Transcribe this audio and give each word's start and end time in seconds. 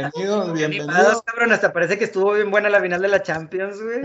bienvenidos, 0.00 0.52
bienvenidos. 0.52 1.22
cabrón, 1.22 1.52
hasta 1.52 1.72
parece 1.72 1.98
que 1.98 2.04
estuvo 2.04 2.32
bien 2.32 2.50
buena 2.50 2.70
la 2.70 2.80
final 2.80 3.02
de 3.02 3.08
la 3.08 3.22
Champions, 3.22 3.80
güey. 3.82 4.02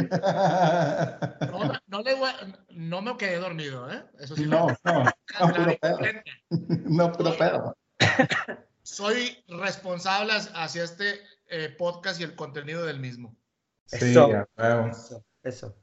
No, 1.88 2.04
no, 2.70 3.02
me 3.02 3.18
quedé 3.18 3.38
dormido, 3.38 3.92
¿eh? 3.92 4.04
Eso 4.20 4.36
sí. 4.36 4.46
No, 4.46 4.68
no, 4.84 5.04
no, 5.04 5.78
pedo. 5.82 6.00
No, 6.86 7.12
puro 7.12 7.38
pedo. 7.38 7.78
Soy 8.84 9.44
responsable 9.48 10.34
hacia 10.54 10.84
este 10.84 11.20
eh, 11.48 11.74
podcast 11.78 12.20
y 12.20 12.24
el 12.24 12.36
contenido 12.36 12.86
del 12.86 13.00
mismo. 13.00 13.36
Sí, 13.86 14.12
eso, 14.12 14.48
eso, 14.58 15.24
eso. 15.44 15.76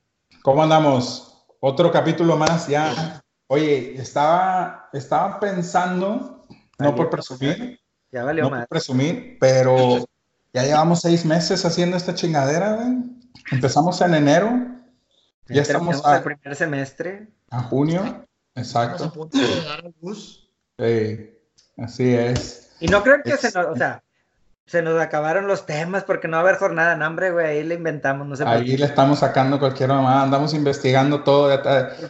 ¿Cómo 0.42 0.62
andamos? 0.62 1.46
Otro 1.60 1.90
capítulo 1.90 2.36
más 2.36 2.68
ya. 2.68 3.22
Oye, 3.46 3.94
estaba, 3.94 4.88
estaba 4.92 5.38
pensando, 5.38 6.46
no 6.78 6.94
por 6.94 7.10
presumir, 7.10 7.78
ya 8.10 8.24
valió 8.24 8.44
no 8.44 8.50
por 8.50 8.68
presumir, 8.68 9.36
pero 9.38 10.04
ya 10.52 10.64
llevamos 10.64 11.00
seis 11.00 11.24
meses 11.24 11.64
haciendo 11.64 11.96
esta 11.96 12.14
chingadera, 12.14 12.74
güey. 12.74 12.98
Empezamos 13.50 14.00
en 14.00 14.14
enero. 14.14 14.50
Ya, 15.48 15.62
estamos 15.62 16.04
al 16.04 16.22
primer 16.22 16.56
semestre. 16.56 17.28
A 17.50 17.62
junio, 17.62 18.26
exacto. 18.54 19.04
a 19.04 19.12
punto 19.12 19.38
de 19.38 19.64
dar 19.64 19.84
al 19.84 19.94
bus. 20.00 20.48
Sí, 20.78 21.30
así 21.76 22.14
es. 22.14 22.70
Y 22.80 22.88
no 22.88 23.02
creo 23.02 23.22
que 23.22 23.36
se 23.36 23.50
nos, 23.52 23.66
o 23.66 23.76
sea, 23.76 24.02
se 24.72 24.80
nos 24.80 24.98
acabaron 24.98 25.46
los 25.48 25.66
temas 25.66 26.02
porque 26.04 26.28
no 26.28 26.38
va 26.38 26.38
a 26.38 26.46
haber 26.46 26.56
jornada 26.56 26.94
en 26.94 27.02
hambre, 27.02 27.30
güey. 27.30 27.44
Ahí 27.44 27.62
le 27.62 27.74
inventamos, 27.74 28.26
no 28.26 28.36
sé 28.36 28.44
Ahí 28.46 28.74
le 28.78 28.86
estamos 28.86 29.18
sacando 29.18 29.58
cualquier 29.58 29.90
mamá. 29.90 30.22
Andamos 30.22 30.54
investigando 30.54 31.24
todo, 31.24 31.50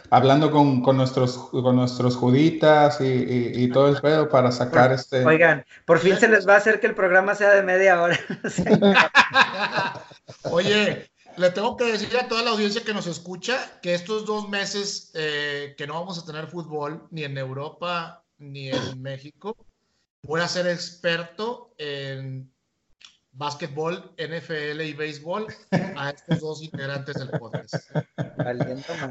hablando 0.09 0.49
con, 0.49 0.81
con, 0.81 0.95
nuestros, 0.95 1.49
con 1.51 1.75
nuestros 1.75 2.15
juditas 2.15 3.01
y, 3.01 3.51
y, 3.53 3.67
todo 3.67 3.89
el 3.89 3.99
pedo 3.99 4.29
para 4.29 4.49
sacar 4.53 4.93
este. 4.93 5.25
Oigan, 5.25 5.65
por 5.83 5.99
fin 5.99 6.15
se 6.15 6.29
les 6.29 6.47
va 6.47 6.53
a 6.53 6.57
hacer 6.59 6.79
que 6.79 6.87
el 6.87 6.95
programa 6.95 7.35
sea 7.35 7.49
de 7.49 7.63
media 7.63 8.01
hora. 8.01 8.17
Oye, 10.49 11.09
le 11.35 11.49
tengo 11.49 11.75
que 11.75 11.91
decir 11.91 12.15
a 12.15 12.29
toda 12.29 12.43
la 12.43 12.51
audiencia 12.51 12.85
que 12.85 12.93
nos 12.93 13.07
escucha 13.07 13.57
que 13.81 13.93
estos 13.93 14.25
dos 14.25 14.47
meses 14.47 15.11
eh, 15.15 15.75
que 15.77 15.85
no 15.85 15.95
vamos 15.95 16.17
a 16.17 16.25
tener 16.25 16.47
fútbol 16.47 17.09
ni 17.11 17.25
en 17.25 17.37
Europa 17.37 18.23
ni 18.37 18.69
en 18.69 19.01
México 19.01 19.57
voy 20.23 20.41
a 20.41 20.47
ser 20.47 20.67
experto 20.67 21.73
en 21.77 22.52
básquetbol, 23.33 24.13
NFL 24.17 24.81
y 24.81 24.93
béisbol 24.93 25.47
a 25.97 26.11
estos 26.11 26.39
dos 26.39 26.63
integrantes 26.63 27.15
del 27.15 27.29
podcast. 27.39 27.75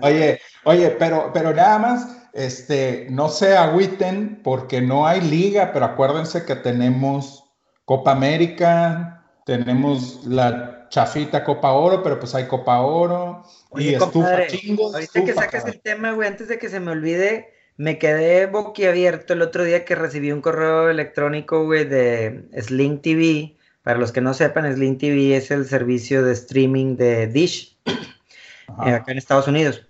Oye, 0.03 0.41
oye, 0.65 0.91
pero, 0.99 1.31
pero 1.33 1.53
nada 1.53 1.79
más, 1.79 2.29
este, 2.33 3.07
no 3.11 3.29
se 3.29 3.57
agüiten 3.57 4.41
porque 4.43 4.81
no 4.81 5.07
hay 5.07 5.21
liga, 5.21 5.73
pero 5.73 5.87
acuérdense 5.87 6.45
que 6.45 6.57
tenemos 6.57 7.45
Copa 7.85 8.13
América, 8.13 9.25
tenemos 9.45 10.25
la 10.25 10.89
chafita 10.89 11.43
Copa 11.43 11.73
Oro, 11.73 12.03
pero 12.03 12.19
pues 12.21 12.35
hay 12.35 12.47
Copa 12.47 12.81
Oro 12.81 13.43
y 13.77 13.95
estufa 13.95 14.47
chingos. 14.47 14.95
Ahorita 14.95 15.25
que 15.25 15.35
sacas 15.35 15.67
el 15.67 15.81
tema, 15.81 16.13
güey, 16.13 16.29
antes 16.29 16.49
de 16.49 16.59
que 16.59 16.69
se 16.69 16.81
me 16.81 16.93
olvide, 16.93 17.53
me 17.77 17.99
quedé 17.99 18.47
boquiabierto 18.47 19.33
el 19.33 19.43
otro 19.43 19.65
día 19.65 19.85
que 19.85 19.95
recibí 19.95 20.31
un 20.31 20.43
correo 20.43 20.91
electrónico, 20.91 21.65
güey, 21.65 21.85
de 21.85 22.45
Sling 22.61 23.01
TV. 23.01 23.57
Para 23.83 23.99
los 23.99 24.13
que 24.13 24.21
no 24.21 24.33
sepan, 24.33 24.73
Sling 24.73 24.99
TV 24.99 25.37
es 25.37 25.51
el 25.51 25.67
servicio 25.67 26.25
de 26.25 26.33
streaming 26.33 26.97
de 26.97 27.27
Dish 27.27 27.77
eh, 27.87 28.93
acá 28.93 29.13
en 29.13 29.19
Estados 29.19 29.49
Unidos. 29.49 29.87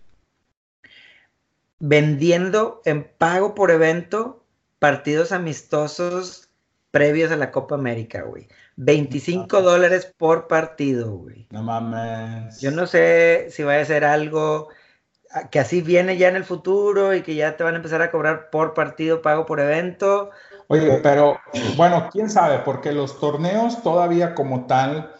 Vendiendo 1.78 2.80
en 2.84 3.04
pago 3.04 3.54
por 3.54 3.70
evento 3.70 4.44
partidos 4.78 5.32
amistosos 5.32 6.48
previos 6.90 7.32
a 7.32 7.36
la 7.36 7.50
Copa 7.50 7.74
América, 7.74 8.22
güey. 8.22 8.48
25 8.76 9.60
dólares 9.60 10.12
por 10.16 10.48
partido, 10.48 11.10
güey. 11.10 11.46
No 11.50 11.62
mames. 11.62 12.60
Yo 12.60 12.70
no 12.70 12.86
sé 12.86 13.48
si 13.50 13.62
va 13.62 13.76
a 13.76 13.84
ser 13.84 14.04
algo 14.04 14.68
que 15.50 15.58
así 15.58 15.80
viene 15.80 16.16
ya 16.16 16.28
en 16.28 16.36
el 16.36 16.44
futuro 16.44 17.14
y 17.14 17.22
que 17.22 17.34
ya 17.34 17.56
te 17.56 17.64
van 17.64 17.74
a 17.74 17.78
empezar 17.78 18.02
a 18.02 18.10
cobrar 18.10 18.50
por 18.50 18.74
partido, 18.74 19.22
pago 19.22 19.46
por 19.46 19.60
evento. 19.60 20.30
Oye, 20.72 21.00
pero 21.02 21.38
bueno, 21.76 22.08
quién 22.10 22.30
sabe, 22.30 22.60
porque 22.60 22.92
los 22.92 23.20
torneos 23.20 23.82
todavía 23.82 24.34
como 24.34 24.66
tal 24.66 25.12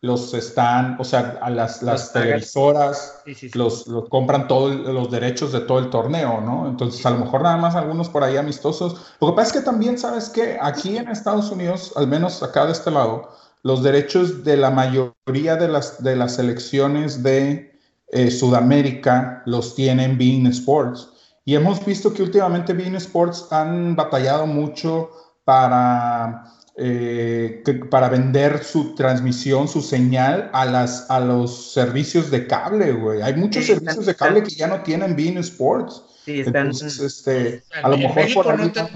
los 0.00 0.34
están, 0.34 0.96
o 0.98 1.04
sea, 1.04 1.38
a 1.40 1.48
las, 1.50 1.82
las 1.82 2.12
televisoras 2.12 3.22
Los, 3.54 3.86
los, 3.86 4.08
compran 4.10 4.48
todos 4.48 4.74
los 4.74 5.10
derechos 5.10 5.52
de 5.52 5.60
todo 5.60 5.78
el 5.78 5.88
torneo, 5.88 6.40
¿no? 6.42 6.68
Entonces, 6.68 7.04
a 7.06 7.10
lo 7.10 7.18
mejor 7.18 7.42
nada 7.42 7.56
más 7.56 7.74
algunos 7.74 8.08
por 8.10 8.22
ahí 8.22 8.36
amistosos. 8.36 9.14
Lo 9.20 9.28
que 9.28 9.32
pasa 9.34 9.48
es 9.48 9.52
que 9.52 9.64
también, 9.64 9.98
¿sabes 9.98 10.28
que 10.28 10.58
Aquí 10.60 10.96
en 10.98 11.08
Estados 11.08 11.50
Unidos, 11.50 11.92
al 11.96 12.06
menos 12.06 12.42
acá 12.42 12.66
de 12.66 12.72
este 12.72 12.90
lado, 12.90 13.30
los 13.62 13.82
derechos 13.82 14.44
de 14.44 14.58
la 14.58 14.70
mayoría 14.70 15.56
de 15.56 15.68
las, 15.68 16.02
de 16.02 16.16
las 16.16 16.34
selecciones 16.36 17.22
de 17.22 17.78
eh, 18.08 18.30
Sudamérica 18.30 19.42
los 19.46 19.74
tienen 19.74 20.18
Bean 20.18 20.46
Sports. 20.46 21.13
Y 21.44 21.54
hemos 21.54 21.84
visto 21.84 22.12
que 22.12 22.22
últimamente 22.22 22.72
Bean 22.72 22.96
Sports 22.96 23.48
han 23.50 23.94
batallado 23.94 24.46
mucho 24.46 25.10
para, 25.44 26.44
eh, 26.76 27.62
para 27.90 28.08
vender 28.08 28.64
su 28.64 28.94
transmisión, 28.94 29.68
su 29.68 29.82
señal 29.82 30.50
a, 30.54 30.64
las, 30.64 31.10
a 31.10 31.20
los 31.20 31.72
servicios 31.72 32.30
de 32.30 32.46
cable, 32.46 32.92
güey. 32.92 33.20
Hay 33.20 33.34
muchos 33.34 33.66
servicios 33.66 34.06
de 34.06 34.14
cable 34.14 34.42
que 34.42 34.54
ya 34.54 34.66
no 34.66 34.82
tienen 34.82 35.14
Bean 35.14 35.36
Sports. 35.38 36.02
Sí, 36.24 36.40
están. 36.40 36.66
Entonces, 36.66 36.98
este, 37.00 37.62
a 37.82 37.88
lo 37.88 37.98
mejor 37.98 38.16
México 38.16 38.42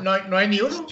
no, 0.02 0.12
hay, 0.12 0.22
no, 0.28 0.36
hay, 0.38 0.48
ni 0.48 0.60
uno. 0.60 0.86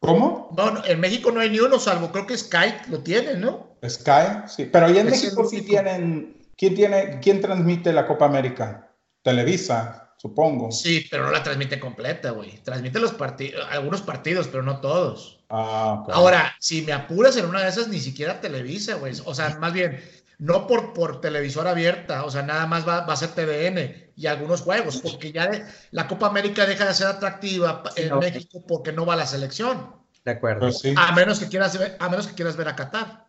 ¿Cómo? 0.00 0.52
No, 0.56 0.84
en 0.84 0.98
México 0.98 1.30
no 1.30 1.40
hay 1.40 1.50
ni 1.50 1.60
uno, 1.60 1.78
salvo 1.78 2.10
creo 2.10 2.26
que 2.26 2.36
Sky 2.36 2.74
lo 2.90 2.98
tiene, 3.00 3.34
¿no? 3.34 3.76
Sky, 3.88 4.48
sí. 4.48 4.68
Pero 4.72 4.86
allá 4.86 5.02
en 5.02 5.10
México 5.10 5.44
sí 5.48 5.62
tienen 5.62 6.38
¿Quién, 6.58 6.74
tiene, 6.74 7.20
¿Quién 7.22 7.40
transmite 7.40 7.92
la 7.92 8.04
Copa 8.04 8.26
América? 8.26 8.90
Televisa, 9.22 10.07
supongo. 10.18 10.70
Sí, 10.70 11.06
pero 11.10 11.24
no 11.24 11.30
la 11.30 11.42
transmite 11.42 11.80
completa, 11.80 12.32
güey. 12.32 12.58
Transmite 12.62 13.00
los 13.00 13.12
partidos, 13.12 13.66
algunos 13.70 14.02
partidos, 14.02 14.48
pero 14.48 14.62
no 14.62 14.80
todos. 14.80 15.40
Ah, 15.48 16.04
Ahora, 16.12 16.54
si 16.60 16.82
me 16.82 16.92
apuras 16.92 17.36
en 17.38 17.46
una 17.46 17.62
de 17.62 17.70
esas, 17.70 17.88
ni 17.88 18.00
siquiera 18.00 18.40
Televisa, 18.40 18.96
güey. 18.96 19.14
O 19.24 19.34
sea, 19.34 19.56
más 19.58 19.72
bien, 19.72 19.98
no 20.38 20.66
por, 20.66 20.92
por 20.92 21.20
televisora 21.20 21.70
abierta, 21.70 22.24
o 22.24 22.30
sea, 22.30 22.42
nada 22.42 22.66
más 22.66 22.86
va, 22.86 22.98
a 22.98 23.16
ser 23.16 23.30
TVN 23.30 24.12
y 24.16 24.26
algunos 24.26 24.60
juegos, 24.60 24.98
porque 24.98 25.32
ya 25.32 25.50
la 25.90 26.06
Copa 26.06 26.26
América 26.26 26.66
deja 26.66 26.84
de 26.84 26.94
ser 26.94 27.06
atractiva 27.06 27.82
en 27.96 28.18
México 28.18 28.64
porque 28.66 28.92
no 28.92 29.06
va 29.06 29.14
a 29.14 29.18
la 29.18 29.26
selección. 29.26 29.96
De 30.24 30.32
acuerdo. 30.32 30.60
Pues 30.60 30.82
a, 30.96 31.12
menos 31.12 31.38
que 31.38 31.48
quieras 31.48 31.78
ver, 31.78 31.96
a 31.98 32.08
menos 32.08 32.26
que 32.26 32.34
quieras 32.34 32.56
ver 32.56 32.68
a 32.68 32.76
Qatar. 32.76 33.26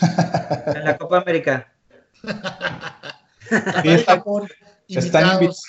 En 0.66 0.84
la 0.84 0.98
Copa 0.98 1.18
América. 1.18 1.72
están 4.88 5.42
invitados, 5.42 5.64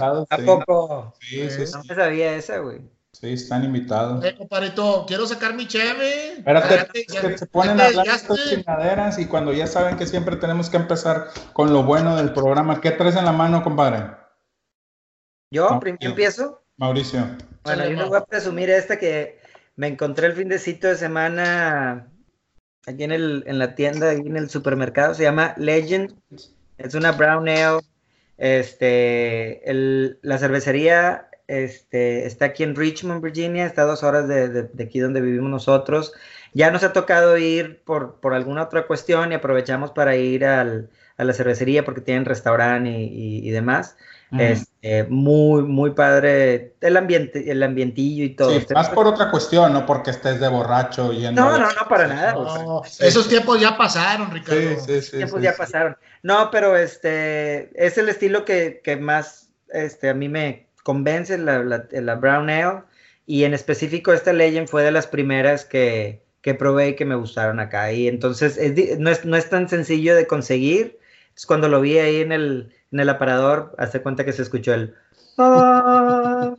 ¿no? 0.00 0.26
¿A 0.30 0.38
poco? 0.38 1.14
Sí, 1.20 1.48
sí, 1.50 1.64
No 1.72 1.82
me 1.84 1.94
sabía 1.94 2.34
esa, 2.34 2.58
güey. 2.58 2.80
Sí, 3.12 3.32
están 3.32 3.64
invitados. 3.64 4.24
Eh, 4.24 4.36
compadrito, 4.36 5.04
quiero 5.06 5.26
sacar 5.26 5.54
mi 5.54 5.66
cheve. 5.66 6.34
Espérate, 6.34 7.04
que 7.04 7.38
se 7.38 7.46
ponen 7.46 7.80
a 7.80 7.86
hablar 7.86 8.06
estas 8.06 8.38
chingaderas 8.48 9.18
y 9.18 9.26
cuando 9.26 9.52
ya 9.52 9.66
saben 9.66 9.96
que 9.96 10.06
siempre 10.06 10.36
tenemos 10.36 10.70
que 10.70 10.76
empezar 10.76 11.28
con 11.52 11.72
lo 11.72 11.82
bueno 11.82 12.16
del 12.16 12.32
programa. 12.32 12.80
¿Qué 12.80 12.92
traes 12.92 13.16
en 13.16 13.24
la 13.24 13.32
mano, 13.32 13.64
compadre? 13.64 14.14
¿Yo? 15.50 15.80
¿Empiezo? 16.00 16.62
Mauricio. 16.76 17.36
Bueno, 17.64 17.84
yo 17.88 17.96
les 17.96 18.08
voy 18.08 18.18
a 18.18 18.24
presumir 18.24 18.70
esta 18.70 18.98
que 18.98 19.40
me 19.74 19.88
encontré 19.88 20.26
el 20.26 20.34
fin 20.34 20.48
de 20.48 20.58
de 20.58 20.96
semana 20.96 22.08
aquí 22.86 23.04
en, 23.04 23.12
el, 23.12 23.42
en 23.46 23.58
la 23.58 23.74
tienda, 23.74 24.10
aquí 24.10 24.28
en 24.28 24.36
el 24.36 24.48
supermercado, 24.48 25.14
se 25.14 25.24
llama 25.24 25.54
Legend. 25.56 26.14
Es 26.76 26.94
una 26.94 27.12
brown 27.12 27.48
ale. 27.48 27.80
Este, 28.38 29.68
el, 29.70 30.18
la 30.22 30.38
cervecería 30.38 31.28
este, 31.48 32.26
está 32.26 32.46
aquí 32.46 32.62
en 32.62 32.76
Richmond, 32.76 33.22
Virginia, 33.22 33.66
está 33.66 33.82
a 33.82 33.86
dos 33.86 34.02
horas 34.02 34.28
de, 34.28 34.48
de, 34.48 34.84
aquí 34.84 35.00
donde 35.00 35.20
vivimos 35.20 35.50
nosotros. 35.50 36.12
Ya 36.54 36.70
nos 36.70 36.82
ha 36.84 36.92
tocado 36.92 37.36
ir 37.36 37.82
por, 37.84 38.20
por 38.20 38.34
alguna 38.34 38.62
otra 38.62 38.86
cuestión 38.86 39.32
y 39.32 39.34
aprovechamos 39.34 39.90
para 39.90 40.16
ir 40.16 40.44
al, 40.44 40.90
a 41.16 41.24
la 41.24 41.32
cervecería 41.32 41.84
porque 41.84 42.00
tienen 42.00 42.24
restaurante 42.24 42.90
y, 42.90 43.46
y 43.46 43.50
demás. 43.50 43.96
Este, 44.36 45.04
muy, 45.04 45.62
muy 45.62 45.92
padre 45.92 46.74
el 46.82 46.96
ambiente, 46.98 47.50
el 47.50 47.62
ambientillo 47.62 48.24
y 48.24 48.36
todo. 48.36 48.50
Sí, 48.50 48.66
más 48.74 48.90
por 48.90 49.06
otra 49.06 49.30
cuestión, 49.30 49.72
no 49.72 49.86
porque 49.86 50.10
estés 50.10 50.38
de 50.38 50.48
borracho 50.48 51.12
yendo. 51.12 51.40
No, 51.40 51.58
no, 51.58 51.66
no, 51.66 51.88
para 51.88 52.06
nada. 52.06 52.36
esos 53.00 53.28
tiempos 53.28 53.58
ya 53.60 53.76
pasaron, 53.76 54.30
Ricardo. 54.30 54.80
Sí, 54.80 55.00
sí, 55.00 55.16
tiempos 55.16 55.40
ya 55.40 55.54
pasaron. 55.56 55.96
No, 56.22 56.50
pero 56.50 56.76
este 56.76 57.70
es 57.74 57.96
el 57.96 58.08
estilo 58.10 58.44
que, 58.44 58.82
que 58.84 58.96
más 58.96 59.48
este, 59.70 60.10
a 60.10 60.14
mí 60.14 60.28
me 60.28 60.68
convence, 60.82 61.36
la, 61.38 61.62
la, 61.62 62.14
Brown 62.16 62.50
Ale. 62.50 62.82
Y 63.26 63.44
en 63.44 63.54
específico, 63.54 64.12
esta 64.12 64.32
Legend 64.32 64.68
fue 64.68 64.82
de 64.82 64.90
las 64.90 65.06
primeras 65.06 65.64
que, 65.64 66.22
que 66.42 66.54
probé 66.54 66.90
y 66.90 66.96
que 66.96 67.04
me 67.04 67.14
gustaron 67.14 67.60
acá. 67.60 67.92
Y 67.92 68.08
entonces 68.08 68.58
no, 68.98 69.10
es, 69.10 69.24
no 69.24 69.36
es 69.36 69.48
tan 69.48 69.68
sencillo 69.68 70.14
de 70.14 70.26
conseguir. 70.26 70.98
Es 71.36 71.46
cuando 71.46 71.68
lo 71.68 71.80
vi 71.80 71.98
ahí 71.98 72.20
en 72.20 72.32
el, 72.32 72.74
en 72.92 73.00
el 73.00 73.08
aparador, 73.08 73.74
hace 73.78 74.02
cuenta 74.02 74.24
que 74.24 74.32
se 74.32 74.42
escuchó 74.42 74.74
el. 74.74 74.94
muy 75.38 76.56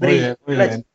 bien, 0.00 0.36
muy 0.46 0.56
bien. 0.56 0.86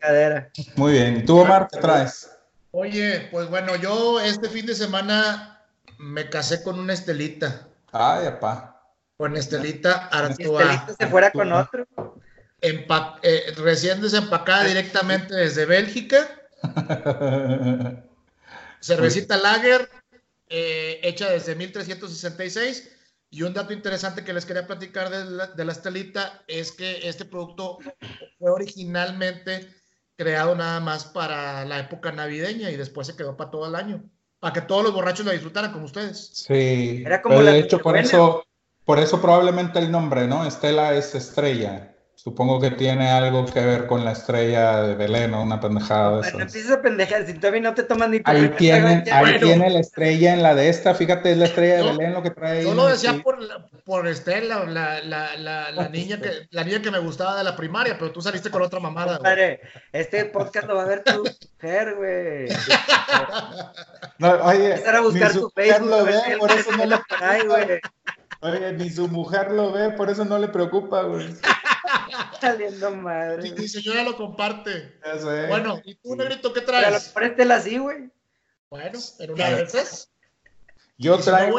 Muy 0.75 0.93
bien. 0.93 1.17
¿Y 1.17 1.25
tú, 1.25 1.39
Omar, 1.39 1.67
qué 1.71 1.79
traes? 1.79 2.29
Oye, 2.71 3.27
pues 3.31 3.49
bueno, 3.49 3.75
yo 3.75 4.19
este 4.19 4.49
fin 4.49 4.65
de 4.65 4.75
semana 4.75 5.61
me 5.99 6.29
casé 6.29 6.63
con 6.63 6.79
una 6.79 6.93
Estelita. 6.93 7.67
Ay, 7.91 8.27
apá. 8.27 8.81
Con 9.17 9.37
Estelita 9.37 10.07
Artoa. 10.07 10.63
Estelita 10.63 10.95
se 10.99 11.07
fuera 11.07 11.31
con 11.31 11.53
otro. 11.53 11.85
Eh, 12.61 12.87
recién 13.57 14.01
desempacada 14.01 14.63
directamente 14.63 15.35
desde 15.35 15.65
Bélgica. 15.65 16.27
Cervecita 18.79 19.37
Lager, 19.37 19.89
eh, 20.49 20.99
hecha 21.03 21.29
desde 21.29 21.55
1366. 21.55 22.92
Y 23.33 23.41
un 23.41 23.51
dato 23.51 23.74
interesante 23.74 24.24
que 24.24 24.31
les 24.31 24.45
quería 24.45 24.68
platicar 24.68 25.09
de 25.09 25.25
la, 25.25 25.47
de 25.47 25.65
la 25.65 25.71
Estelita 25.71 26.44
es 26.47 26.71
que 26.71 27.07
este 27.09 27.25
producto 27.25 27.80
fue 28.38 28.51
originalmente 28.51 29.69
creado 30.15 30.53
nada 30.53 30.80
más 30.80 31.06
para 31.06 31.65
la 31.65 31.80
época 31.80 32.12
navideña 32.12 32.69
y 32.69 32.77
después 32.77 33.07
se 33.07 33.15
quedó 33.15 33.35
para 33.35 33.50
todo 33.50 33.65
el 33.65 33.74
año. 33.74 34.03
Para 34.39 34.53
que 34.53 34.62
todos 34.62 34.83
los 34.83 34.94
borrachos 34.94 35.25
la 35.25 35.31
disfrutaran 35.31 35.71
como 35.71 35.85
ustedes. 35.85 36.30
Sí. 36.45 37.01
Era 37.03 37.24
como 37.24 37.41
de 37.41 37.57
hecho, 37.57 37.80
por 37.80 37.97
eso, 37.97 38.45
por 38.85 39.00
eso 39.00 39.19
probablemente 39.19 39.79
el 39.79 39.89
nombre, 39.89 40.27
¿no? 40.27 40.45
Estela 40.45 40.94
es 40.94 41.15
estrella. 41.15 41.92
Supongo 42.23 42.61
que 42.61 42.71
tiene 42.71 43.09
algo 43.11 43.45
que 43.45 43.59
ver 43.59 43.85
con 43.85 44.05
la 44.05 44.13
estrella 44.13 44.81
de 44.83 44.95
Belén 44.95 45.33
o 45.33 45.43
una 45.43 45.59
pendejada 45.59 46.15
de 46.15 46.21
esas. 46.21 46.33
No 46.35 46.39
empiezas 46.39 46.71
a 46.71 46.81
pendejar, 46.81 47.25
si 47.25 47.33
todavía 47.33 47.59
no 47.59 47.73
te 47.73 47.83
toman 47.83 48.11
ni 48.11 48.21
Ahí, 48.23 48.47
tiene, 48.57 49.03
ahí 49.11 49.39
tiene 49.41 49.69
la 49.69 49.81
estrella 49.81 50.33
en 50.33 50.41
la 50.41 50.55
de 50.55 50.69
esta, 50.69 50.95
fíjate, 50.95 51.33
es 51.33 51.37
la 51.37 51.43
estrella 51.47 51.75
de 51.75 51.83
Belén 51.83 52.13
lo 52.13 52.23
que 52.23 52.29
trae. 52.29 52.63
Yo 52.63 52.75
lo 52.75 52.87
decía 52.87 53.21
por, 53.21 53.39
por 53.83 54.07
Estela, 54.07 54.63
la, 54.63 55.01
la, 55.01 55.35
la, 55.35 55.71
la, 55.71 55.89
niña 55.89 56.21
que, 56.21 56.47
la 56.51 56.63
niña 56.63 56.81
que 56.81 56.91
me 56.91 56.99
gustaba 56.99 57.37
de 57.37 57.43
la 57.43 57.57
primaria, 57.57 57.97
pero 57.99 58.13
tú 58.13 58.21
saliste 58.21 58.49
con 58.49 58.61
otra 58.61 58.79
mamada. 58.79 59.19
Padre, 59.19 59.59
este 59.91 60.23
podcast 60.23 60.65
lo 60.65 60.77
va 60.77 60.83
a 60.83 60.87
ver 60.87 61.03
tu 61.03 61.25
mujer, 61.61 61.95
güey. 61.95 62.47
No, 64.19 64.31
oye, 64.45 64.71
empezar 64.71 64.95
a 64.95 65.01
buscar 65.01 65.33
tu 65.33 65.49
Facebook. 65.49 65.89
Lo 65.89 66.05
ve, 66.05 66.21
por 66.39 66.51
eso 66.51 66.71
no 66.71 66.85
le... 66.85 66.95
Oye, 68.43 68.73
ni 68.73 68.89
su 68.89 69.07
mujer 69.07 69.51
lo 69.51 69.71
ve, 69.71 69.91
por 69.91 70.09
eso 70.09 70.25
no 70.25 70.37
le 70.37 70.49
preocupa, 70.49 71.03
güey. 71.03 71.33
Saliendo 72.41 72.91
madre. 72.91 73.51
Mi, 73.51 73.67
señora 73.69 74.03
lo 74.03 74.17
comparte. 74.17 74.99
Bueno, 75.47 75.79
¿y 75.85 75.95
tú, 75.95 76.13
Negrito, 76.15 76.51
qué 76.51 76.59
traes? 76.59 77.07
Préstela 77.09 77.55
así, 77.55 77.77
güey. 77.77 78.11
Bueno, 78.69 78.99
en 79.19 79.31
una 79.31 79.49
esas. 79.49 80.09
Yo 80.97 81.17
traigo 81.19 81.57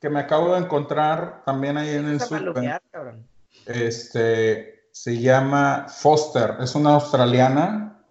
que, 0.00 0.10
me... 0.10 0.20
acabo 0.20 0.54
de 0.54 0.60
encontrar 0.60 1.44
también 1.44 1.76
ahí 1.76 1.90
en 1.90 2.08
el 2.08 2.20
super. 2.20 2.80
Este 3.66 4.88
se 4.90 5.20
llama 5.20 5.86
Foster, 5.88 6.56
es 6.60 6.74
una 6.74 6.94
australiana. 6.94 8.04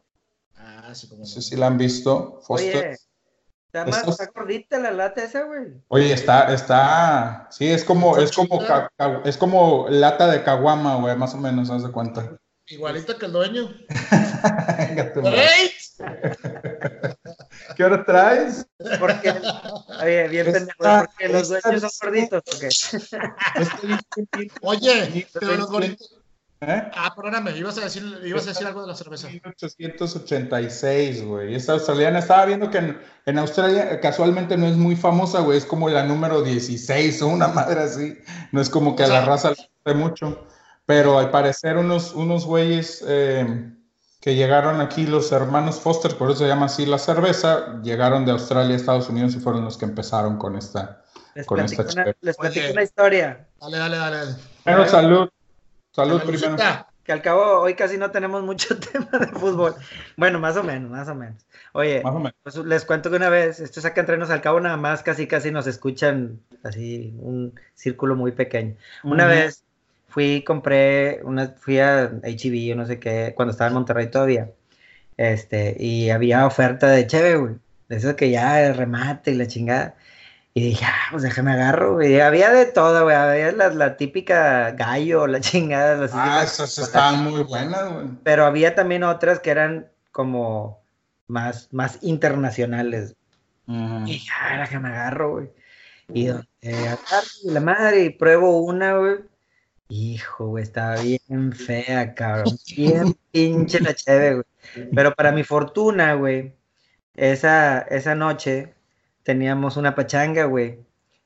Ah, 0.55 0.95
sí, 0.95 1.09
como. 1.09 1.21
No 1.21 1.25
sé 1.25 1.41
si 1.41 1.57
la 1.57 1.67
han 1.67 1.77
visto. 1.77 2.39
Foster. 2.43 2.97
Está, 3.73 3.85
más, 3.85 4.05
está 4.05 4.29
gordita 4.35 4.77
la 4.79 4.91
lata 4.91 5.23
esa, 5.23 5.43
güey. 5.43 5.61
Oye, 5.87 6.11
está, 6.11 6.53
está, 6.53 7.47
sí, 7.51 7.71
es 7.71 7.85
como, 7.85 8.17
es 8.17 8.33
como, 8.33 8.59
es 9.23 9.37
como 9.37 9.87
lata 9.87 10.27
de 10.27 10.43
caguama, 10.43 10.97
güey, 10.97 11.15
más 11.15 11.33
o 11.35 11.37
menos, 11.37 11.69
haz 11.69 11.83
de 11.83 11.91
cuenta. 11.93 12.35
Igualita 12.67 13.17
que 13.17 13.27
el 13.27 13.31
dueño. 13.31 13.73
¿Qué 17.77 17.83
hora 17.85 18.03
traes? 18.03 18.67
Porque, 18.99 19.33
oye, 20.01 20.27
bien 20.27 20.51
pendejo, 20.51 20.77
porque 20.77 21.29
los 21.29 21.47
dueños 21.47 21.81
son 21.81 22.11
gorditos, 22.11 22.43
¿o 22.45 22.59
qué? 22.59 22.67
oye, 24.63 25.27
pero 25.33 25.55
los 25.55 25.71
gorditos 25.71 26.20
¿Eh? 26.63 26.91
Ah, 26.93 27.11
perdóname, 27.15 27.57
ibas 27.57 27.75
a 27.79 27.81
decir, 27.81 28.03
ibas 28.23 28.45
a 28.45 28.49
decir 28.49 28.67
algo 28.67 28.81
de 28.81 28.87
la 28.87 28.95
cerveza. 28.95 29.27
1886, 29.29 31.25
güey. 31.25 31.55
Esta 31.55 31.73
australiana, 31.73 32.19
estaba 32.19 32.45
viendo 32.45 32.69
que 32.69 32.95
en, 33.25 33.39
Australia 33.39 33.99
casualmente 33.99 34.55
no 34.57 34.67
es 34.67 34.75
muy 34.75 34.95
famosa, 34.95 35.39
güey. 35.39 35.57
Es 35.57 35.65
como 35.65 35.89
la 35.89 36.03
número 36.03 36.43
16 36.43 37.19
o 37.23 37.29
una 37.29 37.47
madre 37.47 37.81
así. 37.81 38.15
No 38.51 38.61
es 38.61 38.69
como 38.69 38.95
que 38.95 39.03
a 39.03 39.07
la 39.07 39.25
raza 39.25 39.49
le 39.49 39.55
guste 39.55 39.93
mucho. 39.95 40.45
Pero 40.85 41.17
al 41.17 41.31
parecer 41.31 41.77
unos, 41.77 42.13
unos 42.13 42.45
güeyes 42.45 43.03
eh, 43.07 43.71
que 44.19 44.35
llegaron 44.35 44.81
aquí, 44.81 45.07
los 45.07 45.31
hermanos 45.31 45.79
Foster, 45.79 46.15
por 46.15 46.29
eso 46.29 46.41
se 46.41 46.47
llama 46.47 46.67
así 46.67 46.85
la 46.85 46.99
cerveza, 46.99 47.81
llegaron 47.81 48.23
de 48.23 48.33
Australia 48.33 48.75
a 48.75 48.77
Estados 48.77 49.09
Unidos 49.09 49.33
y 49.33 49.39
fueron 49.39 49.65
los 49.65 49.79
que 49.79 49.85
empezaron 49.85 50.37
con 50.37 50.55
esta. 50.55 51.01
Les 51.33 51.47
con 51.47 51.59
esta 51.59 51.81
una, 51.81 52.15
les 52.21 52.37
platico 52.37 52.71
una 52.71 52.83
historia. 52.83 53.47
Dale, 53.59 53.77
dale, 53.79 53.97
dale. 53.97 54.35
Bueno, 54.63 54.85
salud. 54.85 55.29
Salud 55.91 56.21
primero. 56.23 56.55
Que 57.03 57.11
al 57.11 57.21
cabo 57.23 57.61
hoy 57.61 57.73
casi 57.73 57.97
no 57.97 58.11
tenemos 58.11 58.43
mucho 58.43 58.77
tema 58.93 59.09
de 59.19 59.27
fútbol. 59.27 59.75
Bueno, 60.17 60.39
más 60.39 60.55
o 60.55 60.63
menos, 60.63 60.91
más 60.91 61.07
o 61.07 61.15
menos. 61.15 61.45
Oye, 61.73 62.03
Pues 62.43 62.57
les 62.57 62.85
cuento 62.85 63.09
que 63.09 63.15
una 63.15 63.29
vez, 63.29 63.59
esto 63.59 63.81
saca 63.81 64.01
entrenos 64.01 64.29
al 64.29 64.41
cabo 64.41 64.59
nada 64.59 64.77
más, 64.77 65.01
casi 65.01 65.25
casi 65.25 65.51
nos 65.51 65.65
escuchan 65.65 66.39
así 66.63 67.15
un 67.19 67.59
círculo 67.73 68.15
muy 68.15 68.31
pequeño. 68.33 68.75
Una 69.03 69.25
vez 69.25 69.63
fui, 70.09 70.43
compré, 70.43 71.21
una, 71.23 71.47
fui 71.47 71.79
a 71.79 72.11
HB 72.23 72.53
e 72.53 72.73
o 72.73 72.75
no 72.75 72.85
sé 72.85 72.99
qué, 72.99 73.33
cuando 73.35 73.51
estaba 73.51 73.69
en 73.69 73.73
Monterrey 73.73 74.11
todavía. 74.11 74.51
Este, 75.17 75.75
y 75.79 76.09
había 76.09 76.45
oferta 76.45 76.87
de 76.87 77.07
cheve, 77.07 77.35
güey. 77.35 77.55
De 77.89 77.97
eso 77.97 78.15
que 78.15 78.29
ya 78.29 78.65
el 78.65 78.75
remate 78.75 79.31
y 79.31 79.35
la 79.35 79.47
chingada. 79.47 79.95
Y 80.53 80.61
dije, 80.61 80.85
ah, 80.85 81.07
pues 81.11 81.23
déjame 81.23 81.53
agarro, 81.53 81.93
güey. 81.93 82.19
Había 82.19 82.51
de 82.51 82.65
todo, 82.65 83.03
güey. 83.03 83.15
Había 83.15 83.53
la, 83.53 83.69
la 83.69 83.95
típica 83.95 84.71
gallo, 84.71 85.25
la 85.27 85.39
chingada. 85.39 85.95
Las 85.95 86.11
ah, 86.13 86.43
esas 86.43 86.77
estaban 86.77 87.23
muy 87.23 87.43
buenas, 87.43 87.93
güey. 87.93 88.07
Pero 88.23 88.45
había 88.45 88.75
también 88.75 89.03
otras 89.03 89.39
que 89.39 89.51
eran 89.51 89.89
como 90.11 90.83
más, 91.27 91.69
más 91.71 91.99
internacionales. 92.01 93.15
Y 93.67 94.03
dije, 94.05 94.29
ah, 94.37 94.59
déjame 94.59 94.89
agarro, 94.89 95.31
güey. 95.31 95.49
Y 96.13 96.25
donde 96.25 96.45
agarro 96.63 97.27
la 97.45 97.59
madre 97.61 98.03
y 98.03 98.09
pruebo 98.09 98.59
una, 98.59 98.97
güey. 98.97 99.19
Hijo, 99.87 100.47
güey, 100.47 100.63
estaba 100.63 100.95
bien 100.97 101.53
fea, 101.53 102.13
cabrón. 102.13 102.57
Bien 102.75 103.15
pinche 103.31 103.79
la 103.79 103.93
cheve, 103.93 104.33
güey. 104.33 104.89
Pero 104.93 105.13
para 105.13 105.31
mi 105.31 105.45
fortuna, 105.45 106.15
güey, 106.15 106.53
esa, 107.15 107.79
esa 107.81 108.15
noche 108.15 108.73
teníamos 109.23 109.77
una 109.77 109.95
pachanga, 109.95 110.45
güey, 110.45 110.79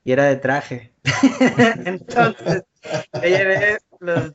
y 0.04 0.12
era 0.12 0.24
de 0.24 0.36
traje. 0.36 0.92
Entonces, 1.84 2.62
yo 3.14 3.20
llevé 3.20 3.78
los 4.00 4.32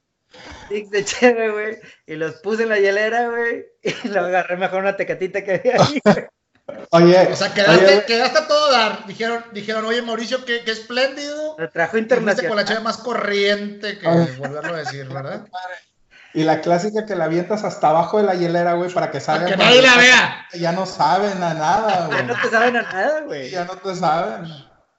sticks 0.66 0.92
de 0.92 1.06
chévere, 1.06 1.52
güey, 1.52 1.80
y 2.06 2.16
los 2.16 2.36
puse 2.36 2.64
en 2.64 2.70
la 2.70 2.80
hielera, 2.80 3.30
güey, 3.30 3.66
y 3.84 4.08
lo 4.08 4.22
agarré 4.22 4.58
mejor 4.58 4.82
una 4.82 4.98
tecatita 4.98 5.44
que 5.44 5.56
había 5.56 5.76
ahí, 5.82 6.02
Oye, 6.92 7.18
o 7.32 7.36
sea, 7.36 7.54
quedaste, 7.54 8.06
quedaste 8.06 8.40
a 8.40 8.48
todo 8.48 8.72
dar. 8.72 9.06
Dijeron, 9.06 9.44
dijeron, 9.52 9.86
oye, 9.86 10.02
Mauricio, 10.02 10.46
qué, 10.46 10.64
qué 10.64 10.72
espléndido. 10.72 11.56
Lo 11.58 11.70
trajo 11.70 11.98
internacional. 11.98 12.50
con 12.50 12.58
la 12.58 12.66
chave 12.66 12.80
más 12.82 12.98
corriente 12.98 13.98
que 13.98 14.08
volverlo 14.08 14.76
a 14.76 14.80
decir, 14.80 15.08
¿verdad? 15.08 15.48
Y 16.34 16.44
la 16.44 16.62
clásica 16.62 17.06
que 17.06 17.16
la 17.16 17.26
avientas 17.26 17.64
hasta 17.64 17.90
abajo 17.90 18.18
de 18.18 18.24
la 18.24 18.36
hielera, 18.36 18.74
güey, 18.74 18.94
para 18.94 19.12
que 19.12 19.20
salga. 19.20 19.48
Que 19.48 19.58
nadie 19.58 19.82
la 19.82 19.98
vea. 19.98 20.48
Ya 20.54 20.72
no 20.72 20.86
saben 20.86 21.44
a 21.44 21.54
nada, 21.54 22.08
güey. 22.08 22.20
Ya 22.20 22.24
no 22.24 22.42
te 22.42 22.50
saben 22.50 22.78
a 22.78 22.82
nada, 22.84 23.22
güey. 23.22 23.50
Ya 23.50 23.66
no 23.66 23.76
te 23.76 23.96
saben. 23.96 24.46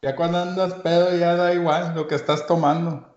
Ya 0.03 0.17
cuando 0.17 0.43
andas 0.43 0.75
pedo 0.83 1.17
ya 1.17 1.35
da 1.37 1.55
igual 1.55 1.95
lo 1.95 2.09
que 2.09 2.17
estás 2.17 2.47
tomando. 2.47 3.09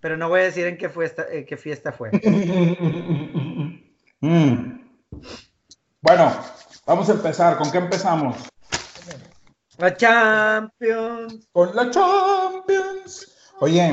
Pero 0.00 0.16
no 0.16 0.28
voy 0.28 0.40
a 0.40 0.44
decir 0.44 0.66
en 0.66 0.76
qué, 0.76 0.88
fiesta, 0.88 1.26
qué 1.46 1.56
fiesta 1.56 1.92
fue. 1.92 2.10
Mm. 4.24 4.78
Bueno, 6.00 6.32
vamos 6.86 7.08
a 7.08 7.12
empezar. 7.12 7.56
¿Con 7.56 7.72
qué 7.72 7.78
empezamos? 7.78 8.36
La 9.78 9.96
Champions. 9.96 11.48
Con 11.50 11.74
la 11.74 11.90
Champions. 11.90 13.26
Oye, 13.58 13.92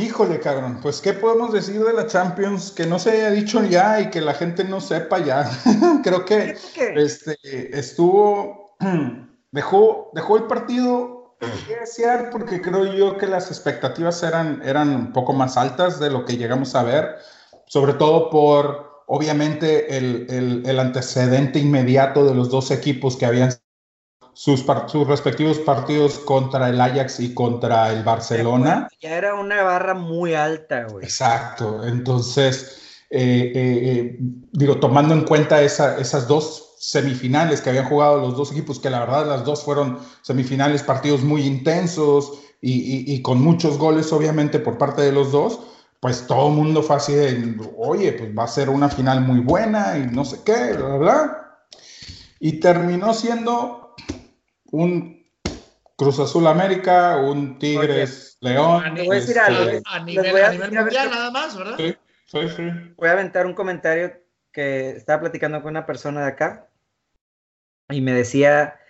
Híjole, 0.00 0.40
cabrón, 0.40 0.78
pues 0.80 1.02
¿qué 1.02 1.12
podemos 1.12 1.52
decir 1.52 1.84
de 1.84 1.92
la 1.92 2.06
Champions 2.06 2.70
que 2.70 2.86
no 2.86 2.98
se 2.98 3.10
haya 3.10 3.30
dicho 3.30 3.62
ya 3.64 4.00
y 4.00 4.08
que 4.08 4.22
la 4.22 4.32
gente 4.32 4.64
no 4.64 4.80
sepa 4.80 5.18
ya? 5.18 5.50
Creo 6.02 6.24
que 6.24 6.56
este, 6.76 7.36
estuvo, 7.78 8.76
dejó, 9.52 10.10
dejó 10.14 10.38
el 10.38 10.44
partido 10.44 11.36
desear 11.68 12.30
porque 12.30 12.62
creo 12.62 12.94
yo 12.94 13.18
que 13.18 13.26
las 13.26 13.48
expectativas 13.50 14.22
eran, 14.22 14.62
eran 14.64 14.88
un 14.88 15.12
poco 15.12 15.34
más 15.34 15.58
altas 15.58 16.00
de 16.00 16.10
lo 16.10 16.24
que 16.24 16.38
llegamos 16.38 16.74
a 16.74 16.82
ver, 16.82 17.16
sobre 17.66 17.92
todo 17.92 18.30
por, 18.30 19.02
obviamente, 19.06 19.98
el, 19.98 20.26
el, 20.30 20.62
el 20.64 20.80
antecedente 20.80 21.58
inmediato 21.58 22.24
de 22.24 22.34
los 22.34 22.48
dos 22.48 22.70
equipos 22.70 23.16
que 23.18 23.26
habían 23.26 23.50
sus, 24.32 24.64
sus, 24.86 25.06
respectivos 25.06 25.58
partidos 25.58 26.18
contra 26.20 26.68
el 26.68 26.80
Ajax 26.80 27.20
y 27.20 27.34
contra 27.34 27.92
el 27.92 28.02
Barcelona. 28.02 28.88
Ya 29.00 29.16
era 29.16 29.34
una 29.34 29.62
barra 29.62 29.94
muy 29.94 30.34
alta, 30.34 30.84
güey. 30.84 31.04
Exacto. 31.04 31.86
Entonces, 31.86 33.04
eh, 33.10 33.52
eh, 33.54 33.80
eh, 33.82 34.16
digo, 34.52 34.78
tomando 34.78 35.14
en 35.14 35.22
cuenta 35.22 35.60
esa, 35.62 35.98
esas 35.98 36.28
dos 36.28 36.76
semifinales 36.78 37.60
que 37.60 37.70
habían 37.70 37.86
jugado 37.86 38.20
los 38.20 38.36
dos 38.36 38.52
equipos, 38.52 38.78
que 38.78 38.88
la 38.88 39.00
verdad 39.00 39.26
las 39.26 39.44
dos 39.44 39.64
fueron 39.64 39.98
semifinales, 40.22 40.82
partidos 40.82 41.22
muy 41.22 41.42
intensos 41.42 42.38
y, 42.62 43.12
y, 43.12 43.22
con 43.22 43.40
muchos 43.40 43.78
goles, 43.78 44.12
obviamente, 44.12 44.58
por 44.58 44.78
parte 44.78 45.02
de 45.02 45.12
los 45.12 45.32
dos. 45.32 45.60
Pues 45.98 46.26
todo 46.26 46.48
el 46.48 46.54
mundo 46.54 46.82
fue 46.82 46.96
así 46.96 47.12
de, 47.12 47.56
oye, 47.76 48.12
pues 48.12 48.30
va 48.36 48.44
a 48.44 48.48
ser 48.48 48.70
una 48.70 48.88
final 48.88 49.20
muy 49.20 49.40
buena 49.40 49.98
y 49.98 50.14
no 50.14 50.24
sé 50.24 50.40
qué, 50.44 50.52
¿verdad? 50.52 51.36
Y 52.38 52.58
terminó 52.60 53.12
siendo 53.12 53.79
un 54.70 55.26
Cruz 55.96 56.18
Azul 56.18 56.46
América, 56.46 57.16
un 57.18 57.58
Tigres 57.58 58.38
León. 58.40 58.82
A, 58.82 58.90
nivel, 58.90 59.18
este, 59.18 59.38
a 59.38 60.02
nivel, 60.02 60.58
mundial 60.72 61.10
nada 61.10 61.30
más, 61.30 61.56
¿verdad? 61.56 61.76
Sí, 61.76 61.94
sí, 62.26 62.38
sí. 62.56 62.62
Voy 62.96 63.08
a 63.08 63.12
aventar 63.12 63.46
un 63.46 63.54
comentario 63.54 64.12
que 64.52 64.90
estaba 64.90 65.20
platicando 65.20 65.62
con 65.62 65.70
una 65.70 65.86
persona 65.86 66.22
de 66.22 66.28
acá 66.28 66.68
y 67.88 68.00
me 68.00 68.12
decía, 68.12 68.80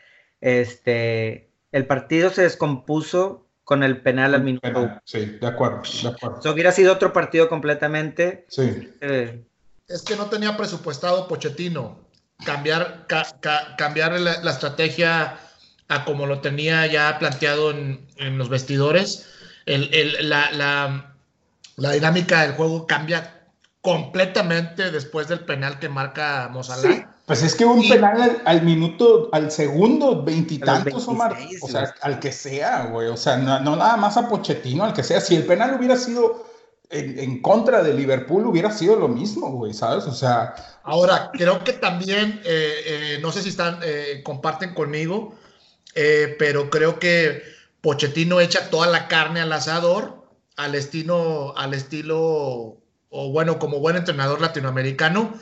este, 0.41 1.51
el 1.73 1.87
partido 1.87 2.31
se 2.31 2.43
descompuso 2.43 3.47
con 3.65 3.83
el 3.83 4.03
penal 4.03 4.35
al 4.35 4.43
minuto. 4.43 5.01
sí, 5.05 5.39
de 5.41 5.47
acuerdo, 5.47 5.83
de 6.03 6.09
acuerdo. 6.09 6.53
hubiera 6.53 6.73
sido 6.73 6.93
otro 6.93 7.13
partido 7.13 7.49
completamente. 7.49 8.45
Sí. 8.49 8.93
Eh, 9.01 9.45
es 9.87 10.03
que 10.03 10.17
no 10.17 10.27
tenía 10.27 10.57
presupuestado 10.57 11.27
Pochettino 11.29 11.99
cambiar, 12.45 13.07
cambiar 13.77 14.19
la, 14.21 14.51
estrategia 14.51 15.39
a 15.91 16.05
como 16.05 16.25
lo 16.25 16.41
tenía 16.41 16.87
ya 16.87 17.19
planteado 17.19 17.73
en, 17.73 18.39
los 18.39 18.49
vestidores. 18.49 19.27
la, 19.67 21.15
dinámica 21.77 22.43
del 22.43 22.53
juego 22.53 22.87
cambia 22.87 23.49
completamente 23.83 24.91
después 24.91 25.29
del 25.29 25.41
penal 25.41 25.79
que 25.79 25.89
marca 25.89 26.49
Mozalá. 26.51 27.11
Pues 27.27 27.43
es 27.43 27.55
que 27.55 27.65
un 27.65 27.89
penal 27.89 28.43
al, 28.45 28.63
minuto, 28.63 29.29
al 29.33 29.51
segundo, 29.51 30.25
veintitantos, 30.25 31.07
Omar. 31.07 31.37
O 31.61 31.69
sea, 31.69 31.95
al 32.03 32.19
que 32.19 32.33
sea, 32.33 32.87
güey. 32.87 33.09
O 33.09 33.17
sea, 33.17 33.37
no, 33.37 33.61
nada 33.77 33.97
más 33.97 34.17
a 34.17 34.29
Pochettino, 34.29 34.85
al 34.85 34.93
que 34.93 35.03
sea. 35.03 35.21
Si 35.21 35.37
el 35.37 35.45
penal 35.45 35.77
hubiera 35.77 35.97
sido 35.97 36.45
en, 36.91 37.41
contra 37.41 37.83
de 37.83 37.95
Liverpool, 37.95 38.47
hubiera 38.47 38.73
sido 38.73 38.97
lo 38.97 39.09
mismo, 39.09 39.51
güey, 39.53 39.73
¿sabes? 39.73 40.07
O 40.07 40.13
sea. 40.13 40.55
Ahora, 40.83 41.31
creo 41.33 41.63
que 41.63 41.73
también, 41.73 42.41
eh, 42.45 42.75
eh, 42.85 43.19
no 43.23 43.31
sé 43.31 43.43
si 43.43 43.51
están, 43.51 43.79
eh, 43.85 44.23
comparten 44.25 44.75
conmigo, 44.75 45.35
pero 45.95 46.71
creo 46.71 46.99
que 46.99 47.43
Pochettino 47.81 48.41
echa 48.41 48.71
toda 48.71 48.87
la 48.87 49.09
carne 49.09 49.41
al 49.41 49.53
asador, 49.53 50.29
al 50.57 50.75
estilo, 50.75 51.57
al 51.57 51.75
estilo, 51.75 52.81
o 53.09 53.31
bueno, 53.33 53.59
como 53.59 53.81
buen 53.81 53.97
entrenador 53.97 54.41
latinoamericano 54.41 55.35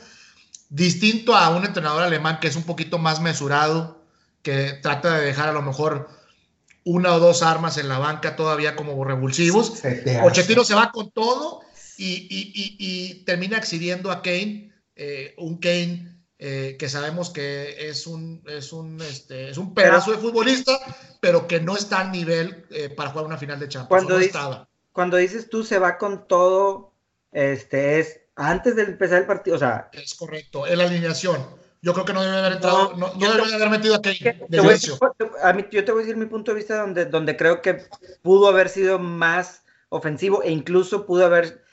distinto 0.69 1.35
a 1.35 1.49
un 1.49 1.65
entrenador 1.65 2.03
alemán 2.03 2.39
que 2.39 2.47
es 2.47 2.55
un 2.55 2.63
poquito 2.63 2.97
más 2.97 3.19
mesurado, 3.21 4.03
que 4.41 4.73
trata 4.81 5.17
de 5.17 5.25
dejar 5.25 5.49
a 5.49 5.53
lo 5.53 5.61
mejor 5.61 6.09
una 6.85 7.13
o 7.13 7.19
dos 7.19 7.43
armas 7.43 7.77
en 7.77 7.89
la 7.89 7.99
banca 7.99 8.35
todavía 8.35 8.75
como 8.75 9.03
revulsivos. 9.03 9.81
Pochettino 10.21 10.63
se 10.63 10.75
va 10.75 10.91
con 10.91 11.11
todo 11.11 11.61
y, 11.97 13.23
termina 13.25 13.57
exhibiendo 13.57 14.11
a 14.11 14.21
Kane, 14.21 14.71
eh, 14.95 15.35
un 15.37 15.57
Kane 15.57 16.18
eh, 16.41 16.77
que 16.79 16.87
sabemos 16.87 17.31
que 17.31 17.89
es 17.89 18.07
un, 18.07 18.41
es 18.47 18.71
un, 18.71 19.01
este, 19.01 19.49
es 19.49 19.57
un 19.57 19.73
pedazo 19.73 20.11
de 20.11 20.19
futbolista, 20.19 20.79
pero 21.19 21.47
que 21.47 21.59
no 21.59 21.75
está 21.75 21.99
al 21.99 22.13
nivel 22.13 22.65
eh, 22.69 22.89
para 22.89 23.09
jugar 23.09 23.25
una 23.25 23.37
final 23.37 23.59
de 23.59 23.67
Champions. 23.67 24.05
Cuando, 24.05 24.65
cuando 24.93 25.17
dices 25.17 25.49
tú 25.49 25.65
se 25.65 25.79
va 25.79 25.97
con 25.97 26.29
todo, 26.29 26.93
este 27.33 27.99
es 27.99 28.21
antes 28.37 28.77
de 28.77 28.83
empezar 28.83 29.19
el 29.19 29.27
partido, 29.27 29.57
o 29.57 29.59
sea. 29.59 29.89
Es 29.91 30.15
correcto, 30.15 30.65
en 30.65 30.77
la 30.77 30.85
alineación. 30.85 31.45
Yo 31.81 31.93
creo 31.93 32.05
que 32.05 32.13
no 32.13 32.23
debe 32.23 32.37
haber 32.37 32.53
entrado, 32.53 32.93
no, 32.95 33.13
no, 33.13 33.33
debe 33.35 33.53
haber 33.53 33.69
metido 33.69 33.95
a 33.95 34.01
Kane. 34.01 34.47
a 35.43 35.53
mí, 35.53 35.65
yo 35.71 35.83
te 35.83 35.91
voy 35.91 36.03
a 36.03 36.05
decir 36.05 36.15
mi 36.15 36.25
punto 36.25 36.51
de 36.51 36.57
vista 36.57 36.79
donde, 36.79 37.05
donde 37.05 37.35
creo 37.35 37.61
que 37.61 37.85
pudo 38.21 38.47
haber 38.47 38.69
sido 38.69 38.97
más 38.97 39.63
ofensivo 39.89 40.41
e 40.43 40.51
incluso 40.51 41.05
pudo 41.05 41.25
haber 41.25 41.63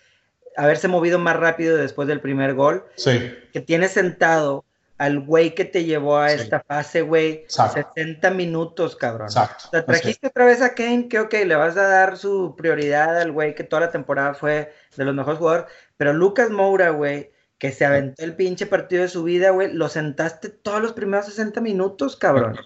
haberse 0.57 0.89
movido 0.89 1.19
más 1.19 1.37
rápido 1.37 1.77
después 1.77 2.09
del 2.09 2.21
primer 2.21 2.55
gol. 2.55 2.85
Sí. 2.97 3.35
Que 3.53 3.61
tiene 3.61 3.89
sentado 3.89 4.65
al 4.99 5.21
güey 5.21 5.55
que 5.55 5.65
te 5.65 5.85
llevó 5.85 6.17
a 6.17 6.33
esta 6.33 6.61
fase, 6.61 7.03
güey, 7.03 7.45
60 7.49 8.31
minutos, 8.31 8.97
cabrón. 8.97 9.29
Exacto. 9.29 9.65
O 9.67 9.71
sea, 9.71 9.85
trajiste 9.85 10.29
otra 10.29 10.47
vez 10.47 10.63
a 10.63 10.75
Kane, 10.75 11.09
que 11.09 11.21
ok, 11.21 11.35
le 11.45 11.55
vas 11.55 11.77
a 11.77 11.87
dar 11.87 12.17
su 12.17 12.55
prioridad 12.57 13.21
al 13.21 13.33
güey 13.33 13.55
que 13.55 13.65
toda 13.65 13.81
la 13.81 13.91
temporada 13.91 14.35
fue 14.35 14.73
de 14.97 15.05
los 15.05 15.15
mejores 15.15 15.39
jugadores, 15.39 15.67
pero 15.99 16.15
Lucas 16.15 16.51
Moura, 16.51 16.91
güey, 16.91 17.31
que 17.59 17.73
se 17.73 17.85
aventó 17.85 18.25
el 18.25 18.35
pinche 18.37 18.67
partido 18.67 19.03
de 19.03 19.09
su 19.09 19.23
vida, 19.23 19.51
güey, 19.51 19.73
lo 19.73 19.89
sentaste 19.89 20.49
todos 20.49 20.81
los 20.81 20.93
primeros 20.93 21.27
60 21.27 21.61
minutos, 21.61 22.17
cabrón. 22.17 22.59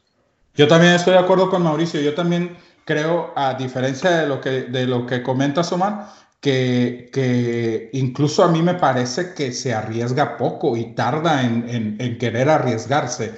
Yo 0.55 0.69
también 0.69 0.95
estoy 0.95 1.15
de 1.15 1.21
acuerdo 1.21 1.51
con 1.51 1.63
Mauricio, 1.63 2.01
yo 2.01 2.15
también 2.15 2.57
creo, 2.85 3.33
a 3.37 3.55
diferencia 3.55 4.11
de 4.11 4.27
lo 4.27 4.41
que, 4.41 4.63
de 4.63 4.87
lo 4.87 5.07
que 5.07 5.23
comentas, 5.23 5.71
Omar, 5.73 6.09
que, 6.41 7.11
que, 7.13 7.91
incluso 7.93 8.43
a 8.43 8.49
mí 8.49 8.63
me 8.63 8.75
parece 8.75 9.35
que 9.35 9.53
se 9.53 9.75
arriesga 9.75 10.37
poco 10.37 10.77
y 10.77 10.95
tarda 10.95 11.45
en, 11.45 11.97
en, 11.99 12.19
querer 12.19 12.49
arriesgarse, 12.49 13.33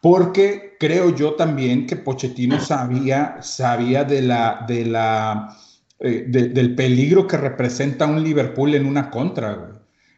porque 0.00 0.76
creo 0.78 1.14
yo 1.14 1.34
también 1.34 1.86
que 1.86 1.96
Pochettino 1.96 2.60
sabía, 2.60 3.38
sabía 3.42 4.04
de 4.04 4.22
la, 4.22 4.64
de 4.66 4.84
la, 4.86 5.56
eh, 6.00 6.24
del 6.28 6.74
peligro 6.74 7.26
que 7.26 7.36
representa 7.36 8.06
un 8.06 8.22
Liverpool 8.22 8.74
en 8.74 8.86
una 8.86 9.10
contra. 9.10 9.72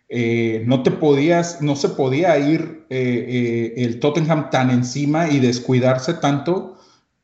Eh, 0.09 0.65
no 0.67 0.83
te 0.83 0.91
podías, 0.91 1.63
no 1.63 1.77
se 1.77 1.91
podía 1.91 2.37
ir 2.39 2.87
eh, 2.91 3.75
el 3.77 4.01
Tottenham 4.01 4.51
tan 4.51 4.71
encima 4.71 5.29
y 5.29 5.39
descuidarse 5.39 6.15
tanto 6.15 6.80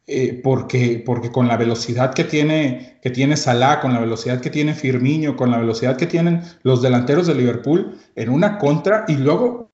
eh, 0.09 0.41
porque, 0.43 1.03
porque 1.05 1.33
con 1.33 1.49
la 1.49 1.57
velocidad 1.57 2.15
que 2.15 2.23
tiene, 2.23 2.99
que 3.03 3.11
tiene 3.11 3.37
Salah, 3.37 3.81
con 3.81 3.93
la 3.93 3.99
velocidad 3.99 4.41
que 4.41 4.51
tiene 4.51 4.73
Firmino, 4.73 5.37
con 5.37 5.51
la 5.51 5.59
velocidad 5.59 5.97
que 5.97 6.07
tienen 6.07 6.43
los 6.63 6.81
delanteros 6.81 7.27
de 7.27 7.35
Liverpool 7.35 7.99
en 8.15 8.29
una 8.31 8.59
contra, 8.59 9.05
y 9.09 9.17
luego 9.17 9.73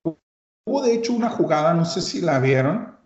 hubo 0.65 0.83
de 0.83 0.95
hecho 0.95 1.13
una 1.13 1.29
jugada, 1.29 1.75
no 1.75 1.85
sé 1.85 2.01
si 2.01 2.23
la 2.23 2.39
vieron, 2.39 2.97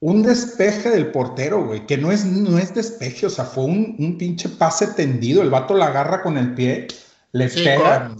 un 0.00 0.22
despeje 0.22 0.90
del 0.90 1.12
portero, 1.12 1.64
güey, 1.64 1.86
que 1.86 1.96
no 1.96 2.12
es, 2.12 2.26
no 2.26 2.58
es 2.58 2.74
despeje, 2.74 3.24
o 3.24 3.30
sea, 3.30 3.46
fue 3.46 3.64
un, 3.64 3.96
un 3.98 4.18
pinche 4.18 4.50
pase 4.50 4.88
tendido, 4.88 5.40
el 5.40 5.48
vato 5.48 5.72
la 5.72 5.86
agarra 5.86 6.22
con 6.22 6.36
el 6.36 6.54
pie 6.54 6.88
le 7.34 7.48
pega 7.48 8.14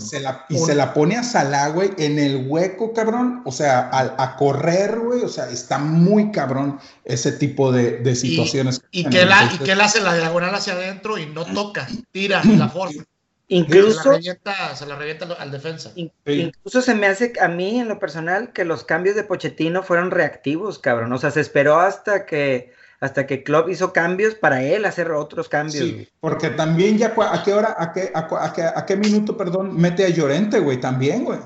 y 0.48 0.58
se 0.58 0.74
la 0.74 0.92
pone 0.92 1.16
a 1.16 1.22
Salah, 1.22 1.68
güey, 1.68 1.92
en 1.98 2.18
el 2.18 2.46
hueco, 2.48 2.92
cabrón. 2.92 3.42
O 3.44 3.52
sea, 3.52 3.88
a, 3.92 4.34
correr, 4.34 4.98
güey. 4.98 5.22
O 5.22 5.28
sea, 5.28 5.48
está 5.50 5.78
muy 5.78 6.32
cabrón 6.32 6.80
ese 7.04 7.30
tipo 7.30 7.70
de, 7.70 8.16
situaciones. 8.16 8.82
Y, 8.90 9.08
que 9.08 9.24
la, 9.24 9.48
y 9.54 9.58
que 9.58 9.70
él 9.70 9.80
hace 9.80 10.00
la 10.00 10.16
diagonal 10.16 10.52
hacia 10.52 10.72
adentro 10.72 11.16
y 11.16 11.26
no 11.26 11.44
toca, 11.44 11.86
tira 12.10 12.42
la 12.44 12.68
forma. 12.68 13.04
Incluso 13.46 14.02
se 14.02 14.86
la 14.86 14.96
revienta, 14.96 15.26
al 15.38 15.52
defensa. 15.52 15.92
Incluso 15.94 16.82
se 16.82 16.96
me 16.96 17.06
hace 17.06 17.34
a 17.40 17.46
mí 17.46 17.78
en 17.78 17.86
lo 17.86 18.00
personal 18.00 18.52
que 18.52 18.64
los 18.64 18.82
cambios 18.82 19.14
de 19.14 19.22
Pochettino 19.22 19.84
fueron 19.84 20.10
reactivos, 20.10 20.80
cabrón. 20.80 21.12
O 21.12 21.18
sea, 21.18 21.30
se 21.30 21.40
esperó 21.40 21.78
hasta 21.78 22.26
que 22.26 22.72
hasta 23.04 23.26
que 23.26 23.42
Klopp 23.42 23.68
hizo 23.68 23.92
cambios 23.92 24.34
para 24.34 24.62
él 24.62 24.86
hacer 24.86 25.10
otros 25.10 25.50
cambios. 25.50 25.84
Sí, 25.84 26.08
porque 26.20 26.48
también 26.48 26.96
ya 26.96 27.14
a 27.14 27.42
qué 27.42 27.52
hora, 27.52 27.76
a 27.78 27.92
qué, 27.92 28.10
a, 28.14 28.52
qué, 28.54 28.62
a 28.62 28.86
qué 28.86 28.96
minuto, 28.96 29.36
perdón, 29.36 29.76
mete 29.76 30.06
a 30.06 30.08
Llorente, 30.08 30.58
güey, 30.58 30.80
también, 30.80 31.22
güey. 31.22 31.38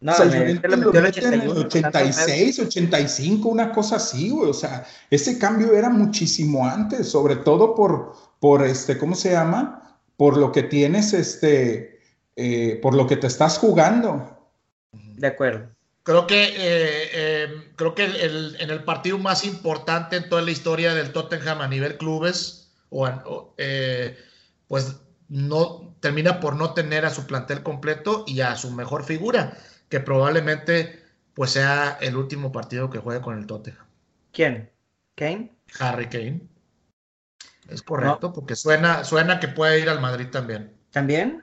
No, 0.00 0.10
o 0.10 0.14
sea, 0.16 0.26
Llorente 0.26 0.66
lo 0.66 0.92
metió 0.92 1.28
en 1.28 1.42
el 1.42 1.48
86, 1.48 2.58
85, 2.58 3.48
una 3.48 3.70
cosa 3.70 3.96
así, 3.96 4.30
güey. 4.30 4.50
O 4.50 4.52
sea, 4.52 4.84
ese 5.08 5.38
cambio 5.38 5.74
era 5.74 5.90
muchísimo 5.90 6.66
antes, 6.66 7.08
sobre 7.08 7.36
todo 7.36 7.76
por, 7.76 8.12
por 8.40 8.66
este, 8.66 8.98
¿cómo 8.98 9.14
se 9.14 9.30
llama? 9.30 10.00
Por 10.16 10.36
lo 10.36 10.50
que 10.50 10.64
tienes, 10.64 11.12
este, 11.12 12.00
eh, 12.34 12.80
por 12.82 12.96
lo 12.96 13.06
que 13.06 13.16
te 13.16 13.28
estás 13.28 13.58
jugando. 13.58 14.40
De 14.90 15.28
acuerdo. 15.28 15.68
Creo 16.06 16.28
que, 16.28 16.54
eh, 16.56 17.42
em, 17.42 17.64
creo 17.74 17.96
que 17.96 18.04
en 18.04 18.70
el 18.70 18.84
partido 18.84 19.18
más 19.18 19.44
importante 19.44 20.14
en 20.14 20.28
toda 20.28 20.40
la 20.40 20.52
historia 20.52 20.94
del 20.94 21.10
Tottenham 21.10 21.60
a 21.60 21.66
nivel 21.66 21.98
clubes, 21.98 22.70
o, 22.90 23.52
eh, 23.58 24.16
pues 24.68 25.00
no 25.28 25.96
termina 25.98 26.38
por 26.38 26.54
no 26.54 26.74
tener 26.74 27.04
a 27.04 27.10
su 27.10 27.26
plantel 27.26 27.64
completo 27.64 28.22
y 28.24 28.40
a 28.40 28.54
su 28.54 28.70
mejor 28.70 29.02
figura, 29.02 29.56
que 29.88 29.98
probablemente 29.98 31.02
pues 31.34 31.50
sea 31.50 31.98
el 32.00 32.14
último 32.14 32.52
partido 32.52 32.88
que 32.88 33.00
juegue 33.00 33.20
con 33.20 33.36
el 33.36 33.48
Tottenham. 33.48 33.84
¿Quién? 34.30 34.70
¿Kane? 35.16 35.56
Harry 35.80 36.06
Kane. 36.08 36.40
Es 37.68 37.82
correcto, 37.82 38.32
porque 38.32 38.54
suena, 38.54 39.02
suena 39.02 39.40
que 39.40 39.48
puede 39.48 39.80
ir 39.80 39.88
al 39.88 40.00
Madrid 40.00 40.28
también. 40.30 40.72
¿También? 40.92 41.42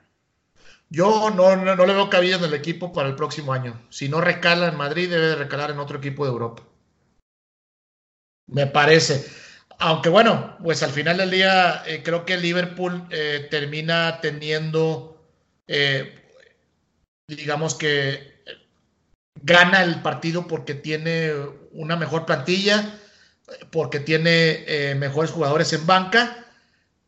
Yo 0.90 1.30
no, 1.30 1.56
no, 1.56 1.86
le 1.86 1.92
veo 1.92 2.10
cabida 2.10 2.36
en 2.36 2.44
el 2.44 2.54
equipo 2.54 2.92
para 2.92 3.08
el 3.08 3.16
próximo 3.16 3.52
año. 3.52 3.80
Si 3.90 4.08
no 4.08 4.20
recala 4.20 4.68
en 4.68 4.76
Madrid, 4.76 5.10
debe 5.10 5.26
de 5.28 5.36
recalar 5.36 5.70
en 5.70 5.78
otro 5.78 5.98
equipo 5.98 6.24
de 6.24 6.30
Europa. 6.30 6.62
Me 8.46 8.66
parece. 8.66 9.24
Aunque 9.78 10.08
bueno, 10.08 10.56
pues 10.62 10.82
al 10.82 10.90
final 10.90 11.16
del 11.16 11.30
día 11.30 11.82
eh, 11.86 12.02
creo 12.04 12.24
que 12.24 12.36
Liverpool 12.36 13.06
eh, 13.10 13.48
termina 13.50 14.20
teniendo, 14.20 15.20
eh, 15.66 16.22
digamos 17.26 17.74
que 17.74 18.34
gana 19.42 19.82
el 19.82 20.00
partido 20.00 20.46
porque 20.46 20.74
tiene 20.74 21.32
una 21.72 21.96
mejor 21.96 22.24
plantilla, 22.24 23.00
porque 23.72 24.00
tiene 24.00 24.94
mejores 24.96 25.32
jugadores 25.32 25.72
en 25.72 25.86
banca 25.86 26.43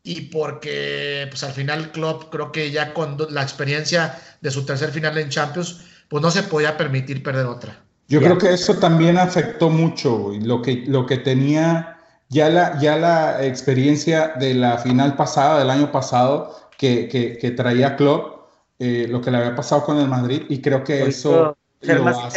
y 0.06 0.20
porque 0.20 1.26
pues 1.28 1.42
al 1.42 1.50
final 1.50 1.90
club 1.90 2.30
creo 2.30 2.52
que 2.52 2.70
ya 2.70 2.94
con 2.94 3.16
la 3.30 3.42
experiencia 3.42 4.16
de 4.40 4.52
su 4.52 4.64
tercer 4.64 4.92
final 4.92 5.18
en 5.18 5.28
Champions, 5.28 5.80
pues 6.08 6.22
no 6.22 6.30
se 6.30 6.44
podía 6.44 6.76
permitir 6.76 7.24
perder 7.24 7.46
otra. 7.46 7.82
Yo 8.06 8.20
creo 8.20 8.38
que 8.38 8.54
eso 8.54 8.76
también 8.76 9.18
afectó 9.18 9.68
mucho, 9.68 10.30
Lo 10.40 10.62
que, 10.62 10.84
lo 10.86 11.06
que 11.06 11.18
tenía 11.18 11.98
ya 12.28 12.48
la, 12.48 12.78
ya 12.78 12.96
la 12.96 13.44
experiencia 13.44 14.34
de 14.38 14.54
la 14.54 14.78
final 14.78 15.16
pasada, 15.16 15.58
del 15.58 15.70
año 15.70 15.90
pasado, 15.90 16.56
que, 16.78 17.08
que, 17.08 17.50
traía 17.50 17.96
Klopp, 17.96 18.46
eh, 18.78 19.08
lo 19.10 19.20
que 19.20 19.32
le 19.32 19.38
había 19.38 19.56
pasado 19.56 19.82
con 19.82 19.98
el 19.98 20.06
Madrid, 20.06 20.42
y 20.48 20.60
creo 20.60 20.84
que 20.84 21.04
eso 21.04 21.56
ser 21.82 22.00
más 22.00 22.32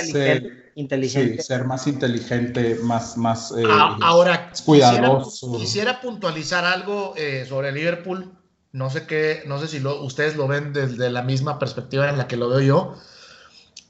inteligente, 0.80 1.42
ser 1.44 1.66
más 1.66 1.88
inteligente, 1.88 2.80
más, 2.84 3.18
más 3.18 3.52
eh, 3.58 3.64
ahora 3.68 4.52
cuidadoso. 4.66 5.58
Quisiera, 5.58 6.02
puntualizar 6.02 6.66
algo 6.66 7.14
eh, 7.18 7.46
sobre 7.48 7.72
Liverpool. 7.72 8.32
No 8.72 8.90
sé 8.90 9.08
qué, 9.08 9.44
no 9.48 9.60
sé 9.60 9.68
si 9.68 9.80
lo, 9.80 10.04
ustedes 10.04 10.36
lo 10.36 10.48
ven 10.48 10.74
desde 10.74 11.10
la 11.10 11.24
misma 11.24 11.60
perspectiva 11.60 12.10
en 12.10 12.18
la 12.18 12.28
que 12.28 12.38
lo 12.38 12.50
veo 12.50 12.62
yo, 12.62 12.96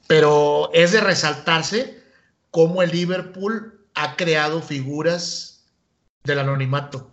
pero 0.06 0.70
es 0.72 0.92
de 0.92 1.00
resaltarse 1.00 2.02
cómo 2.50 2.82
el 2.82 2.90
Liverpool 2.90 3.86
ha 3.94 4.16
creado 4.16 4.62
figuras 4.62 5.64
del 6.24 6.38
anonimato. 6.38 7.10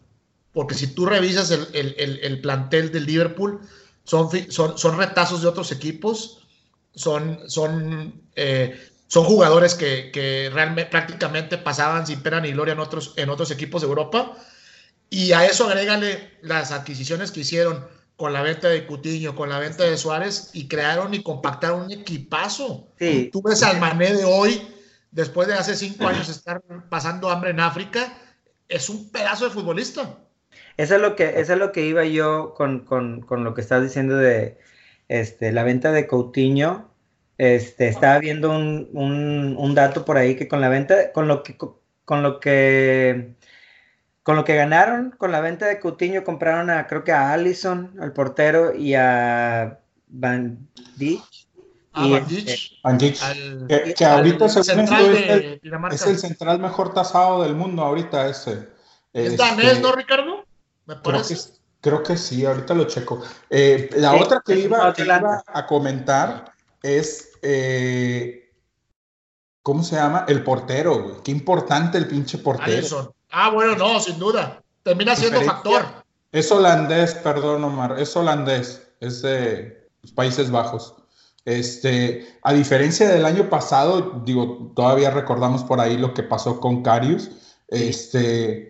Porque 0.53 0.75
si 0.75 0.87
tú 0.87 1.05
revisas 1.05 1.51
el, 1.51 2.41
plantel 2.41 2.91
del 2.91 3.05
Liverpool, 3.05 3.59
son, 4.05 4.29
son, 4.49 4.77
son 4.77 4.97
retazos 4.97 5.41
de 5.41 5.47
otros 5.49 5.71
equipos 5.71 6.37
son, 6.97 7.39
son, 7.47 8.21
eh, 8.35 8.75
son 9.07 9.23
jugadores 9.23 9.75
que, 9.75 10.49
realmente 10.53 10.89
prácticamente 10.89 11.57
pasaban 11.57 12.05
sin 12.05 12.21
pena 12.21 12.41
ni 12.41 12.51
gloria 12.51 12.73
en 12.73 12.79
otros, 12.79 13.13
en 13.17 13.29
otros 13.29 13.51
equipos 13.51 13.81
de 13.81 13.87
Europa. 13.87 14.37
Y 15.09 15.31
a 15.31 15.45
eso 15.45 15.67
agrégale 15.67 16.37
las 16.41 16.71
adquisiciones 16.71 17.31
que 17.31 17.41
hicieron 17.41 17.87
con 18.17 18.33
la 18.33 18.41
venta 18.41 18.67
de 18.67 18.85
Cutiño, 18.85 19.35
con 19.35 19.49
la 19.49 19.59
venta 19.59 19.83
de 19.83 19.95
Suárez, 19.97 20.49
y 20.53 20.67
crearon 20.67 21.13
y 21.13 21.23
compactaron 21.23 21.83
un 21.83 21.91
equipazo. 21.91 22.87
Tú 23.31 23.41
ves 23.41 23.63
al 23.63 23.79
Mané 23.79 24.13
de 24.13 24.25
hoy, 24.25 24.67
después 25.11 25.47
de 25.47 25.53
hace 25.53 25.75
cinco 25.75 26.07
años 26.07 26.27
estar 26.27 26.61
pasando 26.89 27.29
hambre 27.29 27.51
en 27.51 27.59
África, 27.59 28.17
es 28.67 28.89
un 28.89 29.09
pedazo 29.11 29.45
de 29.45 29.51
futbolista. 29.51 30.17
Eso 30.75 30.95
es 30.95 31.01
lo 31.01 31.15
que, 31.15 31.39
eso 31.39 31.53
es 31.53 31.59
lo 31.59 31.71
que 31.71 31.85
iba 31.85 32.03
yo 32.05 32.53
con, 32.55 32.81
con, 32.85 33.21
con 33.21 33.43
lo 33.43 33.53
que 33.53 33.61
estás 33.61 33.83
diciendo 33.83 34.17
de, 34.17 34.57
este, 35.07 35.51
la 35.51 35.63
venta 35.63 35.91
de 35.91 36.07
Coutinho, 36.07 36.86
este, 37.37 37.87
estaba 37.87 38.19
viendo 38.19 38.51
un, 38.51 38.89
un, 39.57 39.75
dato 39.75 40.05
por 40.05 40.17
ahí 40.17 40.35
que 40.35 40.47
con 40.47 40.61
la 40.61 40.69
venta, 40.69 41.11
con 41.11 41.27
lo 41.27 41.43
que, 41.43 41.57
con 42.05 42.23
lo 42.23 42.39
que, 42.39 43.35
con 44.23 44.35
lo 44.35 44.43
que 44.43 44.55
ganaron 44.55 45.11
con 45.17 45.31
la 45.31 45.39
venta 45.39 45.67
de 45.67 45.79
Coutinho 45.79 46.23
compraron 46.23 46.69
a, 46.69 46.87
creo 46.87 47.03
que 47.03 47.11
a 47.11 47.31
Allison, 47.31 47.95
al 48.01 48.13
portero, 48.13 48.75
y 48.75 48.95
a 48.95 49.79
Van 50.07 50.67
Dijk. 50.95 51.23
Ah, 51.93 52.07
Van 52.83 52.97
Dijk. 52.97 53.17
Este, 53.69 53.93
que, 53.93 54.05
ahorita 54.05 54.45
es, 54.45 54.67
el, 54.69 55.61
es 55.91 56.07
el 56.07 56.17
central 56.17 56.59
mejor 56.59 56.93
tasado 56.93 57.43
del 57.43 57.55
mundo 57.55 57.83
ahorita 57.83 58.27
ese. 58.27 58.67
¿Es 59.13 59.37
danés, 59.37 59.65
este, 59.65 59.81
no, 59.81 59.91
Ricardo? 59.93 60.45
Me 60.85 60.95
parece. 60.95 61.57
Creo 61.81 62.03
que 62.03 62.17
sí, 62.17 62.45
ahorita 62.45 62.73
lo 62.73 62.85
checo. 62.85 63.21
Eh, 63.49 63.89
la 63.95 64.15
otra 64.15 64.41
que 64.45 64.59
iba, 64.59 64.93
a 65.47 65.67
comentar 65.67 66.51
es, 66.81 67.26
eh, 67.41 68.51
¿cómo 69.61 69.83
se 69.83 69.95
llama? 69.95 70.25
El 70.27 70.43
portero, 70.43 71.03
güey. 71.03 71.15
Qué 71.23 71.31
importante 71.31 71.97
el 71.97 72.07
pinche 72.07 72.37
portero. 72.37 73.13
Ah, 73.29 73.49
bueno, 73.49 73.75
no, 73.75 73.99
sin 73.99 74.17
duda. 74.17 74.63
Termina 74.83 75.15
siendo 75.15 75.41
factor. 75.41 75.85
Es 76.31 76.51
holandés, 76.51 77.15
perdón, 77.15 77.63
Omar. 77.63 77.99
Es 77.99 78.15
holandés. 78.15 78.87
Es 78.99 79.21
de 79.21 79.89
los 80.01 80.11
Países 80.11 80.51
Bajos. 80.51 80.95
Este, 81.45 82.37
a 82.43 82.53
diferencia 82.53 83.07
del 83.07 83.25
año 83.25 83.49
pasado, 83.49 84.21
digo, 84.25 84.73
todavía 84.75 85.11
recordamos 85.11 85.63
por 85.63 85.79
ahí 85.79 85.97
lo 85.97 86.13
que 86.13 86.23
pasó 86.23 86.59
con 86.59 86.83
Carius. 86.83 87.31
Este, 87.69 88.66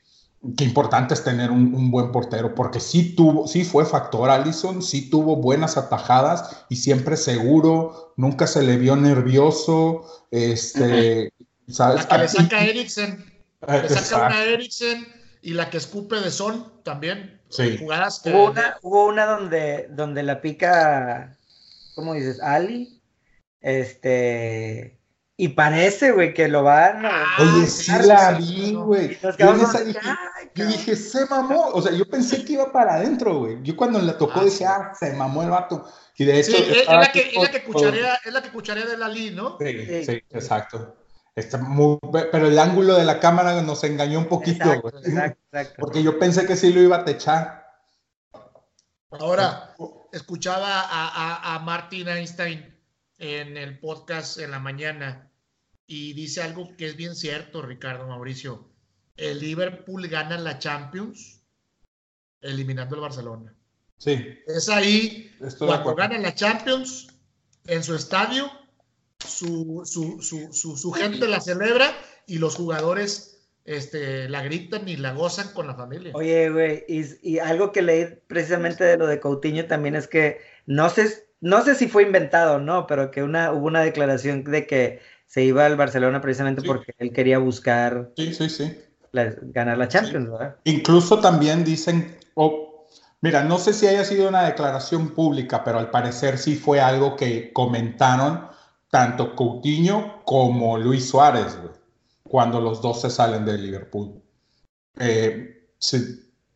qué 0.56 0.63
importante 0.63 1.13
es 1.13 1.23
tener 1.23 1.52
un, 1.52 1.91
buen 1.91 2.12
portero, 2.12 2.54
porque 2.54 2.80
sí 2.80 3.15
tuvo, 3.15 3.47
sí 3.47 3.63
fue 3.63 3.86
factor 3.86 4.30
Allison, 4.30 4.82
sí 4.82 5.10
tuvo 5.10 5.36
buenas 5.36 5.78
atajadas 5.78 6.65
y 6.69 6.76
siempre 6.76 7.17
seguro, 7.17 8.13
nunca 8.17 8.47
se 8.47 8.63
le 8.63 8.78
vio 8.78 8.95
nervioso, 8.95 10.06
este, 10.32 11.34
¿sabes? 11.67 12.04
La 12.04 12.08
que 12.08 12.17
le 12.17 12.28
saca 12.28 12.65
Eriksen, 12.65 13.26
le 13.67 13.89
saca 13.89 14.28
una 14.28 14.43
Eriksen 14.43 15.08
y 15.41 15.54
la 15.54 15.69
que 15.69 15.78
escupe 15.78 16.17
de 16.17 16.32
Son 16.32 16.84
también. 16.84 17.41
Sí. 17.50 17.78
Jugadas 17.78 18.21
Hubo 18.26 18.52
una, 18.52 18.78
hubo 18.82 19.06
una 19.06 19.26
donde, 19.26 19.88
donde 19.91 20.21
la 20.21 20.41
pica, 20.41 21.38
¿cómo 21.95 22.13
dices? 22.13 22.41
Ali, 22.41 23.02
este, 23.62 24.96
y 25.39 25.50
parece, 25.50 26.13
güey, 26.13 26.34
que 26.34 26.47
lo 26.47 26.63
van 26.63 27.06
a. 27.06 27.23
Ah, 27.23 27.38
Oye, 27.39 27.67
sí 27.67 27.91
la 28.06 28.32
vi, 28.32 28.73
güey. 28.73 29.19
Yo, 30.56 30.65
dije, 30.65 30.95
se 30.95 31.28
mamó. 31.28 31.67
O 31.73 31.82
sea, 31.84 31.91
yo 31.91 32.10
pensé 32.10 32.43
que 32.43 32.54
iba 32.54 32.71
para 32.71 32.95
adentro, 32.95 33.38
güey. 33.38 33.60
Yo 33.62 33.78
cuando 33.78 34.00
la 34.00 34.17
tocó 34.17 34.39
ah, 34.39 34.45
dije, 34.45 34.65
ah, 34.65 34.93
se 35.00 35.13
mamó 35.13 35.43
el 35.43 35.52
vato. 35.52 35.88
Y 36.15 36.26
de 36.26 36.39
hecho. 36.39 36.58
Sí, 36.58 36.65
es, 36.67 36.88
la 36.88 37.12
que, 37.12 37.19
es, 37.19 37.36
la 37.36 37.52
que 37.52 37.63
cucharea, 37.63 38.19
es 38.26 38.34
la 38.34 38.41
que 38.41 38.50
cucharea 38.50 38.88
de 38.88 38.97
la 38.97 39.08
Lee, 39.08 39.30
¿no? 39.30 39.60
Sí, 39.60 40.06
sí, 40.06 40.23
exacto. 40.32 40.97
Está 41.36 41.60
muy, 41.60 42.00
pero 42.32 42.47
el 42.47 42.58
ángulo 42.58 42.95
de 42.95 43.06
la 43.06 43.19
cámara 43.19 43.62
nos 43.62 43.84
engañó 43.84 44.17
un 44.17 44.26
poquito, 44.26 44.65
güey. 44.82 44.91
Exacto, 45.06 45.39
exacto. 45.52 45.76
Porque 45.78 46.02
yo 46.02 46.17
pensé 46.17 46.47
que 46.47 46.56
sí 46.56 46.73
lo 46.73 46.82
iba 46.82 46.97
a 46.97 47.06
techar. 47.06 47.63
Ahora, 49.12 49.76
escuchaba 50.12 50.82
a, 50.82 51.08
a, 51.08 51.56
a 51.56 51.60
Martin 51.60 52.08
Einstein 52.08 52.76
en 53.19 53.56
el 53.56 53.78
podcast 53.78 54.39
en 54.39 54.50
la 54.50 54.58
mañana 54.58 55.26
y 55.88 56.13
dice 56.13 56.41
algo 56.41 56.76
que 56.76 56.86
es 56.86 56.97
bien 56.97 57.15
cierto, 57.15 57.62
Ricardo 57.62 58.08
Mauricio. 58.08 58.69
El 59.15 59.39
Liverpool 59.39 60.08
gana 60.08 60.38
la 60.38 60.60
Champions 60.60 61.41
eliminando 62.41 62.95
el 62.95 63.02
Barcelona. 63.02 63.56
Sí. 63.97 64.38
Es 64.45 64.69
ahí 64.69 65.32
cuando 65.58 65.95
gana 65.95 66.19
la 66.19 66.36
Champions 66.36 67.08
en 67.65 67.84
su 67.84 67.95
estadio, 67.95 68.52
su, 69.26 69.82
su, 69.86 70.91
gente 70.91 71.28
la 71.28 71.39
celebra 71.41 71.91
y 72.28 72.38
los 72.38 72.56
jugadores 72.56 73.50
este, 73.65 74.30
la 74.30 74.43
gritan 74.43 74.88
y 74.88 74.97
la 74.97 75.13
gozan 75.13 75.54
con 75.54 75.67
la 75.67 75.76
familia. 75.76 76.12
Oye, 76.13 76.50
güey, 76.50 76.84
y, 76.88 77.39
algo 77.39 77.71
que 77.71 77.82
leí 77.82 78.06
precisamente 78.28 78.84
de 78.84 78.97
lo 78.97 79.08
de 79.08 79.19
Coutinho 79.19 79.65
también 79.65 79.95
es 79.95 80.08
que 80.08 80.39
no 80.65 80.89
sé, 80.89 81.28
no 81.41 81.63
sé 81.63 81.76
si 81.76 81.88
fue 81.88 82.04
inventado 82.04 82.56
o 82.56 82.60
no, 82.60 82.88
pero 82.88 83.10
que 83.10 83.23
una, 83.23 83.52
hubo 83.52 83.65
una 83.65 83.82
declaración 83.82 84.43
de 84.43 84.67
que 84.67 85.02
se 85.27 85.43
iba 85.43 85.65
al 85.65 85.75
Barcelona 85.75 86.21
precisamente 86.21 86.61
porque 86.63 86.95
él 86.97 87.11
quería 87.11 87.37
buscar 87.37 88.11
sí, 88.15 88.33
sí, 88.33 88.49
sí. 88.49 88.77
ganar 89.13 89.77
la 89.77 89.87
Champions, 89.87 90.31
¿verdad? 90.31 90.55
Incluso 90.63 91.19
también 91.19 91.63
dicen, 91.63 92.17
mira, 93.21 93.43
no 93.43 93.59
sé 93.59 93.73
si 93.73 93.87
haya 93.87 94.05
sido 94.05 94.29
una 94.29 94.43
declaración 94.43 95.09
pública, 95.09 95.63
pero 95.63 95.79
al 95.79 95.91
parecer 95.91 96.37
sí 96.37 96.55
fue 96.55 96.79
algo 96.79 97.15
que 97.17 97.51
comentaron 97.53 98.47
tanto 98.89 99.35
Coutinho 99.35 100.23
como 100.23 100.77
Luis 100.77 101.09
Suárez, 101.09 101.57
cuando 102.23 102.61
los 102.61 102.81
dos 102.81 103.01
se 103.01 103.09
salen 103.09 103.45
de 103.45 103.57
Liverpool. 103.57 104.21
Eh, 104.97 105.67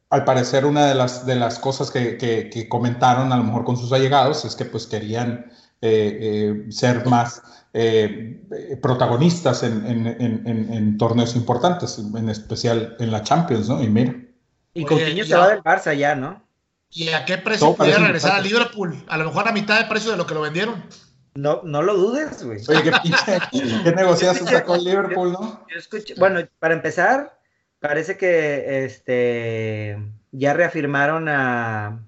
al 0.10 0.24
parecer 0.24 0.66
una 0.66 0.88
de 0.88 0.96
las, 0.96 1.26
de 1.26 1.36
las 1.36 1.60
cosas 1.60 1.92
que, 1.92 2.18
que, 2.18 2.70
comentaron 2.70 3.32
a 3.32 3.38
lo 3.38 3.44
mejor 3.44 3.66
con 3.66 3.78
sus 3.78 3.92
allegados 3.92 4.46
es 4.46 4.56
que 4.56 4.66
pues 4.66 4.88
querían 4.88 5.52
eh, 5.82 6.18
eh, 6.22 6.72
ser 6.72 7.06
más 7.06 7.42
eh, 7.74 8.42
protagonistas 8.82 9.64
en, 9.64 10.98
torneos 10.98 11.36
importantes, 11.36 12.00
en 12.00 12.30
especial 12.30 12.96
en 13.00 13.12
la 13.12 13.24
Champions, 13.24 13.70
¿no? 13.70 13.82
Y 13.82 13.90
mira. 13.90 14.16
Y 14.74 14.86
Coutinho 14.86 15.26
se 15.26 15.36
va 15.36 15.50
del 15.50 15.64
Barça 15.64 15.96
ya, 15.96 16.16
¿no? 16.16 16.44
¿Y 16.90 17.10
a 17.10 17.26
qué 17.26 17.38
precio 17.38 17.74
podría 17.76 18.00
regresar 18.00 18.34
a 18.34 18.42
Liverpool? 18.42 19.02
A 19.08 19.18
lo 19.18 19.26
mejor 19.26 19.48
a 19.48 19.52
mitad 19.54 19.80
de 19.80 19.86
precio 19.86 20.12
de 20.12 20.18
lo 20.18 20.26
que 20.26 20.34
lo 20.34 20.42
vendieron. 20.42 20.84
No, 21.34 21.62
no 21.64 21.82
lo 21.82 21.96
dudes, 21.96 22.44
güey. 22.44 22.60
Oye, 22.68 22.84
qué 22.84 22.92
pinche, 23.02 23.40
qué 23.84 23.92
negociazo 23.94 24.46
sacó 24.46 24.76
Liverpool, 24.76 25.32
¿no? 25.32 25.66
bueno, 26.18 26.42
para 26.60 26.74
empezar, 26.74 27.40
parece 27.80 28.18
que 28.18 28.84
este 28.84 29.98
ya 30.32 30.54
reafirmaron 30.54 31.30
a 31.30 32.02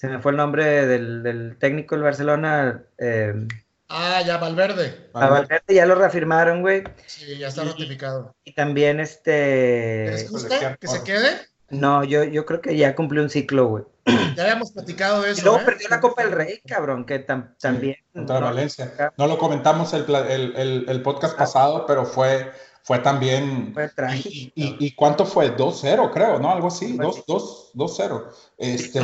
se 0.00 0.08
me 0.08 0.18
fue 0.18 0.32
el 0.32 0.38
nombre 0.38 0.86
del, 0.86 1.56
técnico 1.58 1.94
del 1.94 2.04
Barcelona. 2.04 2.84
Eh, 2.96 3.46
ah, 3.90 4.22
ya, 4.22 4.38
Valverde. 4.38 5.10
A 5.14 5.28
Valverde 5.28 5.74
ya 5.74 5.86
lo 5.86 5.94
reafirmaron, 5.94 6.62
güey. 6.62 6.84
Sí, 7.06 7.38
ya 7.38 7.48
está 7.48 7.64
notificado. 7.64 8.34
Y 8.44 8.54
también 8.54 9.00
este. 9.00 10.06
¿Les 10.10 10.30
gusta 10.30 10.76
que 10.76 10.86
se 10.88 11.02
quede? 11.04 11.50
No, 11.70 12.02
yo, 12.02 12.24
yo 12.24 12.44
creo 12.46 12.60
que 12.60 12.76
ya 12.76 12.96
cumplió 12.96 13.22
un 13.22 13.30
ciclo, 13.30 13.66
güey. 13.68 13.84
Ya 14.36 14.44
habíamos 14.44 14.72
platicado 14.72 15.22
de 15.22 15.32
eso. 15.32 15.40
Y 15.40 15.44
luego 15.44 15.60
¿eh? 15.60 15.64
perdió 15.64 15.88
la 15.88 16.00
Copa 16.00 16.22
del 16.22 16.32
Rey, 16.32 16.60
cabrón, 16.66 17.04
que 17.04 17.20
también. 17.20 17.96
Contra 18.12 18.40
Valencia. 18.40 19.12
No 19.16 19.26
lo 19.26 19.38
comentamos 19.38 19.92
el, 19.92 20.04
el, 20.14 20.84
el, 20.88 21.02
podcast 21.02 21.36
pasado, 21.36 21.86
pero 21.86 22.04
fue 22.04 22.50
fue 22.82 22.98
también. 23.00 23.72
Fue 23.74 23.90
y, 24.14 24.52
y, 24.54 24.94
cuánto 24.94 25.24
fue? 25.24 25.56
2-0, 25.56 26.10
creo, 26.12 26.38
¿no? 26.38 26.50
Algo 26.50 26.68
así, 26.68 26.96
2-0. 26.96 28.24
Este, 28.58 29.00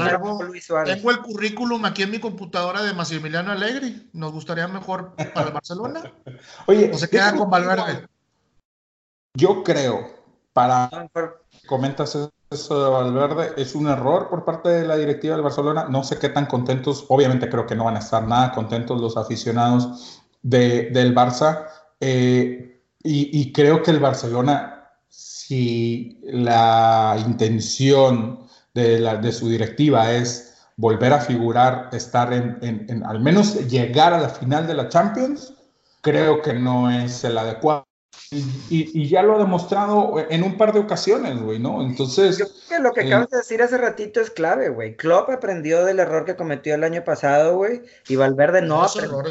tengo 0.84 1.10
el 1.10 1.20
currículum 1.20 1.84
aquí 1.84 2.02
en 2.02 2.10
mi 2.10 2.18
computadora 2.18 2.82
de 2.82 2.94
Massimiliano 2.94 3.52
Allegri. 3.52 4.08
¿Nos 4.12 4.32
gustaría 4.32 4.66
mejor 4.68 5.14
para 5.34 5.48
el 5.48 5.52
Barcelona? 5.52 6.12
Oye, 6.66 6.90
¿o 6.92 6.98
se 6.98 7.08
queda 7.08 7.34
con 7.34 7.50
Valverde? 7.50 8.06
Yo 9.34 9.62
creo, 9.62 10.08
para. 10.52 10.90
Comentas 11.66 12.16
eso 12.50 12.84
de 12.84 12.90
Valverde, 12.90 13.60
es 13.60 13.74
un 13.74 13.88
error 13.88 14.28
por 14.28 14.44
parte 14.44 14.68
de 14.68 14.86
la 14.86 14.96
directiva 14.96 15.34
del 15.34 15.42
Barcelona. 15.42 15.86
No 15.90 16.04
sé 16.04 16.18
qué 16.18 16.28
tan 16.28 16.46
contentos, 16.46 17.04
obviamente 17.08 17.48
creo 17.48 17.66
que 17.66 17.74
no 17.74 17.84
van 17.84 17.96
a 17.96 18.00
estar 18.00 18.26
nada 18.26 18.52
contentos 18.52 19.00
los 19.00 19.16
aficionados 19.16 20.22
de, 20.42 20.90
del 20.90 21.14
Barça. 21.14 21.66
Eh, 22.00 22.65
y, 23.06 23.52
creo 23.52 23.82
que 23.82 23.90
el 23.90 24.00
Barcelona, 24.00 24.90
si 25.08 26.20
la 26.24 27.16
intención 27.24 28.46
de, 28.74 29.00
la, 29.00 29.16
de 29.16 29.32
su 29.32 29.48
directiva 29.48 30.12
es 30.12 30.54
volver 30.76 31.12
a 31.12 31.20
figurar, 31.20 31.88
estar 31.92 32.32
en, 32.32 32.58
en, 32.60 33.04
al 33.04 33.20
menos 33.20 33.66
llegar 33.68 34.12
a 34.12 34.20
la 34.20 34.28
final 34.28 34.66
de 34.66 34.74
la 34.74 34.88
Champions, 34.88 35.54
creo 36.02 36.42
que 36.42 36.52
no 36.52 36.90
es 36.90 37.24
el 37.24 37.38
adecuado. 37.38 37.86
Y, 38.30 38.44
y, 38.70 39.08
ya 39.08 39.22
lo 39.22 39.36
ha 39.36 39.38
demostrado 39.38 40.14
en 40.30 40.42
un 40.42 40.56
par 40.56 40.72
de 40.72 40.80
ocasiones, 40.80 41.40
güey, 41.40 41.60
¿no? 41.60 41.80
Entonces... 41.82 42.38
Yo 42.38 42.46
creo 42.46 42.68
que 42.68 42.82
lo 42.82 42.92
que 42.92 43.00
eh, 43.02 43.06
acabas 43.06 43.30
de 43.30 43.36
decir 43.36 43.62
hace 43.62 43.78
ratito 43.78 44.20
es 44.20 44.30
clave, 44.30 44.68
güey. 44.68 44.96
Klopp 44.96 45.30
aprendió 45.30 45.84
del 45.84 46.00
error 46.00 46.24
que 46.24 46.34
cometió 46.34 46.74
el 46.74 46.82
año 46.82 47.04
pasado, 47.04 47.56
güey, 47.56 47.82
y 48.08 48.16
Valverde 48.16 48.62
no 48.62 48.82
aprendió. 48.82 49.22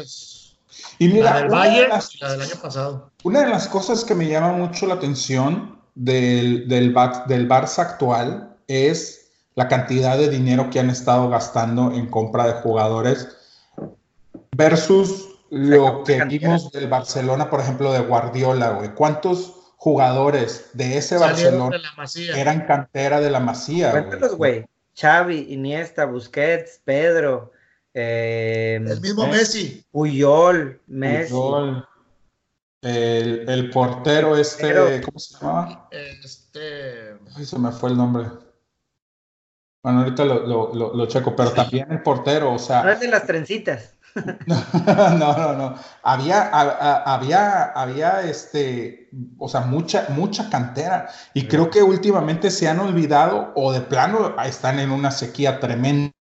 Y 0.98 1.08
mira, 1.08 1.38
del 1.38 1.48
Bayern, 1.48 1.92
la 2.20 2.32
del 2.32 2.42
año 2.42 2.54
pasado. 2.62 3.10
Una 3.24 3.40
de 3.40 3.48
las 3.48 3.68
cosas 3.68 4.04
que 4.04 4.14
me 4.14 4.28
llama 4.28 4.52
mucho 4.52 4.86
la 4.86 4.94
atención 4.94 5.78
del, 5.94 6.68
del, 6.68 6.94
del 7.26 7.48
Barça 7.48 7.78
actual 7.80 8.56
es 8.66 9.30
la 9.54 9.68
cantidad 9.68 10.16
de 10.18 10.28
dinero 10.28 10.70
que 10.70 10.80
han 10.80 10.90
estado 10.90 11.28
gastando 11.28 11.92
en 11.92 12.06
compra 12.06 12.46
de 12.46 12.52
jugadores 12.60 13.28
versus 14.56 15.28
lo 15.50 16.04
que 16.04 16.22
vimos 16.24 16.70
del 16.72 16.88
Barcelona, 16.88 17.48
por 17.48 17.60
ejemplo, 17.60 17.92
de 17.92 18.00
Guardiola, 18.00 18.70
güey. 18.70 18.94
¿Cuántos 18.94 19.54
jugadores 19.76 20.70
de 20.72 20.98
ese 20.98 21.18
Barcelona 21.18 21.78
eran 22.34 22.66
cantera 22.66 23.20
de 23.20 23.30
la 23.30 23.40
Masía? 23.40 23.92
Cuéntalos, 23.92 24.36
güey. 24.36 24.66
Xavi, 24.98 25.46
Iniesta, 25.50 26.06
Busquets, 26.06 26.80
Pedro, 26.84 27.52
eh, 27.98 28.74
el 28.76 29.00
mismo 29.00 29.26
Messi. 29.26 29.82
Puyol, 29.90 30.82
Messi. 30.86 31.34
El, 32.82 33.70
portero 33.70 34.36
este, 34.36 35.00
¿cómo 35.00 35.18
se 35.18 35.38
llama? 35.38 35.88
Este. 35.90 37.16
Ay, 37.34 37.46
se 37.46 37.58
me 37.58 37.72
fue 37.72 37.90
el 37.90 37.96
nombre. 37.96 38.26
Bueno, 39.82 40.00
ahorita 40.00 40.26
lo, 40.26 40.74
lo, 40.74 41.06
checo, 41.06 41.34
pero 41.34 41.52
también 41.52 41.90
el 41.90 42.02
portero, 42.02 42.52
o 42.52 42.58
sea. 42.58 42.82
No 42.82 42.90
es 42.90 43.00
de 43.00 43.08
las 43.08 43.26
trencitas. 43.26 43.94
no, 44.46 45.16
no, 45.16 45.52
no. 45.54 45.74
Había, 46.02 46.50
había, 46.50 47.64
había, 47.64 48.20
este, 48.22 49.08
o 49.38 49.48
sea, 49.48 49.62
mucha, 49.62 50.08
mucha 50.10 50.50
cantera. 50.50 51.08
Y 51.32 51.46
creo 51.46 51.70
que 51.70 51.82
últimamente 51.82 52.50
se 52.50 52.68
han 52.68 52.78
olvidado 52.78 53.52
o 53.54 53.72
de 53.72 53.80
plano 53.80 54.36
están 54.44 54.80
en 54.80 54.90
una 54.90 55.10
sequía 55.10 55.60
tremenda 55.60 56.15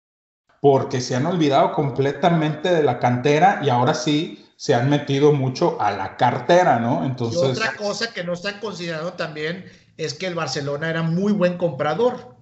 porque 0.61 1.01
se 1.01 1.15
han 1.15 1.25
olvidado 1.25 1.73
completamente 1.73 2.71
de 2.71 2.83
la 2.83 2.99
cantera 2.99 3.59
y 3.63 3.69
ahora 3.69 3.95
sí 3.95 4.47
se 4.55 4.75
han 4.75 4.91
metido 4.91 5.33
mucho 5.33 5.81
a 5.81 5.91
la 5.91 6.15
cartera, 6.15 6.79
¿no? 6.79 7.03
Entonces. 7.03 7.41
Y 7.41 7.45
otra 7.45 7.75
cosa 7.75 8.13
que 8.13 8.23
no 8.23 8.33
están 8.33 8.59
considerando 8.59 9.13
también 9.13 9.65
es 9.97 10.13
que 10.13 10.27
el 10.27 10.35
Barcelona 10.35 10.89
era 10.89 11.01
muy 11.01 11.33
buen 11.33 11.57
comprador. 11.57 12.35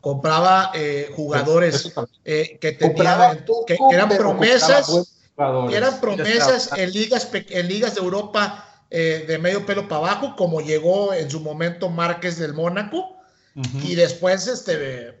Compraba 0.00 0.70
eh, 0.74 1.10
jugadores 1.14 1.92
eh, 2.24 2.58
que 2.60 2.72
tenían, 2.72 3.44
que, 3.66 3.76
eran 3.92 4.08
promesas, 4.08 5.18
eran 5.70 6.00
promesas 6.00 6.70
en 6.76 6.92
ligas, 6.92 7.28
en 7.32 7.68
ligas 7.68 7.96
de 7.96 8.00
Europa 8.00 8.84
eh, 8.88 9.24
de 9.28 9.38
medio 9.38 9.66
pelo 9.66 9.86
para 9.86 9.98
abajo, 9.98 10.34
como 10.36 10.62
llegó 10.62 11.12
en 11.12 11.30
su 11.30 11.40
momento 11.40 11.90
Márquez 11.90 12.38
del 12.38 12.54
Mónaco, 12.54 13.16
y 13.82 13.96
después 13.96 14.46
este, 14.46 15.18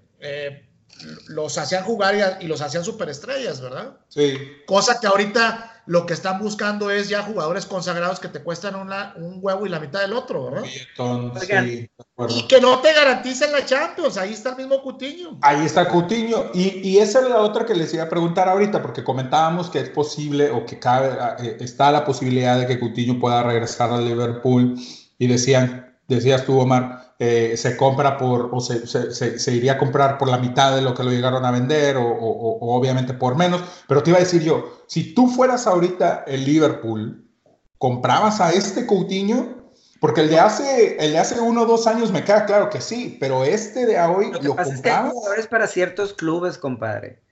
los 1.28 1.58
hacían 1.58 1.84
jugar 1.84 2.38
y, 2.40 2.46
los 2.46 2.60
hacían 2.60 2.84
superestrellas, 2.84 3.60
¿verdad? 3.60 3.96
Sí. 4.08 4.38
Cosa 4.66 4.98
que 5.00 5.06
ahorita 5.06 5.82
lo 5.86 6.04
que 6.04 6.14
están 6.14 6.40
buscando 6.40 6.90
es 6.90 7.08
ya 7.08 7.22
jugadores 7.22 7.64
consagrados 7.64 8.18
que 8.18 8.28
te 8.28 8.42
cuestan 8.42 8.74
un 8.74 9.38
huevo 9.40 9.66
y 9.66 9.68
la 9.68 9.78
mitad 9.78 10.00
del 10.00 10.14
otro, 10.14 10.50
¿verdad? 10.50 10.64
Sí, 10.64 11.88
y 12.28 12.48
que 12.48 12.60
no 12.60 12.80
te 12.80 12.92
garantizan 12.92 13.52
la 13.52 13.64
Champions, 13.64 14.16
ahí 14.16 14.32
está 14.32 14.50
el 14.50 14.56
mismo 14.56 14.82
Cutiño. 14.82 15.38
Ahí 15.42 15.64
está 15.64 15.88
Cutiño, 15.88 16.50
y, 16.54 16.80
y, 16.88 16.98
esa 16.98 17.20
es 17.20 17.28
la 17.28 17.40
otra 17.40 17.64
que 17.64 17.74
les 17.74 17.94
iba 17.94 18.02
a 18.02 18.08
preguntar 18.08 18.48
ahorita, 18.48 18.82
porque 18.82 19.04
comentábamos 19.04 19.70
que 19.70 19.78
es 19.78 19.90
posible 19.90 20.50
o 20.50 20.66
que 20.66 20.80
cabe, 20.80 21.16
eh, 21.38 21.56
está 21.60 21.92
la 21.92 22.04
posibilidad 22.04 22.58
de 22.58 22.66
que 22.66 22.80
Cutiño 22.80 23.20
pueda 23.20 23.44
regresar 23.44 23.92
al 23.92 24.04
Liverpool, 24.04 24.74
y 25.18 25.26
decían, 25.28 25.96
decías 26.08 26.44
tú, 26.44 26.58
Omar, 26.58 27.05
eh, 27.18 27.54
se 27.56 27.76
compra 27.76 28.18
por, 28.18 28.50
o 28.52 28.60
se, 28.60 28.86
se, 28.86 29.38
se, 29.38 29.52
iría 29.52 29.72
a 29.72 29.78
comprar 29.78 30.18
por 30.18 30.28
la 30.28 30.36
mitad 30.36 30.76
de 30.76 30.82
lo 30.82 30.92
que 30.94 31.02
lo 31.02 31.10
llegaron 31.10 31.44
a 31.46 31.50
vender, 31.50 31.96
o, 31.96 32.06
o, 32.06 32.76
obviamente 32.76 33.14
por 33.14 33.36
menos. 33.36 33.62
Pero 33.88 34.02
te 34.02 34.10
iba 34.10 34.18
a 34.18 34.22
decir 34.22 34.42
yo, 34.42 34.82
si 34.86 35.14
tú 35.14 35.28
fueras 35.28 35.66
ahorita 35.66 36.24
el 36.26 36.44
Liverpool, 36.44 37.24
¿comprabas 37.78 38.40
a 38.40 38.52
este 38.52 38.86
Coutinho? 38.86 39.56
Porque 39.98 40.20
el 40.20 40.28
de 40.28 40.38
hace, 40.38 40.96
el 40.98 41.12
de 41.12 41.18
hace 41.18 41.40
uno 41.40 41.62
o 41.62 41.66
dos 41.66 41.86
años 41.86 42.12
me 42.12 42.22
queda 42.22 42.44
claro 42.44 42.68
que 42.68 42.82
sí, 42.82 43.16
pero 43.18 43.44
este 43.44 43.86
de 43.86 43.98
hoy 43.98 44.30
lo, 44.30 44.54
que 44.54 44.62
Es, 45.38 45.46
para 45.46 45.66
ciertos 45.66 46.12
clubes, 46.12 46.58
compadre. 46.58 47.22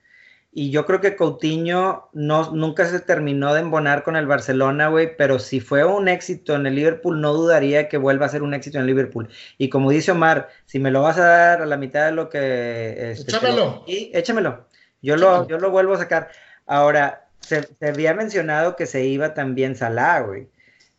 Y 0.57 0.71
yo 0.71 0.85
creo 0.85 1.01
que 1.01 1.17
Coutinho 1.17 2.07
no, 2.13 2.51
nunca 2.51 2.87
se 2.87 3.01
terminó 3.01 3.53
de 3.53 3.59
embonar 3.59 4.03
con 4.03 4.15
el 4.15 4.25
Barcelona, 4.25 4.87
güey, 4.87 5.17
pero 5.17 5.37
si 5.37 5.59
fue 5.59 5.83
un 5.83 6.07
éxito 6.07 6.55
en 6.55 6.65
el 6.65 6.75
Liverpool, 6.75 7.19
no 7.19 7.33
dudaría 7.33 7.89
que 7.89 7.97
vuelva 7.97 8.25
a 8.25 8.29
ser 8.29 8.41
un 8.41 8.53
éxito 8.53 8.77
en 8.77 8.83
el 8.83 8.87
Liverpool. 8.87 9.27
Y 9.57 9.67
como 9.67 9.91
dice 9.91 10.13
Omar, 10.13 10.47
si 10.65 10.79
me 10.79 10.91
lo 10.91 11.01
vas 11.01 11.17
a 11.17 11.25
dar 11.25 11.61
a 11.61 11.65
la 11.65 11.75
mitad 11.75 12.05
de 12.05 12.13
lo 12.13 12.29
que... 12.29 13.11
Este, 13.11 13.31
échamelo. 13.31 13.83
y 13.85 14.11
échamelo. 14.13 14.65
Yo 15.01 15.17
lo, 15.17 15.45
yo 15.45 15.57
lo 15.57 15.71
vuelvo 15.71 15.95
a 15.95 15.97
sacar. 15.97 16.29
Ahora, 16.65 17.27
se, 17.41 17.67
había 17.81 18.13
mencionado 18.13 18.77
que 18.77 18.85
se 18.85 19.03
iba 19.03 19.33
también 19.33 19.75
Salah, 19.75 20.21
güey. 20.21 20.47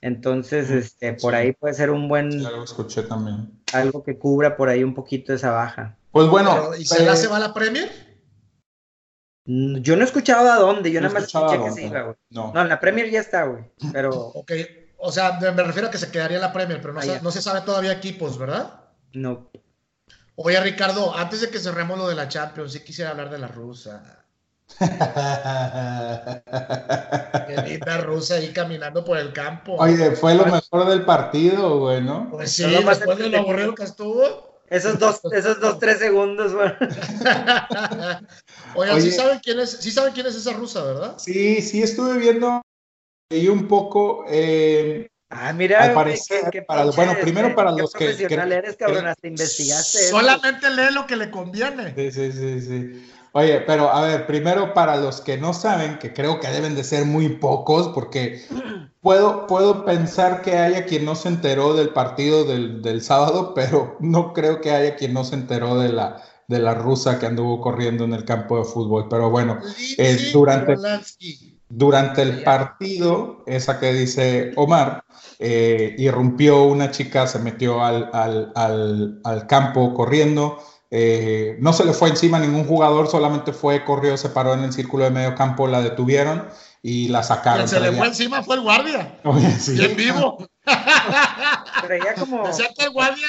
Entonces, 0.03 0.69
este, 0.69 1.15
por 1.15 1.35
ahí 1.35 1.53
puede 1.53 1.73
ser 1.73 1.91
un 1.91 2.09
buen... 2.09 2.43
Ya 2.43 2.51
lo 2.51 2.63
escuché 2.63 3.05
también. 3.05 3.51
Algo 3.73 4.05
que 4.05 4.19
cubra 4.19 4.55
por 4.55 4.69
ahí 4.69 4.85
un 4.85 4.93
poquito 4.93 5.33
esa 5.33 5.53
baja. 5.53 5.97
Pues 6.13 6.29
bueno... 6.29 6.77
¿Y 6.79 6.85
Salah 6.85 7.15
eh, 7.15 7.17
se 7.17 7.29
va 7.29 7.39
a 7.39 7.41
la 7.41 7.55
Premier? 7.55 8.06
Yo 9.47 9.97
no 9.97 10.03
he 10.03 10.05
escuchado 10.05 10.51
a 10.51 10.57
dónde, 10.57 10.91
yo 10.91 11.01
nada 11.01 11.15
más 11.15 11.25
escuché 11.25 11.63
que 11.63 11.71
se 11.71 11.87
iba, 11.87 12.03
güey. 12.03 12.17
No. 12.31 12.53
en 12.61 12.69
la 12.69 12.81
Premier 12.81 13.09
ya 13.11 13.21
está, 13.21 13.45
güey. 13.45 13.65
Pero. 13.93 14.11
Ok, 14.35 14.53
o 14.99 15.13
sea, 15.13 15.39
me 15.41 15.63
refiero 15.63 15.89
a 15.89 15.91
que 15.91 15.99
se 15.99 16.11
quedaría 16.11 16.37
en 16.37 16.43
la 16.43 16.53
Premier, 16.53 16.81
pero 16.81 16.95
no, 16.95 17.03
se, 17.03 17.21
no 17.21 17.31
se 17.31 17.43
sabe 17.43 17.61
todavía 17.61 17.93
equipos, 17.93 18.39
¿verdad? 18.39 18.81
No. 19.13 19.51
Oye, 20.35 20.59
Ricardo, 20.61 21.15
antes 21.17 21.41
de 21.41 21.51
que 21.51 21.59
cerremos 21.59 21.97
lo 21.99 22.09
de 22.09 22.15
la 22.15 22.29
Champions, 22.29 22.73
sí 22.73 22.81
quisiera 22.81 23.11
hablar 23.11 23.31
de 23.31 23.39
la 23.39 23.49
rusa. 23.49 24.25
Qué 27.47 27.81
rusa 28.03 28.35
ahí 28.35 28.53
caminando 28.53 29.05
por 29.05 29.17
el 29.17 29.33
campo. 29.33 29.77
Oye, 29.79 30.11
fue 30.13 30.35
lo 30.35 30.45
mejor 30.45 30.87
del 30.87 31.05
partido, 31.05 31.79
güey, 31.79 32.03
¿no? 32.03 32.29
Pues 32.31 32.53
sí, 32.53 32.65
después 32.65 33.19
de 33.19 33.31
lo 33.31 33.39
aburrido 33.39 33.75
que 33.75 33.85
estuvo. 33.85 34.46
Esos 34.69 34.99
dos, 34.99 35.21
esos 35.33 35.61
dos, 35.61 35.79
tres 35.79 35.99
segundos, 35.99 36.55
güey. 36.55 36.71
Oigan, 38.75 39.01
¿sí 39.01 39.13
saben 39.13 39.39
quién 39.41 39.61
es, 39.61 39.71
sí 39.71 39.91
saben 39.91 40.13
quién 40.13 40.27
es 40.27 40.35
esa 40.35 40.53
rusa, 40.53 40.83
¿verdad? 40.83 41.19
Sí, 41.19 41.63
sí 41.63 41.83
estuve 41.83 42.19
viendo 42.19 42.63
y 43.31 43.49
un 43.49 43.69
poco. 43.69 44.25
Eh, 44.29 45.09
ah, 45.31 45.53
mira, 45.53 45.85
al 45.85 45.95
parecer, 45.95 46.65
bueno, 46.95 47.15
primero 47.21 47.55
para 47.55 47.73
los 47.73 47.93
que. 47.93 48.07
profesional 48.07 48.53
eres, 48.53 48.77
cabrón, 48.77 49.07
hasta 49.07 49.27
investigaste. 49.27 50.09
Solamente 50.09 50.71
lee 50.71 50.93
lo 50.93 51.07
que 51.07 51.17
le 51.17 51.31
conviene. 51.31 51.95
Sí, 51.95 52.13
sí, 52.13 52.33
sí, 52.33 52.61
sí. 52.61 53.13
Oye, 53.37 53.61
pero 53.61 53.93
a 53.93 54.01
ver, 54.01 54.27
primero 54.27 54.73
para 54.73 54.97
los 54.97 55.21
que 55.21 55.37
no 55.37 55.53
saben, 55.53 55.99
que 55.99 56.15
creo 56.15 56.41
que 56.41 56.49
deben 56.49 56.75
de 56.75 56.83
ser 56.83 57.05
muy 57.05 57.29
pocos, 57.29 57.89
porque 57.89 58.41
puedo, 59.03 59.47
puedo 59.47 59.85
pensar 59.85 60.41
que 60.41 60.57
haya 60.57 60.87
quien 60.87 61.05
no 61.05 61.15
se 61.15 61.29
enteró 61.29 61.75
del 61.75 61.91
partido 61.91 62.45
del, 62.45 62.81
del 62.81 63.03
sábado, 63.03 63.53
pero 63.55 63.99
no 64.01 64.33
creo 64.33 64.63
que 64.63 64.71
haya 64.71 64.97
quien 64.97 65.13
no 65.13 65.23
se 65.23 65.35
enteró 65.35 65.79
de 65.79 65.91
la, 65.91 66.23
de 66.49 66.61
la 66.61 66.73
rusa 66.73 67.19
que 67.19 67.27
anduvo 67.27 67.61
corriendo 67.61 68.05
en 68.05 68.15
el 68.15 68.25
campo 68.25 68.57
de 68.57 68.65
fútbol. 68.65 69.07
Pero 69.11 69.29
bueno, 69.29 69.59
eh, 69.99 70.31
durante, 70.33 70.75
durante 71.69 72.23
el 72.23 72.43
partido, 72.43 73.45
esa 73.47 73.79
que 73.79 73.93
dice 73.93 74.53
Omar, 74.57 75.05
eh, 75.39 75.95
irrumpió 75.99 76.65
una 76.65 76.91
chica, 76.91 77.27
se 77.27 77.39
metió 77.41 77.85
al, 77.85 78.09
al, 78.15 78.51
al, 78.55 79.21
al 79.25 79.47
campo 79.47 79.93
corriendo 79.93 80.57
eh, 80.91 81.57
no 81.61 81.73
se 81.73 81.85
le 81.85 81.93
fue 81.93 82.09
encima 82.09 82.37
a 82.37 82.41
ningún 82.41 82.65
jugador, 82.65 83.09
solamente 83.09 83.53
fue, 83.53 83.85
corrió, 83.85 84.17
se 84.17 84.29
paró 84.29 84.55
en 84.55 84.65
el 84.65 84.73
círculo 84.73 85.05
de 85.05 85.11
medio 85.11 85.35
campo, 85.35 85.67
la 85.67 85.83
detuvieron 85.83 86.49
y 86.83 87.09
la 87.09 87.23
sacaron. 87.23 87.67
Quien 87.67 87.69
se 87.69 87.81
le 87.81 87.93
fue 87.93 88.07
encima 88.07 88.43
fue 88.43 88.57
el 88.57 88.63
guardia. 88.63 89.19
Oye, 89.25 89.51
sí. 89.59 89.73
Bien 89.73 89.97
vivo. 89.97 90.39
Pero 91.83 92.05
ya 92.05 92.15
como. 92.15 92.47
Decía 92.47 92.69
que 92.77 92.85
el 92.85 92.91
guardia 92.91 93.27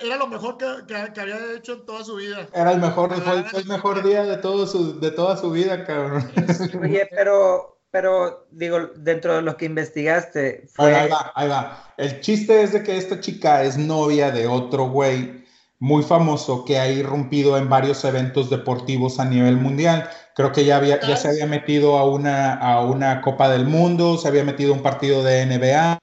era, 0.00 0.16
lo 0.16 0.28
mejor 0.28 0.56
que, 0.56 0.66
que, 0.86 1.20
había 1.20 1.38
hecho 1.56 1.72
en 1.72 1.86
toda 1.86 2.04
su 2.04 2.16
vida. 2.16 2.46
Era 2.54 2.70
el 2.70 2.80
mejor, 2.80 3.12
fue, 3.20 3.60
el 3.60 3.66
mejor 3.66 4.04
día 4.04 4.22
de, 4.22 4.36
todo 4.36 4.66
su, 4.66 5.00
de 5.00 5.10
toda 5.10 5.36
su 5.36 5.50
vida, 5.50 5.84
cabrón. 5.84 6.30
Oye, 6.80 7.08
pero, 7.10 7.80
pero 7.90 8.46
digo, 8.52 8.90
dentro 8.94 9.34
de 9.34 9.42
lo 9.42 9.56
que 9.56 9.64
investigaste. 9.64 10.68
Fue... 10.72 10.94
Ahí 10.94 11.10
va, 11.10 11.32
ahí 11.34 11.48
va. 11.48 11.94
El 11.96 12.20
chiste 12.20 12.62
es 12.62 12.72
de 12.72 12.84
que 12.84 12.96
esta 12.96 13.18
chica 13.18 13.64
es 13.64 13.76
novia 13.76 14.30
de 14.30 14.46
otro 14.46 14.88
güey 14.88 15.43
muy 15.84 16.02
famoso 16.02 16.64
que 16.64 16.78
ha 16.78 16.90
irrumpido 16.90 17.58
en 17.58 17.68
varios 17.68 18.06
eventos 18.06 18.48
deportivos 18.48 19.20
a 19.20 19.26
nivel 19.26 19.58
mundial. 19.58 20.08
Creo 20.34 20.50
que 20.50 20.64
ya, 20.64 20.78
había, 20.78 20.98
ya 21.06 21.14
se 21.14 21.28
había 21.28 21.44
metido 21.44 21.98
a 21.98 22.08
una, 22.08 22.54
a 22.54 22.80
una 22.80 23.20
Copa 23.20 23.50
del 23.50 23.66
Mundo, 23.66 24.16
se 24.16 24.26
había 24.26 24.44
metido 24.44 24.72
a 24.72 24.76
un 24.78 24.82
partido 24.82 25.22
de 25.22 25.44
NBA. 25.44 25.98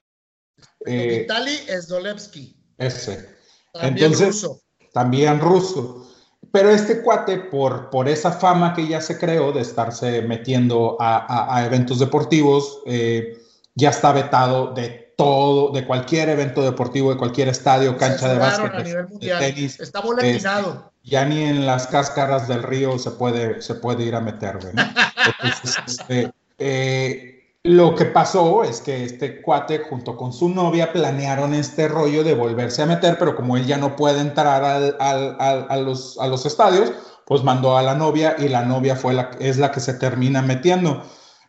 Eh, 0.86 1.22
Vitaly 1.22 1.58
Sdolevsky. 1.82 2.56
Ese. 2.78 3.28
También 3.74 4.14
ruso. 4.14 4.62
También 4.94 5.40
ruso. 5.40 6.08
Pero 6.52 6.70
este 6.70 7.02
cuate, 7.02 7.40
por, 7.40 7.90
por 7.90 8.08
esa 8.08 8.32
fama 8.32 8.76
que 8.76 8.88
ya 8.88 9.02
se 9.02 9.18
creó 9.18 9.52
de 9.52 9.62
estarse 9.62 10.22
metiendo 10.22 10.96
a, 11.00 11.64
eventos 11.66 11.98
deportivos, 11.98 12.84
eh, 12.86 13.36
ya 13.74 13.90
está 13.90 14.12
vetado 14.12 14.76
de 14.76 15.01
todo, 15.24 15.72
de 15.72 15.86
cualquier 15.86 16.30
evento 16.30 16.62
deportivo, 16.64 17.12
de 17.12 17.18
cualquier 17.18 17.48
estadio, 17.48 17.98
cancha 17.98 18.28
de 18.28 18.40
básquet, 18.40 18.72
de 19.20 19.30
tenis. 19.40 19.80
Está 19.80 20.02
boletinado. 20.02 20.92
ya 21.04 21.26
ni 21.26 21.44
en 21.44 21.66
las 21.66 21.88
cáscaras 21.88 22.48
del 22.48 22.64
río 22.64 22.98
se 22.98 23.12
puede, 23.12 23.62
se 23.62 23.76
puede 23.76 24.04
ir 24.04 24.16
a 24.16 24.22
meter, 24.22 24.60
este, 25.88 26.32
eh, 26.58 27.32
lo 27.64 27.94
que 27.94 28.06
pasó 28.06 28.64
es 28.64 28.82
que 28.82 29.06
este 29.06 29.42
cuate 29.44 29.80
junto 29.88 30.18
con 30.18 30.34
su 30.34 30.50
novia 30.50 30.92
planearon 30.92 31.54
este 31.54 31.88
rollo 31.88 32.24
de 32.24 32.34
volverse 32.34 32.82
a 32.82 32.88
meter, 32.88 33.18
pero 33.20 33.36
como 33.36 33.56
él 33.56 33.68
ya 33.68 33.78
no 33.78 33.96
puede 33.96 34.20
entrar 34.20 34.64
a, 34.64 35.78
los, 35.78 36.18
a 36.20 36.26
los 36.26 36.46
estadios, 36.48 36.92
pues 37.28 37.44
mandó 37.44 37.78
a 37.78 37.84
la 37.84 37.94
novia 37.94 38.36
y 38.40 38.48
la 38.48 38.66
novia 38.66 38.96
fue 38.96 39.14
la, 39.14 39.30
es 39.40 39.60
la 39.60 39.72
que 39.72 39.80
se 39.80 39.94
termina 39.94 40.42
metiendo. 40.42 41.04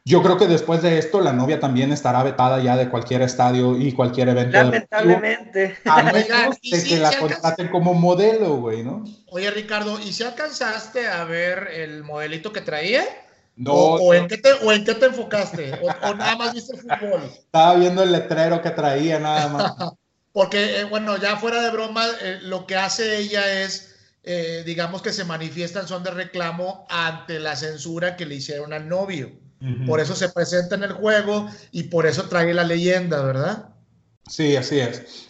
Yo 0.04 0.20
creo 0.20 0.36
que 0.36 0.48
después 0.48 0.82
de 0.82 0.98
esto 0.98 1.20
la 1.20 1.32
novia 1.32 1.60
también 1.60 1.92
estará 1.92 2.24
vetada 2.24 2.60
ya 2.60 2.76
de 2.76 2.88
cualquier 2.88 3.22
estadio 3.22 3.78
y 3.78 3.92
cualquier 3.92 4.30
evento. 4.30 4.56
Lamentablemente. 4.56 5.76
A 5.84 6.02
menos 6.02 6.60
de 6.60 6.84
que 6.84 6.96
la 6.98 7.16
contraten 7.18 7.68
como 7.68 7.94
modelo, 7.94 8.56
güey, 8.56 8.82
¿no? 8.82 9.04
Oye, 9.28 9.48
Ricardo, 9.52 10.00
¿y 10.00 10.12
si 10.12 10.24
alcanzaste 10.24 11.06
a 11.06 11.24
ver 11.24 11.68
el 11.72 12.02
modelito 12.02 12.52
que 12.52 12.62
traía? 12.62 13.04
No. 13.54 13.72
O, 13.72 14.14
en, 14.14 14.26
qué 14.26 14.38
te, 14.38 14.52
o 14.52 14.72
en 14.72 14.84
qué 14.84 14.94
te 14.94 15.06
enfocaste? 15.06 15.72
O, 15.82 16.14
nada 16.14 16.36
más 16.36 16.52
viste 16.52 16.74
el 16.74 16.82
fútbol? 16.82 17.22
Estaba 17.24 17.76
viendo 17.76 18.02
el 18.02 18.10
letrero 18.10 18.60
que 18.60 18.70
traía, 18.70 19.20
nada 19.20 19.48
más. 19.48 19.72
Porque, 20.32 20.80
eh, 20.80 20.84
bueno, 20.84 21.16
ya 21.18 21.36
fuera 21.36 21.62
de 21.62 21.70
broma, 21.70 22.06
eh, 22.22 22.38
lo 22.42 22.66
que 22.66 22.74
hace 22.74 23.18
ella 23.18 23.62
es, 23.62 23.94
eh, 24.24 24.62
digamos 24.64 25.02
que 25.02 25.12
se 25.12 25.24
manifiesta 25.24 25.80
en 25.80 25.86
son 25.86 26.02
de 26.02 26.10
reclamo 26.10 26.86
ante 26.88 27.38
la 27.38 27.54
censura 27.54 28.16
que 28.16 28.26
le 28.26 28.36
hicieron 28.36 28.72
al 28.72 28.88
novio. 28.88 29.41
Por 29.86 30.00
eso 30.00 30.14
se 30.14 30.28
presenta 30.28 30.74
en 30.74 30.82
el 30.82 30.92
juego 30.92 31.48
y 31.70 31.84
por 31.84 32.06
eso 32.06 32.24
trae 32.24 32.52
la 32.52 32.64
leyenda, 32.64 33.22
¿verdad? 33.22 33.68
Sí, 34.28 34.56
así 34.56 34.80
es. 34.80 35.28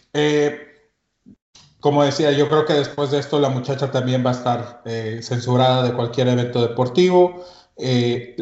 como 1.80 2.04
decía, 2.04 2.30
yo 2.32 2.48
creo 2.48 2.64
que 2.64 2.74
después 2.74 3.10
de 3.10 3.18
esto 3.18 3.40
la 3.40 3.48
muchacha 3.48 3.90
también 3.90 4.24
va 4.24 4.30
a 4.30 4.34
estar 4.34 4.82
censurada 5.22 5.82
de 5.82 5.94
cualquier 5.94 6.28
evento 6.28 6.66
deportivo. 6.66 7.44
Eh, 7.76 8.36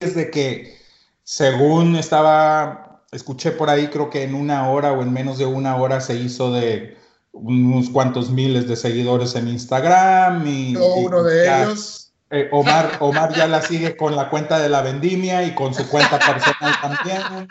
desde 0.00 0.30
que, 0.30 0.76
según 1.22 1.96
estaba, 1.96 3.02
escuché 3.12 3.52
por 3.52 3.70
ahí, 3.70 3.88
creo 3.88 4.10
que 4.10 4.22
en 4.22 4.34
una 4.34 4.68
hora 4.70 4.92
o 4.92 5.02
en 5.02 5.12
menos 5.12 5.38
de 5.38 5.46
una 5.46 5.76
hora 5.76 6.00
se 6.00 6.16
hizo 6.16 6.52
de 6.52 6.96
unos 7.32 7.90
cuantos 7.90 8.30
miles 8.30 8.68
de 8.68 8.76
seguidores 8.76 9.34
en 9.34 9.48
Instagram. 9.48 10.46
Y, 10.46 10.76
uno 10.76 11.22
de 11.22 11.44
ellos. 11.44 12.05
Eh, 12.30 12.48
Omar, 12.50 12.96
Omar 13.00 13.32
ya 13.34 13.46
la 13.46 13.62
sigue 13.62 13.96
con 13.96 14.16
la 14.16 14.28
cuenta 14.28 14.58
de 14.58 14.68
la 14.68 14.82
vendimia 14.82 15.44
y 15.44 15.54
con 15.54 15.72
su 15.72 15.88
cuenta 15.88 16.18
personal 16.18 16.74
también. 16.82 17.48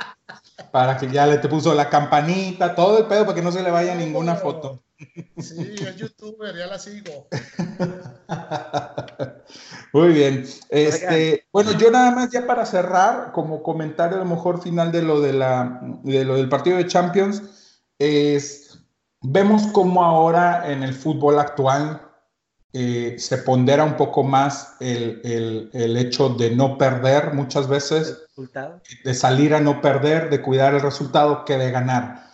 Para 0.71 0.97
que 0.97 1.09
ya 1.09 1.25
le 1.25 1.37
te 1.37 1.47
puso 1.47 1.73
la 1.73 1.89
campanita, 1.89 2.75
todo 2.75 2.99
el 2.99 3.05
pedo 3.05 3.23
para 3.23 3.35
que 3.35 3.41
no 3.41 3.51
se 3.51 3.63
le 3.63 3.71
vaya 3.71 3.95
ninguna 3.95 4.35
foto. 4.35 4.83
Sí, 5.37 5.75
es 5.79 5.95
youtuber, 5.95 6.55
ya 6.55 6.67
la 6.67 6.79
sigo. 6.79 7.27
Muy 9.93 10.09
bien. 10.09 10.45
Este, 10.69 11.45
bueno, 11.51 11.71
yo 11.73 11.91
nada 11.91 12.11
más 12.11 12.31
ya 12.31 12.45
para 12.45 12.65
cerrar, 12.65 13.31
como 13.31 13.63
comentario 13.63 14.17
a 14.17 14.19
lo 14.19 14.25
mejor 14.25 14.61
final 14.61 14.91
de 14.91 15.01
lo, 15.01 15.21
de 15.21 15.33
la, 15.33 15.79
de 16.03 16.25
lo 16.25 16.35
del 16.35 16.49
partido 16.49 16.77
de 16.77 16.87
Champions, 16.87 17.43
es, 17.97 18.79
vemos 19.21 19.67
como 19.67 20.03
ahora 20.03 20.69
en 20.69 20.83
el 20.83 20.93
fútbol 20.93 21.39
actual 21.39 22.04
eh, 22.77 23.15
se 23.17 23.37
pondera 23.37 23.85
un 23.85 23.95
poco 23.95 24.21
más 24.21 24.75
el, 24.81 25.21
el, 25.23 25.69
el, 25.71 25.95
hecho 25.95 26.27
de 26.27 26.53
no 26.53 26.77
perder 26.77 27.33
muchas 27.33 27.69
veces, 27.69 28.17
de 29.01 29.13
salir 29.13 29.53
a 29.53 29.61
no 29.61 29.79
perder, 29.79 30.29
de 30.29 30.41
cuidar 30.41 30.73
el 30.73 30.81
resultado 30.81 31.45
que 31.45 31.57
de 31.57 31.71
ganar. 31.71 32.31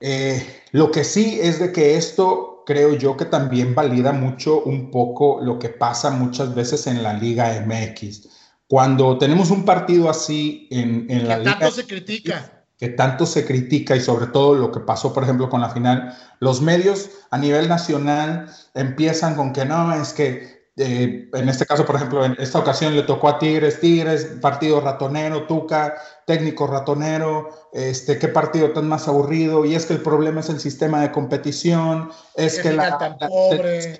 Eh, 0.00 0.64
lo 0.72 0.90
que 0.90 1.04
sí 1.04 1.38
es 1.40 1.60
de 1.60 1.70
que 1.70 1.96
esto 1.96 2.64
creo 2.66 2.94
yo 2.94 3.16
que 3.16 3.24
también 3.24 3.72
valida 3.72 4.10
mucho 4.10 4.64
un 4.64 4.90
poco 4.90 5.40
lo 5.40 5.60
que 5.60 5.68
pasa 5.68 6.10
muchas 6.10 6.56
veces 6.56 6.88
en 6.88 7.04
la 7.04 7.12
Liga 7.12 7.64
MX. 7.64 8.28
Cuando 8.66 9.16
tenemos 9.16 9.52
un 9.52 9.64
partido 9.64 10.10
así 10.10 10.66
en, 10.72 11.06
en 11.08 11.28
la 11.28 11.38
Liga. 11.38 11.54
Que 11.54 11.60
tanto 11.60 11.76
se 11.76 11.86
critica. 11.86 12.61
Que 12.82 12.88
tanto 12.88 13.26
se 13.26 13.46
critica 13.46 13.94
y 13.94 14.00
sobre 14.00 14.26
todo 14.26 14.56
lo 14.56 14.72
que 14.72 14.80
pasó, 14.80 15.14
por 15.14 15.22
ejemplo, 15.22 15.48
con 15.48 15.60
la 15.60 15.70
final, 15.70 16.18
los 16.40 16.60
medios 16.60 17.10
a 17.30 17.38
nivel 17.38 17.68
nacional 17.68 18.50
empiezan 18.74 19.36
con 19.36 19.52
que 19.52 19.64
no, 19.64 19.94
es 19.94 20.12
que 20.12 20.61
eh, 20.74 21.28
en 21.34 21.48
este 21.50 21.66
caso, 21.66 21.84
por 21.84 21.96
ejemplo, 21.96 22.24
en 22.24 22.34
esta 22.38 22.58
ocasión 22.58 22.96
le 22.96 23.02
tocó 23.02 23.28
a 23.28 23.38
Tigres, 23.38 23.78
Tigres, 23.78 24.24
partido 24.40 24.80
ratonero, 24.80 25.46
Tuca, 25.46 25.94
técnico 26.26 26.66
ratonero, 26.66 27.50
este, 27.74 28.18
qué 28.18 28.28
partido 28.28 28.72
tan 28.72 28.88
más 28.88 29.06
aburrido, 29.06 29.66
y 29.66 29.74
es 29.74 29.84
que 29.84 29.92
el 29.92 30.00
problema 30.00 30.40
es 30.40 30.48
el 30.48 30.60
sistema 30.60 31.02
de 31.02 31.12
competición, 31.12 32.10
es 32.36 32.58
que 32.58 32.72
la, 32.72 33.18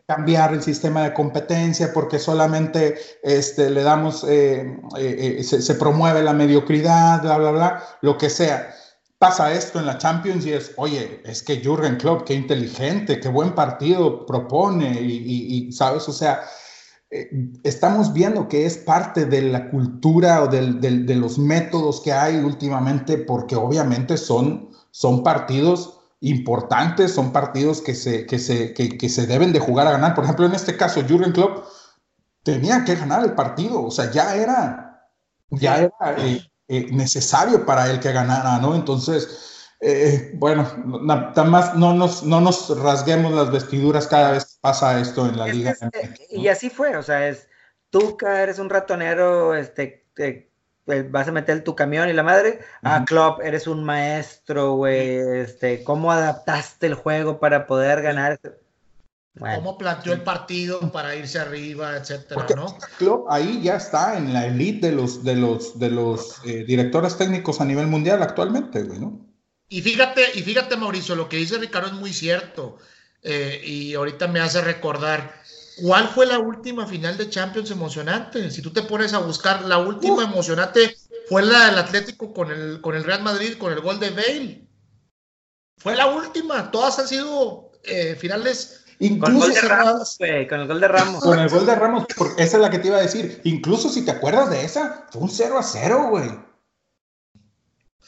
cambiar 0.06 0.54
el 0.54 0.62
sistema 0.62 1.04
de 1.04 1.12
competencia 1.12 1.92
porque 1.92 2.18
solamente 2.18 2.96
este, 3.22 3.68
le 3.68 3.82
damos, 3.82 4.24
eh, 4.26 4.78
eh, 4.98 5.42
se, 5.44 5.60
se 5.60 5.74
promueve 5.74 6.22
la 6.22 6.32
mediocridad, 6.32 7.20
bla, 7.20 7.36
bla, 7.36 7.50
bla, 7.50 7.84
lo 8.00 8.16
que 8.16 8.30
sea 8.30 8.74
pasa 9.18 9.52
esto 9.52 9.78
en 9.78 9.86
la 9.86 9.98
Champions 9.98 10.44
y 10.46 10.52
es, 10.52 10.72
oye, 10.76 11.22
es 11.24 11.44
que 11.44 11.60
Jürgen 11.60 11.94
Klopp, 11.94 12.24
qué 12.24 12.34
inteligente, 12.34 13.20
qué 13.20 13.28
buen 13.28 13.54
partido 13.54 14.26
propone 14.26 15.00
y, 15.00 15.68
y 15.68 15.72
¿sabes? 15.72 16.08
O 16.08 16.12
sea, 16.12 16.42
eh, 16.42 16.48
estamos 17.62 18.12
viendo 18.12 18.48
que 18.48 18.64
es 18.64 18.78
parte 18.78 19.26
de 19.26 19.42
la 19.42 19.70
cultura 19.70 20.42
o 20.42 20.46
de 20.48 21.14
los 21.14 21.38
métodos 21.38 22.00
que 22.00 22.12
hay 22.12 22.36
últimamente, 22.36 23.18
porque 23.18 23.54
obviamente 23.54 24.16
son, 24.16 24.70
son 24.90 25.22
partidos 25.22 25.98
importantes, 26.20 27.12
son 27.12 27.32
partidos 27.32 27.82
que 27.82 27.94
se, 27.94 28.26
que, 28.26 28.38
se, 28.38 28.72
que, 28.72 29.08
se 29.08 29.26
deben 29.26 29.52
de 29.52 29.60
jugar 29.60 29.88
a 29.88 29.92
ganar. 29.92 30.14
Por 30.14 30.24
ejemplo, 30.24 30.46
en 30.46 30.54
este 30.54 30.76
caso, 30.76 31.02
Jürgen 31.02 31.32
Klopp 31.32 31.66
tenía 32.42 32.84
que 32.84 32.94
ganar 32.94 33.24
el 33.24 33.34
partido, 33.34 33.82
o 33.82 33.90
sea, 33.90 34.10
ya 34.10 34.34
era, 34.36 35.10
ya 35.50 35.78
era 35.78 35.92
eh, 36.18 36.40
eh, 36.68 36.86
necesario 36.92 37.66
para 37.66 37.90
él 37.90 38.00
que 38.00 38.12
ganara, 38.12 38.58
¿no? 38.58 38.74
Entonces, 38.74 39.51
eh, 39.84 40.30
bueno, 40.34 40.64
nada 41.02 41.42
más 41.42 41.74
no 41.74 41.92
nos, 41.92 42.22
no 42.22 42.40
nos 42.40 42.80
rasguemos 42.80 43.32
las 43.32 43.50
vestiduras 43.50 44.06
cada 44.06 44.30
vez 44.30 44.44
que 44.44 44.60
pasa 44.60 45.00
esto 45.00 45.26
en 45.26 45.36
la 45.36 45.48
liga. 45.48 45.74
y 46.30 46.46
así 46.46 46.70
fue, 46.70 46.96
o 46.96 47.02
sea, 47.02 47.28
es 47.28 47.48
tú 47.90 48.16
que 48.16 48.26
eres 48.26 48.60
un 48.60 48.70
ratonero, 48.70 49.56
este, 49.56 50.06
pues, 50.84 51.10
vas 51.10 51.26
a 51.26 51.32
meter 51.32 51.64
tu 51.64 51.74
camión 51.74 52.08
y 52.08 52.12
la 52.12 52.22
madre, 52.22 52.60
a 52.82 52.94
ah, 52.94 53.04
Club, 53.04 53.40
eres 53.42 53.66
un 53.66 53.82
maestro, 53.82 54.74
güey, 54.76 55.16
este, 55.40 55.82
¿cómo 55.82 56.12
adaptaste 56.12 56.86
el 56.86 56.94
juego 56.94 57.40
para 57.40 57.66
poder 57.66 58.02
ganar? 58.02 58.38
¿Cómo 59.36 59.78
planteó 59.78 60.12
el 60.12 60.22
partido 60.22 60.92
para 60.92 61.16
irse 61.16 61.40
arriba, 61.40 61.96
etcétera, 61.96 62.46
¿no? 62.54 62.76
Club 62.98 63.26
ahí 63.28 63.60
ya 63.62 63.76
está 63.76 64.16
en 64.16 64.32
la 64.32 64.46
elite 64.46 64.90
de 64.90 64.92
los, 64.92 65.24
de 65.24 65.34
los, 65.34 65.76
de 65.76 65.90
los 65.90 66.40
eh, 66.44 66.64
directores 66.64 67.16
técnicos 67.16 67.60
a 67.60 67.64
nivel 67.64 67.88
mundial 67.88 68.22
actualmente, 68.22 68.84
güey, 68.84 69.00
¿no? 69.00 69.31
Y 69.72 69.80
fíjate, 69.80 70.32
y 70.34 70.42
fíjate, 70.42 70.76
Mauricio, 70.76 71.16
lo 71.16 71.30
que 71.30 71.38
dice 71.38 71.56
Ricardo 71.56 71.86
es 71.88 71.94
muy 71.94 72.12
cierto. 72.12 72.76
Eh, 73.22 73.58
y 73.64 73.94
ahorita 73.94 74.28
me 74.28 74.38
hace 74.38 74.60
recordar, 74.60 75.32
¿cuál 75.80 76.08
fue 76.08 76.26
la 76.26 76.38
última 76.38 76.86
final 76.86 77.16
de 77.16 77.30
Champions 77.30 77.70
emocionante? 77.70 78.50
Si 78.50 78.60
tú 78.60 78.70
te 78.70 78.82
pones 78.82 79.14
a 79.14 79.18
buscar, 79.20 79.64
la 79.64 79.78
última 79.78 80.24
emocionante 80.24 80.94
fue 81.26 81.42
la 81.42 81.68
del 81.68 81.78
Atlético 81.78 82.34
con 82.34 82.50
el, 82.50 82.82
con 82.82 82.94
el 82.94 83.02
Real 83.02 83.22
Madrid, 83.22 83.56
con 83.56 83.72
el 83.72 83.80
gol 83.80 83.98
de 83.98 84.10
Bale. 84.10 84.68
Fue 85.78 85.96
la 85.96 86.04
última, 86.08 86.70
todas 86.70 86.98
han 86.98 87.08
sido 87.08 87.72
eh, 87.84 88.14
finales 88.14 88.84
Incluso 88.98 89.24
con 89.24 89.32
el 89.32 89.40
gol 89.40 89.54
de 89.54 89.68
Ramos, 89.68 90.18
con 90.18 90.60
el 90.60 90.68
gol 90.68 90.80
de 90.80 90.88
Ramos. 90.88 91.24
Con 91.24 91.38
el 91.38 91.48
gol 91.48 91.66
de 91.66 91.74
Ramos, 91.74 92.06
porque 92.14 92.42
esa 92.42 92.56
es 92.58 92.62
la 92.62 92.68
que 92.68 92.78
te 92.78 92.88
iba 92.88 92.98
a 92.98 93.02
decir. 93.02 93.40
Incluso 93.44 93.88
si 93.88 94.04
te 94.04 94.10
acuerdas 94.10 94.50
de 94.50 94.66
esa, 94.66 95.06
fue 95.10 95.22
un 95.22 95.30
0 95.30 95.58
a 95.58 95.62
0, 95.62 96.08
güey. 96.10 96.51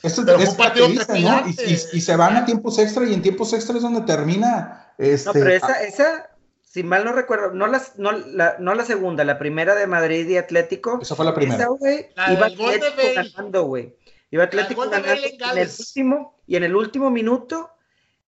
Esto 0.02 0.22
pero 0.24 0.38
es 0.38 0.50
un 0.50 0.56
partido 0.56 0.88
¿no? 0.88 1.48
y, 1.48 2.00
se 2.00 2.16
van 2.16 2.36
a 2.36 2.44
tiempos 2.44 2.78
extra 2.78 3.06
y 3.06 3.14
en 3.14 3.22
tiempos 3.22 3.52
extra 3.52 3.76
es 3.76 3.82
donde 3.82 4.02
termina. 4.02 4.92
Este, 4.98 5.26
no, 5.28 5.32
pero 5.32 5.50
esa, 5.50 5.82
esa, 5.82 6.30
si 6.62 6.82
mal 6.82 7.04
no 7.04 7.12
recuerdo, 7.12 7.52
no, 7.52 7.66
las, 7.66 7.98
no, 7.98 8.12
la, 8.12 8.56
no 8.58 8.74
la 8.74 8.84
segunda, 8.84 9.24
la 9.24 9.38
primera 9.38 9.74
de 9.74 9.86
Madrid 9.86 10.28
y 10.28 10.36
Atlético. 10.36 10.98
Esa 11.00 11.16
fue 11.16 11.24
la 11.24 11.34
primera. 11.34 11.56
Esa, 11.56 11.68
güey, 11.68 12.08
iba 12.32 12.46
Atlético 12.46 13.02
ganando, 13.14 13.64
güey. 13.64 13.96
Iba 14.30 14.44
Atlético 14.44 14.82
ganando 14.82 15.08
en 15.08 15.58
el 15.58 15.68
último, 15.68 16.38
y 16.46 16.56
en 16.56 16.64
el 16.64 16.76
último 16.76 17.10
minuto 17.10 17.70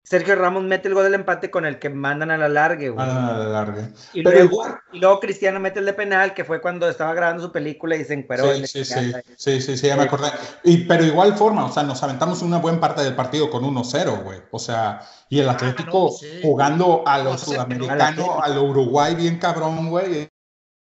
Sergio 0.05 0.35
Ramos 0.35 0.63
mete 0.63 0.87
el 0.87 0.93
gol 0.93 1.03
del 1.03 1.15
empate 1.15 1.49
con 1.49 1.65
el 1.65 1.79
que 1.79 1.89
mandan 1.89 2.29
a 2.29 2.37
la 2.37 2.47
largue, 2.47 2.89
güey. 2.89 3.03
a 3.03 3.33
la 3.37 3.47
largue. 3.47 3.89
Y, 4.13 4.21
luego, 4.21 5.19
Cristiano 5.19 5.59
mete 5.59 5.79
el 5.79 5.85
de 5.85 5.93
penal, 5.93 6.35
que 6.35 6.43
fue 6.43 6.61
cuando 6.61 6.87
estaba 6.87 7.13
grabando 7.15 7.41
su 7.41 7.51
película 7.51 7.95
y 7.95 8.05
se 8.05 8.13
encueró. 8.13 8.53
Sí, 8.53 8.67
sí, 8.67 8.85
sí, 8.85 9.13
sí, 9.35 9.61
sí, 9.61 9.77
sí, 9.77 9.87
ya 9.87 9.97
me 9.97 10.03
acordé. 10.03 10.29
Y, 10.63 10.85
pero 10.85 11.03
igual 11.03 11.35
forma, 11.35 11.65
o 11.65 11.71
sea, 11.71 11.83
nos 11.83 12.03
aventamos 12.03 12.43
una 12.43 12.59
buena 12.59 12.79
parte 12.79 13.03
del 13.03 13.15
partido 13.15 13.49
con 13.49 13.63
1-0, 13.63 14.23
güey. 14.23 14.39
O 14.51 14.59
sea, 14.59 15.01
y 15.27 15.39
el 15.39 15.49
ah, 15.49 15.53
Atlético 15.53 16.11
jugando 16.43 17.03
a 17.05 17.17
lo 17.17 17.37
sudamericano, 17.37 18.41
a 18.41 18.49
lo 18.49 18.63
Uruguay 18.63 19.15
bien 19.15 19.39
cabrón, 19.39 19.89
güey. 19.89 20.29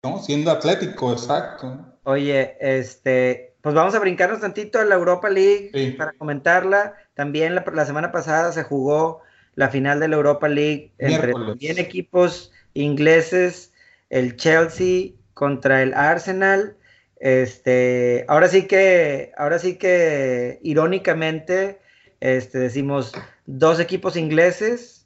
¿no? 0.04 0.20
Siendo 0.20 0.52
Atlético, 0.52 1.12
exacto. 1.12 2.00
Oye, 2.04 2.58
este, 2.60 3.56
pues 3.62 3.76
vamos 3.76 3.94
a 3.94 4.00
brincarnos 4.00 4.42
tantito 4.42 4.80
a 4.80 4.86
la 4.86 4.96
Europa 4.96 5.30
League 5.30 5.96
para 5.98 6.14
comentarla. 6.14 6.96
También 7.22 7.54
la, 7.54 7.86
semana 7.86 8.12
pasada 8.12 8.52
se 8.52 8.64
jugó 8.64 9.22
la 9.54 9.70
final 9.70 10.00
de 10.00 10.08
la 10.08 10.16
Europa 10.16 10.50
League 10.50 10.92
entre 10.98 11.34
bien 11.56 11.78
equipos 11.78 12.52
ingleses, 12.74 13.72
el 14.10 14.38
Chelsea 14.38 15.12
contra 15.36 15.84
el 15.84 15.94
Arsenal. 15.94 16.78
Este, 17.18 18.26
ahora 18.28 18.48
sí 18.48 18.66
que, 18.66 19.34
ahora 19.38 19.60
sí 19.60 19.76
que 19.76 20.58
irónicamente, 20.64 21.80
este, 22.22 22.58
decimos 22.58 23.14
dos 23.46 23.80
equipos 23.80 24.18
ingleses 24.18 25.02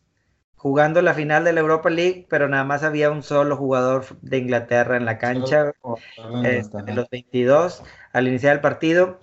jugando 0.65 1.01
la 1.01 1.13
final 1.15 1.43
de 1.43 1.51
la 1.51 1.59
Europa 1.59 1.89
League, 1.89 2.27
pero 2.29 2.47
nada 2.47 2.63
más 2.63 2.83
había 2.83 3.11
un 3.11 3.23
solo 3.23 3.57
jugador 3.57 4.05
de 4.21 4.37
Inglaterra 4.37 4.95
en 4.95 5.03
la 5.03 5.17
cancha, 5.17 5.73
este, 6.45 6.81
de 6.81 6.93
los 6.95 7.09
22 7.09 7.83
al 8.13 8.27
iniciar 8.29 8.55
el 8.55 8.61
partido. 8.61 9.19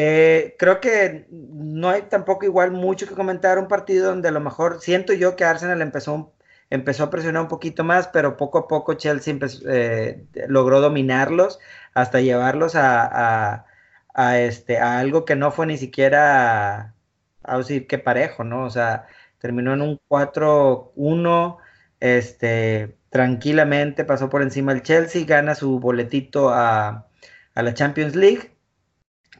Eh, 0.00 0.54
creo 0.60 0.80
que 0.80 1.26
no 1.28 1.88
hay 1.90 2.02
tampoco 2.02 2.44
igual 2.44 2.70
mucho 2.70 3.08
que 3.08 3.16
comentar 3.16 3.58
un 3.58 3.66
partido 3.66 4.06
donde 4.06 4.28
a 4.28 4.30
lo 4.30 4.38
mejor 4.38 4.80
siento 4.80 5.12
yo 5.12 5.34
que 5.34 5.44
Arsenal 5.44 5.82
empezó, 5.82 6.36
empezó 6.70 7.02
a 7.02 7.10
presionar 7.10 7.42
un 7.42 7.48
poquito 7.48 7.82
más, 7.82 8.06
pero 8.06 8.36
poco 8.36 8.58
a 8.58 8.68
poco 8.68 8.94
Chelsea 8.94 9.36
eh, 9.68 10.24
logró 10.46 10.80
dominarlos 10.80 11.58
hasta 11.94 12.20
llevarlos 12.20 12.74
a, 12.76 13.64
este, 14.36 14.78
a 14.78 15.00
algo 15.00 15.24
que 15.24 15.34
no 15.34 15.50
fue 15.50 15.66
ni 15.66 15.76
siquiera, 15.78 16.94
a 17.42 17.58
decir 17.58 17.88
que 17.88 17.98
parejo, 17.98 18.44
¿no? 18.44 18.64
O 18.66 18.70
sea, 18.70 19.08
terminó 19.38 19.74
en 19.74 19.82
un 19.82 20.00
4-1, 20.08 21.58
este, 21.98 22.96
tranquilamente 23.10 24.04
pasó 24.04 24.30
por 24.30 24.42
encima 24.42 24.70
el 24.72 24.82
Chelsea, 24.82 25.24
gana 25.26 25.56
su 25.56 25.80
boletito 25.80 26.50
a, 26.50 27.08
a 27.54 27.62
la 27.62 27.74
Champions 27.74 28.14
League 28.14 28.57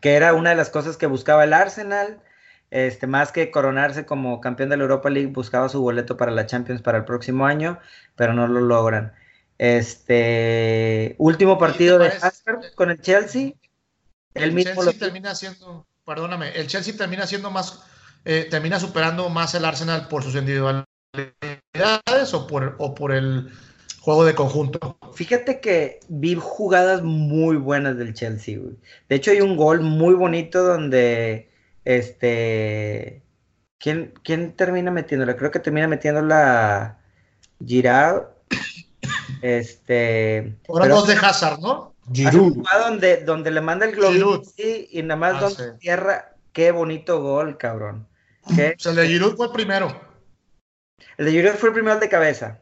que 0.00 0.14
era 0.14 0.34
una 0.34 0.50
de 0.50 0.56
las 0.56 0.70
cosas 0.70 0.96
que 0.96 1.06
buscaba 1.06 1.44
el 1.44 1.52
Arsenal. 1.52 2.20
Este, 2.70 3.06
más 3.06 3.32
que 3.32 3.50
coronarse 3.50 4.04
como 4.04 4.42
campeón 4.42 4.68
de 4.68 4.76
la 4.76 4.82
Europa 4.82 5.08
League, 5.08 5.30
buscaba 5.32 5.70
su 5.70 5.80
boleto 5.80 6.18
para 6.18 6.32
la 6.32 6.44
Champions 6.44 6.82
para 6.82 6.98
el 6.98 7.04
próximo 7.04 7.46
año, 7.46 7.78
pero 8.14 8.34
no 8.34 8.46
lo 8.46 8.61
logran. 8.61 9.14
Este 9.56 11.16
último 11.18 11.58
partido 11.58 11.98
de 11.98 12.08
Hazard 12.08 12.74
con 12.74 12.90
el 12.90 13.00
Chelsea. 13.00 13.52
El, 14.34 14.52
mismo 14.52 14.84
Chelsea 14.84 15.00
termina 15.00 15.34
siendo, 15.34 15.87
perdóname, 16.04 16.50
el 16.52 16.66
Chelsea 16.66 16.94
termina 16.96 17.26
siendo 17.26 17.50
más, 17.50 17.82
eh, 18.24 18.46
termina 18.50 18.78
superando 18.78 19.28
más 19.30 19.54
el 19.54 19.64
Arsenal 19.64 20.06
por 20.08 20.22
sus 20.22 20.34
individualidades 20.34 20.84
o 22.34 22.46
por, 22.46 22.76
o 22.78 22.94
por 22.94 23.12
el 23.12 23.50
juego 24.00 24.24
de 24.24 24.34
conjunto. 24.34 24.98
Fíjate 25.14 25.61
que 25.61 26.00
vi 26.08 26.34
jugadas 26.34 27.02
muy 27.02 27.56
buenas 27.56 27.96
del 27.96 28.14
Chelsea, 28.14 28.58
De 29.08 29.16
hecho, 29.16 29.30
hay 29.30 29.40
un 29.40 29.56
gol 29.56 29.80
muy 29.80 30.14
bonito 30.14 30.62
donde 30.62 31.50
este. 31.84 33.22
¿Quién, 33.78 34.12
quién 34.24 34.56
termina 34.56 34.90
metiéndola? 34.90 35.37
Creo 35.37 35.50
que 35.50 35.61
termina 35.61 35.88
metiéndola 35.88 36.98
Giroud. 37.64 38.22
Este. 39.42 40.56
Fueron 40.66 40.88
dos 40.88 41.06
de 41.06 41.14
Hazard, 41.14 41.61
¿no? 41.61 41.94
Giroud. 42.12 42.64
Donde, 42.80 43.18
donde 43.24 43.50
le 43.50 43.61
manda 43.61 43.87
el 43.87 43.94
globo 43.94 44.42
y 44.56 45.02
nada 45.02 45.16
más 45.16 45.34
ah, 45.34 45.40
donde 45.40 45.78
tierra. 45.78 46.34
Qué 46.52 46.72
bonito 46.72 47.22
gol, 47.22 47.56
cabrón. 47.56 48.08
el 48.48 48.96
de 48.96 49.06
Giroud 49.06 49.37
fue 49.37 49.46
el 49.46 49.52
primero. 49.52 50.00
El 51.16 51.26
de 51.26 51.30
Giroud 51.32 51.54
fue 51.54 51.68
el 51.68 51.74
primero 51.74 52.00
de 52.00 52.08
cabeza. 52.08 52.61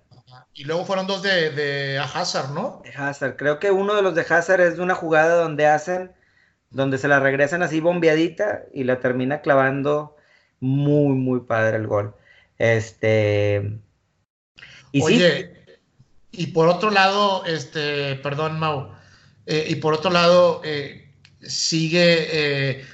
Y 0.56 0.64
luego 0.64 0.86
fueron 0.86 1.06
dos 1.06 1.22
de, 1.22 1.50
de 1.50 1.98
Hazard, 1.98 2.50
¿no? 2.52 2.80
De 2.82 2.90
Hazard. 2.90 3.36
Creo 3.36 3.58
que 3.58 3.70
uno 3.70 3.94
de 3.94 4.00
los 4.00 4.14
de 4.14 4.22
Hazard 4.22 4.62
es 4.62 4.78
de 4.78 4.82
una 4.82 4.94
jugada 4.94 5.34
donde 5.34 5.66
hacen, 5.66 6.12
donde 6.70 6.96
se 6.96 7.08
la 7.08 7.20
regresan 7.20 7.62
así 7.62 7.78
bombeadita 7.78 8.62
y 8.72 8.84
la 8.84 8.98
termina 8.98 9.42
clavando 9.42 10.16
muy, 10.58 11.14
muy 11.14 11.40
padre 11.40 11.76
el 11.76 11.86
gol. 11.86 12.14
Este. 12.56 13.78
Y 14.92 15.02
Oye, 15.02 15.52
y 16.32 16.46
por 16.46 16.68
otro 16.68 16.90
lado, 16.90 17.44
este, 17.44 18.14
perdón, 18.16 18.58
Mau, 18.58 18.94
eh, 19.44 19.66
y 19.68 19.74
por 19.74 19.92
otro 19.92 20.10
lado, 20.10 20.62
eh, 20.64 21.12
sigue 21.42 22.28
eh, 22.32 22.84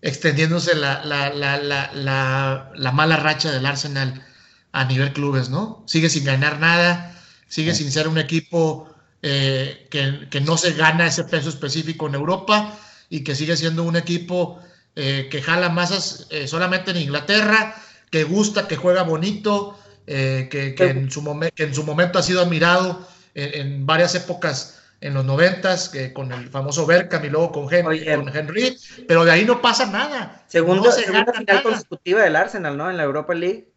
extendiéndose 0.00 0.74
la, 0.74 1.04
la, 1.04 1.28
la, 1.34 2.70
la 2.74 2.92
mala 2.92 3.16
racha 3.18 3.52
del 3.52 3.66
Arsenal 3.66 4.24
a 4.72 4.84
nivel 4.84 5.12
clubes, 5.12 5.50
¿no? 5.50 5.82
Sigue 5.86 6.08
sin 6.08 6.24
ganar 6.24 6.60
nada, 6.60 7.16
sigue 7.48 7.74
sin 7.74 7.90
ser 7.90 8.08
un 8.08 8.18
equipo 8.18 8.88
eh, 9.22 9.86
que, 9.90 10.40
no 10.40 10.56
se 10.56 10.72
gana 10.72 11.06
ese 11.06 11.24
peso 11.24 11.50
específico 11.50 12.06
en 12.06 12.14
Europa 12.14 12.78
y 13.10 13.22
que 13.22 13.34
sigue 13.34 13.56
siendo 13.56 13.82
un 13.84 13.96
equipo 13.96 14.60
eh, 14.96 15.28
que 15.30 15.42
jala 15.42 15.68
masas 15.68 16.26
eh, 16.30 16.46
solamente 16.46 16.92
en 16.92 16.98
Inglaterra, 16.98 17.74
que 18.10 18.24
gusta, 18.24 18.66
que 18.66 18.76
juega 18.76 19.02
bonito, 19.02 19.78
que, 20.06 20.74
en 20.78 21.10
su 21.10 21.22
que, 21.54 21.62
en 21.62 21.74
su 21.74 21.84
momento 21.84 22.18
ha 22.18 22.22
sido 22.22 22.40
admirado 22.40 23.06
en, 23.34 23.86
varias 23.86 24.16
épocas 24.16 24.80
en 25.00 25.14
los 25.14 25.24
noventas, 25.24 25.92
con 26.14 26.32
el 26.32 26.48
famoso 26.48 26.84
Berkham 26.84 27.24
y 27.24 27.28
luego 27.28 27.52
con 27.52 27.72
Henry, 27.72 28.76
pero 29.06 29.24
de 29.24 29.30
ahí 29.30 29.44
no 29.44 29.62
pasa 29.62 29.86
nada. 29.86 30.44
Segundo, 30.48 30.90
segunda 30.90 31.32
final 31.32 31.62
consecutiva 31.62 32.22
del 32.22 32.34
Arsenal, 32.34 32.76
¿no? 32.76 32.90
En 32.90 32.96
la 32.96 33.04
Europa 33.04 33.34
League. 33.34 33.69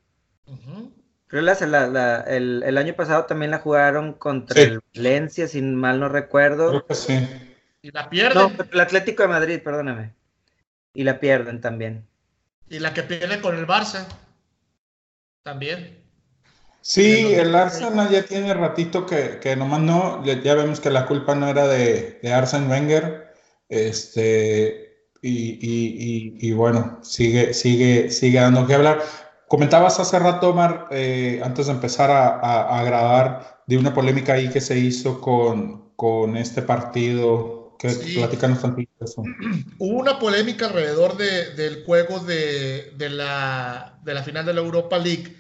Creo 1.27 1.57
que 1.57 1.63
el, 1.63 2.77
año 2.77 2.93
pasado 2.93 3.25
también 3.25 3.51
la 3.51 3.59
jugaron 3.59 4.13
contra 4.13 4.61
el 4.61 4.81
Valencia, 4.95 5.47
si 5.47 5.61
mal 5.61 5.99
no 5.99 6.09
recuerdo. 6.09 6.69
Creo 6.69 6.85
que 6.85 6.95
sí. 6.95 7.27
Y 7.81 7.91
la 7.91 8.09
pierden. 8.09 8.55
No, 8.55 8.65
el 8.71 8.79
Atlético 8.79 9.23
de 9.23 9.29
Madrid, 9.29 9.59
perdóname. 9.63 10.13
Y 10.93 11.03
la 11.03 11.19
pierden 11.19 11.59
también. 11.59 12.05
Y 12.69 12.79
la 12.79 12.93
que 12.93 13.03
pierde 13.03 13.41
con 13.41 13.57
el 13.57 13.65
Barça. 13.65 14.05
También. 15.41 16.03
Sí, 16.81 17.33
el 17.33 17.55
Arsenal 17.55 18.09
ya 18.09 18.23
tiene 18.23 18.53
ratito 18.53 19.05
que, 19.05 19.39
que 19.41 19.55
nomás 19.55 19.79
no, 19.79 20.23
ya 20.25 20.53
vemos 20.53 20.79
que 20.79 20.89
la 20.89 21.05
culpa 21.05 21.33
no 21.33 21.47
era 21.47 21.67
de, 21.67 22.19
de 22.21 22.33
Arsene 22.33 22.67
Wenger. 22.67 23.33
Este, 23.69 25.07
y, 25.21 26.37
y, 26.39 26.51
bueno, 26.51 26.99
sigue, 27.01 27.53
sigue, 27.53 28.11
sigue 28.11 28.39
dando 28.39 28.67
que 28.67 28.75
hablar. 28.75 29.01
Comentabas 29.53 29.99
hace 29.99 30.17
rato, 30.17 30.49
Omar, 30.49 30.87
eh, 30.89 31.39
antes 31.43 31.67
de 31.67 31.73
empezar 31.73 32.09
a, 32.09 32.83
grabar, 32.85 33.61
de 33.67 33.77
una 33.77 33.93
polémica 33.93 34.33
ahí 34.33 34.49
que 34.49 34.59
se 34.59 34.79
hizo 34.79 35.21
con, 35.21 35.91
con 35.95 36.35
este 36.37 36.63
partido. 36.63 37.75
Que 37.77 37.91
sí. 37.91 38.15
Platicanos 38.15 38.63
un 38.63 38.89
eso. 38.99 39.21
Hubo 39.77 39.99
una 39.99 40.17
polémica 40.17 40.65
alrededor 40.65 41.17
del 41.17 41.83
juego 41.85 42.17
de, 42.21 42.95
la, 42.97 43.99
de, 44.03 44.13
la, 44.15 44.23
final 44.23 44.43
de 44.43 44.55
la 44.55 44.61
Europa 44.61 44.97
League, 44.97 45.37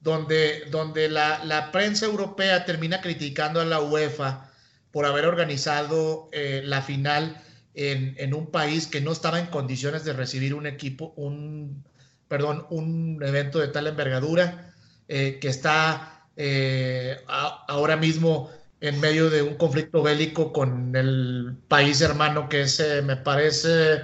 donde, 0.00 0.64
donde 0.72 1.08
la, 1.08 1.44
la, 1.44 1.70
prensa 1.70 2.06
europea 2.06 2.64
termina 2.64 3.00
criticando 3.00 3.60
a 3.60 3.64
la 3.64 3.80
UEFA 3.80 4.50
por 4.90 5.06
haber 5.06 5.24
organizado 5.24 6.30
eh, 6.32 6.62
la 6.64 6.82
final 6.82 7.40
en, 7.74 8.16
en, 8.18 8.34
un 8.34 8.50
país 8.50 8.88
que 8.88 9.00
no 9.00 9.12
estaba 9.12 9.38
en 9.38 9.46
condiciones 9.46 10.04
de 10.04 10.14
recibir 10.14 10.52
un 10.52 10.66
equipo, 10.66 11.14
un, 11.16 11.84
perdón, 12.28 12.66
un 12.70 13.22
evento 13.22 13.58
de 13.58 13.68
tal 13.68 13.86
envergadura 13.86 14.72
eh, 15.08 15.38
que 15.40 15.48
está 15.48 16.26
eh, 16.36 17.18
ahora 17.26 17.96
mismo 17.96 18.50
en 18.80 19.00
medio 19.00 19.30
de 19.30 19.42
un 19.42 19.54
conflicto 19.54 20.02
bélico 20.02 20.52
con 20.52 20.94
el 20.94 21.56
país 21.68 22.00
hermano 22.00 22.48
que 22.48 22.62
es, 22.62 22.80
eh, 22.80 23.02
me 23.02 23.16
parece, 23.16 24.02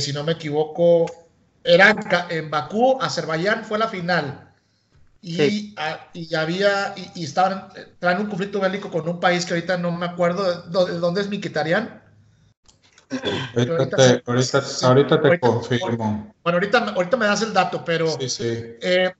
si 0.00 0.12
no 0.12 0.24
me 0.24 0.32
equivoco, 0.32 1.06
era 1.64 1.96
en 2.30 2.50
Bakú, 2.50 2.98
Azerbaiyán 3.00 3.64
fue 3.64 3.78
la 3.78 3.88
final. 3.88 4.44
Y, 5.20 5.74
y 6.12 6.34
había, 6.34 6.94
y, 7.14 7.24
estaban, 7.24 7.68
traen 7.98 8.20
un 8.20 8.26
conflicto 8.26 8.60
bélico 8.60 8.90
con 8.90 9.08
un 9.08 9.18
país 9.18 9.44
que 9.44 9.54
ahorita 9.54 9.76
no 9.76 9.90
me 9.90 10.06
acuerdo, 10.06 10.62
¿dónde 10.62 11.20
es 11.20 11.28
Miquitarián? 11.28 12.02
Ahorita 14.82 15.20
te, 15.20 15.40
confirmo. 15.40 16.34
Bueno, 16.42 16.56
ahorita, 16.56 16.78
ahorita 16.90 17.16
me 17.16 17.26
das 17.26 17.42
el 17.42 17.52
dato, 17.52 17.84
pero 17.84 18.18
eh, 18.20 19.12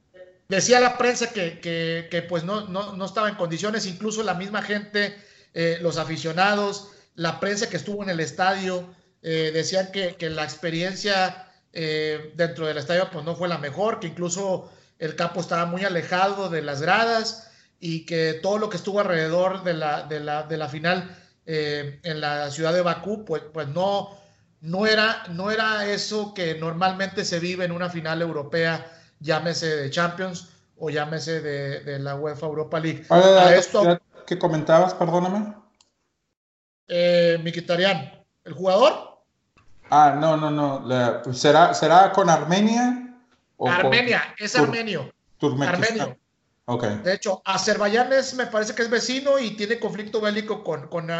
decía 0.49 0.81
la 0.81 0.99
prensa 0.99 1.31
que, 1.31 1.59
que, 1.61 2.23
pues 2.23 2.45
no, 2.45 2.69
no, 2.69 2.97
no, 2.97 3.05
estaba 3.05 3.29
en 3.29 3.37
condiciones, 3.37 3.87
incluso 3.87 4.23
la 4.23 4.35
misma 4.35 4.63
gente, 4.63 5.17
eh, 5.55 5.79
los 5.81 5.97
aficionados, 5.97 6.91
la 7.15 7.41
prensa 7.41 7.69
que 7.69 7.77
estuvo 7.79 8.03
en 8.03 8.11
el 8.11 8.21
estadio, 8.21 8.95
eh, 9.23 9.51
decían 9.53 9.91
que, 9.91 10.17
que, 10.17 10.31
la 10.31 10.45
experiencia 10.45 11.45
dentro 11.71 12.67
del 12.67 12.79
estadio 12.79 13.09
pues 13.13 13.25
no 13.25 13.37
fue 13.37 13.47
la 13.47 13.59
mejor, 13.59 14.01
que 14.01 14.09
incluso 14.09 14.69
el 14.99 15.15
campo 15.15 15.41
estaba 15.41 15.65
muy 15.65 15.85
alejado 15.85 16.49
de 16.49 16.61
las 16.61 16.83
gradas 16.83 17.53
y 17.79 18.05
que 18.05 18.35
todo 18.43 18.59
lo 18.59 18.69
que 18.69 18.79
estuvo 18.79 18.99
alrededor 18.99 19.63
de 19.63 19.75
la, 19.75 20.03
de 20.03 20.19
la, 20.19 20.43
de 20.43 20.57
la 20.57 20.69
final 20.69 21.17
eh, 21.51 21.99
en 22.03 22.21
la 22.21 22.51
ciudad 22.51 22.75
de 22.75 22.83
Bakú, 22.83 23.25
pues, 23.25 23.43
pues 23.55 23.69
no, 23.69 24.11
no, 24.61 24.87
era, 24.87 25.23
no 25.31 25.51
era 25.51 25.87
eso 25.87 26.35
que 26.35 26.57
normalmente 26.57 27.25
se 27.25 27.41
vive 27.41 27.65
en 27.65 27.73
una 27.73 27.89
final 27.89 28.21
europea, 28.21 28.87
llámese 29.19 29.75
de 29.75 29.89
Champions 29.89 30.51
o 30.77 30.91
llámese 30.91 31.41
de, 31.41 31.99
la 32.01 32.17
UEFA 32.17 32.45
Europa 32.45 32.79
League. 32.79 33.07
esto, 33.57 33.99
¿Qué 34.27 34.39
comentabas? 34.39 34.93
Perdóname. 34.93 35.55
Eh, 36.87 37.41
Mikitarian, 37.43 38.13
¿el 38.45 38.53
jugador? 38.53 39.23
Ah, 39.89 40.19
no, 40.21 40.37
no, 40.37 40.51
no. 40.51 41.33
¿Será, 41.33 41.73
¿Será 41.73 42.13
con 42.13 42.29
Armenia? 42.29 43.17
Armenia, 43.59 44.35
es 44.39 44.55
armenio. 44.55 45.11
Armenio. 45.41 46.18
De 46.77 47.15
hecho, 47.15 47.41
Azerbaiyán 47.47 48.13
es, 48.13 48.35
me 48.35 48.47
parece 48.47 48.75
que 48.75 48.83
es 48.83 48.91
vecino 48.91 49.39
y 49.39 49.53
tiene 49.53 49.79
conflicto 49.79 50.21
bélico 50.21 50.63
con, 50.63 50.89
con, 50.89 51.11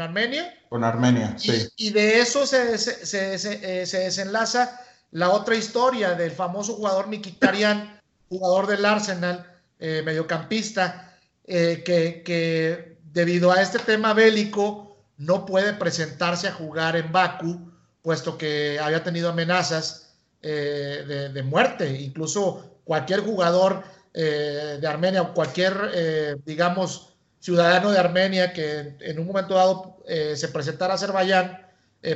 Armenia. 0.00 0.54
Con 0.68 0.84
Armenia, 0.84 1.34
sí. 1.36 1.68
Y 1.76 1.90
de 1.90 2.20
eso 2.20 2.46
se, 2.46 2.78
se, 2.78 3.34
eh, 3.34 3.86
desenlaza 3.86 4.80
la 5.10 5.30
otra 5.30 5.56
historia 5.56 6.14
del 6.14 6.30
famoso 6.30 6.74
jugador 6.74 7.08
Mikitarian, 7.08 8.00
jugador 8.28 8.68
del 8.68 8.84
Arsenal, 8.84 9.52
eh, 9.80 10.02
mediocampista, 10.04 11.16
eh, 11.44 11.82
que, 11.84 12.22
que, 12.22 12.98
debido 13.12 13.50
a 13.50 13.60
este 13.60 13.80
tema 13.80 14.14
bélico 14.14 14.96
no 15.16 15.44
puede 15.44 15.72
presentarse 15.72 16.46
a 16.46 16.52
jugar 16.52 16.94
en 16.94 17.10
Baku, 17.10 17.72
puesto 18.00 18.38
que 18.38 18.78
había 18.78 19.02
tenido 19.02 19.30
amenazas 19.30 20.14
de, 20.40 21.30
de 21.30 21.42
muerte. 21.42 22.00
Incluso 22.00 22.78
cualquier 22.84 23.20
jugador 23.20 23.82
eh, 24.14 24.78
de 24.80 24.86
Armenia 24.86 25.22
o 25.22 25.34
cualquier, 25.34 25.90
eh, 25.94 26.36
digamos, 26.44 27.16
ciudadano 27.40 27.90
de 27.90 27.98
Armenia 27.98 28.52
que 28.52 28.96
en 29.00 29.18
un 29.18 29.26
momento 29.26 29.54
dado 29.54 30.02
eh, 30.08 30.34
se 30.36 30.48
presentara 30.48 30.94
a 30.94 30.96
Azerbaiyán, 30.96 31.66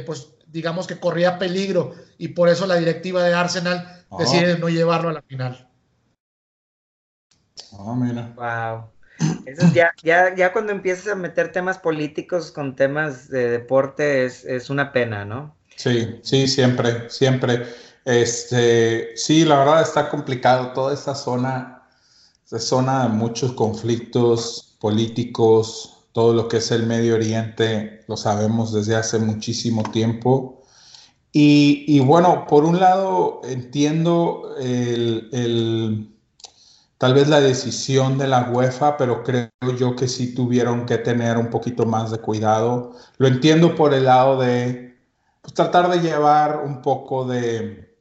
pues 0.07 0.28
digamos 0.47 0.86
que 0.86 1.01
corría 1.01 1.38
peligro 1.38 1.95
y 2.18 2.28
por 2.28 2.49
eso 2.49 2.66
la 2.66 2.76
directiva 2.76 3.22
de 3.24 3.34
Arsenal 3.34 4.05
oh. 4.09 4.18
decide 4.18 4.59
no 4.59 4.68
llevarlo 4.68 5.09
a 5.09 5.12
la 5.12 5.22
final. 5.22 5.68
Oh, 7.72 7.95
mira. 7.95 8.32
Wow. 8.36 8.90
Eso 9.47 9.66
ya, 9.72 9.93
ya, 10.03 10.34
ya 10.34 10.53
cuando 10.53 10.72
empiezas 10.72 11.12
a 11.12 11.14
meter 11.14 11.53
temas 11.53 11.78
políticos 11.78 12.51
con 12.51 12.76
temas 12.76 13.28
de 13.28 13.49
deporte 13.49 14.24
es, 14.24 14.45
es 14.45 14.70
una 14.70 14.93
pena, 14.93 15.24
¿no? 15.24 15.57
Sí, 15.76 16.20
sí, 16.22 16.47
siempre, 16.49 17.09
siempre. 17.11 17.66
Este, 18.05 19.16
sí, 19.16 19.45
la 19.45 19.59
verdad 19.59 19.82
está 19.82 20.09
complicado 20.09 20.72
toda 20.72 20.95
esta 20.95 21.14
zona 21.14 21.82
zona 22.59 23.05
de 23.05 23.09
muchos 23.11 23.53
conflictos 23.53 24.77
políticos, 24.81 26.07
todo 26.13 26.35
lo 26.35 26.49
que 26.49 26.59
es 26.59 26.71
el 26.71 26.87
Medio 26.87 27.15
Oriente, 27.15 28.01
lo 28.09 28.17
sabemos 28.17 28.73
desde 28.73 28.97
hace 28.97 29.19
muchísimo 29.19 29.83
tiempo. 29.85 30.63
Y, 31.35 31.99
bueno, 32.01 32.47
por 32.47 32.65
un 32.65 32.79
lado 32.79 33.41
entiendo 33.45 34.55
el, 34.61 36.15
tal 36.99 37.15
vez 37.15 37.29
la 37.29 37.41
decisión 37.41 38.19
de 38.19 38.29
la 38.29 38.51
UEFA, 38.51 38.99
pero 38.99 39.23
creo 39.25 39.49
yo 39.79 39.97
que 39.97 40.09
sí 40.09 40.35
tuvieron 40.35 40.85
que 40.85 40.99
tener 40.99 41.39
un 41.39 41.49
poquito 41.49 41.87
más 41.87 42.11
de 42.11 42.19
cuidado. 42.19 42.93
Lo 43.17 43.29
entiendo 43.29 43.75
por 43.75 43.95
el 43.95 44.05
lado 44.05 44.39
de 44.41 44.95
pues, 45.41 45.55
tratar 45.55 45.91
de 45.91 46.01
llevar 46.01 46.63
un 46.67 46.83
poco 46.83 47.25
de, 47.25 47.91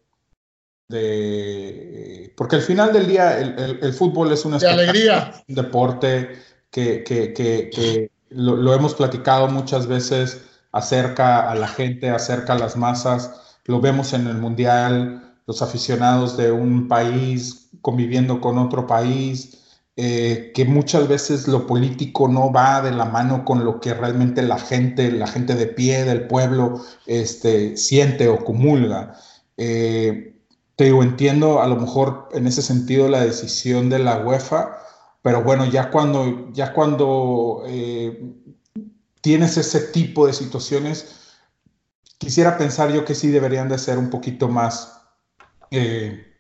de, 0.92 2.34
porque 2.38 2.58
al 2.58 2.62
final 2.62 2.94
del 2.94 3.08
día 3.08 3.40
el, 3.40 3.94
fútbol 3.94 4.32
es 4.32 4.46
una 4.46 4.58
alegría. 4.58 5.34
un 5.48 5.56
deporte 5.56 6.30
que, 6.70 8.12
lo, 8.30 8.74
hemos 8.74 8.94
platicado 8.94 9.48
muchas 9.48 9.88
veces, 9.88 10.42
acerca 10.72 11.50
a 11.50 11.56
la 11.56 11.68
gente, 11.68 12.10
acerca 12.10 12.54
a 12.54 12.60
las 12.60 12.78
masas, 12.78 13.58
lo 13.66 13.82
vemos 13.82 14.14
en 14.14 14.28
el 14.28 14.38
mundial, 14.38 15.36
los 15.48 15.62
aficionados 15.62 16.38
de 16.38 16.52
un 16.52 16.88
país 16.88 17.70
conviviendo 17.82 18.40
con 18.40 18.58
otro 18.58 18.88
país, 18.88 19.58
eh, 19.98 20.52
que 20.56 20.64
muchas 20.64 21.08
veces 21.08 21.48
lo 21.48 21.68
político 21.68 22.28
no 22.28 22.52
va 22.52 22.82
de 22.82 22.92
la 22.92 23.06
mano 23.06 23.44
con 23.44 23.66
lo 23.66 23.80
que 23.82 23.94
realmente 23.94 24.42
la 24.42 24.58
gente, 24.58 25.12
la 25.12 25.28
gente 25.28 25.56
de 25.56 25.68
pie 25.68 26.06
del 26.06 26.28
pueblo, 26.28 26.82
este, 27.06 27.76
siente 27.76 28.30
o 28.30 28.44
comulga. 28.44 29.14
Eh, 29.58 30.31
te 30.82 30.86
digo, 30.86 31.04
entiendo 31.04 31.62
a 31.62 31.68
lo 31.68 31.76
mejor 31.76 32.28
en 32.32 32.48
ese 32.48 32.64
sentido 32.64 33.08
la 33.08 33.24
decisión 33.24 33.88
de 33.92 34.00
la 34.00 34.18
UEFA, 34.18 34.80
pero 35.22 35.44
bueno, 35.44 35.64
ya 35.66 35.92
cuando, 35.92 36.52
ya 36.54 36.74
cuando 36.74 37.62
eh, 37.68 38.34
tienes 39.22 39.58
ese 39.58 39.80
tipo 39.80 40.26
de 40.26 40.34
situaciones, 40.34 41.36
quisiera 42.18 42.58
pensar 42.58 42.92
yo 42.92 43.06
que 43.06 43.14
sí 43.14 43.28
deberían 43.28 43.70
de 43.70 43.78
ser 43.78 44.00
un 44.00 44.10
poquito 44.10 44.48
más 44.48 45.04
eh, 45.70 46.31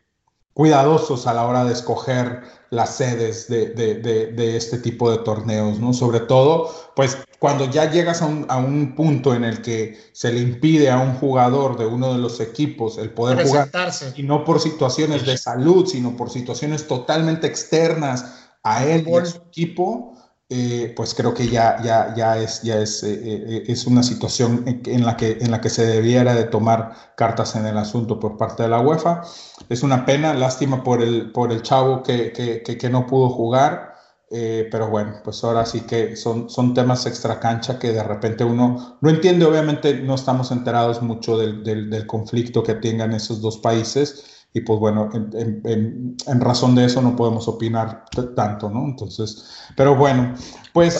cuidadosos 0.53 1.27
a 1.27 1.33
la 1.33 1.45
hora 1.45 1.63
de 1.63 1.73
escoger 1.73 2.41
las 2.69 2.95
sedes 2.95 3.47
de, 3.49 3.69
de, 3.69 4.57
este 4.57 4.77
tipo 4.77 5.11
de 5.11 5.17
torneos, 5.19 5.79
¿no? 5.79 5.93
Sobre 5.93 6.21
todo, 6.21 6.73
pues 6.95 7.17
cuando 7.37 7.69
ya 7.69 7.91
llegas 7.91 8.21
a 8.21 8.27
un, 8.27 8.45
a 8.47 8.57
un, 8.57 8.95
punto 8.95 9.33
en 9.33 9.43
el 9.43 9.61
que 9.61 9.99
se 10.13 10.31
le 10.31 10.39
impide 10.39 10.89
a 10.89 10.99
un 10.99 11.15
jugador 11.15 11.77
de 11.77 11.85
uno 11.85 12.13
de 12.13 12.19
los 12.19 12.39
equipos 12.39 12.97
el 12.97 13.09
poder 13.09 13.45
jugar, 13.45 13.69
y 14.15 14.23
no 14.23 14.45
por 14.45 14.61
situaciones 14.61 15.25
de 15.25 15.37
salud, 15.37 15.85
sino 15.85 16.15
por 16.15 16.29
situaciones 16.29 16.87
totalmente 16.87 17.47
externas 17.47 18.49
a 18.63 18.85
él 18.85 19.05
y 19.07 19.15
a 19.15 19.25
su 19.25 19.37
equipo, 19.37 20.10
eh, 20.53 20.91
pues 20.97 21.13
creo 21.15 21.33
que 21.33 21.47
ya, 21.47 21.81
ya, 21.81 22.13
ya, 22.13 22.37
es, 22.37 22.61
ya 22.61 22.81
es, 22.81 23.03
eh, 23.03 23.21
eh, 23.23 23.63
es 23.67 23.87
una 23.87 24.03
situación 24.03 24.65
en, 24.85 25.05
la 25.05 25.15
que, 25.15 25.37
en 25.39 25.49
la 25.49 25.61
que 25.61 25.69
se 25.69 25.85
debiera 25.85 26.35
de 26.35 26.43
tomar 26.43 27.13
cartas 27.15 27.55
en 27.55 27.65
el 27.65 27.77
asunto 27.77 28.19
por 28.19 28.35
parte 28.35 28.63
de 28.63 28.69
la 28.69 28.81
UEFA. 28.81 29.21
Es 29.69 29.81
una 29.81 30.05
pena, 30.05 30.33
lástima 30.33 30.83
por 30.83 31.01
el, 31.01 31.31
por 31.31 31.53
el 31.53 31.61
chavo 31.61 32.03
que, 32.03 32.33
que, 32.33 32.61
que, 32.63 32.89
no 32.89 33.07
pudo 33.07 33.29
jugar, 33.29 33.93
pero 34.29 34.89
bueno, 34.89 35.21
pues 35.23 35.41
ahora 35.45 35.65
sí 35.65 35.81
que 35.81 36.17
son, 36.17 36.49
son 36.49 36.73
temas 36.73 37.05
extra 37.05 37.39
cancha 37.39 37.79
que 37.79 37.93
de 37.93 38.03
repente 38.03 38.43
uno 38.43 38.97
no 38.99 39.09
entiende, 39.09 39.45
obviamente 39.45 39.93
no 40.01 40.15
estamos 40.15 40.51
enterados 40.51 41.01
mucho 41.01 41.37
del, 41.37 41.63
del, 41.63 41.89
del 41.89 42.05
conflicto 42.05 42.61
que 42.61 42.75
tengan 42.75 43.13
esos 43.13 43.41
dos 43.41 43.57
países 43.57 44.40
y 44.53 44.61
pues 44.61 44.79
bueno, 44.79 45.09
en, 45.13 46.41
razón 46.41 46.75
de 46.75 46.85
eso 46.85 47.01
no 47.01 47.15
podemos 47.15 47.47
opinar 47.47 48.05
tanto, 48.35 48.69
¿no? 48.69 48.83
Entonces, 48.85 49.65
pero 49.77 49.95
bueno, 49.95 50.35
pues... 50.73 50.99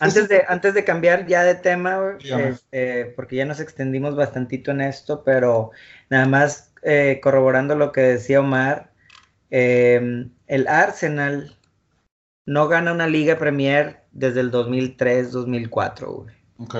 antes, 0.00 0.28
De, 0.28 0.44
antes 0.48 0.74
de 0.74 0.84
cambiar 0.84 1.26
ya 1.26 1.44
de 1.44 1.54
tema, 1.54 2.18
este, 2.20 3.06
porque 3.16 3.36
ya 3.36 3.46
nos 3.46 3.60
extendimos 3.60 4.16
bastantito 4.16 4.70
en 4.70 4.82
esto, 4.82 5.24
pero 5.24 5.70
nada 6.10 6.26
más 6.26 6.72
eh, 6.82 7.20
corroborando 7.22 7.74
lo 7.74 7.90
que 7.90 8.02
decía 8.02 8.40
Omar, 8.40 8.92
em, 9.48 10.30
el 10.46 10.68
Arsenal 10.68 11.56
no 12.44 12.68
gana 12.68 12.92
una 12.92 13.06
Liga 13.06 13.38
Premier 13.38 14.02
desde 14.12 14.40
el 14.40 14.52
2003-2004, 14.52 16.06
güey. 16.06 16.34
Ok. 16.58 16.76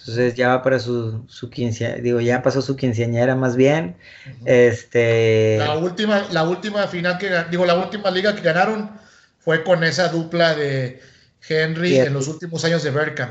Entonces 0.00 0.34
ya 0.34 0.48
va 0.48 0.62
para 0.62 0.78
su, 0.78 1.24
su 1.28 1.48
digo, 1.48 2.20
ya 2.20 2.42
pasó 2.42 2.62
su 2.62 2.76
quinceañera 2.76 3.34
más 3.34 3.56
bien. 3.56 3.96
Este. 4.44 5.58
La 5.58 5.76
última, 5.76 6.26
la 6.30 6.44
última 6.44 6.86
final 6.86 7.18
que 7.18 7.30
digo, 7.50 7.66
la 7.66 7.76
última 7.76 8.10
liga 8.10 8.34
que 8.34 8.42
ganaron 8.42 8.90
fue 9.38 9.64
con 9.64 9.84
esa 9.84 10.08
dupla 10.08 10.54
de 10.54 11.00
Henry 11.48 11.98
en 11.98 12.14
los 12.14 12.28
últimos 12.28 12.64
años 12.64 12.82
de 12.82 12.90
Berkham. 12.90 13.30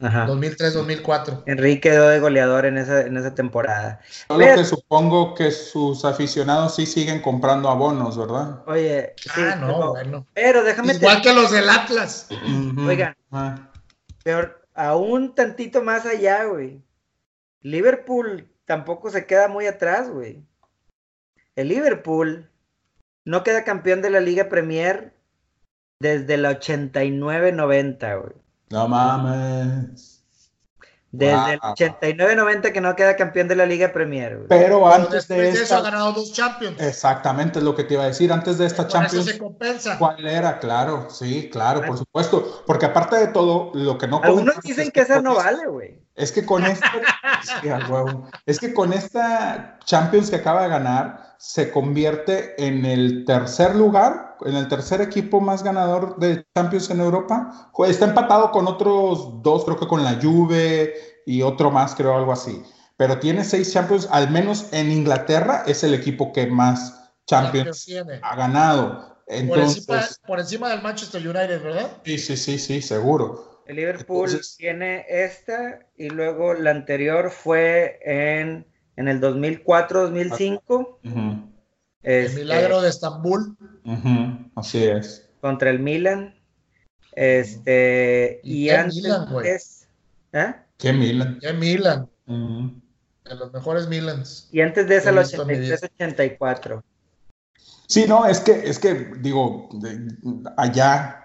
2003-2004. 0.00 1.44
Henry 1.46 1.80
quedó 1.80 2.08
de 2.08 2.20
goleador 2.20 2.66
en 2.66 2.78
esa, 2.78 3.02
en 3.02 3.16
esa 3.16 3.34
temporada. 3.34 4.00
Solo 4.28 4.44
que 4.44 4.64
supongo 4.64 5.34
que 5.34 5.50
sus 5.50 6.04
aficionados 6.04 6.74
sí 6.76 6.84
siguen 6.84 7.22
comprando 7.22 7.68
abonos, 7.68 8.18
¿verdad? 8.18 8.62
Oye, 8.66 9.14
ah, 9.36 9.56
no, 9.60 9.90
bueno. 9.90 10.26
Pero 10.34 10.62
déjame. 10.62 10.94
Igual 10.94 11.22
que 11.22 11.32
los 11.32 11.50
del 11.52 11.68
Atlas. 11.70 12.28
Oigan, 12.86 13.16
ah. 13.32 13.56
peor, 14.22 14.63
aún 14.74 15.34
tantito 15.34 15.82
más 15.82 16.04
allá, 16.06 16.44
güey. 16.44 16.82
Liverpool 17.62 18.48
tampoco 18.66 19.10
se 19.10 19.26
queda 19.26 19.48
muy 19.48 19.66
atrás, 19.66 20.10
güey. 20.10 20.44
El 21.56 21.68
Liverpool 21.68 22.50
no 23.24 23.42
queda 23.42 23.64
campeón 23.64 24.02
de 24.02 24.10
la 24.10 24.20
Liga 24.20 24.48
Premier 24.48 25.14
desde 26.00 26.36
la 26.36 26.60
89-90, 26.60 28.20
güey. 28.20 28.34
No 28.70 28.88
mames. 28.88 30.13
Desde 31.16 31.54
el 31.54 31.60
89-90 31.60 32.72
que 32.72 32.80
no 32.80 32.96
queda 32.96 33.16
campeón 33.16 33.48
de 33.48 33.56
la 33.56 33.66
Liga 33.66 33.92
Premier. 33.92 34.46
Pero 34.48 34.86
antes 34.92 35.28
de, 35.28 35.50
eso 35.50 35.76
ha 35.76 35.80
ganado 35.80 36.12
dos 36.12 36.32
Champions. 36.32 36.80
Exactamente, 36.80 37.60
es 37.60 37.64
lo 37.64 37.74
que 37.74 37.84
te 37.84 37.94
iba 37.94 38.04
a 38.04 38.06
decir. 38.06 38.32
Antes 38.32 38.58
de 38.58 38.66
esta 38.66 38.86
Champions. 38.86 39.24
se 39.24 39.38
compensa. 39.38 39.98
¿Cuál 39.98 40.26
era? 40.26 40.58
Claro, 40.58 41.08
sí, 41.10 41.48
claro, 41.50 41.82
por 41.82 41.98
supuesto. 41.98 42.62
Porque 42.66 42.86
aparte 42.86 43.16
de 43.16 43.28
todo, 43.28 43.70
lo 43.74 43.98
que 43.98 44.08
no. 44.08 44.20
Algunos 44.22 44.60
dicen 44.62 44.90
que, 44.90 45.00
esa 45.00 45.20
no 45.20 45.36
vale, 45.36 45.66
güey. 45.66 46.03
Es 46.14 46.30
que 46.30 46.46
con 46.46 46.64
esta. 46.64 46.92
es 48.46 48.60
que 48.60 48.72
con 48.72 48.92
esta 48.92 49.78
Champions 49.84 50.30
que 50.30 50.36
acaba 50.36 50.62
de 50.62 50.68
ganar, 50.68 51.34
se 51.38 51.70
convierte 51.70 52.54
en 52.64 52.86
el 52.86 53.24
tercer 53.24 53.74
lugar, 53.74 54.36
en 54.42 54.54
el 54.54 54.68
tercer 54.68 55.00
equipo 55.00 55.40
más 55.40 55.62
ganador 55.62 56.16
de 56.18 56.46
Champions 56.54 56.88
en 56.90 57.00
Europa. 57.00 57.70
Está 57.86 58.06
empatado 58.06 58.52
con 58.52 58.68
otros 58.68 59.42
dos, 59.42 59.64
creo 59.64 59.78
que 59.78 59.88
con 59.88 60.04
la 60.04 60.18
Juve 60.22 60.94
y 61.26 61.42
otro 61.42 61.70
más, 61.70 61.94
creo, 61.94 62.16
algo 62.16 62.32
así. 62.32 62.62
Pero 62.96 63.18
tiene 63.18 63.42
seis 63.42 63.72
Champions, 63.72 64.08
al 64.10 64.30
menos 64.30 64.66
en 64.72 64.92
Inglaterra 64.92 65.64
es 65.66 65.82
el 65.82 65.94
equipo 65.94 66.32
que 66.32 66.46
más 66.46 67.10
Champions 67.26 67.86
ha 68.22 68.36
ganado. 68.36 69.14
Entonces, 69.26 69.86
por, 70.26 70.38
encima, 70.38 70.68
del 70.68 70.82
Manchester 70.82 71.20
United, 71.20 71.62
¿verdad? 71.62 71.90
Sí, 72.04 72.18
sí, 72.18 72.36
sí, 72.36 72.58
sí, 72.58 72.82
seguro. 72.82 73.53
El 73.66 73.76
Liverpool 73.76 74.40
tiene 74.58 75.04
esta 75.08 75.80
y 75.96 76.10
luego 76.10 76.54
la 76.54 76.70
anterior 76.70 77.30
fue 77.30 77.98
en 78.02 78.66
en 78.96 79.08
el 79.08 79.20
2004-2005. 79.20 80.98
el 82.02 82.24
este, 82.24 82.40
milagro 82.40 82.80
de 82.80 82.90
Estambul. 82.90 83.56
Así 84.54 84.84
es. 84.84 85.28
Contra 85.40 85.70
el 85.70 85.80
Milan. 85.80 86.34
Este, 87.12 88.40
y, 88.42 88.70
antes. 88.70 88.96
Milan, 88.96 89.28
¿eh? 90.32 90.54
¿Qué 90.78 90.92
Milan? 90.92 91.38
¿Qué 91.40 91.52
Milan? 91.52 92.10
De 92.26 93.34
los 93.36 93.52
mejores 93.52 93.88
Milans. 93.88 94.48
Y 94.52 94.60
antes 94.60 94.88
de 94.88 94.96
eso, 94.96 95.10
el 95.10 95.18
83-84. 95.18 96.82
Sí, 97.86 98.06
no, 98.08 98.26
es 98.26 98.40
que, 98.40 98.52
es 98.52 98.78
que, 98.78 99.12
digo, 99.20 99.68
allá 100.56 101.23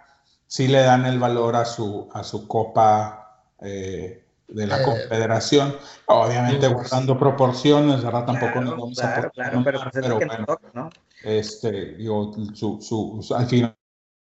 sí 0.50 0.68
le 0.68 0.82
dan 0.82 1.06
el 1.06 1.20
valor 1.20 1.56
a 1.56 1.64
su, 1.64 2.10
a 2.12 2.24
su 2.24 2.48
copa 2.48 3.46
eh, 3.62 4.26
de 4.48 4.68
la 4.68 4.82
eh, 4.82 4.84
Confederación, 4.84 5.76
obviamente 6.08 6.68
guardando 6.68 7.18
proporciones, 7.20 8.04
¿verdad? 8.04 8.26
Tampoco 8.26 8.60
nos 8.62 8.72
vamos 8.72 9.00
a 9.00 9.30
claro, 9.30 9.62
pero, 9.64 9.80
pues 9.80 9.92
pero 9.94 10.16
bueno, 10.16 10.90
este, 11.24 11.94
digo, 11.94 12.34
su, 12.56 12.82
su, 12.82 13.36
al 13.36 13.46
final 13.46 13.76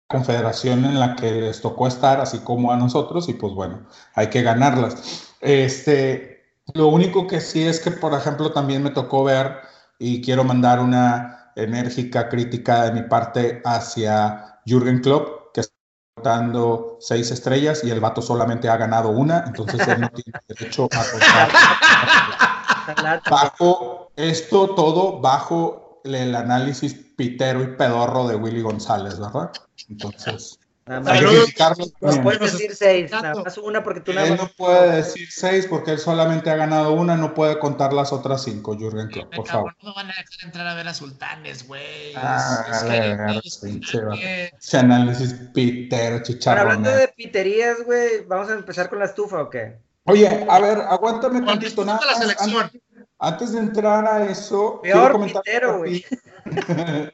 confederación 0.08 0.86
en 0.86 0.98
la 0.98 1.14
que 1.14 1.30
les 1.30 1.60
tocó 1.60 1.86
estar, 1.86 2.20
así 2.20 2.38
como 2.38 2.72
a 2.72 2.76
nosotros, 2.76 3.28
y 3.28 3.34
pues 3.34 3.52
bueno, 3.52 3.86
hay 4.14 4.28
que 4.28 4.42
ganarlas. 4.42 5.30
Este, 5.40 6.42
lo 6.74 6.88
único 6.88 7.28
que 7.28 7.40
sí 7.40 7.62
es 7.62 7.78
que, 7.78 7.92
por 7.92 8.12
ejemplo, 8.12 8.50
también 8.50 8.82
me 8.82 8.90
tocó 8.90 9.22
ver, 9.22 9.58
y 10.00 10.20
quiero 10.20 10.42
mandar 10.42 10.80
una 10.80 11.52
enérgica 11.54 12.28
crítica 12.28 12.84
de 12.84 12.92
mi 13.00 13.08
parte 13.08 13.62
hacia 13.64 14.60
Jürgen 14.66 15.00
Klopp, 15.00 15.37
dando 16.22 16.98
seis 17.00 17.30
estrellas 17.30 17.82
y 17.84 17.90
el 17.90 18.00
vato 18.00 18.22
solamente 18.22 18.68
ha 18.68 18.76
ganado 18.76 19.10
una, 19.10 19.44
entonces 19.46 19.86
él 19.88 20.00
no 20.00 20.08
tiene 20.14 20.38
derecho 20.46 20.88
a 20.92 21.04
contar. 21.10 21.50
bajo 23.30 24.12
esto 24.16 24.74
todo, 24.74 25.20
bajo 25.20 26.00
el 26.04 26.34
análisis 26.34 26.94
pitero 27.16 27.62
y 27.62 27.76
pedorro 27.76 28.26
de 28.28 28.36
Willy 28.36 28.62
González, 28.62 29.18
¿verdad? 29.18 29.50
Entonces. 29.88 30.58
Nada 30.88 31.00
más. 31.00 31.22
No 32.00 32.22
puedes 32.22 32.40
decir 32.40 32.74
seis, 32.74 33.10
nada 33.10 33.34
más 33.34 33.58
una 33.58 33.84
porque 33.84 34.00
tú 34.00 34.12
Él 34.12 34.36
no 34.36 34.48
puede 34.56 34.96
decir 34.96 35.30
seis 35.30 35.66
porque 35.66 35.92
él 35.92 35.98
solamente 35.98 36.50
ha 36.50 36.56
ganado 36.56 36.94
una, 36.94 37.14
no 37.16 37.34
puede 37.34 37.58
contar 37.58 37.92
las 37.92 38.10
otras 38.12 38.42
cinco, 38.44 38.74
Jürgen 38.74 39.08
Klopp, 39.08 39.34
por 39.34 39.46
favor. 39.46 39.76
No 39.82 39.94
van 39.94 40.06
a 40.06 40.14
dejar 40.16 40.24
entrar 40.44 40.66
a 40.66 40.74
ver 40.74 40.88
a 40.88 40.94
Sultanes, 40.94 41.68
güey. 41.68 42.14
Ah, 42.16 42.64
ese 44.58 44.78
análisis 44.78 45.34
pitero, 45.52 46.22
chicharrón. 46.22 46.62
hablando 46.62 46.90
de 46.90 47.08
piterías, 47.08 47.84
güey, 47.84 48.24
¿vamos 48.26 48.48
a 48.48 48.54
empezar 48.54 48.88
con 48.88 48.98
la 48.98 49.04
estufa 49.04 49.42
o 49.42 49.50
qué? 49.50 49.76
Oye, 50.04 50.46
a 50.48 50.58
ver, 50.58 50.78
aguántame 50.78 51.42
tantito, 51.42 51.84
nada 51.84 52.00
antes, 52.16 52.36
antes, 53.18 53.52
de 53.52 53.58
entrar 53.58 54.06
a 54.06 54.24
eso, 54.24 54.80
Peor 54.82 55.22
pitero, 55.22 55.78
güey. 55.78 56.02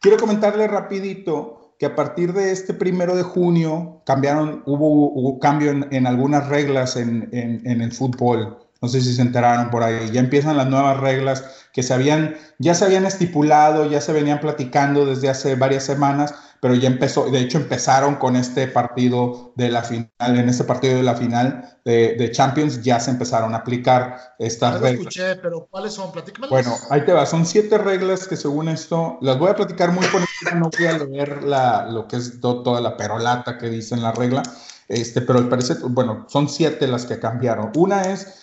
quiero 0.00 0.16
comentarle 0.16 0.66
rapidito 0.66 1.61
que 1.82 1.86
a 1.86 1.96
partir 1.96 2.32
de 2.32 2.52
este 2.52 2.74
primero 2.74 3.16
de 3.16 3.24
junio 3.24 4.02
cambiaron, 4.06 4.62
hubo, 4.66 5.10
hubo 5.10 5.40
cambio 5.40 5.72
en, 5.72 6.06
algunas 6.06 6.46
reglas 6.46 6.94
en, 6.94 7.28
en, 7.32 7.80
el 7.80 7.90
fútbol. 7.90 8.56
No 8.80 8.86
sé 8.86 9.00
si 9.00 9.12
se 9.12 9.20
enteraron 9.20 9.68
por 9.68 9.82
ahí. 9.82 10.08
Ya 10.12 10.20
empiezan 10.20 10.56
las 10.56 10.68
nuevas 10.68 11.00
reglas 11.00 11.66
que 11.72 11.82
se 11.82 11.92
habían, 11.92 12.36
ya 12.60 12.74
se 12.74 12.84
habían 12.84 13.04
estipulado, 13.04 13.90
ya 13.90 14.00
se 14.00 14.12
venían 14.12 14.38
platicando 14.38 15.06
desde 15.06 15.28
hace 15.28 15.56
varias 15.56 15.82
semanas, 15.82 16.32
pero 16.62 16.76
ya 16.76 16.86
empezó, 16.86 17.28
de 17.28 17.40
hecho 17.40 17.58
empezaron 17.58 18.14
con 18.14 18.36
este 18.36 18.68
partido 18.68 19.52
de 19.56 19.68
la 19.68 19.82
final, 19.82 20.08
en 20.20 20.48
este 20.48 20.62
partido 20.62 20.94
de 20.94 21.02
la 21.02 21.16
final 21.16 21.80
de, 21.84 22.30
Champions 22.30 22.84
ya 22.84 23.00
se 23.00 23.10
empezaron 23.10 23.52
a 23.52 23.58
aplicar 23.58 24.36
estas 24.38 24.74
reglas. 24.74 25.08
escuché, 25.08 25.34
pero 25.42 25.66
¿cuáles 25.68 25.94
son? 25.94 26.12
Bueno, 26.48 26.76
ahí 26.88 27.04
te 27.04 27.12
va, 27.12 27.26
son 27.26 27.46
siete 27.46 27.78
reglas 27.78 28.28
que 28.28 28.36
según 28.36 28.68
esto, 28.68 29.18
las 29.22 29.40
voy 29.40 29.50
a 29.50 29.56
platicar 29.56 29.90
muy 29.90 30.06
por 30.06 30.20
encima, 30.20 30.60
no 30.60 30.70
voy 30.70 30.86
a 30.86 30.98
leer 30.98 31.42
la, 31.42 31.88
lo 31.90 32.06
que 32.06 32.14
es 32.14 32.40
toda 32.40 32.80
la 32.80 32.96
perolata 32.96 33.58
que 33.58 33.68
dice 33.68 33.96
en 33.96 34.02
la 34.02 34.12
regla, 34.12 34.44
este, 34.86 35.20
pero 35.20 35.40
al 35.40 35.48
parecer, 35.48 35.78
bueno, 35.88 36.26
son 36.28 36.48
siete 36.48 36.86
las 36.86 37.06
que 37.06 37.18
cambiaron. 37.18 37.72
Una 37.74 38.02
es, 38.02 38.38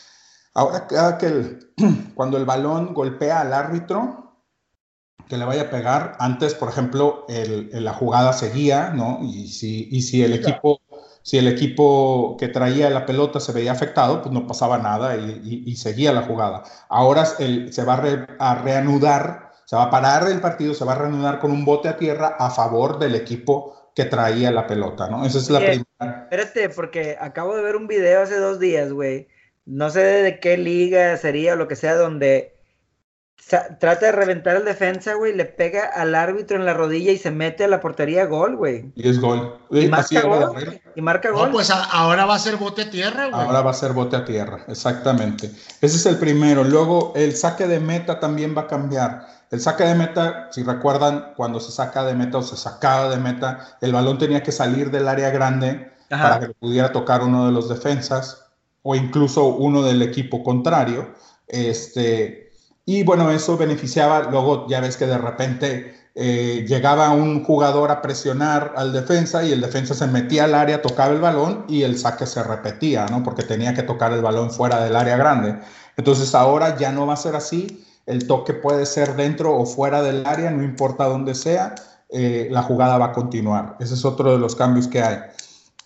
ahora 0.56 0.88
cada 0.88 1.18
que 1.18 1.28
el, 1.28 1.72
cuando 2.16 2.36
el 2.36 2.44
balón 2.44 2.94
golpea 2.94 3.40
al 3.40 3.54
árbitro, 3.54 4.29
que 5.28 5.38
le 5.38 5.46
vaya 5.46 5.64
a 5.64 5.70
pegar. 5.70 6.16
Antes, 6.20 6.54
por 6.56 6.70
ejemplo, 6.70 7.26
el, 7.30 7.70
la 7.72 7.94
jugada 7.94 8.34
seguía, 8.34 8.90
¿no? 8.90 9.20
Y 9.22 9.48
si, 9.48 9.88
y 9.92 10.02
si 10.02 10.24
el 10.24 10.34
equipo 10.34 10.82
si 11.30 11.38
el 11.38 11.48
equipo 11.48 12.38
que 12.40 12.48
traía 12.48 12.90
la 12.90 13.06
pelota 13.06 13.40
se 13.40 13.52
veía 13.52 13.72
afectado, 13.72 14.22
pues 14.22 14.34
no 14.34 14.48
pasaba 14.48 14.78
nada 14.78 15.16
y, 15.16 15.76
seguía 15.76 16.12
la 16.12 16.24
jugada. 16.24 16.64
Ahora 16.88 17.26
se 17.26 17.84
va 17.84 18.02
a, 18.40 18.56
reanudar, 18.56 19.52
se 19.66 19.76
va 19.76 19.84
a 19.84 19.90
parar 19.92 20.28
el 20.28 20.42
partido, 20.42 20.74
se 20.74 20.86
va 20.86 20.94
a 20.94 20.98
reanudar 20.98 21.40
con 21.40 21.52
un 21.52 21.66
bote 21.66 21.88
a 21.88 21.98
tierra 21.98 22.36
a 22.40 22.50
favor 22.50 22.98
del 23.00 23.16
equipo 23.16 23.92
que 23.96 24.06
traía 24.06 24.50
la 24.50 24.66
pelota, 24.66 25.08
¿no? 25.08 25.26
Esa 25.26 25.40
es 25.40 25.50
la 25.50 25.60
primera. 25.60 26.24
Espérate, 26.24 26.70
porque 26.70 27.18
acabo 27.20 27.56
de 27.56 27.62
ver 27.62 27.76
un 27.76 27.88
video 27.88 28.22
hace 28.22 28.38
dos 28.38 28.60
días, 28.60 28.92
güey. 28.92 29.28
No 29.66 29.90
sé 29.90 30.02
de 30.02 30.40
qué 30.40 30.58
liga 30.58 31.16
sería 31.18 31.54
o 31.54 31.58
lo 31.58 31.68
que 31.68 31.76
sea, 31.76 31.96
donde 31.96 32.59
trata 33.50 34.06
de 34.06 34.12
reventar 34.12 34.56
el 34.56 34.66
defensa, 34.66 35.16
güey, 35.16 35.36
le 35.36 35.46
pega 35.46 35.86
al 35.86 36.14
árbitro 36.14 36.58
en 36.58 36.66
la 36.66 36.74
rodilla 36.74 37.12
y 37.12 37.18
se 37.18 37.32
mete 37.32 37.64
a 37.64 37.68
la 37.68 37.82
portería 37.82 38.26
gol, 38.26 38.56
güey. 38.56 38.92
Y 38.96 39.10
es 39.10 39.20
gol. 39.20 39.58
Y, 39.72 39.88
marca 39.88 40.22
gol, 40.22 40.80
y 40.96 41.02
marca 41.02 41.32
gol. 41.32 41.52
pues 41.52 41.72
ahora 41.72 42.26
va 42.26 42.36
a 42.36 42.40
ser 42.40 42.58
bote 42.58 42.84
a 42.84 42.90
tierra, 42.90 43.28
güey. 43.30 43.42
Ahora 43.42 43.62
va 43.62 43.72
a 43.72 43.74
ser 43.74 43.94
bote 43.94 44.16
a 44.16 44.26
tierra, 44.26 44.64
exactamente. 44.68 45.48
Ese 45.82 45.98
es 45.98 46.06
el 46.06 46.18
primero. 46.18 46.64
Luego 46.64 47.14
el 47.16 47.36
saque 47.36 47.68
de 47.68 47.80
meta 47.80 48.20
también 48.20 48.56
va 48.56 48.62
a 48.62 48.68
cambiar. 48.68 49.28
El 49.52 49.60
saque 49.60 49.84
de 49.84 49.96
meta, 49.96 50.50
si 50.52 50.64
recuerdan, 50.64 51.34
cuando 51.36 51.60
se 51.60 51.72
saca 51.72 52.04
de 52.04 52.14
meta 52.14 52.38
o 52.38 52.44
se 52.44 52.56
sacaba 52.56 53.10
de 53.10 53.18
meta, 53.18 53.78
el 53.82 53.94
balón 53.94 54.20
tenía 54.20 54.44
que 54.44 54.52
salir 54.52 54.92
del 54.92 55.08
área 55.08 55.32
grande 55.32 55.92
para 56.10 56.40
que 56.40 56.50
pudiera 56.54 56.92
tocar 56.92 57.24
uno 57.24 57.48
de 57.48 57.52
los 57.52 57.68
defensas 57.68 58.46
o 58.84 58.96
incluso 58.96 59.46
uno 59.48 59.82
del 59.82 60.02
equipo 60.04 60.44
contrario. 60.44 61.14
Este, 61.48 62.49
y 62.92 63.04
bueno, 63.04 63.30
eso 63.30 63.56
beneficiaba, 63.56 64.32
luego 64.32 64.66
ya 64.68 64.80
ves 64.80 64.98
que 64.98 65.06
de 65.06 65.20
repente 65.20 66.10
eh, 66.16 66.66
llegaba 66.68 67.12
un 67.12 67.44
jugador 67.44 67.92
a 67.92 68.02
presionar 68.02 68.74
al 68.76 68.92
defensa 68.92 69.44
y 69.44 69.52
el 69.52 69.62
defensa 69.62 69.94
se 69.94 70.08
metía 70.08 70.46
al 70.46 70.56
área, 70.56 70.82
tocaba 70.82 71.14
el 71.14 71.22
balón 71.22 71.66
y 71.68 71.84
el 71.84 72.00
saque 72.00 72.26
se 72.26 72.42
repetía, 72.42 73.06
¿no? 73.06 73.22
Porque 73.22 73.44
tenía 73.44 73.76
que 73.76 73.84
tocar 73.84 74.12
el 74.12 74.24
balón 74.24 74.50
fuera 74.50 74.84
del 74.84 74.96
área 74.96 75.18
grande. 75.18 75.60
Entonces 75.98 76.34
ahora 76.34 76.80
ya 76.80 76.92
no 76.92 77.06
va 77.06 77.14
a 77.14 77.18
ser 77.18 77.36
así, 77.36 77.86
el 78.08 78.26
toque 78.26 78.56
puede 78.56 78.88
ser 78.88 79.16
dentro 79.16 79.56
o 79.56 79.68
fuera 79.68 80.02
del 80.02 80.26
área, 80.26 80.50
no 80.50 80.64
importa 80.64 81.06
dónde 81.06 81.36
sea, 81.36 81.76
eh, 82.10 82.48
la 82.50 82.64
jugada 82.64 82.98
va 82.98 83.06
a 83.06 83.14
continuar. 83.14 83.78
Ese 83.80 83.94
es 83.94 84.04
otro 84.04 84.32
de 84.32 84.40
los 84.40 84.56
cambios 84.56 84.88
que 84.88 85.04
hay. 85.04 85.20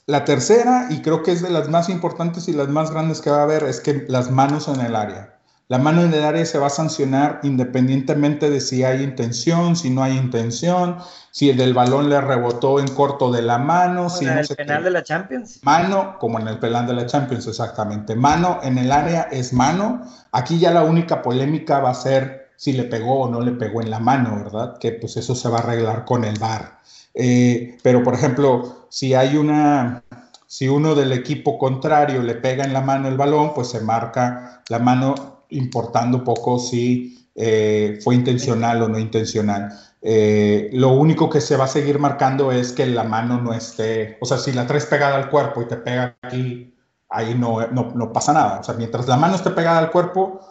La 0.06 0.24
tercera, 0.24 0.88
y 0.89 1.01
creo 1.01 1.22
que 1.22 1.34
es 1.34 1.41
de 1.41 1.49
las 1.49 1.68
más 1.68 1.89
importantes 1.89 2.47
y 2.47 2.54
las 2.54 2.70
más 2.70 2.91
grandes 2.91 3.20
que 3.20 3.30
va 3.30 3.39
a 3.39 3.43
haber, 3.43 3.64
es 3.64 3.82
que 3.82 4.06
las 4.08 4.32
manos 4.32 4.70
en 4.70 4.80
el 4.80 4.95
área. 4.95 5.34
La 5.70 5.78
mano 5.78 6.01
en 6.01 6.14
el 6.14 6.24
área 6.24 6.45
se 6.45 6.59
va 6.59 6.68
a 6.68 6.70
sancionar 6.70 7.39
independientemente 7.43 8.49
de 8.49 8.59
si 8.59 8.84
hay 8.84 9.01
intención, 9.01 9.76
si 9.76 9.89
no 9.89 10.03
hay 10.03 10.18
intención, 10.18 10.97
si 11.32 11.49
el 11.49 11.57
del 11.57 11.74
balón 11.74 12.09
le 12.09 12.20
rebotó 12.20 12.80
en 12.80 12.88
corto 12.89 13.32
de 13.32 13.41
la 13.41 13.57
mano. 13.57 14.09
si 14.09 14.26
en 14.26 14.38
el 14.38 14.47
penal 14.47 14.84
de 14.84 14.91
la 14.91 15.03
Champions. 15.03 15.59
Mano, 15.64 16.18
como 16.20 16.38
en 16.39 16.47
el 16.47 16.59
penal 16.59 16.86
de 16.86 16.93
la 16.93 17.05
Champions, 17.05 17.47
exactamente. 17.47 18.16
Mano 18.16 18.59
en 18.61 18.78
el 18.78 18.91
área 18.91 19.24
es 19.32 19.53
mano. 19.53 20.01
Aquí 20.32 20.59
ya 20.59 20.72
la 20.72 20.84
única 20.84 21.22
polémica 21.22 21.80
va 21.80 21.91
a 21.91 21.95
ser 21.95 22.51
si 22.55 22.74
le 22.74 22.84
pegó 22.84 23.22
o 23.22 23.30
no 23.30 23.41
le 23.41 23.53
pegó 23.53 23.82
en 23.82 23.89
la 23.89 23.99
mano, 23.99 24.36
¿verdad? 24.43 24.78
Que 24.78 24.91
pues 24.91 25.18
eso 25.18 25.34
se 25.34 25.49
va 25.49 25.57
a 25.57 25.61
arreglar 25.61 26.05
con 26.05 26.24
el 26.24 26.38
VAR. 26.39 26.80
Eh, 27.14 27.78
pero, 27.82 28.03
por 28.03 28.14
ejemplo, 28.14 28.88
si 28.89 29.14
hay 29.14 29.38
una 29.38 30.03
Si 30.45 30.68
uno 30.68 30.93
del 30.93 31.14
equipo 31.14 31.57
contrario 31.57 32.22
le 32.22 32.36
pega 32.36 32.64
en 32.64 32.74
la 32.74 32.82
mano 32.82 33.07
el 33.07 33.18
balón, 33.18 33.55
pues 33.55 33.70
se 33.70 33.82
marca 33.82 34.61
la 34.70 34.78
mano 34.78 35.32
importando 35.58 36.24
poco 36.24 36.60
si 36.60 37.28
eh, 37.36 37.99
fue 38.04 38.16
intencional 38.16 38.82
o 38.82 38.88
no 38.88 38.99
intencional. 38.99 39.70
Eh, 40.01 40.70
lo 40.74 40.89
único 40.89 41.30
que 41.30 41.41
se 41.41 41.56
va 41.56 41.66
a 41.66 41.68
seguir 41.68 41.99
marcando 41.99 42.51
es 42.51 42.74
que 42.74 42.86
la 42.86 43.04
mano 43.04 43.41
no 43.41 43.54
esté, 43.54 44.18
o 44.22 44.26
sea, 44.26 44.38
si 44.38 44.51
la 44.51 44.68
traes 44.68 44.86
pegada 44.86 45.16
al 45.16 45.30
cuerpo 45.30 45.62
y 45.62 45.68
te 45.68 45.78
pega 45.78 46.18
aquí, 46.22 46.76
ahí 47.10 47.36
no, 47.36 47.66
no, 47.68 48.14
pasa 48.14 48.34
nada. 48.34 48.60
O 48.60 48.64
sea, 48.64 48.76
mientras 48.76 49.08
la 49.08 49.18
mano 49.18 49.36
esté 49.36 49.51
pegada 49.51 49.80
al 49.80 49.91
cuerpo, 49.91 50.41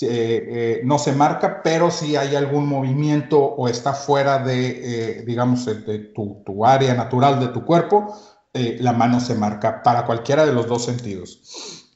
eh, 0.00 0.80
no 0.84 0.98
se 0.98 1.12
marca, 1.12 1.62
pero 1.62 1.90
si 1.90 2.16
hay 2.16 2.34
algún 2.34 2.66
movimiento 2.66 3.38
o 3.40 3.68
está 3.68 3.92
fuera 3.92 4.38
de, 4.38 5.24
digamos, 5.26 5.66
de 5.66 5.98
tu, 6.14 6.42
tu, 6.44 6.64
área 6.64 6.94
natural 6.94 7.40
de 7.40 7.48
tu 7.48 7.64
cuerpo, 7.64 8.14
eh, 8.56 8.78
la 8.80 8.92
mano 8.92 9.18
se 9.18 9.34
marca 9.34 9.82
para 9.82 10.06
cualquiera 10.06 10.46
de 10.46 10.52
los 10.52 10.68
dos 10.68 10.84
sentidos. 10.84 11.40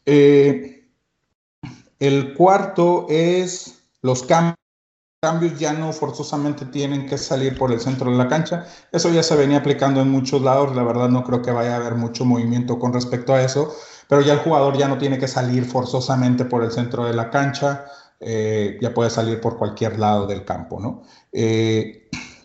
Eh, 0.05 0.78
el 1.99 2.35
cuarto 2.35 3.07
es 3.09 3.83
los 4.03 4.23
cambios. 4.23 4.55
cambios 5.21 5.59
ya 5.59 5.73
no 5.73 5.93
forzosamente 5.93 6.65
tienen 6.67 7.07
que 7.07 7.19
salir 7.19 7.59
por 7.59 7.73
el 7.73 7.81
centro 7.81 8.11
de 8.11 8.17
la 8.17 8.29
cancha. 8.29 8.67
Eso 8.93 9.11
ya 9.11 9.23
se 9.23 9.35
venía 9.35 9.59
aplicando 9.59 10.01
en 10.01 10.11
muchos 10.11 10.43
lados. 10.43 10.77
La 10.77 10.85
verdad 10.85 11.09
no 11.09 11.25
creo 11.25 11.43
que 11.43 11.51
vaya 11.51 11.75
a 11.75 11.77
haber 11.77 11.97
mucho 11.97 12.25
movimiento 12.25 12.79
con 12.79 12.93
respecto 12.93 13.35
a 13.35 13.43
eso. 13.43 13.75
Pero 14.09 14.23
ya 14.23 14.35
el 14.35 14.39
jugador 14.39 14.79
ya 14.79 14.87
no 14.87 14.99
tiene 14.99 15.19
que 15.19 15.29
salir 15.29 15.65
forzosamente 15.65 16.45
por 16.45 16.63
el 16.63 16.71
centro 16.71 17.05
de 17.05 17.15
la 17.15 17.31
cancha. 17.31 17.87
Eh, 18.21 18.79
ya 18.81 18.95
puede 18.95 19.11
salir 19.11 19.41
por 19.41 19.59
cualquier 19.59 19.99
lado 19.99 20.27
del 20.27 20.45
campo, 20.45 20.81
¿no? 20.81 21.03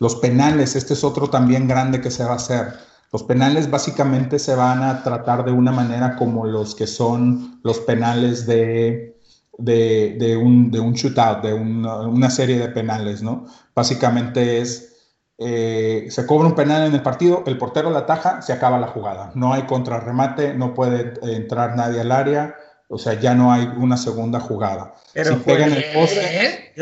los 0.00 0.16
penales, 0.16 0.76
este 0.76 0.94
es 0.94 1.02
otro 1.02 1.30
también 1.30 1.66
grande 1.66 2.00
que 2.00 2.10
se 2.10 2.24
va 2.24 2.32
a 2.32 2.36
hacer 2.36 2.74
los 3.14 3.22
penales 3.22 3.70
básicamente 3.70 4.40
se 4.40 4.56
van 4.56 4.82
a 4.82 5.04
tratar 5.04 5.44
de 5.44 5.52
una 5.52 5.70
manera 5.70 6.16
como 6.16 6.46
los 6.46 6.74
que 6.74 6.88
son 6.88 7.60
los 7.62 7.78
penales 7.78 8.44
de, 8.44 9.13
de, 9.58 10.38
un, 10.40 10.70
de 10.70 10.80
un 10.80 10.94
shootout, 10.94 11.42
de 11.42 11.52
una, 11.52 12.30
serie 12.30 12.58
de 12.58 12.68
penales, 12.68 13.22
¿no? 13.22 13.46
Básicamente 13.74 14.60
es, 14.60 14.96
eh, 15.38 16.06
se 16.08 16.26
cobra 16.26 16.48
un 16.48 16.54
penal 16.54 16.86
en 16.86 16.94
el 16.94 17.02
partido, 17.02 17.44
el 17.46 17.58
portero 17.58 17.90
la 17.90 18.00
ataja, 18.00 18.42
se 18.42 18.52
acaba 18.52 18.78
la 18.78 18.88
jugada. 18.88 19.32
No 19.34 19.52
hay 19.52 19.62
contrarremate, 19.62 20.54
no 20.54 20.74
puede 20.74 21.14
entrar 21.22 21.76
nadie 21.76 22.00
al 22.00 22.12
área, 22.12 22.56
o 22.88 22.98
sea, 22.98 23.14
ya 23.14 23.34
no 23.34 23.52
hay 23.52 23.64
una 23.76 23.96
segunda 23.96 24.40
jugada. 24.40 24.94
Pero 25.12 25.34
si 25.34 25.36
pegan 25.40 25.72
el 25.72 25.84
poste... 25.94 26.72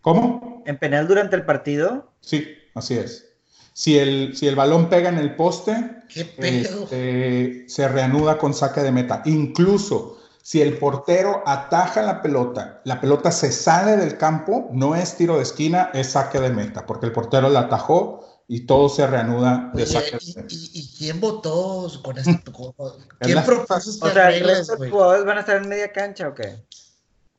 ¿Cómo? 0.00 0.62
¿En 0.66 0.78
penal 0.78 1.06
durante 1.06 1.36
el 1.36 1.44
partido? 1.44 2.12
Sí, 2.20 2.48
así 2.74 2.98
es. 2.98 3.28
Si 3.72 3.98
el, 3.98 4.36
si 4.36 4.48
el 4.48 4.56
balón 4.56 4.90
pega 4.90 5.08
en 5.08 5.18
el 5.18 5.34
poste, 5.34 6.02
este, 6.14 7.68
se 7.68 7.88
reanuda 7.88 8.36
con 8.36 8.52
saque 8.52 8.80
de 8.80 8.92
meta. 8.92 9.22
Incluso 9.24 10.21
si 10.42 10.60
el 10.60 10.76
portero 10.78 11.42
ataja 11.46 12.02
la 12.02 12.20
pelota, 12.20 12.80
la 12.84 13.00
pelota 13.00 13.30
se 13.30 13.52
sale 13.52 13.96
del 13.96 14.18
campo, 14.18 14.68
no 14.72 14.96
es 14.96 15.16
tiro 15.16 15.36
de 15.36 15.42
esquina, 15.42 15.90
es 15.94 16.08
saque 16.10 16.40
de 16.40 16.50
meta, 16.50 16.84
porque 16.84 17.06
el 17.06 17.12
portero 17.12 17.48
la 17.48 17.60
atajó 17.60 18.42
y 18.48 18.66
todo 18.66 18.88
se 18.88 19.06
reanuda 19.06 19.70
de 19.72 19.86
saque 19.86 20.18
de 20.18 20.42
meta. 20.42 20.44
¿y, 20.50 20.94
quién 20.98 21.20
votó 21.20 21.88
con 22.02 22.18
esto? 22.18 22.74
¿Quién 23.20 23.42
propuso 23.44 23.90
estas 23.90 24.10
o 24.10 24.12
sea, 24.12 24.30
reglas, 24.30 24.68
¿Los 24.68 24.90
jugadores 24.90 25.24
van 25.24 25.36
a 25.36 25.40
estar 25.40 25.62
en 25.62 25.68
media 25.68 25.92
cancha 25.92 26.28
o 26.28 26.34
qué? 26.34 26.66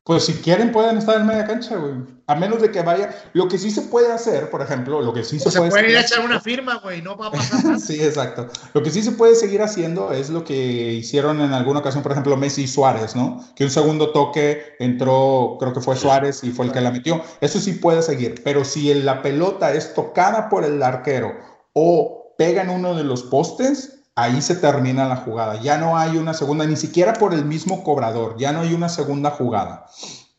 Pues 0.05 0.25
si 0.25 0.33
quieren 0.33 0.73
pueden 0.73 0.97
estar 0.97 1.15
en 1.15 1.25
media 1.25 1.45
cancha, 1.45 1.77
güey. 1.77 1.93
A 2.27 2.35
menos 2.35 2.61
de 2.61 2.71
que 2.71 2.81
vaya. 2.81 3.15
Lo 3.31 3.47
que 3.47 3.57
sí 3.57 3.71
se 3.71 3.83
puede 3.83 4.11
hacer, 4.11 4.49
por 4.49 4.61
ejemplo, 4.61 5.01
lo 5.01 5.13
que 5.13 5.23
sí 5.23 5.39
se, 5.39 5.49
puede. 5.49 5.71
Se 5.71 5.77
puede 5.77 5.91
ir 5.91 5.97
a 5.97 6.01
echar 6.01 6.25
una 6.25 6.41
firma, 6.41 6.75
güey, 6.75 7.01
no 7.01 7.15
va 7.15 7.27
a 7.27 7.31
pasar 7.31 7.63
nada. 7.63 7.79
sí, 7.79 8.03
exacto. 8.03 8.49
Lo 8.73 8.83
que 8.83 8.91
sí 8.91 9.01
se 9.01 9.13
puede 9.13 9.35
seguir 9.35 9.61
haciendo 9.61 10.11
es 10.11 10.29
lo 10.29 10.43
que 10.43 10.55
hicieron 10.93 11.39
en 11.39 11.53
alguna 11.53 11.79
ocasión, 11.79 12.03
por 12.03 12.11
ejemplo, 12.11 12.35
Messi 12.35 12.63
y 12.63 12.67
Suárez, 12.67 13.15
¿no? 13.15 13.45
Que 13.55 13.63
un 13.63 13.69
segundo 13.69 14.11
toque 14.11 14.75
entró, 14.79 15.55
creo 15.57 15.71
que 15.71 15.79
fue 15.79 15.95
Suárez 15.95 16.43
y 16.43 16.51
fue 16.51 16.65
el 16.65 16.73
que 16.73 16.81
la 16.81 16.91
metió. 16.91 17.21
Eso 17.39 17.61
sí 17.61 17.71
puede 17.71 18.01
seguir. 18.01 18.41
Pero 18.43 18.65
si 18.65 18.93
la 18.93 19.21
pelota 19.21 19.73
es 19.73 19.93
tocada 19.93 20.49
por 20.49 20.65
el 20.65 20.83
arquero 20.83 21.31
o 21.71 22.35
pega 22.37 22.61
en 22.61 22.71
uno 22.71 22.93
de 22.93 23.05
los 23.05 23.23
postes, 23.23 24.02
ahí 24.15 24.41
se 24.41 24.55
termina 24.55 25.07
la 25.07 25.17
jugada. 25.17 25.61
Ya 25.61 25.77
no 25.77 25.97
hay 25.97 26.17
una 26.17 26.33
segunda, 26.33 26.65
ni 26.65 26.75
siquiera 26.75 27.13
por 27.13 27.33
el 27.33 27.45
mismo 27.45 27.83
cobrador, 27.83 28.37
ya 28.37 28.51
no 28.51 28.61
hay 28.61 28.73
una 28.73 28.89
segunda 28.89 29.31
jugada. 29.31 29.85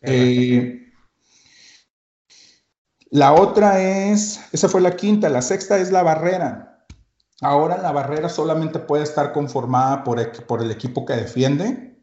Eh, 0.00 0.92
la 3.10 3.32
otra 3.32 3.80
es, 3.80 4.40
esa 4.52 4.68
fue 4.68 4.80
la 4.80 4.96
quinta, 4.96 5.28
la 5.28 5.42
sexta 5.42 5.78
es 5.78 5.90
la 5.92 6.02
barrera. 6.02 6.86
Ahora 7.40 7.78
la 7.78 7.92
barrera 7.92 8.28
solamente 8.28 8.78
puede 8.78 9.02
estar 9.02 9.32
conformada 9.32 10.04
por, 10.04 10.46
por 10.46 10.62
el 10.62 10.70
equipo 10.70 11.04
que 11.04 11.14
defiende 11.14 11.94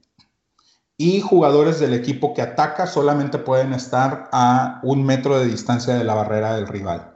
y 0.98 1.20
jugadores 1.20 1.80
del 1.80 1.94
equipo 1.94 2.34
que 2.34 2.44
ataca 2.44 2.86
solamente 2.86 3.40
pueden 3.40 3.74
estar 3.74 4.30
a 4.32 4.80
un 4.84 5.04
metro 5.04 5.40
de 5.40 5.48
distancia 5.48 5.96
de 5.96 6.04
la 6.04 6.14
barrera 6.14 6.56
del 6.56 6.68
rival. 6.68 7.11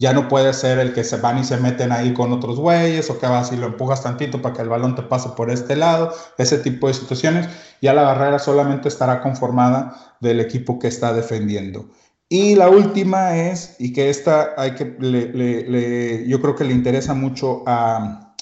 Ya 0.00 0.14
no 0.14 0.28
puede 0.28 0.54
ser 0.54 0.78
el 0.78 0.94
que 0.94 1.04
se 1.04 1.18
van 1.18 1.38
y 1.38 1.44
se 1.44 1.58
meten 1.58 1.92
ahí 1.92 2.14
con 2.14 2.32
otros 2.32 2.58
güeyes 2.58 3.10
o 3.10 3.18
que 3.18 3.26
vas 3.26 3.52
y 3.52 3.56
lo 3.56 3.66
empujas 3.66 4.02
tantito 4.02 4.40
para 4.40 4.54
que 4.54 4.62
el 4.62 4.70
balón 4.70 4.94
te 4.94 5.02
pase 5.02 5.28
por 5.36 5.50
este 5.50 5.76
lado, 5.76 6.14
ese 6.38 6.56
tipo 6.56 6.88
de 6.88 6.94
situaciones. 6.94 7.50
Ya 7.82 7.92
la 7.92 8.02
barrera 8.02 8.38
solamente 8.38 8.88
estará 8.88 9.20
conformada 9.20 10.16
del 10.20 10.40
equipo 10.40 10.78
que 10.78 10.88
está 10.88 11.12
defendiendo. 11.12 11.90
Y 12.30 12.54
la 12.54 12.70
última 12.70 13.36
es, 13.36 13.76
y 13.78 13.92
que 13.92 14.08
esta 14.08 14.54
hay 14.56 14.74
que, 14.74 14.96
le, 15.00 16.26
yo 16.26 16.40
creo 16.40 16.56
que 16.56 16.64
le 16.64 16.72
interesa 16.72 17.12
mucho 17.12 17.62
a, 17.66 18.34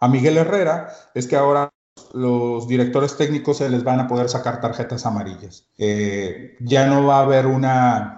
a 0.00 0.08
Miguel 0.08 0.36
Herrera, 0.36 0.92
es 1.14 1.26
que 1.26 1.36
ahora 1.36 1.70
los 2.12 2.68
directores 2.68 3.16
técnicos 3.16 3.58
se 3.58 3.70
les 3.70 3.82
van 3.82 4.00
a 4.00 4.08
poder 4.08 4.28
sacar 4.28 4.60
tarjetas 4.60 5.06
amarillas. 5.06 5.68
Eh, 5.78 6.56
ya 6.60 6.86
no 6.86 7.06
va 7.06 7.20
a 7.20 7.22
haber 7.22 7.46
una 7.46 8.17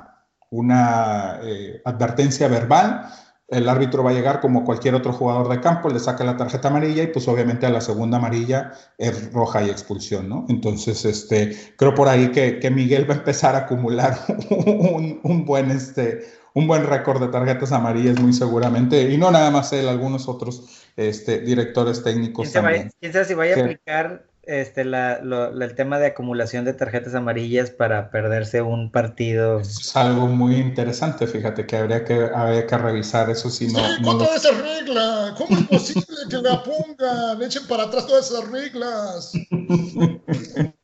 una 0.50 1.40
eh, 1.42 1.80
advertencia 1.84 2.48
verbal, 2.48 3.10
el 3.50 3.68
árbitro 3.68 4.04
va 4.04 4.10
a 4.10 4.14
llegar 4.14 4.40
como 4.40 4.64
cualquier 4.64 4.94
otro 4.94 5.12
jugador 5.12 5.48
de 5.48 5.60
campo, 5.60 5.88
le 5.88 5.98
saca 5.98 6.22
la 6.22 6.36
tarjeta 6.36 6.68
amarilla 6.68 7.02
y 7.02 7.08
pues 7.08 7.26
obviamente 7.26 7.66
a 7.66 7.70
la 7.70 7.80
segunda 7.80 8.18
amarilla 8.18 8.72
es 8.96 9.32
roja 9.32 9.62
y 9.62 9.70
expulsión, 9.70 10.28
¿no? 10.28 10.46
Entonces, 10.48 11.04
este, 11.04 11.56
creo 11.76 11.94
por 11.94 12.08
ahí 12.08 12.30
que, 12.30 12.60
que 12.60 12.70
Miguel 12.70 13.10
va 13.10 13.14
a 13.14 13.18
empezar 13.18 13.56
a 13.56 13.60
acumular 13.60 14.16
un, 14.50 15.20
un 15.24 15.44
buen, 15.44 15.72
este, 15.72 16.20
un 16.54 16.68
buen 16.68 16.86
récord 16.86 17.20
de 17.20 17.28
tarjetas 17.28 17.72
amarillas 17.72 18.20
muy 18.20 18.32
seguramente, 18.32 19.10
y 19.10 19.18
no 19.18 19.32
nada 19.32 19.50
más 19.50 19.72
él, 19.72 19.88
algunos 19.88 20.28
otros 20.28 20.84
este, 20.96 21.40
directores 21.40 22.04
técnicos 22.04 22.52
también. 22.52 22.92
¿Quién 23.00 23.12
sabe 23.12 23.24
si 23.24 23.34
vaya 23.34 23.56
a 23.56 23.60
aplicar 23.60 24.29
este, 24.42 24.82
el 24.82 25.74
tema 25.76 25.98
de 25.98 26.06
acumulación 26.08 26.64
de 26.64 26.72
tarjetas 26.72 27.14
amarillas 27.14 27.70
para 27.70 28.10
perderse 28.10 28.62
un 28.62 28.90
partido. 28.90 29.60
es 29.60 29.94
algo 29.96 30.26
muy 30.26 30.56
interesante, 30.56 31.26
fíjate 31.26 31.66
que 31.66 31.76
habría 31.76 32.04
que, 32.04 32.30
habría 32.34 32.66
que 32.66 32.78
revisar 32.78 33.30
eso 33.30 33.50
si 33.50 33.68
no. 33.68 33.80
no 33.98 34.18
toda 34.18 34.36
esa 34.36 34.50
regla? 34.52 35.34
¿Cómo 35.36 35.58
es 35.58 35.66
posible 35.66 36.16
que 36.28 36.36
la 36.38 36.62
pongan? 36.62 37.42
Echen 37.42 37.66
para 37.66 37.84
atrás 37.84 38.06
todas 38.06 38.30
esas 38.30 38.48
reglas. 38.50 39.32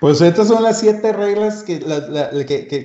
Pues 0.00 0.20
estas 0.20 0.48
son 0.48 0.62
las 0.62 0.78
siete 0.78 1.12
reglas 1.12 1.64
que, 1.64 1.80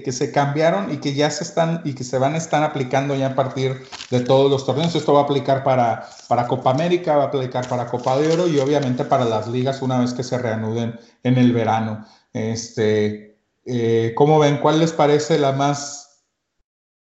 que, 0.04 0.12
se 0.12 0.32
cambiaron 0.32 0.92
y 0.92 0.98
que 0.98 1.14
ya 1.14 1.30
se 1.30 1.44
están 1.44 1.82
y 1.84 1.94
que 1.94 2.04
se 2.04 2.18
van 2.18 2.34
a 2.34 2.38
estar 2.38 2.64
aplicando 2.64 3.16
ya 3.16 3.28
a 3.28 3.36
partir 3.36 3.86
de 4.10 4.20
todos 4.22 4.50
los 4.50 4.66
torneos. 4.66 4.96
Esto 4.96 5.14
va 5.14 5.22
a 5.22 5.24
aplicar 5.24 5.64
para, 5.64 6.08
para 6.28 6.48
Copa 6.48 6.72
América, 6.72 7.16
va 7.16 7.26
a 7.26 7.28
aplicar 7.28 7.68
para 7.68 7.86
Copa 7.86 8.18
de 8.18 8.32
Oro 8.32 8.48
y 8.48 8.60
obviamente 8.60 9.06
para 9.06 9.26
las 9.26 9.48
ligas 9.48 9.82
una 9.82 10.00
vez 10.00 10.14
que 10.14 10.24
se 10.24 10.38
reanuden 10.40 11.00
en 11.22 11.38
el 11.38 11.54
verano. 11.54 12.06
Este, 12.34 13.38
eh, 13.66 14.14
¿Cómo 14.16 14.40
ven? 14.40 14.58
¿Cuál 14.58 14.80
les 14.80 14.92
parece 14.92 15.38
la 15.38 15.52
más? 15.52 16.24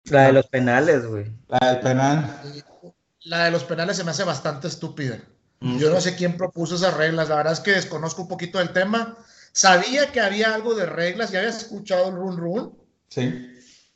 La 0.06 0.24
de 0.24 0.34
los 0.34 0.48
penales, 0.48 1.06
güey. 1.06 1.32
La 1.48 1.60
del 1.72 1.80
penal. 1.80 2.42
La 3.22 3.46
de 3.46 3.52
los 3.52 3.64
penales 3.64 3.96
se 3.96 4.04
me 4.04 4.12
hace 4.12 4.26
bastante 4.26 4.68
estúpida. 4.68 5.18
Yo 5.62 5.90
no 5.90 6.02
sé 6.02 6.18
quién 6.18 6.36
propuso 6.36 6.76
esas 6.76 6.94
reglas. 6.98 7.30
La 7.30 7.38
verdad 7.38 7.54
es 7.54 7.62
que 7.62 7.72
desconozco 7.72 8.24
un 8.24 8.28
poquito 8.28 8.58
del 8.58 8.74
tema 8.74 9.16
Sabía 9.54 10.12
que 10.12 10.20
había 10.20 10.54
algo 10.54 10.74
de 10.74 10.88
reglas, 10.88 11.32
ya 11.32 11.40
habías 11.40 11.58
escuchado 11.58 12.10
el 12.10 12.16
run 12.16 12.38
run. 12.38 12.78
Sí. 13.08 13.52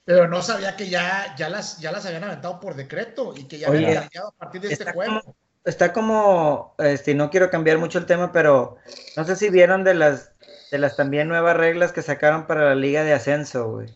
Pero 0.05 0.27
no 0.27 0.41
sabía 0.41 0.77
que 0.77 0.87
ya, 0.87 1.35
ya, 1.35 1.49
las, 1.49 1.79
ya 1.79 1.91
las 1.91 2.05
habían 2.05 2.23
aventado 2.23 2.59
por 2.59 2.75
decreto 2.75 3.33
y 3.35 3.45
que 3.45 3.57
ya 3.57 3.67
habían 3.67 3.93
cambiado 3.93 4.29
a 4.29 4.31
partir 4.31 4.61
de 4.61 4.71
este 4.71 4.93
juego. 4.93 5.35
está 5.65 5.91
como, 5.91 6.75
este, 6.77 7.15
no 7.15 7.29
quiero 7.31 7.49
cambiar 7.49 7.79
mucho 7.79 7.97
el 7.97 8.05
tema, 8.05 8.31
pero 8.31 8.77
no 9.17 9.25
sé 9.25 9.35
si 9.35 9.49
vieron 9.49 9.83
de 9.83 9.95
las, 9.95 10.31
de 10.71 10.77
las 10.77 10.95
también 10.95 11.27
nuevas 11.27 11.57
reglas 11.57 11.91
que 11.91 12.03
sacaron 12.03 12.45
para 12.45 12.63
la 12.65 12.75
liga 12.75 13.03
de 13.03 13.13
ascenso, 13.13 13.69
güey. 13.69 13.93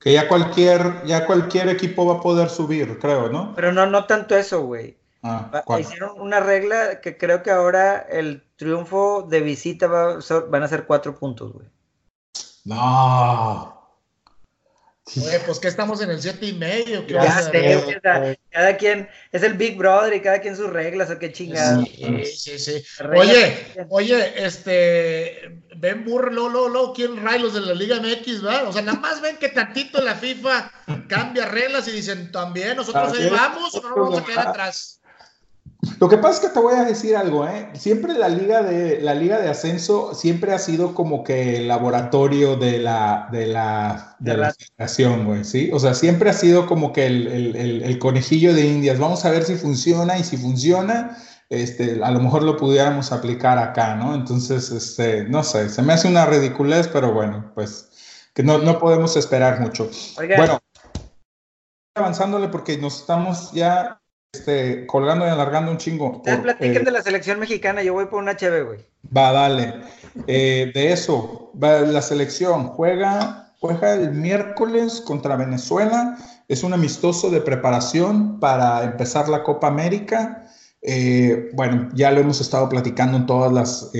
Que 0.00 0.12
ya 0.12 0.28
cualquier, 0.28 1.04
ya 1.06 1.24
cualquier 1.24 1.68
equipo 1.68 2.04
va 2.04 2.16
a 2.16 2.20
poder 2.20 2.50
subir, 2.50 2.98
creo, 2.98 3.30
¿no? 3.30 3.54
Pero 3.54 3.72
no, 3.72 3.86
no 3.86 4.06
tanto 4.06 4.36
eso, 4.36 4.66
güey. 4.66 4.98
Ah, 5.22 5.64
hicieron 5.80 6.20
una 6.20 6.40
regla 6.40 7.00
que 7.00 7.16
creo 7.16 7.42
que 7.42 7.50
ahora 7.50 7.96
el 7.96 8.43
triunfo 8.56 9.26
de 9.28 9.40
visita 9.40 9.86
va, 9.86 10.18
van 10.48 10.62
a 10.62 10.68
ser 10.68 10.86
cuatro 10.86 11.18
puntos, 11.18 11.52
güey. 11.52 11.68
No. 12.64 13.74
Oye, 15.06 15.38
pues 15.40 15.58
que 15.58 15.68
estamos 15.68 16.00
en 16.00 16.10
el 16.10 16.22
siete 16.22 16.46
y 16.46 16.54
medio. 16.54 17.04
cada, 18.50 18.76
quien 18.78 19.06
es 19.32 19.42
el 19.42 19.52
Big 19.52 19.76
Brother 19.76 20.14
y 20.14 20.20
cada 20.22 20.40
quien 20.40 20.56
sus 20.56 20.70
reglas 20.70 21.10
o 21.10 21.18
qué 21.18 21.30
chingada. 21.30 21.84
Sí, 21.84 22.24
sí, 22.24 22.58
sí. 22.58 22.84
Oye, 23.14 23.74
oye, 23.90 24.46
este, 24.46 25.62
ven 25.76 26.04
burro, 26.04 26.30
lo, 26.30 26.68
lo, 26.68 26.92
¿quién 26.94 27.22
rayos 27.22 27.52
de 27.52 27.60
la 27.60 27.74
Liga 27.74 28.00
MX, 28.00 28.40
verdad? 28.40 28.66
O 28.66 28.72
sea, 28.72 28.80
nada 28.80 28.98
más 28.98 29.20
ven 29.20 29.36
que 29.36 29.50
tantito 29.50 30.00
la 30.00 30.14
FIFA 30.14 30.72
cambia 31.06 31.44
reglas 31.46 31.86
y 31.88 31.92
dicen, 31.92 32.32
también 32.32 32.76
nosotros 32.76 33.12
ahí 33.12 33.28
vamos 33.28 33.74
o 33.74 33.82
no 33.82 33.88
nos 33.90 33.98
vamos 33.98 34.20
a 34.20 34.24
quedar 34.24 34.48
atrás. 34.48 35.02
Lo 36.00 36.08
que 36.08 36.18
pasa 36.18 36.34
es 36.34 36.40
que 36.40 36.54
te 36.54 36.60
voy 36.60 36.74
a 36.74 36.84
decir 36.84 37.16
algo, 37.16 37.46
¿eh? 37.46 37.68
Siempre 37.74 38.14
la 38.14 38.28
liga 38.28 38.62
de, 38.62 39.00
la 39.00 39.14
liga 39.14 39.38
de 39.38 39.48
ascenso 39.48 40.14
siempre 40.14 40.52
ha 40.52 40.58
sido 40.58 40.94
como 40.94 41.24
que 41.24 41.56
el 41.56 41.68
laboratorio 41.68 42.56
de 42.56 42.78
la, 42.78 43.28
de 43.32 43.46
la, 43.46 44.16
de 44.18 44.36
la 44.36 44.52
federación, 44.52 45.24
güey, 45.24 45.44
¿sí? 45.44 45.70
O 45.72 45.78
sea, 45.78 45.94
siempre 45.94 46.30
ha 46.30 46.34
sido 46.34 46.66
como 46.66 46.92
que 46.92 47.06
el, 47.06 47.26
el, 47.26 47.82
el, 47.82 47.98
conejillo 47.98 48.54
de 48.54 48.66
indias. 48.66 48.98
Vamos 48.98 49.24
a 49.24 49.30
ver 49.30 49.44
si 49.44 49.56
funciona 49.56 50.18
y 50.18 50.24
si 50.24 50.36
funciona, 50.36 51.16
este, 51.48 52.00
a 52.02 52.10
lo 52.10 52.20
mejor 52.20 52.42
lo 52.42 52.56
pudiéramos 52.56 53.12
aplicar 53.12 53.58
acá, 53.58 53.94
¿no? 53.96 54.14
Entonces, 54.14 54.70
este, 54.70 55.24
no 55.24 55.42
sé, 55.42 55.68
se 55.68 55.82
me 55.82 55.92
hace 55.92 56.08
una 56.08 56.26
ridiculez, 56.26 56.88
pero 56.88 57.12
bueno, 57.12 57.52
pues 57.54 57.90
que 58.34 58.42
no, 58.42 58.58
no 58.58 58.78
podemos 58.78 59.16
esperar 59.16 59.60
mucho. 59.60 59.88
Bueno, 60.36 60.58
avanzándole 61.94 62.48
porque 62.48 62.76
nos 62.78 63.00
estamos 63.00 63.52
ya 63.52 64.00
este, 64.34 64.86
colgando 64.86 65.26
y 65.26 65.28
alargando 65.28 65.70
un 65.70 65.78
chingo. 65.78 66.22
Por, 66.22 66.42
platiquen 66.42 66.82
eh, 66.82 66.84
de 66.84 66.90
la 66.90 67.02
selección 67.02 67.38
mexicana, 67.38 67.82
yo 67.82 67.92
voy 67.92 68.06
por 68.06 68.22
una 68.22 68.32
HB, 68.32 68.66
güey. 68.66 68.80
Va, 69.16 69.32
dale. 69.32 69.74
Eh, 70.26 70.70
de 70.74 70.92
eso, 70.92 71.52
va, 71.60 71.80
la 71.80 72.02
selección 72.02 72.68
juega, 72.68 73.52
juega 73.60 73.94
el 73.94 74.12
miércoles 74.12 75.00
contra 75.00 75.36
Venezuela. 75.36 76.18
Es 76.48 76.62
un 76.62 76.74
amistoso 76.74 77.30
de 77.30 77.40
preparación 77.40 78.40
para 78.40 78.82
empezar 78.84 79.28
la 79.28 79.42
Copa 79.42 79.68
América. 79.68 80.43
Eh, 80.86 81.50
bueno, 81.54 81.88
ya 81.94 82.10
lo 82.10 82.20
hemos 82.20 82.40
estado 82.40 82.68
platicando 82.68 83.16
en 83.16 83.26
todas 83.26 83.52
las 83.52 83.90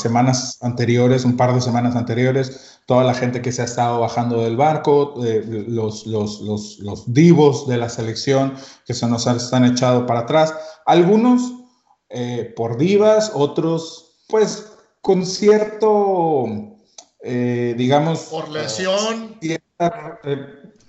semanas 0.00 0.58
anteriores, 0.62 1.24
un 1.24 1.36
par 1.36 1.54
de 1.54 1.60
semanas 1.60 1.96
anteriores 1.96 2.76
toda 2.86 3.02
la 3.02 3.14
gente 3.14 3.42
que 3.42 3.52
se 3.52 3.62
ha 3.62 3.64
estado 3.64 4.00
bajando 4.00 4.42
del 4.42 4.56
barco, 4.56 5.14
eh, 5.24 5.42
los, 5.68 6.06
los, 6.06 6.40
los, 6.40 6.78
los, 6.78 7.12
divos 7.12 7.66
de 7.66 7.76
la 7.76 7.88
selección 7.88 8.54
que 8.86 8.94
se 8.94 9.06
nos 9.08 9.26
están 9.26 9.64
echado 9.64 10.06
para 10.06 10.20
atrás, 10.20 10.54
algunos 10.86 11.52
eh, 12.08 12.52
por 12.56 12.78
divas, 12.78 13.32
otros 13.34 14.22
pues 14.28 14.72
con 15.00 15.26
cierto, 15.26 16.46
eh, 17.20 17.74
digamos... 17.76 18.20
Por 18.20 18.48
lesión. 18.48 19.36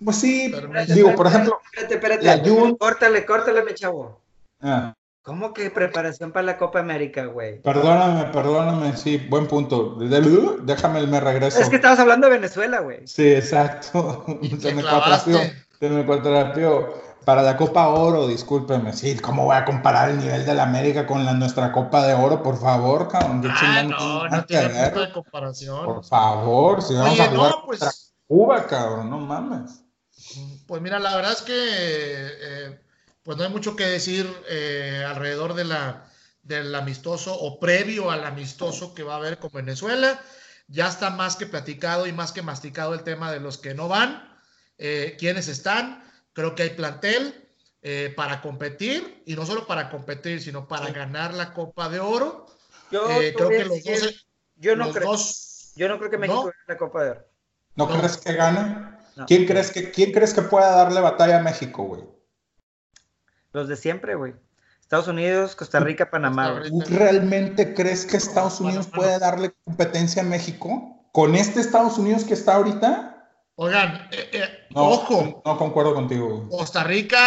pues 0.03 0.15
sí, 0.15 0.51
digo, 0.93 1.15
por 1.15 1.27
ejemplo... 1.27 1.59
Espérate, 1.73 1.95
espérate, 1.95 2.77
córtale, 2.77 3.25
córtale, 3.25 3.63
mi 3.63 3.73
chavo. 3.73 4.21
Ah. 4.61 4.95
¿Cómo 5.27 5.53
que 5.53 5.69
preparación 5.69 6.31
para 6.31 6.45
la 6.45 6.57
Copa 6.57 6.79
América, 6.79 7.25
güey? 7.25 7.61
Perdóname, 7.61 8.31
perdóname, 8.31 8.95
sí, 8.95 9.17
buen 9.17 9.45
punto. 9.45 9.97
Déjame, 9.99 11.05
me 11.05 11.19
regreso. 11.19 11.59
Es 11.59 11.67
que 11.67 11.75
estabas 11.75 11.99
hablando 11.99 12.27
de 12.27 12.37
Venezuela, 12.37 12.79
güey. 12.79 13.05
Sí, 13.05 13.33
exacto. 13.33 14.23
Se 14.61 14.73
me 14.73 14.83
se 14.83 15.89
me 15.89 16.05
Para 17.25 17.41
la 17.41 17.57
Copa 17.57 17.89
Oro, 17.89 18.25
discúlpeme, 18.25 18.93
sí, 18.93 19.17
¿cómo 19.17 19.43
voy 19.43 19.57
a 19.57 19.65
comparar 19.65 20.11
el 20.11 20.19
nivel 20.19 20.45
de 20.45 20.53
la 20.53 20.63
América 20.63 21.05
con 21.05 21.25
la, 21.25 21.33
nuestra 21.33 21.73
Copa 21.73 22.07
de 22.07 22.13
Oro? 22.13 22.41
Por 22.41 22.57
favor, 22.57 23.09
cabrón. 23.09 23.43
Ah, 23.49 23.83
no, 23.83 24.29
no 24.29 24.45
tiene 24.45 24.69
punto 24.69 25.01
de 25.01 25.11
comparación. 25.11 25.85
Por 25.85 26.05
favor, 26.05 26.81
si 26.81 26.93
vamos 26.93 27.19
a 27.19 27.27
jugar 27.27 27.53
pues, 27.65 28.13
Cuba, 28.27 28.65
cabrón, 28.65 29.09
no 29.09 29.19
mames. 29.19 29.83
Pues 30.67 30.81
mira, 30.81 30.99
la 30.99 31.17
verdad 31.17 31.33
es 31.33 31.41
que... 31.41 31.53
Eh, 31.53 32.86
pues 33.27 33.37
no 33.37 33.43
hay 33.43 33.49
mucho 33.49 33.75
que 33.75 33.83
decir 33.83 34.25
eh, 34.47 35.03
alrededor 35.05 35.53
de 35.53 35.65
la, 35.65 36.09
del 36.43 36.73
amistoso 36.73 37.37
o 37.37 37.59
previo 37.59 38.09
al 38.09 38.23
amistoso 38.23 38.93
que 38.93 39.03
va 39.03 39.15
a 39.15 39.17
haber 39.17 39.37
con 39.37 39.51
Venezuela. 39.51 40.17
Ya 40.69 40.87
está 40.87 41.09
más 41.09 41.35
que 41.35 41.45
platicado 41.45 42.07
y 42.07 42.13
más 42.13 42.31
que 42.31 42.41
masticado 42.41 42.93
el 42.93 43.03
tema 43.03 43.29
de 43.33 43.41
los 43.41 43.57
que 43.57 43.73
no 43.73 43.89
van, 43.89 44.33
eh, 44.77 45.17
quiénes 45.19 45.49
están. 45.49 46.09
Creo 46.31 46.55
que 46.55 46.63
hay 46.63 46.69
plantel 46.69 47.49
eh, 47.81 48.13
para 48.15 48.39
competir 48.39 49.23
y 49.25 49.35
no 49.35 49.45
solo 49.45 49.67
para 49.67 49.89
competir, 49.89 50.41
sino 50.41 50.65
para 50.65 50.89
ganar 50.91 51.33
la 51.33 51.53
Copa 51.53 51.89
de 51.89 51.99
Oro. 51.99 52.45
Yo 52.91 53.07
creo 53.35 53.49
que 53.49 53.65
los 53.65 53.83
dos, 53.83 54.25
yo 54.55 54.77
no 54.77 54.93
creo, 54.93 55.17
yo 55.75 55.89
no 55.89 55.97
creo 55.97 56.09
que 56.09 56.17
México 56.17 56.43
gane 56.43 56.55
la 56.65 56.77
Copa 56.77 57.03
de 57.03 57.09
Oro. 57.09 57.25
¿No, 57.75 57.89
crees 57.89 58.15
que 58.15 58.31
gane? 58.31 58.87
¿Quién, 59.27 59.45
crees 59.45 59.69
que, 59.69 59.91
¿Quién 59.91 60.13
crees 60.13 60.33
que 60.33 60.43
pueda 60.43 60.71
darle 60.71 61.01
batalla 61.01 61.39
a 61.39 61.43
México, 61.43 61.83
güey? 61.83 62.16
Los 63.57 63.67
de 63.67 63.75
siempre, 63.75 64.13
güey. 64.13 64.35
Estados 64.81 65.07
Unidos, 65.07 65.55
Costa 65.55 65.79
Rica, 65.79 66.11
Panamá. 66.11 66.61
¿Tú 66.69 66.79
realmente 66.91 67.73
crees 67.73 68.05
que 68.05 68.17
Estados 68.17 68.61
Unidos 68.61 68.85
puede 68.85 69.17
darle 69.17 69.51
competencia 69.63 70.21
a 70.21 70.25
México? 70.25 71.09
¿Con 71.11 71.33
este 71.33 71.59
Estados 71.59 71.97
Unidos 71.97 72.23
que 72.23 72.35
está 72.35 72.57
ahorita? 72.57 73.27
Oigan, 73.55 74.07
eh, 74.11 74.29
eh, 74.31 74.49
ojo. 74.75 75.41
No 75.43 75.57
concuerdo 75.57 75.95
contigo. 75.95 76.47
Costa 76.51 76.83
Rica 76.83 77.17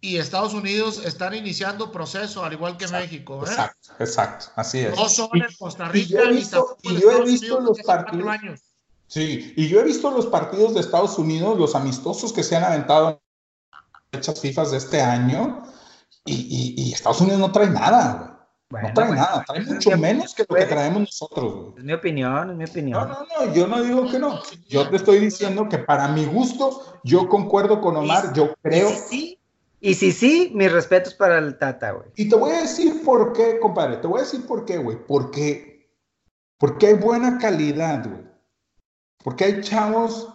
y 0.00 0.16
Estados 0.16 0.54
Unidos 0.54 1.04
están 1.04 1.34
iniciando 1.34 1.92
proceso, 1.92 2.42
al 2.42 2.54
igual 2.54 2.78
que 2.78 2.88
México. 2.88 3.44
¿eh? 3.44 3.50
Exacto, 3.50 3.90
exacto, 3.98 4.46
así 4.56 4.78
es. 4.78 4.96
No 4.96 5.10
son 5.10 5.28
en 5.34 5.54
Costa 5.58 5.88
Rica 5.90 6.06
y, 6.06 6.08
yo 6.08 6.22
he 6.22 6.32
visto, 6.32 6.78
y 6.84 7.00
yo 7.02 7.10
he 7.18 7.24
visto 7.26 7.60
los 7.60 7.78
partidos. 7.80 8.60
Sí, 9.08 9.52
y 9.58 9.68
yo 9.68 9.80
he 9.80 9.84
visto 9.84 10.10
los 10.10 10.24
partidos 10.24 10.72
de 10.72 10.80
Estados 10.80 11.18
Unidos, 11.18 11.58
los 11.58 11.74
amistosos 11.74 12.32
que 12.32 12.42
se 12.42 12.56
han 12.56 12.64
aventado 12.64 13.20
fechas 14.12 14.40
FIFA 14.40 14.64
de 14.68 14.76
este 14.76 15.00
año 15.00 15.62
y, 16.24 16.92
Estados 16.92 17.20
Unidos 17.20 17.40
no 17.40 17.52
trae 17.52 17.68
nada, 17.68 18.48
no 18.70 18.92
trae 18.94 19.10
nada, 19.12 19.44
trae 19.46 19.62
mucho 19.62 19.96
menos 19.96 20.34
que 20.34 20.44
lo 20.48 20.54
que 20.54 20.66
traemos 20.66 21.02
nosotros. 21.02 21.74
Es 21.76 21.84
mi 21.84 21.92
opinión, 21.92 22.50
es 22.50 22.56
mi 22.56 22.64
opinión. 22.64 23.08
No, 23.08 23.20
no, 23.20 23.46
no, 23.46 23.54
yo 23.54 23.66
no 23.66 23.82
digo 23.82 24.10
que 24.10 24.18
no. 24.18 24.40
Yo 24.68 24.88
te 24.88 24.96
estoy 24.96 25.18
diciendo 25.18 25.68
que 25.68 25.78
para 25.78 26.08
mi 26.08 26.26
gusto, 26.26 27.00
yo 27.04 27.28
concuerdo 27.28 27.80
con 27.80 27.96
Omar, 27.96 28.32
yo 28.34 28.54
creo. 28.62 28.90
Y 28.90 28.94
si 28.94 29.08
sí, 29.08 29.40
y 29.80 29.94
si 29.94 30.12
sí, 30.12 30.52
mis 30.54 30.70
respetos 30.70 31.14
para 31.14 31.38
el 31.38 31.58
Tata, 31.58 31.92
güey. 31.92 32.10
Y 32.16 32.28
te 32.28 32.36
voy 32.36 32.52
a 32.52 32.60
decir 32.60 33.02
por 33.02 33.32
qué, 33.32 33.58
compadre, 33.58 33.96
te 33.96 34.06
voy 34.06 34.20
a 34.20 34.24
decir 34.24 34.46
por 34.46 34.64
qué, 34.66 34.76
güey. 34.76 34.98
Porque, 35.06 35.90
porque 36.58 36.88
hay 36.88 36.94
buena 36.94 37.38
calidad, 37.38 38.06
güey. 38.06 38.22
Porque 39.24 39.44
hay 39.44 39.60
chavos 39.62 40.28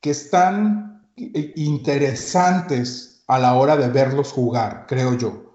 que 0.00 0.10
están 0.10 0.97
interesantes 1.56 3.22
a 3.26 3.38
la 3.38 3.54
hora 3.54 3.76
de 3.76 3.88
verlos 3.88 4.32
jugar, 4.32 4.86
creo 4.88 5.14
yo. 5.16 5.54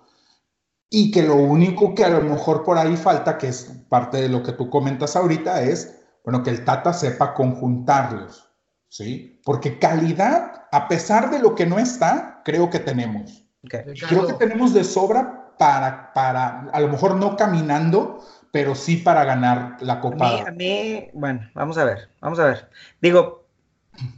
Y 0.90 1.12
que 1.12 1.24
lo 1.24 1.36
único 1.36 1.96
que 1.96 2.06
a 2.06 2.10
lo 2.10 2.22
mejor 2.22 2.64
por 2.64 2.78
ahí 2.78 2.96
falta, 2.96 3.38
que 3.38 3.48
es 3.48 3.72
parte 3.90 4.18
de 4.18 4.30
lo 4.30 4.44
que 4.44 4.52
tú 4.52 4.70
comentas 4.70 5.16
ahorita, 5.16 5.64
es, 5.64 6.00
bueno, 6.24 6.44
que 6.44 6.52
el 6.52 6.64
Tata 6.64 6.94
sepa 6.94 7.34
conjuntarlos, 7.34 8.48
¿sí? 8.90 9.42
Porque 9.44 9.80
calidad, 9.80 10.68
a 10.72 10.88
pesar 10.88 11.32
de 11.32 11.40
lo 11.40 11.56
que 11.56 11.66
no 11.66 11.80
está, 11.80 12.42
creo 12.46 12.70
que 12.70 12.80
tenemos. 12.80 13.44
Creo 13.64 14.28
que 14.28 14.34
tenemos 14.34 14.74
de 14.74 14.84
sobra 14.84 15.56
para, 15.58 16.14
para, 16.14 16.70
a 16.72 16.80
lo 16.80 16.90
mejor 16.90 17.16
no 17.16 17.36
caminando, 17.36 18.24
pero 18.52 18.76
sí 18.76 18.98
para 18.98 19.24
ganar 19.24 19.78
la 19.80 20.00
Copa. 20.00 20.28
A 20.28 20.32
mí, 20.32 20.44
a 20.48 20.52
mí, 20.52 21.10
bueno, 21.14 21.50
vamos 21.56 21.78
a 21.80 21.86
ver, 21.86 22.10
vamos 22.22 22.38
a 22.40 22.46
ver. 22.46 22.70
Digo, 23.02 23.43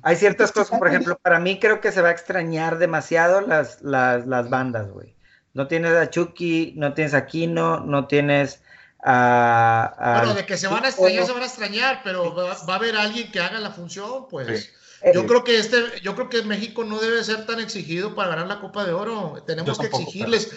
hay 0.02 0.16
ciertas 0.16 0.52
cosas, 0.52 0.78
por 0.78 0.88
ejemplo, 0.88 1.18
para 1.22 1.40
mí 1.40 1.60
creo 1.60 1.82
que 1.82 1.92
se 1.92 2.02
va 2.02 2.10
a 2.10 2.12
extrañar 2.12 2.78
demasiado 2.78 3.42
las, 3.42 3.82
las, 3.82 4.26
las 4.28 4.50
bandas, 4.50 4.90
güey. 4.90 5.16
No 5.54 5.68
tienes 5.68 5.94
a 5.94 6.10
Chucky, 6.10 6.74
no 6.76 6.94
tienes 6.94 7.14
a 7.14 7.26
Kino, 7.26 7.80
no 7.80 8.08
tienes 8.08 8.62
a... 9.04 10.18
bueno, 10.18 10.34
de 10.34 10.46
que 10.46 10.58
se 10.58 10.68
van 10.68 10.84
a 10.84 10.90
extrañar, 10.90 11.26
se 11.26 11.32
van 11.32 11.44
a 11.44 11.46
extrañar, 11.46 12.02
pero 12.04 12.36
va, 12.36 12.52
a 12.52 12.76
haber 12.76 12.96
alguien 12.96 13.32
que 13.32 13.40
haga 13.40 13.60
la 13.60 13.72
función, 13.72 14.28
pues. 14.30 14.72
Yo 15.14 15.22
eh, 15.22 15.26
creo 15.28 15.44
que 15.44 15.60
este, 15.60 15.78
yo 16.02 16.16
creo 16.16 16.30
que 16.30 16.42
México 16.42 16.84
no 16.84 17.00
debe 17.00 17.24
ser 17.24 17.46
tan 17.46 17.60
exigido 17.60 18.16
para 18.16 18.30
ganar 18.30 18.48
la 18.48 18.60
Copa 18.60 18.86
de 18.86 18.94
Oro. 18.94 19.44
Tenemos 19.46 19.78
que 19.78 19.88
exigirles. 19.88 20.52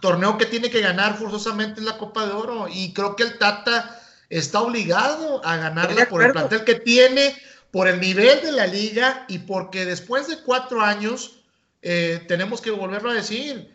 Torneo 0.00 0.38
que 0.38 0.46
tiene 0.46 0.70
que 0.70 0.80
ganar 0.80 1.18
forzosamente 1.18 1.80
es 1.80 1.86
la 1.86 1.98
Copa 1.98 2.24
de 2.26 2.32
Oro. 2.32 2.68
Y 2.70 2.92
creo 2.92 3.16
que 3.16 3.24
el 3.24 3.38
Tata 3.38 4.00
está 4.28 4.60
obligado 4.60 5.44
a 5.44 5.56
ganarla 5.56 6.06
por 6.08 6.22
el 6.22 6.32
plantel 6.32 6.64
que 6.64 6.76
tiene, 6.76 7.36
por 7.70 7.88
el 7.88 8.00
nivel 8.00 8.40
de 8.42 8.52
la 8.52 8.66
liga 8.66 9.24
y 9.28 9.40
porque 9.40 9.84
después 9.84 10.28
de 10.28 10.42
cuatro 10.42 10.80
años, 10.80 11.42
eh, 11.82 12.24
tenemos 12.26 12.60
que 12.60 12.70
volverlo 12.70 13.10
a 13.10 13.14
decir, 13.14 13.74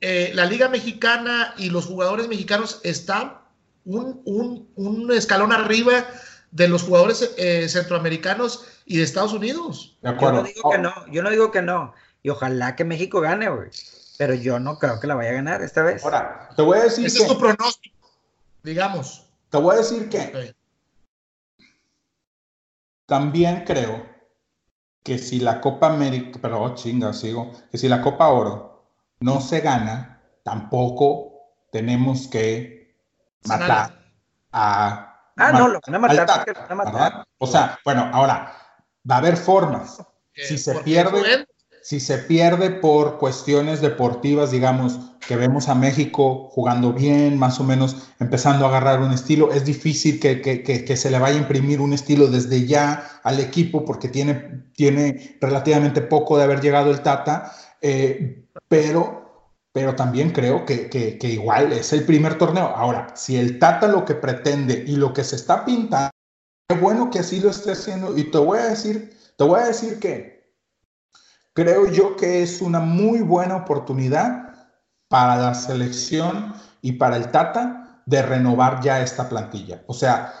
eh, 0.00 0.32
la 0.34 0.46
liga 0.46 0.68
mexicana 0.68 1.54
y 1.58 1.70
los 1.70 1.86
jugadores 1.86 2.28
mexicanos 2.28 2.80
están 2.84 3.38
un, 3.84 5.10
escalón 5.12 5.52
arriba 5.52 6.06
de 6.50 6.68
los 6.68 6.82
jugadores 6.82 7.34
eh, 7.36 7.68
centroamericanos 7.68 8.66
y 8.86 8.98
de 8.98 9.02
Estados 9.02 9.32
Unidos. 9.32 9.96
Yo 10.02 10.12
no 10.32 10.42
digo 10.42 10.70
que 10.70 10.78
no, 10.78 10.92
yo 11.10 11.22
no 11.22 11.30
digo 11.30 11.50
que 11.50 11.62
no. 11.62 11.94
Y 12.22 12.30
ojalá 12.30 12.76
que 12.76 12.84
México 12.84 13.20
gane, 13.20 13.48
güey. 13.48 13.70
Pero 14.16 14.34
yo 14.34 14.58
no 14.58 14.78
creo 14.78 14.98
que 14.98 15.06
la 15.06 15.14
vaya 15.14 15.30
a 15.30 15.34
ganar 15.34 15.62
esta 15.62 15.82
vez. 15.82 16.04
Ahora, 16.04 16.48
te 16.56 16.62
voy 16.62 16.78
a 16.78 16.84
decir 16.84 17.06
Ese 17.06 17.22
es 17.22 17.28
tu 17.28 17.38
pronóstico, 17.38 18.10
digamos. 18.62 19.24
Te 19.50 19.58
voy 19.58 19.76
a 19.76 19.78
decir 19.78 20.08
que 20.08 20.54
también 23.08 23.64
creo 23.64 24.06
que 25.02 25.16
si 25.16 25.40
la 25.40 25.62
Copa 25.62 25.86
América, 25.86 26.38
pero 26.42 26.62
oh, 26.62 26.74
chinga, 26.74 27.14
sigo, 27.14 27.52
que 27.70 27.78
si 27.78 27.88
la 27.88 28.02
Copa 28.02 28.28
Oro 28.28 28.84
no 29.20 29.40
se 29.40 29.60
gana, 29.60 30.22
tampoco 30.44 31.32
tenemos 31.72 32.28
que 32.28 32.94
matar 33.46 33.98
a... 34.52 35.32
Ah, 35.38 35.52
no, 35.52 35.68
lo 35.68 35.80
van 35.86 35.94
a 35.94 35.98
matar, 35.98 36.26
van 36.54 36.72
a 36.72 36.74
matar. 36.74 37.24
O 37.38 37.46
sea, 37.46 37.78
bueno, 37.82 38.10
ahora, 38.12 38.54
va 39.10 39.14
a 39.14 39.18
haber 39.18 39.38
formas. 39.38 40.04
Si 40.34 40.58
se 40.58 40.74
pierde 40.80 41.46
si 41.88 42.00
se 42.00 42.18
pierde 42.18 42.68
por 42.68 43.16
cuestiones 43.16 43.80
deportivas, 43.80 44.50
digamos, 44.50 45.00
que 45.26 45.36
vemos 45.36 45.70
a 45.70 45.74
México 45.74 46.50
jugando 46.50 46.92
bien, 46.92 47.38
más 47.38 47.60
o 47.60 47.64
menos 47.64 48.10
empezando 48.20 48.66
a 48.66 48.68
agarrar 48.68 49.00
un 49.00 49.10
estilo, 49.10 49.52
es 49.52 49.64
difícil 49.64 50.20
que, 50.20 50.96
se 50.98 51.10
le 51.10 51.18
vaya 51.18 51.36
a 51.36 51.40
imprimir 51.40 51.80
un 51.80 51.94
estilo 51.94 52.26
desde 52.26 52.66
ya 52.66 53.08
al 53.22 53.40
equipo 53.40 53.86
porque 53.86 54.08
tiene, 54.08 54.64
tiene 54.74 55.38
relativamente 55.40 56.02
poco 56.02 56.36
de 56.36 56.44
haber 56.44 56.60
llegado 56.60 56.90
el 56.90 57.00
Tata, 57.00 57.52
eh, 57.80 58.44
pero, 58.68 59.54
pero 59.72 59.96
también 59.96 60.28
creo 60.28 60.66
que, 60.66 61.18
igual 61.22 61.72
es 61.72 61.94
el 61.94 62.04
primer 62.04 62.36
torneo. 62.36 62.66
Ahora, 62.66 63.16
si 63.16 63.38
el 63.38 63.58
Tata 63.58 63.88
lo 63.88 64.04
que 64.04 64.14
pretende 64.14 64.84
y 64.86 64.96
lo 64.96 65.14
que 65.14 65.24
se 65.24 65.36
está 65.36 65.64
pintando, 65.64 66.10
es 66.68 66.78
bueno 66.78 67.08
que 67.08 67.20
así 67.20 67.40
lo 67.40 67.48
esté 67.48 67.72
haciendo 67.72 68.14
y 68.14 68.24
te 68.24 68.36
voy 68.36 68.58
a 68.58 68.66
decir, 68.66 69.16
te 69.38 69.44
voy 69.44 69.60
a 69.60 69.68
decir 69.68 69.98
que 69.98 70.37
creo 71.58 71.90
yo 71.90 72.14
que 72.14 72.40
es 72.40 72.62
una 72.62 72.78
muy 72.78 73.20
buena 73.20 73.56
oportunidad 73.56 74.54
para 75.08 75.34
la 75.34 75.54
selección 75.54 76.54
y 76.82 76.92
para 76.92 77.16
el 77.16 77.32
Tata 77.32 78.00
de 78.06 78.22
renovar 78.22 78.80
ya 78.80 79.00
esta 79.00 79.28
plantilla. 79.28 79.82
O 79.88 79.92
sea, 79.92 80.32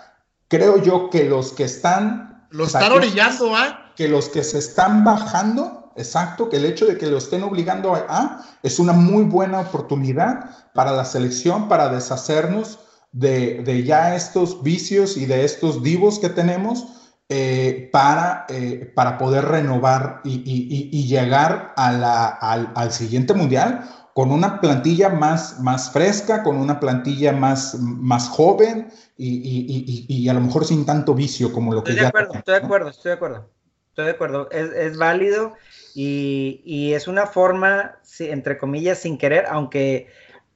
creo 0.46 0.80
yo 0.80 1.10
que 1.10 1.24
los 1.24 1.52
que 1.52 1.64
están... 1.64 2.46
Lo 2.50 2.66
están 2.66 2.92
orillando, 2.92 3.56
¿ah? 3.56 3.90
Que 3.96 4.06
los 4.06 4.28
que 4.28 4.44
se 4.44 4.58
están 4.58 5.02
bajando, 5.02 5.92
exacto, 5.96 6.48
que 6.48 6.58
el 6.58 6.66
hecho 6.66 6.86
de 6.86 6.96
que 6.96 7.08
lo 7.08 7.18
estén 7.18 7.42
obligando 7.42 7.96
a, 7.96 8.44
es 8.62 8.78
una 8.78 8.92
muy 8.92 9.24
buena 9.24 9.58
oportunidad 9.58 10.48
para 10.72 10.92
la 10.92 11.04
selección, 11.04 11.68
para 11.68 11.88
deshacernos 11.88 12.78
de, 13.10 13.64
de 13.64 13.82
ya 13.82 14.14
estos 14.14 14.62
vicios 14.62 15.16
y 15.16 15.26
de 15.26 15.44
estos 15.44 15.82
divos 15.82 16.20
que 16.20 16.28
tenemos 16.28 16.86
eh, 17.30 17.90
para, 17.92 18.46
eh, 18.48 18.90
para 18.94 19.18
poder 19.18 19.44
renovar 19.44 20.22
y, 20.24 21.06
llegar 21.06 21.74
a 21.76 21.92
la, 21.92 22.26
al, 22.26 22.90
siguiente 22.90 23.34
mundial 23.34 23.84
con 24.14 24.32
una 24.32 24.62
plantilla 24.62 25.10
más, 25.10 25.60
más 25.60 25.92
fresca, 25.92 26.42
con 26.42 26.56
una 26.56 26.80
plantilla 26.80 27.32
más, 27.32 27.78
más 27.80 28.30
joven 28.30 28.88
y, 29.18 30.26
a 30.28 30.32
lo 30.32 30.40
mejor 30.40 30.64
sin 30.64 30.86
tanto 30.86 31.14
vicio 31.14 31.52
como 31.52 31.74
lo 31.74 31.84
que 31.84 31.90
estoy 31.90 32.02
de 32.02 32.08
Acuerdo, 32.08 32.34
Estoy 32.34 32.54
de 32.54 32.64
acuerdo, 32.64 32.88
estoy 32.88 33.10
de 33.10 33.14
acuerdo. 33.14 33.50
Estoy 33.88 34.04
de 34.06 34.10
acuerdo. 34.10 34.50
Es, 34.50 34.72
es 34.72 34.96
válido 34.96 35.54
y, 35.94 36.92
es 36.94 37.08
una 37.08 37.26
forma, 37.26 37.98
entre 38.20 38.56
comillas, 38.56 39.00
sin 39.00 39.18
querer, 39.18 39.44
aunque 39.50 40.08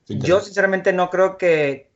yo 0.06 0.40
sinceramente 0.40 0.92
no 0.92 1.10
creo 1.10 1.36
que, 1.36 1.91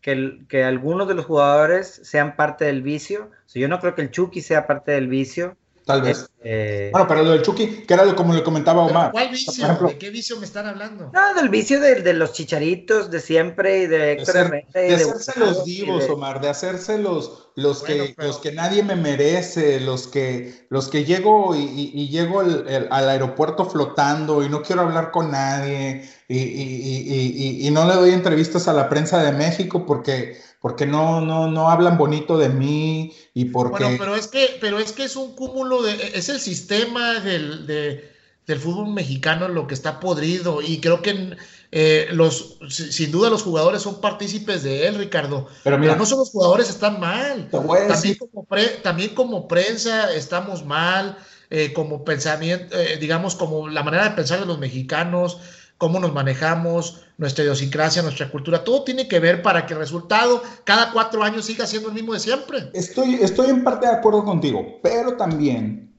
que, 0.49 0.63
algunos 0.63 1.09
de 1.09 1.15
los 1.15 1.25
jugadores 1.25 2.01
sean 2.05 2.37
parte 2.37 2.65
del 2.65 2.83
vicio. 2.83 3.33
yo 3.53 3.67
no 3.69 3.81
creo 3.81 3.97
que 3.97 4.03
el 4.03 4.13
Chucky 4.13 4.41
sea 4.41 4.67
parte 4.67 4.93
del 4.93 5.09
vicio. 5.09 5.57
Tal 5.87 6.03
vez. 6.03 6.29
Eh, 6.43 6.89
bueno, 6.91 7.07
pero 7.07 7.23
lo 7.23 7.31
del 7.31 7.43
Chucky, 7.43 7.85
que 7.87 7.95
era 7.95 8.05
lo, 8.05 8.17
como 8.17 8.35
le 8.35 8.43
comentaba 8.43 8.83
Omar. 8.83 9.13
¿Cuál 9.13 9.29
vicio? 9.29 9.69
¿De 9.87 9.97
qué 9.97 10.11
vicio 10.11 10.37
me 10.37 10.45
están 10.45 10.67
hablando? 10.67 11.13
No, 11.15 11.35
del 11.35 11.49
vicio 11.49 11.79
de, 11.79 12.13
los 12.13 12.33
chicharitos 12.33 13.09
de 13.09 13.21
siempre 13.21 13.83
y 13.83 13.87
de 13.87 14.13
Héctor 14.13 14.51
de, 14.51 14.67
de, 14.75 14.95
hacerse 14.97 15.39
los 15.39 15.65
divos, 15.65 16.09
Omar, 16.09 16.41
de 16.41 16.49
hacerse 16.49 16.99
los, 16.99 17.51
los, 17.55 17.85
que, 17.85 18.17
los 18.19 18.39
que 18.39 18.51
nadie 18.51 18.83
me 18.83 18.97
merece, 18.97 19.79
los 19.79 20.09
que, 20.09 20.67
los 20.71 20.89
que 20.89 21.05
llego 21.05 21.55
y, 21.55 22.09
llego 22.09 22.41
al 22.41 23.09
aeropuerto 23.09 23.65
flotando 23.65 24.43
y 24.43 24.49
no 24.49 24.63
quiero 24.63 24.83
hablar 24.83 25.13
con 25.13 25.31
nadie 25.31 26.03
y, 26.27 27.65
y, 27.65 27.71
no 27.71 27.87
le 27.87 27.95
doy 27.95 28.11
entrevistas 28.11 28.67
a 28.67 28.73
la 28.73 28.89
prensa 28.89 29.23
de 29.23 29.31
México 29.31 29.87
porque 29.87 30.37
porque 30.67 30.85
no, 30.85 31.21
no, 31.21 31.47
no 31.47 31.71
hablan 31.71 31.97
bonito 31.97 32.37
de 32.37 32.49
mí 32.49 33.15
y 33.35 33.45
porque... 33.45 33.85
Bueno, 33.85 33.99
pero 34.01 34.17
es 34.17 34.27
que, 34.27 34.59
pero 34.61 34.81
es 34.81 34.91
que 34.91 35.05
es 35.05 35.15
un 35.15 35.37
cúmulo 35.37 35.81
de, 35.81 35.93
es 36.15 36.29
el 36.29 36.41
sistema 36.41 37.21
del, 37.21 37.69
del 37.69 38.59
fútbol 38.59 38.93
mexicano 38.93 39.47
lo 39.47 39.69
que 39.69 39.75
está 39.75 40.01
podrido 40.01 40.61
y 40.63 40.81
creo 40.81 41.03
que 41.03 41.37
eh, 41.71 42.09
los, 42.11 42.59
sin 42.69 43.13
duda 43.13 43.31
los 43.31 43.45
jugadores 43.45 43.81
son 43.83 44.01
partícipes 44.01 44.65
de 44.65 44.89
él, 44.89 44.97
Ricardo. 44.97 45.47
Pero, 45.63 45.79
mira, 45.79 45.95
no 45.95 46.05
solo 46.05 46.23
los 46.23 46.31
jugadores 46.31 46.69
están 46.69 46.99
mal, 46.99 47.49
también 47.49 48.17
como, 48.17 48.49
también 48.83 49.15
como, 49.15 49.47
prensa 49.47 50.13
estamos 50.15 50.65
mal, 50.65 51.17
eh, 51.49 51.73
como 51.75 52.05
pensamiento, 52.05 52.77
eh, 52.77 52.97
digamos, 53.01 53.37
como 53.37 53.69
la 53.69 53.85
manera 53.85 54.09
de 54.09 54.17
pensar 54.17 54.41
de 54.41 54.47
los 54.47 54.59
mexicanos, 54.59 55.39
cómo 55.79 56.01
nos 56.01 56.13
manejamos, 56.13 57.03
nuestra 57.19 57.45
idiosincrasia, 57.45 58.03
nuestra 58.03 58.31
cultura, 58.31 58.65
todo 58.65 58.85
tiene 58.85 59.09
que 59.09 59.21
ver 59.21 59.43
para 59.43 59.67
que 59.67 59.75
el 59.75 59.81
resultado 59.81 60.43
cada 60.65 60.93
cuatro 60.93 61.23
años 61.23 61.45
siga 61.47 61.67
siendo 61.67 61.89
el 61.89 61.95
mismo 61.95 62.13
de 62.13 62.21
siempre. 62.21 62.71
Estoy, 62.73 63.15
estoy 63.15 63.51
en 63.51 63.65
parte 63.65 63.87
de 63.87 63.93
acuerdo 63.93 64.25
contigo, 64.25 64.65
pero 64.83 65.17
también 65.17 65.95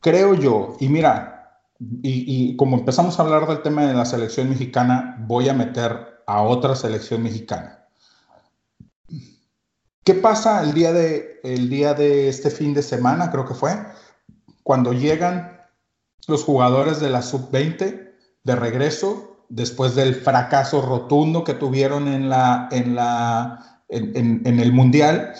creo 0.00 0.34
yo, 0.34 0.76
y 0.80 0.88
mira, 0.88 1.60
y, 2.02 2.56
como 2.56 2.76
empezamos 2.76 3.18
a 3.18 3.22
hablar 3.22 3.46
del 3.46 3.62
tema 3.62 3.86
de 3.86 3.94
la 3.94 4.04
selección 4.04 4.48
mexicana, 4.48 5.16
voy 5.20 5.48
a 5.48 5.54
meter 5.54 6.22
a 6.26 6.42
otra 6.42 6.76
selección 6.76 7.22
mexicana. 7.22 7.86
¿Qué 10.04 10.14
pasa 10.14 10.62
el 10.62 10.74
día 10.74 10.92
de, 10.92 11.40
el 11.42 11.68
día 11.68 11.94
de 11.94 12.28
este 12.28 12.50
fin 12.50 12.74
de 12.74 12.82
semana, 12.82 13.30
creo 13.30 13.46
que 13.46 13.54
fue, 13.54 13.72
cuando 14.62 14.92
llegan 14.92 15.60
los 16.28 16.44
jugadores 16.44 17.00
de 17.00 17.10
la 17.10 17.22
sub-20 17.22 18.01
de 18.44 18.56
regreso 18.56 19.46
después 19.48 19.94
del 19.94 20.14
fracaso 20.14 20.82
rotundo 20.82 21.44
que 21.44 21.54
tuvieron 21.54 22.08
en, 22.08 22.28
la, 22.28 22.68
en, 22.70 22.94
la, 22.94 23.82
en, 23.88 24.58
el 24.58 24.72
Mundial. 24.72 25.34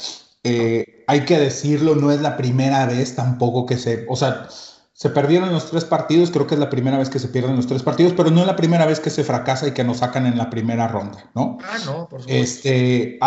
Eh, 0.44 1.04
hay 1.06 1.24
que 1.24 1.38
decirlo, 1.38 1.94
no 1.94 2.12
es 2.12 2.20
la 2.20 2.36
primera 2.36 2.86
vez 2.86 3.16
tampoco 3.16 3.66
que 3.66 3.78
se, 3.78 4.06
o 4.08 4.16
sea, 4.16 4.48
se 4.92 5.10
perdieron 5.10 5.50
los 5.50 5.70
tres 5.70 5.84
partidos, 5.84 6.30
creo 6.30 6.46
que 6.46 6.54
es 6.54 6.60
la 6.60 6.70
primera 6.70 6.98
vez 6.98 7.10
que 7.10 7.18
se 7.18 7.28
pierden 7.28 7.56
los 7.56 7.66
tres 7.66 7.82
partidos, 7.82 8.12
pero 8.16 8.30
no 8.30 8.42
es 8.42 8.46
la 8.46 8.54
primera 8.54 8.86
vez 8.86 9.00
que 9.00 9.10
se 9.10 9.24
fracasa 9.24 9.66
y 9.66 9.72
que 9.72 9.82
nos 9.82 9.98
sacan 9.98 10.26
en 10.26 10.38
la 10.38 10.48
primera 10.48 10.86
ronda, 10.86 11.30
¿no? 11.34 11.58
Ah, 11.64 11.78
no, 11.84 12.08
por 12.08 12.20
supuesto. 12.20 12.28
Este, 12.28 13.18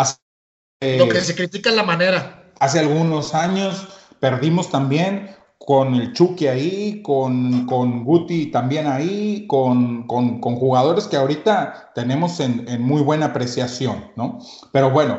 Lo 0.80 1.08
que 1.08 1.20
se 1.20 1.34
critica 1.34 1.70
es 1.70 1.76
la 1.76 1.82
manera. 1.82 2.50
Hace 2.60 2.78
algunos 2.78 3.34
años 3.34 3.88
perdimos 4.20 4.70
también 4.70 5.35
con 5.66 5.96
el 5.96 6.12
Chucky 6.12 6.46
ahí, 6.46 7.02
con, 7.02 7.66
con 7.66 8.04
Guti 8.04 8.52
también 8.52 8.86
ahí, 8.86 9.48
con, 9.48 10.06
con, 10.06 10.40
con, 10.40 10.54
jugadores 10.54 11.08
que 11.08 11.16
ahorita 11.16 11.90
tenemos 11.92 12.38
en, 12.38 12.68
en, 12.68 12.80
muy 12.82 13.02
buena 13.02 13.26
apreciación, 13.26 14.12
¿no? 14.14 14.38
Pero 14.70 14.92
bueno, 14.92 15.18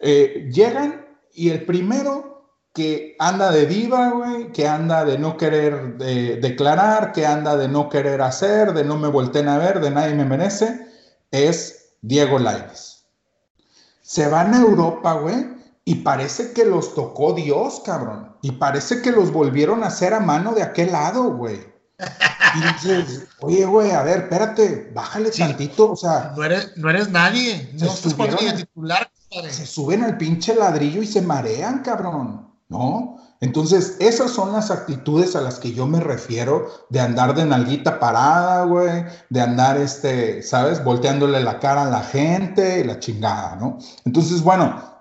eh, 0.00 0.48
llegan 0.50 1.04
y 1.34 1.50
el 1.50 1.66
primero 1.66 2.48
que 2.72 3.14
anda 3.18 3.50
de 3.50 3.66
diva, 3.66 4.08
güey, 4.08 4.52
que 4.52 4.66
anda 4.66 5.04
de 5.04 5.18
no 5.18 5.36
querer 5.36 5.98
declarar, 5.98 7.12
que 7.12 7.26
anda 7.26 7.54
de 7.58 7.68
no 7.68 7.90
querer 7.90 8.22
hacer, 8.22 8.72
de 8.72 8.84
no 8.84 8.96
me 8.96 9.08
volteen 9.08 9.48
a 9.48 9.58
ver, 9.58 9.80
de 9.80 9.90
nadie 9.90 10.14
me 10.14 10.24
merece, 10.24 10.88
es 11.30 11.90
Diego 12.00 12.38
Lainez. 12.38 13.04
Se 14.00 14.28
van 14.28 14.54
a 14.54 14.62
Europa, 14.62 15.12
güey, 15.12 15.46
y 15.84 15.96
parece 15.96 16.52
que 16.52 16.64
los 16.64 16.94
tocó 16.94 17.34
Dios, 17.34 17.82
cabrón. 17.84 18.36
Y 18.40 18.52
parece 18.52 19.02
que 19.02 19.12
los 19.12 19.30
volvieron 19.30 19.84
a 19.84 19.88
hacer 19.88 20.14
a 20.14 20.20
mano 20.20 20.52
de 20.52 20.62
aquel 20.62 20.92
lado, 20.92 21.34
güey. 21.34 21.60
Y 22.56 22.60
dices, 22.72 23.26
oye, 23.40 23.66
güey, 23.66 23.90
a 23.90 24.02
ver, 24.02 24.22
espérate, 24.22 24.90
bájale 24.94 25.30
tantito, 25.30 25.92
o 25.92 25.96
sea. 25.96 26.32
No 26.34 26.42
eres, 26.42 26.72
no 26.76 26.88
eres 26.88 27.10
nadie, 27.10 27.70
no 27.78 27.86
estás 27.86 28.16
titular. 28.56 29.10
Se 29.50 29.66
suben 29.66 30.04
al 30.04 30.16
pinche 30.16 30.54
ladrillo 30.54 31.02
y 31.02 31.06
se 31.06 31.20
marean, 31.20 31.82
cabrón, 31.82 32.50
¿no? 32.68 33.20
Entonces, 33.40 33.96
esas 33.98 34.30
son 34.30 34.52
las 34.52 34.70
actitudes 34.70 35.36
a 35.36 35.42
las 35.42 35.58
que 35.58 35.72
yo 35.72 35.86
me 35.86 36.00
refiero 36.00 36.86
de 36.88 37.00
andar 37.00 37.34
de 37.34 37.44
nalguita 37.44 37.98
parada, 37.98 38.64
güey, 38.64 39.04
de 39.28 39.40
andar, 39.40 39.76
este, 39.76 40.42
¿sabes? 40.42 40.82
Volteándole 40.82 41.40
la 41.40 41.58
cara 41.58 41.82
a 41.82 41.90
la 41.90 42.00
gente, 42.00 42.82
la 42.84 43.00
chingada, 43.00 43.56
¿no? 43.56 43.78
Entonces, 44.06 44.40
bueno, 44.40 44.93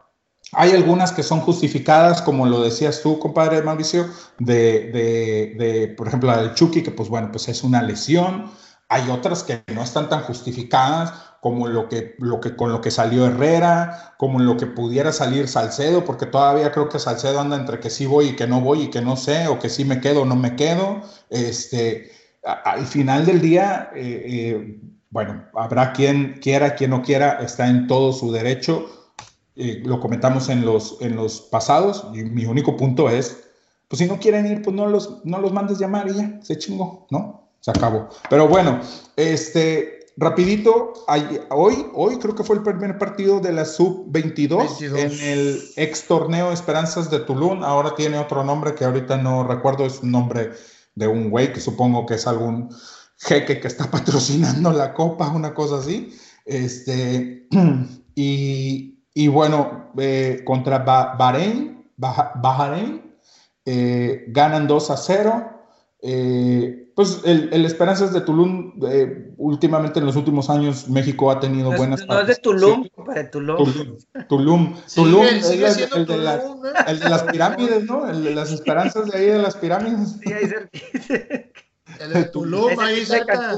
hay 0.56 0.72
algunas 0.72 1.12
que 1.12 1.24
son 1.24 1.42
justificadas, 1.42 2.22
como 2.22 2.46
lo 2.46 2.62
decías 2.62 3.02
tú, 3.02 3.20
compadre 3.20 3.62
Mauricio, 3.62 4.08
de, 4.40 4.92
de, 4.92 5.56
de, 5.58 5.88
por 5.90 6.08
ejemplo, 6.08 6.30
la 6.32 6.42
del 6.42 6.54
Chucky, 6.54 6.84
que 6.84 6.92
pues 6.92 7.10
bueno, 7.10 7.30
pues 7.32 7.48
es 7.48 7.64
una 7.64 7.82
lesión. 7.82 8.52
Hay 8.90 9.10
otras 9.10 9.44
que 9.44 9.64
no 9.74 9.82
están 9.82 10.10
tan 10.10 10.22
justificadas, 10.22 11.14
como 11.42 11.68
lo 11.68 11.90
que, 11.90 12.16
lo 12.20 12.40
que, 12.40 12.56
con 12.56 12.72
lo 12.72 12.80
que 12.80 12.90
salió 12.90 13.26
Herrera, 13.26 14.16
como 14.18 14.40
lo 14.40 14.56
que 14.56 14.66
pudiera 14.66 15.12
salir 15.12 15.48
Salcedo, 15.50 16.06
porque 16.06 16.26
todavía 16.26 16.72
creo 16.72 16.88
que 16.88 17.00
Salcedo 17.00 17.42
anda 17.42 17.58
entre 17.58 17.80
que 17.80 17.90
sí 17.90 18.06
voy 18.06 18.30
y 18.30 18.36
que 18.36 18.48
no 18.48 18.62
voy 18.62 18.84
y 18.84 18.90
que 18.90 19.02
no 19.02 19.18
sé, 19.18 19.48
o 19.48 19.60
que 19.60 19.70
sí 19.70 19.84
me 19.84 20.00
quedo 20.00 20.22
o 20.22 20.26
no 20.26 20.38
me 20.38 20.56
quedo. 20.56 21.02
Este, 21.30 22.12
al 22.44 22.86
final 22.86 23.26
del 23.26 23.42
día, 23.42 23.90
eh, 23.94 24.24
eh, 24.26 24.80
bueno, 25.10 25.44
habrá 25.54 25.92
quien 25.92 26.40
quiera, 26.42 26.76
quien 26.76 26.92
no 26.92 27.02
quiera, 27.02 27.40
está 27.42 27.68
en 27.68 27.88
todo 27.88 28.14
su 28.14 28.32
derecho 28.32 29.03
lo 29.56 30.00
comentamos 30.00 30.50
en 30.50 30.66
los, 30.66 30.98
en 31.02 31.16
los 31.16 31.42
pasados, 31.42 32.06
y 32.14 32.24
mi 32.24 32.46
único 32.46 32.76
punto 32.76 33.10
es, 33.10 33.44
pues 33.88 34.00
si 34.00 34.06
no 34.06 34.20
quieren 34.20 34.46
ir, 34.48 34.62
pues 34.62 34.76
no 34.76 34.88
los, 34.88 35.24
no 35.24 35.40
los 35.40 35.54
mandes 35.54 35.80
llamar 35.80 36.08
y 36.10 36.16
ya, 36.16 36.40
se 36.42 36.58
chingó, 36.58 37.08
¿no? 37.12 37.44
Se 37.60 37.72
acabó. 37.72 38.10
Pero 38.30 38.48
bueno, 38.48 38.82
este, 39.16 40.08
rapidito, 40.18 40.94
hoy, 41.50 41.88
hoy 41.94 42.18
creo 42.18 42.36
que 42.36 42.44
fue 42.44 42.58
el 42.58 42.64
primer 42.64 42.98
partido 42.98 43.40
de 43.40 43.54
la 43.54 43.66
sub-22 43.66 44.82
en 44.98 45.20
el 45.22 45.62
ex 45.76 46.08
torneo 46.08 46.52
Esperanzas 46.52 47.10
de 47.10 47.20
Tulum. 47.20 47.64
Ahora 47.64 47.96
tiene 47.96 48.18
otro 48.18 48.44
nombre 48.44 48.76
que 48.76 48.86
ahorita 48.86 49.18
no 49.18 49.44
recuerdo, 49.44 49.86
es 49.86 50.02
un 50.02 50.12
nombre 50.12 50.52
de 50.96 51.08
un 51.08 51.30
güey 51.30 51.54
que 51.54 51.60
supongo 51.60 52.06
que 52.06 52.16
es 52.16 52.28
algún 52.28 52.70
jeque 53.18 53.60
que 53.60 53.68
está 53.68 53.86
patrocinando 53.92 54.72
la 54.72 54.94
copa, 54.94 55.30
una 55.30 55.54
cosa 55.54 55.78
así. 55.78 56.14
Este, 56.46 57.48
y, 58.16 58.93
bueno, 59.28 59.92
eh, 59.98 60.42
contra 60.46 60.80
Bahrein, 60.80 61.88
Bahrein 61.98 63.14
eh, 63.66 64.26
ganan 64.28 64.68
2 64.68 64.92
a 64.92 64.98
0. 64.98 65.50
Eh, 66.02 66.92
pues 66.96 67.22
el, 67.24 67.50
el, 67.54 67.66
Esperanzas 67.66 68.14
de 68.14 68.22
Tulum, 68.22 68.74
eh, 68.88 69.34
últimamente 69.38 70.00
en 70.00 70.06
los 70.06 70.16
últimos 70.16 70.50
años 70.50 70.90
México 70.90 71.32
ha 71.32 71.40
tenido 71.40 71.72
buenas 71.72 72.06
No 72.06 72.20
es 72.20 72.28
de 72.28 72.36
Tulum, 72.36 72.88
para 73.06 73.32
Tulum. 73.32 73.58
Tulum. 74.28 74.76
Tulum, 74.94 75.26
el, 75.26 75.42
de 75.42 76.18
las, 77.10 77.24
pirámides, 77.24 77.86
¿no? 77.86 78.08
El 78.10 78.24
de 78.24 78.36
las 78.36 78.52
esperanzas 78.52 79.10
de 79.10 79.18
ahí 79.18 79.26
de 79.28 79.40
las 79.40 79.56
pirámides. 79.56 80.18
Sí, 80.22 80.34
ahí 80.34 80.46
cerquita. 80.46 81.64
El 82.00 82.14
de 82.14 82.24
Tulum, 82.26 82.80
ahí 82.80 83.04
cerca. 83.06 83.58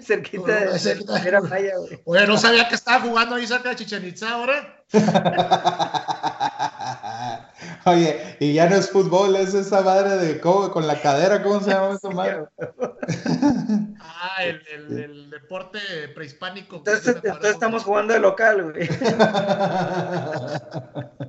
cerquita 0.00 0.72
de, 0.72 1.32
la 1.32 1.40
Maya, 1.40 1.76
güey. 1.78 2.00
Oye, 2.04 2.26
no 2.26 2.36
sabía 2.36 2.68
que 2.68 2.74
estaba 2.74 3.00
jugando 3.00 3.36
ahí 3.36 3.46
cerca 3.46 3.70
de 3.70 3.76
Chichen 3.76 4.06
Itza 4.06 4.30
ahora. 4.30 4.84
Oye, 7.86 8.36
y 8.40 8.54
ya 8.54 8.68
no 8.68 8.74
es 8.76 8.90
fútbol, 8.90 9.36
es 9.36 9.54
esa 9.54 9.80
madre 9.82 10.16
de 10.16 10.40
con 10.40 10.86
la 10.86 11.00
cadera, 11.00 11.42
¿cómo 11.42 11.60
se 11.60 11.70
llama 11.70 11.94
esa 11.94 12.10
madre? 12.10 12.44
ah, 14.00 14.44
el, 14.44 14.98
el, 14.98 15.30
deporte 15.30 15.78
prehispánico. 16.14 16.76
Entonces, 16.76 17.16
estamos 17.42 17.84
jugando 17.84 18.14
de 18.14 18.20
local, 18.20 18.72
güey. 18.72 18.88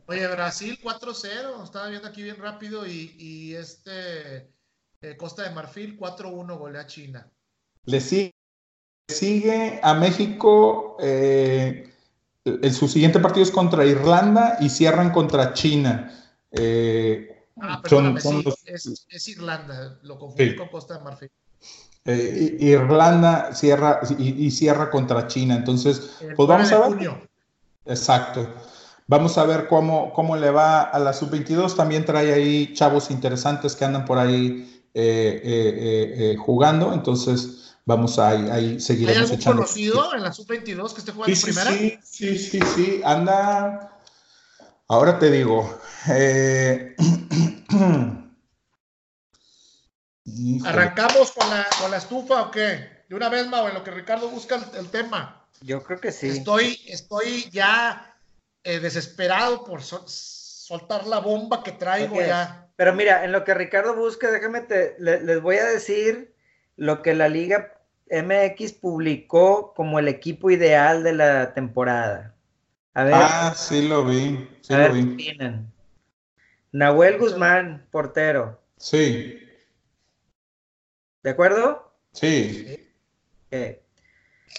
Oye, 0.07 0.27
Brasil 0.27 0.79
4-0, 0.83 1.63
estaba 1.63 1.87
viendo 1.87 2.07
aquí 2.07 2.23
bien 2.23 2.37
rápido 2.37 2.85
y, 2.85 3.15
y 3.17 3.55
este 3.55 4.56
eh, 5.01 5.15
Costa 5.17 5.43
de 5.43 5.51
Marfil 5.51 5.97
4-1 5.97 6.57
golea 6.57 6.87
China. 6.87 7.29
Le 7.85 8.01
sigue, 8.01 8.35
sigue 9.07 9.79
a 9.83 9.93
México. 9.93 10.97
Eh, 10.99 11.91
su 12.71 12.87
siguiente 12.87 13.19
partido 13.19 13.43
es 13.43 13.51
contra 13.51 13.85
Irlanda 13.85 14.57
y 14.59 14.69
cierran 14.69 15.11
contra 15.11 15.53
China. 15.53 16.11
Eh, 16.51 17.45
ah, 17.61 17.81
perdóname, 17.81 18.21
sí, 18.21 18.43
es, 18.65 19.27
Irlanda, 19.27 19.99
lo 20.03 20.17
confundí 20.17 20.55
con 20.55 20.69
Costa 20.69 20.97
de 20.97 21.03
Marfil. 21.03 21.31
Eh, 22.05 22.57
Irlanda 22.61 23.53
cierra 23.53 23.99
y, 24.17 24.49
cierra 24.51 24.89
contra 24.89 25.27
China, 25.27 25.55
entonces, 25.55 26.17
pues 26.35 26.47
vamos 26.47 26.71
a 26.71 26.87
ver. 26.87 27.29
Exacto. 27.85 28.47
Vamos 29.07 29.37
a 29.37 29.45
ver 29.45 29.67
cómo, 29.67 30.11
cómo 30.13 30.35
le 30.35 30.51
va 30.51 30.81
a 30.81 30.99
la 30.99 31.13
sub-22. 31.13 31.75
También 31.75 32.03
trae 32.03 32.33
ahí 32.33 32.73
chavos 32.73 33.09
interesantes 33.09 33.73
que 33.75 33.85
andan 33.85 34.03
por 34.03 34.17
ahí 34.17 34.76
eh, 34.99 36.35
jugando, 36.39 36.93
entonces 36.93 37.75
vamos 37.85 38.19
a 38.19 38.29
ahí, 38.29 38.79
seguir. 38.79 39.09
¿Hay 39.09 39.15
algún 39.17 39.37
conocido 39.37 40.13
en 40.13 40.23
la 40.23 40.33
sub-22 40.33 40.93
que 40.93 40.99
esté 40.99 41.11
jugando 41.11 41.35
sí, 41.35 41.43
primera? 41.43 41.71
Sí, 41.71 41.99
sí, 42.03 42.37
sí, 42.37 42.59
sí, 42.75 43.01
anda. 43.03 43.97
Ahora 44.89 45.19
te 45.19 45.31
digo, 45.31 45.79
eh, 46.09 46.95
¿Arrancamos 50.65 51.31
con 51.31 51.49
la, 51.49 51.65
con 51.79 51.91
la 51.91 51.97
estufa 51.97 52.43
o 52.43 52.51
qué? 52.51 53.05
De 53.07 53.15
una 53.15 53.29
vez, 53.29 53.47
Mau, 53.47 53.67
en 53.67 53.73
lo 53.73 53.83
que 53.83 53.91
Ricardo 53.91 54.29
busca 54.29 54.59
el, 54.77 54.89
tema. 54.89 55.47
Yo 55.61 55.81
creo 55.83 55.99
que 55.99 56.11
sí. 56.11 56.27
Estoy, 56.27 56.79
estoy 56.87 57.49
ya 57.51 58.17
eh, 58.63 58.79
desesperado 58.79 59.63
por 59.63 59.81
soltar 59.81 61.07
la 61.07 61.19
bomba 61.19 61.63
que 61.63 61.71
traigo 61.71 62.19
ya. 62.19 62.66
Pero 62.77 62.93
mira, 62.93 63.25
en 63.25 63.31
lo 63.31 63.43
que 63.43 63.55
Ricardo 63.55 63.95
busca, 63.95 64.31
déjame 64.31 64.61
te, 64.61 64.95
les 64.99 65.41
voy 65.41 65.57
a 65.57 65.65
decir 65.65 66.33
lo 66.75 67.01
que 67.01 67.15
la 67.15 67.27
Liga 67.27 67.73
MX 68.09 68.73
publicó 68.73 69.73
como 69.73 69.97
el 69.97 70.07
equipo 70.07 70.51
ideal 70.51 71.03
de 71.03 71.13
la 71.13 71.53
temporada. 71.55 72.35
A 72.93 73.03
ver. 73.03 73.13
Ah, 73.15 73.53
sí 73.57 73.87
lo 73.87 74.05
vi. 74.05 74.47
Sí 74.61 74.73
lo 74.75 74.93
vi. 74.93 75.37
Nahuel 76.71 77.17
Guzmán, 77.17 77.87
portero. 77.89 78.61
Sí. 78.77 79.43
¿De 81.23 81.31
acuerdo? 81.31 81.91
Sí. 82.13 82.79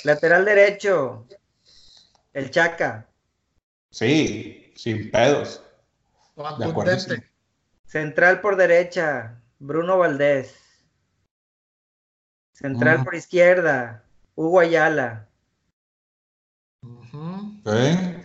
Lateral 0.02 0.44
derecho, 0.44 1.24
el 2.32 2.50
Chaca. 2.50 3.06
Sí, 3.90 4.72
sin 4.74 5.08
pedos. 5.12 5.64
De 6.58 6.64
acuerdo. 6.64 6.96
Central 7.88 8.42
por 8.42 8.56
derecha, 8.56 9.40
Bruno 9.58 9.96
Valdés. 9.96 10.54
Central 12.52 13.02
por 13.02 13.14
izquierda, 13.14 14.04
Hugo 14.34 14.60
Ayala. 14.60 15.26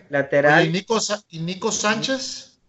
Lateral. 0.10 0.66
¿y, 0.66 0.72
Nico, 0.72 0.98
¿Y 1.30 1.40
Nico 1.40 1.72
Sánchez? 1.72 2.60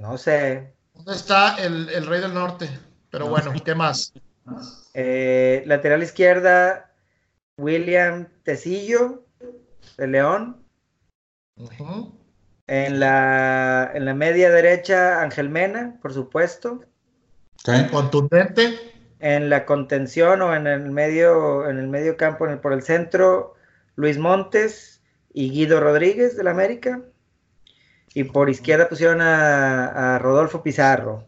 No 0.00 0.16
sé. 0.16 0.74
¿Dónde 0.94 1.12
está 1.12 1.56
el, 1.56 2.06
Rey 2.06 2.22
del 2.22 2.32
Norte? 2.32 2.70
Pero 3.10 3.28
bueno, 3.28 3.52
¿qué 3.62 3.74
más? 3.74 4.14
Eh, 4.94 5.62
lateral 5.66 6.02
izquierda, 6.02 6.90
William 7.58 8.28
Tecillo, 8.44 9.26
de 9.98 10.06
León. 10.06 10.64
En, 12.66 13.00
la, 13.00 13.90
en 13.94 14.04
la 14.04 14.14
media 14.14 14.50
derecha, 14.50 15.22
Ángel 15.22 15.48
Mena, 15.48 15.98
por 16.02 16.12
supuesto. 16.12 16.80
Contundente. 17.90 18.92
En 19.18 19.48
la 19.48 19.64
contención 19.64 20.42
o 20.42 20.54
en 20.54 20.66
el 20.66 20.90
medio, 20.90 21.68
en 21.68 21.78
el 21.78 21.88
medio 21.88 22.16
campo, 22.16 22.46
por 22.60 22.72
el 22.72 22.82
centro, 22.82 23.54
Luis 23.94 24.18
Montes 24.18 25.02
y 25.32 25.50
Guido 25.50 25.80
Rodríguez 25.80 26.36
del 26.36 26.48
América. 26.48 27.02
Y 28.14 28.24
por 28.24 28.50
izquierda 28.50 28.88
pusieron 28.88 29.20
a, 29.20 30.18
Rodolfo 30.20 30.62
Pizarro. 30.62 31.26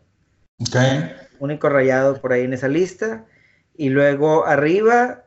Único 1.38 1.68
rayado 1.68 2.20
por 2.20 2.32
ahí 2.32 2.42
en 2.42 2.52
esa 2.52 2.68
lista. 2.68 3.26
Y 3.76 3.90
luego 3.90 4.46
arriba, 4.46 5.24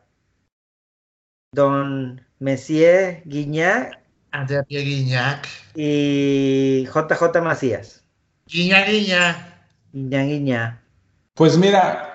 don 1.52 2.24
Messier 2.38 3.22
Guignac. 3.24 4.00
Andrea 4.30 4.64
Guignac. 4.68 5.61
Y 5.74 6.86
JJ 6.86 7.40
Macías. 7.42 8.04
Guiñac, 8.46 8.88
Guiñac. 8.88 9.36
Guiñac, 9.92 10.26
Guiñac. 10.26 10.82
Pues 11.34 11.56
mira, 11.56 12.12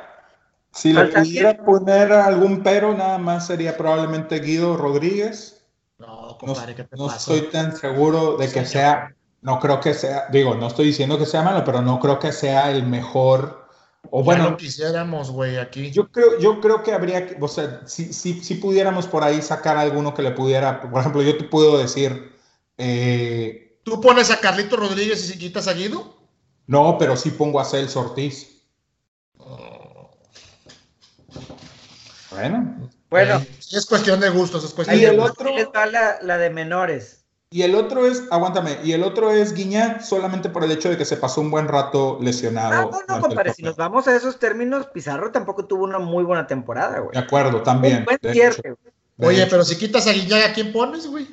si 0.72 0.94
le 0.94 1.06
pudiera 1.06 1.58
poner 1.58 2.12
algún 2.12 2.62
pero, 2.62 2.94
nada 2.94 3.18
más 3.18 3.48
sería 3.48 3.76
probablemente 3.76 4.40
Guido 4.40 4.78
Rodríguez. 4.78 5.66
No, 5.98 6.38
compadre, 6.38 6.76
¿qué 6.76 6.84
te 6.84 6.96
no 6.96 7.08
estoy 7.12 7.42
tan 7.50 7.76
seguro 7.76 8.38
de 8.38 8.52
que 8.52 8.64
sea, 8.64 9.16
no 9.42 9.60
creo 9.60 9.80
que 9.80 9.96
sea, 9.96 10.28
digo, 10.32 10.54
no 10.54 10.68
estoy 10.68 10.88
diciendo 10.88 11.18
que 11.18 11.26
sea 11.26 11.42
malo, 11.42 11.64
pero 11.66 11.82
no 11.82 12.00
creo 12.00 12.20
que 12.20 12.32
sea 12.32 12.70
el 12.70 12.86
mejor. 12.86 13.68
O 14.12 14.24
bueno, 14.24 14.52
lo 14.52 14.58
quisiéramos, 14.58 15.32
güey, 15.32 15.58
aquí. 15.58 15.90
Yo 15.90 16.12
creo, 16.12 16.40
yo 16.40 16.62
creo 16.62 16.84
que 16.84 16.94
habría 16.94 17.26
que, 17.26 17.38
o 17.42 17.48
sea, 17.48 17.82
si, 17.88 18.14
si, 18.14 18.44
si, 18.44 18.56
pudiéramos 18.56 19.08
por 19.08 19.24
ahí 19.24 19.42
sacar 19.42 19.78
alguno 19.78 20.14
que 20.14 20.22
le 20.22 20.32
pudiera, 20.32 20.80
por 20.82 21.02
ejemplo, 21.02 21.24
yo 21.24 21.36
te 21.38 21.44
puedo 21.44 21.78
decir. 21.78 22.37
Eh, 22.78 23.80
¿Tú 23.84 24.02
pones 24.02 24.32
a 24.32 24.40
Carlito 24.40 24.76
Rodríguez 24.76 25.24
y 25.24 25.28
si 25.34 25.38
quitas 25.38 25.68
a 25.68 25.74
Guido? 25.74 26.18
No, 26.68 26.98
pero 26.98 27.16
sí 27.16 27.32
pongo 27.32 27.60
a 27.60 27.66
Celso 27.66 28.02
Ortiz. 28.02 28.62
Bueno. 32.32 32.90
Bueno. 33.10 33.36
Eh, 33.38 33.48
es 33.72 33.86
cuestión 33.86 34.20
de 34.20 34.30
gustos, 34.30 34.64
es 34.64 34.74
cuestión 34.74 35.00
y 35.00 35.06
el 35.06 35.20
otro 35.20 35.50
está 35.58 35.86
la, 35.86 36.18
la, 36.22 36.38
de 36.38 36.50
menores. 36.50 37.24
Y 37.50 37.62
el 37.62 37.76
otro 37.76 38.06
es, 38.06 38.24
aguántame, 38.30 38.78
y 38.84 38.92
el 38.92 39.04
otro 39.04 39.32
es 39.32 39.54
Guiñac 39.54 40.02
solamente 40.02 40.50
por 40.50 40.66
el 40.66 40.72
hecho 40.72 40.90
de 40.90 40.98
que 40.98 41.06
se 41.06 41.16
pasó 41.16 41.40
un 41.40 41.50
buen 41.50 41.70
rato 41.70 42.20
lesionado. 42.22 42.92
Ah, 42.94 43.04
no, 43.08 43.16
no, 43.16 43.22
compadre, 43.22 43.54
si 43.54 43.64
nos 43.64 43.78
vamos 43.78 44.08
a 44.10 44.16
esos 44.16 44.38
términos, 44.38 44.88
Pizarro 44.88 45.32
tampoco 45.32 45.66
tuvo 45.66 45.86
una 45.86 45.98
muy 45.98 46.26
buena 46.26 46.46
temporada, 46.46 47.00
güey. 47.00 47.14
De 47.14 47.20
acuerdo, 47.20 47.64
también. 47.64 48.04
buen 48.04 48.20
cierre, 48.34 48.76
Oye, 49.20 49.48
pero 49.48 49.64
si 49.64 49.78
quitas 49.78 50.06
a 50.08 50.12
Guiñac, 50.12 50.50
¿a 50.50 50.54
quién 50.54 50.74
pones, 50.74 51.08
güey? 51.08 51.28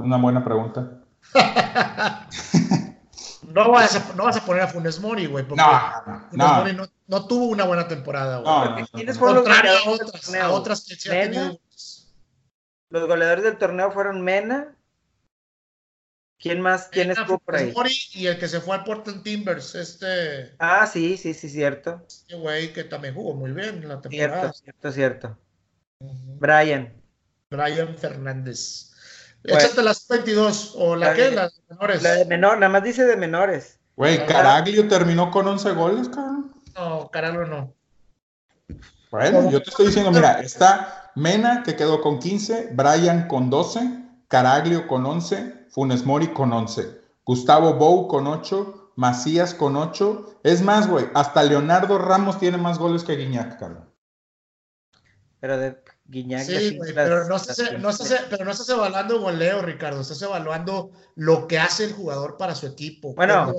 Una 0.00 0.16
buena 0.16 0.44
pregunta. 0.44 1.00
no, 3.48 3.70
vas 3.70 3.96
a, 3.96 4.14
no 4.14 4.24
vas 4.24 4.36
a 4.36 4.44
poner 4.44 4.62
a 4.62 4.68
Funes 4.68 5.00
Mori, 5.00 5.26
güey. 5.26 5.44
No, 5.44 5.56
Funes 6.30 6.32
no. 6.32 6.54
Mori 6.54 6.74
no, 6.74 6.86
no 7.06 7.26
tuvo 7.26 7.46
una 7.46 7.64
buena 7.64 7.86
temporada, 7.88 8.38
güey. 8.38 8.86
¿Quiénes 8.92 9.18
fueron 9.18 9.44
los 9.44 9.48
a 9.48 9.90
otras, 9.90 10.34
a 10.34 10.50
otras 10.50 10.86
que 10.86 10.96
se 10.96 11.58
Los 12.88 13.06
goleadores 13.06 13.44
del 13.44 13.58
torneo 13.58 13.92
fueron 13.92 14.22
Mena, 14.22 14.76
¿Quién 16.40 16.62
más? 16.62 16.88
¿Quién 16.88 17.10
estuvo 17.10 17.38
por 17.38 17.56
ahí? 17.56 17.74
y 18.14 18.26
el 18.26 18.38
que 18.38 18.48
se 18.48 18.60
fue 18.60 18.74
al 18.74 18.84
Portland 18.84 19.22
Timbers, 19.22 19.74
este. 19.74 20.54
Ah, 20.58 20.86
sí, 20.86 21.18
sí, 21.18 21.34
sí, 21.34 21.50
cierto. 21.50 22.02
Este 22.08 22.34
güey 22.34 22.72
que 22.72 22.84
también 22.84 23.14
jugó 23.14 23.34
muy 23.34 23.52
bien 23.52 23.86
la 23.86 24.00
temporada. 24.00 24.52
Cierto, 24.54 24.90
cierto, 24.90 24.92
cierto. 24.92 25.38
Brian. 26.38 26.94
Brian 27.50 27.96
Fernández. 27.98 28.89
Échate 29.44 29.82
las 29.82 30.06
22 30.06 30.74
o 30.76 30.96
la, 30.96 31.14
que, 31.14 31.30
las 31.30 31.56
de 31.56 31.62
menores. 31.70 32.02
La 32.02 32.12
de 32.12 32.24
menor, 32.26 32.58
nada 32.58 32.72
más 32.72 32.82
dice 32.82 33.04
de 33.04 33.16
menores. 33.16 33.78
Güey, 33.96 34.26
Caraglio 34.26 34.88
terminó 34.88 35.30
con 35.30 35.46
11 35.46 35.72
goles, 35.72 36.08
cabrón. 36.08 36.52
No, 36.74 37.10
Caraglio 37.10 37.46
no. 37.46 37.74
Bueno, 39.10 39.50
yo 39.50 39.62
te 39.62 39.70
estoy 39.70 39.86
diciendo, 39.86 40.12
mira, 40.12 40.40
está 40.40 41.10
Mena 41.16 41.62
que 41.64 41.74
quedó 41.74 42.00
con 42.00 42.18
15, 42.18 42.70
Brian 42.72 43.26
con 43.26 43.50
12, 43.50 44.04
Caraglio 44.28 44.86
con 44.86 45.04
11, 45.04 45.66
Funes 45.70 46.04
Mori 46.04 46.28
con 46.28 46.52
11, 46.52 47.00
Gustavo 47.24 47.74
Bou 47.74 48.06
con 48.06 48.26
8, 48.26 48.92
Macías 48.94 49.54
con 49.54 49.76
8. 49.76 50.40
Es 50.44 50.62
más, 50.62 50.88
güey, 50.88 51.06
hasta 51.14 51.42
Leonardo 51.42 51.98
Ramos 51.98 52.38
tiene 52.38 52.58
más 52.58 52.78
goles 52.78 53.02
que 53.02 53.16
Guiñac, 53.16 53.58
cabrón. 53.58 53.90
Pero 55.40 55.58
de, 55.58 55.82
Guiñac. 56.10 56.42
Sí, 56.42 56.78
pero, 56.92 57.28
no 57.28 57.36
estás, 57.36 57.62
pero 58.28 58.44
no 58.44 58.50
estás 58.50 58.68
evaluando 58.68 59.20
goleo, 59.20 59.62
Ricardo. 59.62 60.00
Estás 60.00 60.20
evaluando 60.20 60.90
lo 61.14 61.46
que 61.46 61.58
hace 61.58 61.84
el 61.84 61.92
jugador 61.92 62.36
para 62.36 62.56
su 62.56 62.66
equipo. 62.66 63.14
Bueno, 63.14 63.54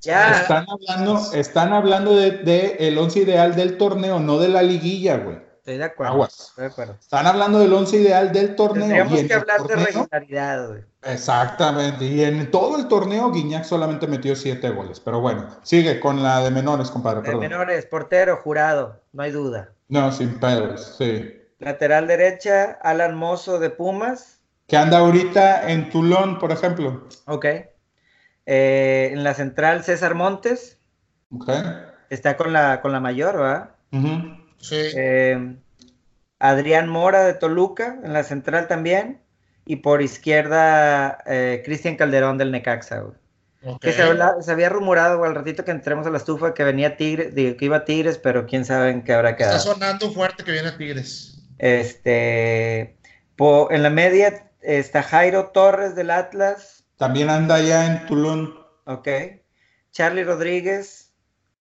ya. 0.00 0.40
Están 0.40 0.66
hablando, 0.68 1.32
están 1.34 1.72
hablando 1.74 2.16
de, 2.16 2.76
el 2.80 2.96
once 2.96 3.20
ideal 3.20 3.54
del 3.54 3.76
torneo, 3.76 4.20
no 4.20 4.38
de 4.38 4.48
la 4.48 4.62
liguilla, 4.62 5.18
güey. 5.18 5.36
Estoy 5.58 5.76
de 5.76 5.84
acuerdo. 5.84 6.24
Estoy 6.24 6.64
de 6.64 6.70
acuerdo. 6.70 6.96
Están 6.98 7.26
hablando 7.26 7.58
del 7.58 7.72
once 7.72 7.96
ideal 7.96 8.32
del 8.32 8.56
torneo. 8.56 8.88
Tenemos 8.88 9.20
que 9.28 9.34
hablar 9.34 9.62
de 9.62 9.76
regularidad, 9.76 10.68
güey. 10.68 10.82
Exactamente. 11.02 12.06
Y 12.06 12.24
en 12.24 12.50
todo 12.50 12.78
el 12.78 12.88
torneo, 12.88 13.30
Guiñac 13.30 13.64
solamente 13.64 14.06
metió 14.06 14.34
siete 14.34 14.70
goles. 14.70 14.98
Pero 14.98 15.20
bueno, 15.20 15.46
sigue 15.62 16.00
con 16.00 16.22
la 16.22 16.40
de 16.42 16.50
menores, 16.50 16.90
compadre. 16.90 17.28
De 17.28 17.36
menores, 17.36 17.84
portero, 17.86 18.38
jurado, 18.42 19.02
no 19.12 19.22
hay 19.22 19.30
duda. 19.30 19.72
No, 19.88 20.10
sin 20.10 20.40
pedos, 20.40 20.96
sí. 20.98 21.41
Lateral 21.62 22.08
derecha, 22.08 22.78
Alan 22.82 23.14
Mozo 23.14 23.60
de 23.60 23.70
Pumas. 23.70 24.40
Que 24.66 24.76
anda 24.76 24.98
ahorita 24.98 25.70
en 25.70 25.90
Tulón, 25.90 26.38
por 26.40 26.50
ejemplo. 26.50 27.06
Ok. 27.26 27.46
Eh, 28.46 29.10
en 29.12 29.22
la 29.22 29.34
central, 29.34 29.84
César 29.84 30.14
Montes. 30.16 30.78
Ok. 31.30 31.50
Está 32.10 32.36
con 32.36 32.52
la, 32.52 32.80
con 32.80 32.90
la 32.90 32.98
mayor, 32.98 33.36
¿verdad? 33.36 33.70
Sí. 34.58 34.76
Eh, 34.96 35.56
Adrián 36.40 36.88
Mora 36.88 37.22
de 37.22 37.34
Toluca, 37.34 38.00
en 38.02 38.12
la 38.12 38.24
central 38.24 38.66
también. 38.66 39.20
Y 39.64 39.76
por 39.76 40.02
izquierda, 40.02 41.18
eh, 41.26 41.62
Cristian 41.64 41.94
Calderón 41.94 42.38
del 42.38 42.50
Necaxa, 42.50 43.04
Que 43.80 43.92
se, 43.92 44.02
había 44.50 44.68
rumorado 44.68 45.22
al 45.22 45.36
ratito 45.36 45.64
que 45.64 45.70
entremos 45.70 46.04
a 46.08 46.10
la 46.10 46.16
estufa 46.16 46.52
que 46.54 46.64
venía 46.64 46.96
Tigres, 46.96 47.32
digo, 47.36 47.56
que 47.56 47.66
iba 47.66 47.84
Tigres, 47.84 48.18
pero 48.18 48.46
quién 48.46 48.64
sabe 48.64 48.90
en 48.90 49.04
qué 49.04 49.12
habrá 49.12 49.36
quedado. 49.36 49.56
Está 49.56 49.72
sonando 49.72 50.10
fuerte 50.10 50.42
que 50.42 50.50
viene 50.50 50.72
Tigres. 50.72 51.31
Este, 51.62 52.98
en 53.70 53.82
la 53.84 53.90
media 53.90 54.50
está 54.62 55.00
Jairo 55.04 55.50
Torres 55.50 55.94
del 55.94 56.10
Atlas. 56.10 56.84
También 56.96 57.30
anda 57.30 57.60
ya 57.60 57.86
en 57.86 58.04
Tulón. 58.06 58.52
Ok. 58.84 59.08
Charlie 59.92 60.24
Rodríguez, 60.24 61.12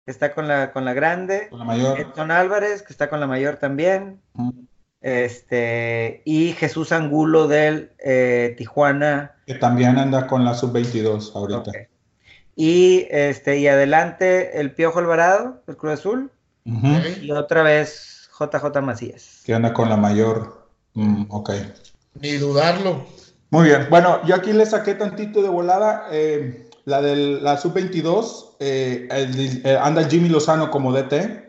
que 0.06 0.12
está 0.12 0.34
con 0.34 0.48
la, 0.48 0.72
con 0.72 0.86
la 0.86 0.94
grande. 0.94 1.50
Con 1.50 1.60
la 1.60 1.66
mayor. 1.66 2.00
Edson 2.00 2.32
Álvarez, 2.32 2.82
que 2.82 2.94
está 2.94 3.10
con 3.10 3.20
la 3.20 3.28
mayor 3.28 3.58
también. 3.58 4.22
Este, 5.02 6.22
y 6.24 6.54
Jesús 6.54 6.94
Angulo 6.94 7.50
del 7.50 7.92
eh, 8.00 8.56
Tijuana. 8.58 9.36
Que 9.46 9.56
también 9.56 9.98
anda 9.98 10.28
con 10.28 10.46
la 10.46 10.54
sub-22 10.54 11.36
ahorita. 11.36 11.72
Y, 12.56 13.06
este, 13.10 13.60
y 13.60 13.68
adelante 13.68 14.62
el 14.62 14.72
Piojo 14.74 15.00
Alvarado, 15.00 15.62
el 15.68 15.76
Cruz 15.76 15.96
Azul. 15.96 16.32
Y 17.22 17.32
otra 17.32 17.64
vez 17.64 18.23
JJ 18.40 18.82
Macías. 18.82 19.42
Que 19.46 19.54
anda 19.54 19.74
con 19.74 19.90
la 19.90 19.98
mayor. 19.98 20.68
Mm, 20.94 21.26
ok. 21.30 21.52
Ni 22.16 22.34
dudarlo. 22.34 23.06
Muy 23.50 23.68
bien. 23.68 23.88
Bueno, 23.90 24.20
yo 24.26 24.36
aquí 24.36 24.52
le 24.52 24.66
saqué 24.66 24.96
tantito 24.96 25.44
de 25.44 25.50
volada. 25.50 26.08
Eh, 26.12 26.70
la 26.86 27.02
de 27.02 27.16
la 27.16 27.56
sub-22, 27.58 28.56
eh, 28.60 29.08
eh, 29.10 29.80
anda 29.82 30.04
Jimmy 30.10 30.28
Lozano 30.28 30.70
como 30.70 30.92
DT. 30.92 31.42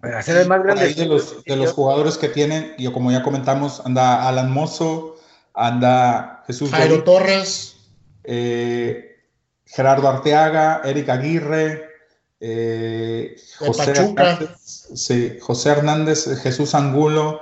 más 0.00 0.62
grande. 0.62 0.94
de 0.94 1.06
los, 1.06 1.44
de 1.44 1.56
los 1.56 1.72
jugadores 1.72 2.16
que 2.16 2.28
tienen, 2.28 2.74
y 2.78 2.90
como 2.90 3.10
ya 3.10 3.22
comentamos, 3.22 3.82
anda 3.84 4.26
Alan 4.26 4.50
Mozo, 4.50 5.16
anda 5.52 6.42
Jesús 6.46 6.70
Jairo 6.70 7.04
Torres, 7.04 7.76
Gerardo 9.66 10.08
Arteaga, 10.08 10.80
Eric 10.84 11.10
Aguirre, 11.10 11.89
José 13.58 14.08
Sí, 14.64 15.38
José 15.40 15.70
Hernández, 15.70 16.26
Jesús 16.42 16.74
Angulo, 16.74 17.40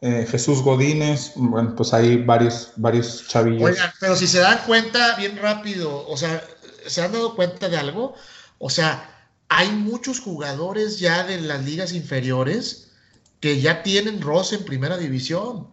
eh, 0.00 0.26
Jesús 0.28 0.62
Godínez, 0.62 1.32
bueno, 1.36 1.74
pues 1.76 1.92
hay 1.92 2.16
varios, 2.16 2.72
varios 2.76 3.28
chavillos. 3.28 3.70
Oigan, 3.70 3.92
pero 4.00 4.16
si 4.16 4.26
se 4.26 4.38
dan 4.38 4.58
cuenta 4.66 5.14
bien 5.16 5.36
rápido, 5.36 6.06
o 6.08 6.16
sea, 6.16 6.42
¿se 6.86 7.02
han 7.02 7.12
dado 7.12 7.36
cuenta 7.36 7.68
de 7.68 7.76
algo? 7.76 8.14
O 8.58 8.70
sea, 8.70 9.28
hay 9.48 9.70
muchos 9.70 10.20
jugadores 10.20 10.98
ya 10.98 11.24
de 11.24 11.40
las 11.40 11.62
ligas 11.64 11.92
inferiores 11.92 12.92
que 13.40 13.60
ya 13.60 13.82
tienen 13.82 14.22
roce 14.22 14.56
en 14.56 14.64
primera 14.64 14.96
división. 14.96 15.68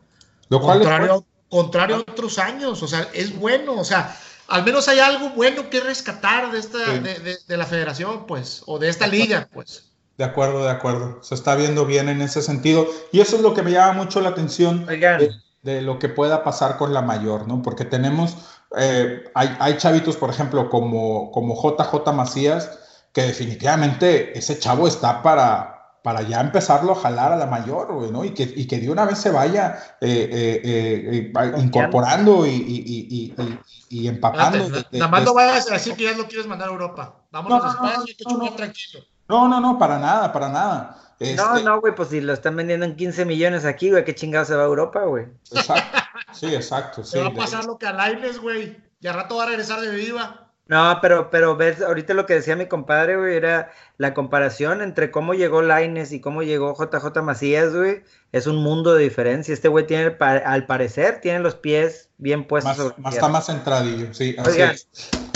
Lo 0.50 0.62
cual 0.62 0.80
contrario, 0.80 1.26
contrario 1.48 1.96
a 1.96 2.00
otros 2.00 2.38
años, 2.38 2.84
o 2.84 2.88
sea, 2.88 3.10
es 3.14 3.38
bueno, 3.38 3.76
o 3.76 3.86
sea, 3.86 4.18
al 4.48 4.64
menos 4.64 4.88
hay 4.88 5.00
algo 5.00 5.30
bueno 5.30 5.70
que 5.70 5.80
rescatar 5.80 6.52
de 6.52 6.60
esta, 6.60 6.78
de, 6.78 7.38
de, 7.48 7.58
la 7.58 7.66
federación, 7.66 8.26
pues, 8.26 8.64
o 8.66 8.80
de 8.80 8.90
esta 8.90 9.08
liga, 9.08 9.48
pues. 9.54 9.92
De 10.18 10.24
acuerdo, 10.24 10.64
de 10.64 10.72
acuerdo. 10.72 11.20
Se 11.22 11.36
está 11.36 11.56
viendo 11.56 11.86
bien 11.86 12.10
en 12.10 12.22
ese 12.22 12.42
sentido. 12.42 12.88
Y 13.12 13.20
eso 13.20 13.36
es 13.36 13.42
lo 13.42 13.54
que 13.54 13.62
me 13.62 13.72
llama 13.72 13.94
mucho 13.94 14.20
la 14.20 14.30
atención 14.30 14.86
de, 14.88 15.82
lo 15.82 16.00
que 16.00 16.10
pueda 16.10 16.44
pasar 16.44 16.78
con 16.78 16.94
la 16.94 17.02
mayor, 17.02 17.48
¿no? 17.48 17.62
Porque 17.62 17.86
tenemos, 17.86 18.36
eh, 18.78 19.26
hay, 19.36 19.56
hay, 19.60 19.78
chavitos, 19.78 20.16
por 20.16 20.30
ejemplo, 20.30 20.70
como, 20.70 21.32
como 21.32 21.56
JJ 21.56 22.14
Macías, 22.14 22.80
que 23.14 23.24
definitivamente 23.24 24.38
ese 24.38 24.58
chavo 24.58 24.88
está 24.88 25.22
para, 25.22 25.77
para 26.08 26.22
ya 26.22 26.40
empezarlo 26.40 26.94
a 26.94 26.96
jalar 26.96 27.34
a 27.34 27.36
la 27.36 27.48
mayor, 27.48 28.10
¿no? 28.14 28.24
Y 28.24 28.30
que, 28.30 28.44
y 28.44 28.66
que 28.66 28.80
de 28.80 28.90
una 28.90 29.04
vez 29.04 29.18
se 29.18 29.30
vaya 29.30 29.98
eh, 30.00 30.62
eh, 30.64 31.34
incorporando 31.58 32.48
y, 32.48 33.34
y, 33.90 34.08
empapando. 34.08 34.70
Nada 34.94 35.12
más 35.12 35.26
no 35.26 35.34
vayas 35.34 35.70
a 35.70 35.74
decir 35.74 35.98
que 35.98 36.06
ya 36.06 36.14
lo 36.14 36.26
quieres 36.26 36.48
mandar 36.48 36.70
a 36.70 36.72
Europa. 36.72 37.14
Vámonos 37.30 37.62
no, 37.62 37.70
a 37.70 37.74
España, 37.74 38.06
que 38.06 38.56
tranquilo. 38.56 39.04
No, 39.28 39.50
no, 39.50 39.60
no, 39.60 39.78
para 39.78 40.00
nada, 40.00 40.32
para 40.32 40.48
nada. 40.48 40.98
No, 41.20 41.26
este 41.28 41.64
no, 41.66 41.82
güey, 41.82 41.94
pues 41.94 42.08
si 42.08 42.22
lo 42.22 42.32
están 42.32 42.56
vendiendo 42.56 42.86
en 42.86 42.96
15 42.96 43.26
millones 43.26 43.66
aquí, 43.66 43.92
güey, 43.92 44.06
qué 44.06 44.16
chingado 44.16 44.46
se 44.46 44.56
va 44.56 44.62
a 44.62 44.68
Europa, 44.68 45.04
güey. 45.04 45.26
Exacto, 45.52 46.00
sí, 46.32 46.56
exacto. 46.56 47.04
Se 47.04 47.20
va 47.20 47.28
a 47.28 47.34
pasar 47.34 47.66
lo 47.66 47.78
que 47.78 47.86
a 47.86 47.92
Laines, 47.92 48.40
güey. 48.40 48.82
Y 49.02 49.08
al 49.08 49.16
rato 49.16 49.36
va 49.36 49.44
a 49.44 49.48
regresar 49.48 49.82
de 49.82 49.94
viva. 49.94 50.47
No, 50.68 51.00
pero, 51.02 51.30
pero 51.30 51.56
ves, 51.56 51.82
ahorita 51.82 52.14
lo 52.14 52.26
que 52.26 52.36
decía 52.36 52.56
mi 52.56 52.66
compadre, 52.66 53.16
güey, 53.16 53.36
era 53.36 53.72
la 53.98 54.14
comparación 54.14 54.82
entre 54.82 55.12
cómo 55.12 55.34
llegó 55.34 55.62
Laines 55.62 56.12
y 56.12 56.20
cómo 56.20 56.44
llegó 56.44 56.76
JJ 56.76 57.22
Macías, 57.22 57.74
güey. 57.74 58.04
Es 58.34 58.48
un 58.48 58.58
mundo 58.58 58.94
de 58.94 59.04
diferencia. 59.04 59.54
Este 59.54 59.70
güey 59.70 59.88
tiene, 59.88 60.18
al 60.20 60.66
parecer, 60.66 61.22
tiene 61.22 61.40
los 61.40 61.56
pies 61.56 62.10
bien 62.18 62.46
puestos. 62.46 62.98
Más, 62.98 63.14
está 63.14 63.30
más 63.30 63.46
centradillo, 63.46 64.14
sí. 64.14 64.36
Así 64.38 64.62
es. 64.62 64.88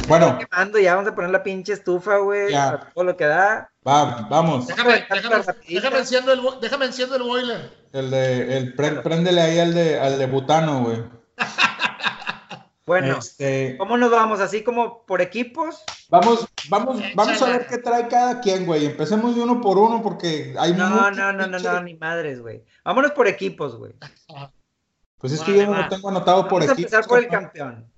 Bueno. 0.07 0.37
ya 0.83 0.95
vamos 0.95 1.09
a 1.09 1.15
poner 1.15 1.31
la 1.31 1.43
pinche 1.43 1.73
estufa, 1.73 2.17
güey. 2.17 2.53
Todo 2.93 3.03
lo 3.05 3.15
que 3.15 3.25
da. 3.25 3.71
Va, 3.87 4.27
vamos. 4.29 4.67
Déjame, 4.67 5.05
déjame, 5.09 5.43
déjame, 5.67 5.99
enciendo 5.99 6.33
el, 6.33 6.41
déjame 6.61 6.85
enciendo 6.85 7.15
el 7.15 7.23
boiler. 7.23 7.71
El 7.93 8.11
de, 8.11 8.57
el, 8.57 8.73
préndele 8.73 9.41
ahí 9.41 9.59
al 9.59 9.73
de, 9.73 9.99
al 9.99 10.19
de 10.19 10.25
butano, 10.25 10.83
güey. 10.83 11.03
Bueno, 12.91 13.19
este... 13.19 13.77
¿cómo 13.77 13.95
nos 13.95 14.11
vamos? 14.11 14.41
¿Así 14.41 14.65
como 14.65 15.05
por 15.05 15.21
equipos? 15.21 15.81
Vamos, 16.09 16.45
vamos, 16.67 17.01
vamos 17.15 17.41
a 17.41 17.45
ver 17.45 17.65
qué 17.65 17.77
trae 17.77 18.09
cada 18.09 18.41
quien, 18.41 18.65
güey. 18.65 18.85
Empecemos 18.85 19.33
de 19.33 19.41
uno 19.41 19.61
por 19.61 19.77
uno 19.77 20.03
porque 20.03 20.53
hay 20.59 20.73
No, 20.73 21.09
no, 21.09 21.31
no, 21.31 21.47
no, 21.47 21.57
no, 21.57 21.83
ni 21.83 21.93
madres, 21.93 22.41
güey. 22.41 22.65
Vámonos 22.83 23.11
por 23.11 23.29
equipos, 23.29 23.77
güey. 23.77 23.93
Pues 25.19 25.31
es 25.31 25.39
que 25.39 25.55
yo 25.55 25.67
no 25.67 25.81
lo 25.81 25.87
tengo 25.87 26.09
anotado 26.09 26.49
por 26.49 26.63
equipos. 26.63 26.67
Vamos 26.67 26.93
a 26.93 26.97
empezar 26.97 27.07
por 27.07 27.19
el 27.19 27.29
campeón. 27.29 27.89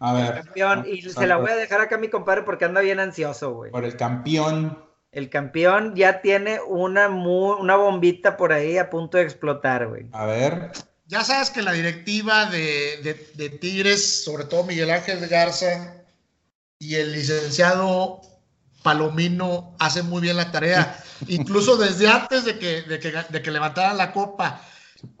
A 0.00 0.12
ver. 0.12 0.24
El 0.24 0.42
campeón, 0.42 0.84
y 0.88 1.02
se 1.02 1.26
la 1.28 1.36
voy 1.36 1.50
a 1.50 1.56
dejar 1.56 1.80
acá 1.80 1.94
a 1.94 1.98
mi 1.98 2.08
compadre 2.08 2.42
porque 2.42 2.64
anda 2.64 2.80
bien 2.80 2.98
ansioso, 2.98 3.54
güey. 3.54 3.70
Por 3.70 3.84
el 3.84 3.96
campeón. 3.96 4.76
El 5.12 5.30
campeón 5.30 5.94
ya 5.94 6.20
tiene 6.20 6.58
una, 6.66 7.06
una 7.06 7.76
bombita 7.76 8.36
por 8.36 8.52
ahí 8.52 8.76
a 8.76 8.90
punto 8.90 9.18
de 9.18 9.22
explotar, 9.22 9.86
güey. 9.86 10.08
A 10.10 10.26
ver. 10.26 10.72
Ya 11.08 11.22
sabes 11.22 11.50
que 11.50 11.62
la 11.62 11.72
directiva 11.72 12.46
de, 12.46 13.58
Tigres, 13.60 14.24
sobre 14.24 14.44
todo 14.44 14.64
Miguel 14.64 14.90
Ángel 14.90 15.26
Garza 15.28 15.94
y 16.78 16.96
el 16.96 17.12
licenciado 17.12 18.20
Palomino 18.82 19.76
hacen 19.78 20.06
muy 20.06 20.20
bien 20.22 20.36
la 20.36 20.50
tarea. 20.50 21.02
Incluso 21.28 21.76
desde 21.76 22.08
antes 22.08 22.44
de 22.44 22.58
que, 22.58 22.82
de 22.82 23.42
que, 23.42 23.50
levantaran 23.50 23.96
la 23.96 24.12
copa, 24.12 24.60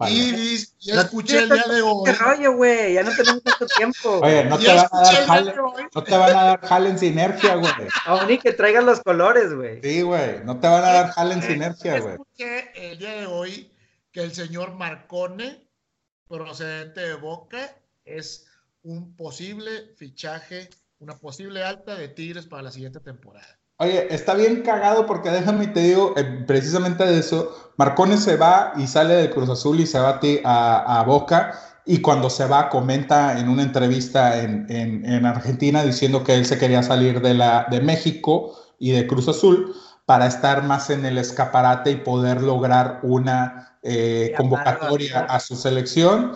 Y, 0.08 0.56
ya 0.80 1.02
escuché 1.02 1.38
el 1.38 1.50
día 1.50 1.64
de 1.68 1.82
hoy. 1.82 2.04
¿Qué 2.04 2.12
rollo, 2.12 2.52
güey? 2.52 2.94
Ya 2.94 3.02
no 3.04 3.10
tenemos 3.14 3.42
tanto 3.44 3.66
tiempo. 3.66 4.20
Oye, 4.22 4.44
no 4.44 4.58
te, 4.58 4.66
van 4.68 4.88
a 4.90 5.02
dar 5.02 5.26
jale, 5.26 5.54
no 5.94 6.02
te 6.02 6.16
van 6.16 6.30
a 6.30 6.42
dar 6.42 6.60
jale 6.60 6.90
en 6.90 6.98
sinergia, 6.98 7.54
güey. 7.54 7.72
Aún 8.06 8.26
ni 8.26 8.38
que 8.38 8.52
traigan 8.52 8.86
los 8.86 9.00
colores, 9.00 9.54
güey. 9.54 9.80
Sí, 9.82 10.02
güey. 10.02 10.44
No 10.44 10.58
te 10.58 10.66
van 10.66 10.84
a 10.84 10.92
dar 10.92 11.10
jale 11.10 11.34
en 11.34 11.42
sinergia, 11.42 12.00
güey. 12.00 12.14
Escuché 12.14 12.90
el 12.90 12.98
día 12.98 13.14
de 13.14 13.26
hoy 13.26 13.72
que 14.10 14.22
el 14.22 14.34
señor 14.34 14.74
Marcone, 14.74 15.65
procedente 16.28 17.00
de 17.00 17.14
Boca, 17.14 17.76
es 18.04 18.46
un 18.82 19.14
posible 19.16 19.94
fichaje, 19.96 20.68
una 20.98 21.16
posible 21.16 21.62
alta 21.62 21.94
de 21.94 22.08
Tigres 22.08 22.46
para 22.46 22.62
la 22.62 22.70
siguiente 22.70 23.00
temporada. 23.00 23.58
Oye, 23.78 24.12
está 24.14 24.34
bien 24.34 24.62
cagado 24.62 25.04
porque 25.06 25.30
déjame 25.30 25.66
te 25.66 25.80
digo, 25.80 26.14
eh, 26.16 26.44
precisamente 26.46 27.04
de 27.04 27.18
eso, 27.18 27.72
Marcones 27.76 28.22
se 28.22 28.36
va 28.36 28.72
y 28.76 28.86
sale 28.86 29.14
de 29.14 29.30
Cruz 29.30 29.50
Azul 29.50 29.80
y 29.80 29.86
se 29.86 29.98
va 29.98 30.18
a, 30.44 31.00
a 31.00 31.02
Boca 31.02 31.60
y 31.84 32.00
cuando 32.00 32.30
se 32.30 32.46
va 32.46 32.68
comenta 32.68 33.38
en 33.38 33.48
una 33.48 33.62
entrevista 33.62 34.42
en, 34.42 34.66
en, 34.68 35.24
Argentina 35.26 35.84
diciendo 35.84 36.24
que 36.24 36.34
él 36.34 36.44
se 36.44 36.58
quería 36.58 36.82
salir 36.82 37.20
de, 37.20 37.34
la, 37.34 37.66
de 37.70 37.80
México 37.80 38.58
y 38.78 38.90
de 38.90 39.06
Cruz 39.06 39.28
Azul 39.28 39.74
para 40.06 40.26
estar 40.26 40.62
más 40.62 40.88
en 40.90 41.04
el 41.04 41.18
escaparate 41.18 41.90
y 41.90 41.96
poder 41.96 42.40
lograr 42.40 43.00
una 43.02 43.76
eh, 43.82 44.32
convocatoria 44.36 45.20
a 45.24 45.40
su 45.40 45.56
selección 45.56 46.32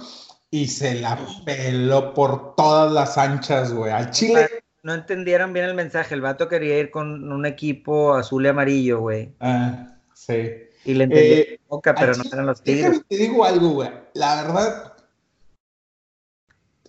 y 0.50 0.66
se 0.66 0.96
la 0.96 1.18
peló 1.44 2.12
por 2.12 2.56
todas 2.56 2.92
las 2.92 3.16
anchas, 3.16 3.72
güey. 3.72 3.92
Al 3.92 4.10
Chile 4.10 4.48
no 4.82 4.94
entendieron 4.94 5.52
bien 5.52 5.66
el 5.66 5.74
mensaje. 5.74 6.14
El 6.14 6.20
vato 6.20 6.48
quería 6.48 6.78
ir 6.78 6.90
con 6.90 7.32
un 7.32 7.46
equipo 7.46 8.14
azul 8.14 8.44
y 8.44 8.48
amarillo, 8.48 9.00
güey. 9.00 9.32
Ah, 9.38 9.94
sí. 10.14 10.52
Y 10.84 10.94
le 10.94 11.04
entendí 11.04 11.32
eh, 11.32 11.60
boca, 11.68 11.94
pero 11.94 12.14
no 12.14 12.24
eran 12.32 12.46
los 12.46 12.62
tigres. 12.62 13.02
Te 13.08 13.16
digo 13.16 13.44
algo, 13.44 13.68
güey. 13.70 13.90
La 14.14 14.42
verdad, 14.42 14.94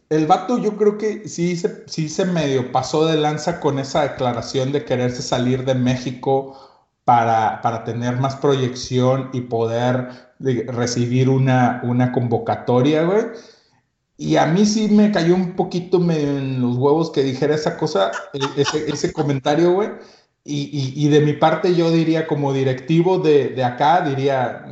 el 0.09 0.25
vato 0.25 0.57
yo 0.57 0.77
creo 0.77 0.97
que 0.97 1.27
sí 1.27 1.55
se, 1.55 1.87
sí 1.87 2.09
se 2.09 2.25
medio 2.25 2.71
pasó 2.71 3.05
de 3.05 3.17
lanza 3.17 3.59
con 3.59 3.77
esa 3.77 4.01
declaración 4.03 4.71
de 4.71 4.83
quererse 4.83 5.21
salir 5.21 5.63
de 5.65 5.75
México 5.75 6.70
para, 7.11 7.61
para 7.61 7.83
tener 7.83 8.15
más 8.21 8.37
proyección 8.37 9.31
y 9.33 9.41
poder 9.41 10.07
recibir 10.39 11.27
una, 11.27 11.81
una 11.83 12.13
convocatoria, 12.13 13.03
güey. 13.03 13.25
Y 14.15 14.37
a 14.37 14.45
mí 14.45 14.65
sí 14.65 14.87
me 14.87 15.11
cayó 15.11 15.35
un 15.35 15.57
poquito 15.57 15.97
en 16.09 16.61
los 16.61 16.77
huevos 16.77 17.11
que 17.11 17.21
dijera 17.21 17.55
esa 17.55 17.75
cosa, 17.75 18.11
e, 18.31 18.63
ese, 18.87 19.11
comentario, 19.11 19.73
güey. 19.73 19.89
Y, 20.45 21.09
de 21.09 21.19
mi 21.19 21.33
parte 21.33 21.75
yo 21.75 21.91
diría 21.91 22.27
como 22.27 22.53
directivo 22.53 23.19
de, 23.19 23.61
acá, 23.61 23.99
diría, 24.07 24.65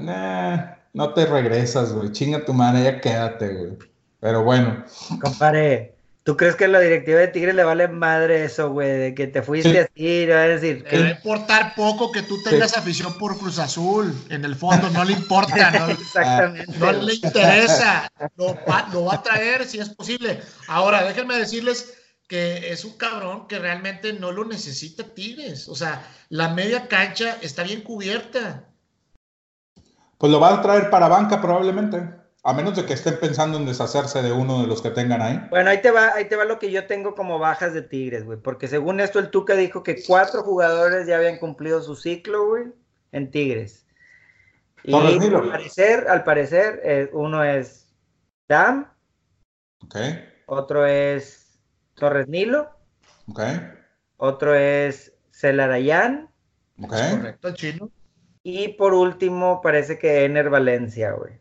no 0.94 1.14
te 1.14 1.26
regresas, 1.26 1.92
güey, 1.92 2.14
chinga 2.14 2.46
tu 2.46 2.54
madre, 2.54 2.84
ya 2.84 3.02
quédate, 3.02 3.54
güey. 3.54 3.78
Pero 4.22 4.46
bueno. 4.46 4.86
Compare, 5.22 5.94
¿Tú 6.30 6.38
crees 6.38 6.56
que 6.56 6.66
a 6.66 6.68
la 6.68 6.80
directiva 6.80 7.22
de 7.22 7.30
Tigres 7.30 7.56
le 7.56 7.64
vale 7.64 7.88
madre 7.88 8.44
eso, 8.44 8.70
güey? 8.70 9.00
De 9.00 9.16
que 9.16 9.26
te 9.26 9.42
fuiste 9.42 9.80
así, 9.80 10.28
¿no? 10.28 10.36
a 10.36 10.42
decir. 10.42 10.86
Le 10.92 11.02
va 11.02 11.08
a 11.08 11.10
importar 11.10 11.74
poco 11.74 12.12
que 12.12 12.22
tú 12.22 12.40
tengas 12.44 12.78
afición 12.78 13.18
por 13.18 13.36
Cruz 13.40 13.58
Azul. 13.58 14.16
En 14.30 14.46
el 14.46 14.56
fondo, 14.56 14.92
no 14.92 15.04
le 15.04 15.14
importa, 15.14 15.72
¿no? 15.80 15.88
Exactamente. 15.90 16.72
No 16.78 16.92
le 16.92 17.16
interesa. 17.16 18.12
Lo 18.38 18.56
va, 18.64 19.14
a 19.16 19.24
traer 19.24 19.66
si 19.66 19.80
es 19.80 19.90
posible. 19.90 20.40
Ahora, 20.68 21.04
déjenme 21.04 21.36
decirles 21.36 21.96
que 22.28 22.74
es 22.74 22.86
un 22.86 22.96
cabrón 22.96 23.48
que 23.48 23.58
realmente 23.58 24.14
no 24.14 24.32
lo 24.32 24.46
necesita 24.46 25.04
Tigres. 25.16 25.68
O 25.68 25.74
sea, 25.74 26.08
la 26.30 26.50
media 26.50 26.88
cancha 26.88 27.40
está 27.42 27.64
bien 27.64 27.82
cubierta. 27.82 28.66
Pues 30.20 30.32
lo 30.32 30.40
va 30.40 30.54
a 30.54 30.62
traer 30.62 30.92
para 30.92 31.08
banca 31.08 31.42
probablemente. 31.42 32.19
A 32.44 32.54
menos 32.54 32.76
de 32.76 32.86
que 32.86 32.94
estén 32.94 33.20
pensando 33.20 33.58
en 33.58 33.66
deshacerse 33.66 34.22
de 34.22 34.32
uno 34.32 34.62
de 34.62 34.68
los 34.68 34.82
que 34.82 34.92
tengan 34.92 35.22
ahí. 35.22 35.46
Bueno, 35.50 35.70
ahí 35.70 35.82
te 35.82 35.92
va, 35.92 36.14
ahí 36.14 36.26
te 36.26 36.38
va 36.38 36.46
lo 36.46 36.58
que 36.58 36.72
yo 36.72 36.88
tengo 36.88 37.14
como 37.14 37.38
bajas 37.38 37.74
de 37.74 37.82
Tigres, 37.82 38.24
güey. 38.24 38.40
Porque 38.40 38.68
según 38.68 39.02
esto, 39.02 39.20
el 39.20 39.30
Tuca 39.30 39.56
dijo 39.56 39.84
que 39.84 40.02
cuatro 40.08 40.44
jugadores 40.44 41.06
ya 41.06 41.18
habían 41.18 41.38
cumplido 41.38 41.82
su 41.82 41.96
ciclo, 41.96 42.48
güey, 42.48 42.66
en 43.12 43.30
Tigres. 43.30 43.86
Y 44.84 44.94
al 44.94 45.50
parecer, 45.50 46.08
al 46.08 46.24
parecer, 46.24 46.80
eh, 46.84 47.10
uno 47.12 47.44
es 47.44 47.94
Dam. 48.48 48.90
Ok. 49.84 49.98
Otro 50.46 50.86
es 50.86 51.60
Torres 51.96 52.30
Nilo. 52.30 52.70
Ok. 53.28 53.42
Otro 54.16 54.56
es 54.56 55.14
Celarayan. 55.32 56.30
Ok. 56.82 56.94
Correcto, 57.12 57.54
chino. 57.54 57.92
Y 58.44 58.70
por 58.70 58.94
último, 58.94 59.62
parece 59.62 60.00
que 60.00 60.24
Ener 60.24 60.50
Valencia, 60.50 61.12
güey. 61.12 61.40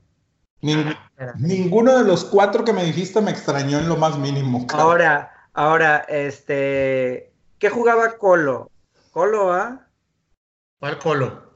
Ah, 0.61 1.35
ninguno 1.39 1.97
de 1.97 2.05
los 2.05 2.25
cuatro 2.25 2.65
que 2.65 2.73
me 2.73 2.85
dijiste 2.85 3.21
me 3.21 3.31
extrañó 3.31 3.79
en 3.79 3.89
lo 3.89 3.97
más 3.97 4.19
mínimo. 4.19 4.67
Ahora, 4.71 5.49
ahora, 5.53 6.05
este, 6.09 7.33
¿qué 7.59 7.71
jugaba 7.71 8.19
Colo? 8.19 8.71
¿Colo, 9.13 9.53
ah? 9.53 9.87
¿Cuál 10.81 10.99
Colo? 10.99 11.49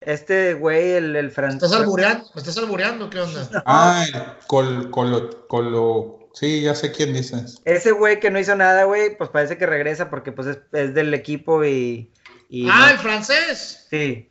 Este 0.00 0.54
güey, 0.54 0.92
el, 0.92 1.16
el 1.16 1.30
francés. 1.30 1.62
¿Me 1.62 1.66
estás 1.66 1.80
albureando? 1.80 2.30
¿Me 2.34 2.40
estás 2.40 2.58
albureando? 2.58 3.10
¿Qué 3.10 3.20
onda? 3.20 3.62
Ah, 3.66 4.04
Col, 4.46 4.90
Colo, 4.90 5.46
Colo, 5.48 6.28
sí, 6.32 6.62
ya 6.62 6.74
sé 6.74 6.92
quién 6.92 7.12
dices. 7.12 7.60
Ese 7.64 7.92
güey 7.92 8.20
que 8.20 8.30
no 8.30 8.38
hizo 8.38 8.54
nada, 8.54 8.84
güey, 8.84 9.16
pues 9.16 9.30
parece 9.30 9.58
que 9.58 9.66
regresa 9.66 10.08
porque 10.08 10.32
pues 10.32 10.58
es, 10.72 10.94
del 10.94 11.12
equipo 11.12 11.64
y... 11.64 12.10
ah, 12.70 12.90
el 12.92 12.98
francés. 12.98 13.86
Sí. 13.90 14.30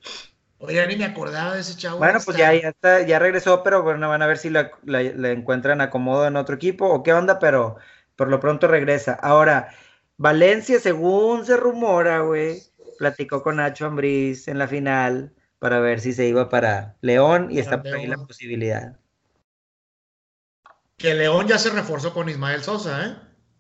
Oye, 0.60 0.88
ni 0.88 0.95
me 0.95 1.06
acordaba 1.06 1.53
de 1.53 1.61
ese 1.61 1.76
chavo. 1.76 1.98
Bueno, 1.98 2.19
pues 2.23 2.38
ya, 2.38 2.53
ya, 2.53 2.69
está, 2.69 3.02
ya 3.02 3.19
regresó, 3.19 3.61
pero 3.61 3.84
bueno, 3.84 4.07
van 4.07 4.22
a 4.22 4.27
ver 4.27 4.38
si 4.38 4.49
la, 4.49 4.72
encuentran 4.88 5.82
acomodo 5.82 6.26
en 6.27 6.38
otro 6.38 6.56
equipo 6.56 6.88
o 6.88 7.03
qué 7.03 7.14
onda, 7.14 7.40
pero 7.40 7.76
por 8.15 8.30
lo 8.30 8.40
pronto 8.40 8.68
regresa. 8.68 9.14
Ahora, 9.14 9.69
Valencia, 10.18 10.80
según 10.80 11.45
se 11.45 11.57
rumora, 11.57 12.19
güey, 12.19 12.64
platicó 12.98 13.44
con 13.44 13.57
Nacho 13.57 13.86
Ambriz 13.86 14.48
en 14.48 14.57
la 14.57 14.68
final 14.68 15.34
para 15.60 15.80
ver 15.80 15.99
si 15.99 16.14
se 16.14 16.26
iba 16.26 16.49
para 16.49 16.95
León 17.02 17.49
y 17.52 17.60
está 17.60 17.82
por 17.82 17.94
ahí 17.94 18.07
la 18.07 18.18
posibilidad. 18.18 18.98
Que 20.98 21.14
León 21.14 21.48
ya 21.48 21.57
se 21.57 21.69
reforzó 21.69 22.14
con 22.14 22.30
Ismael 22.30 22.64
Sosa, 22.64 23.06
¿eh? 23.06 23.15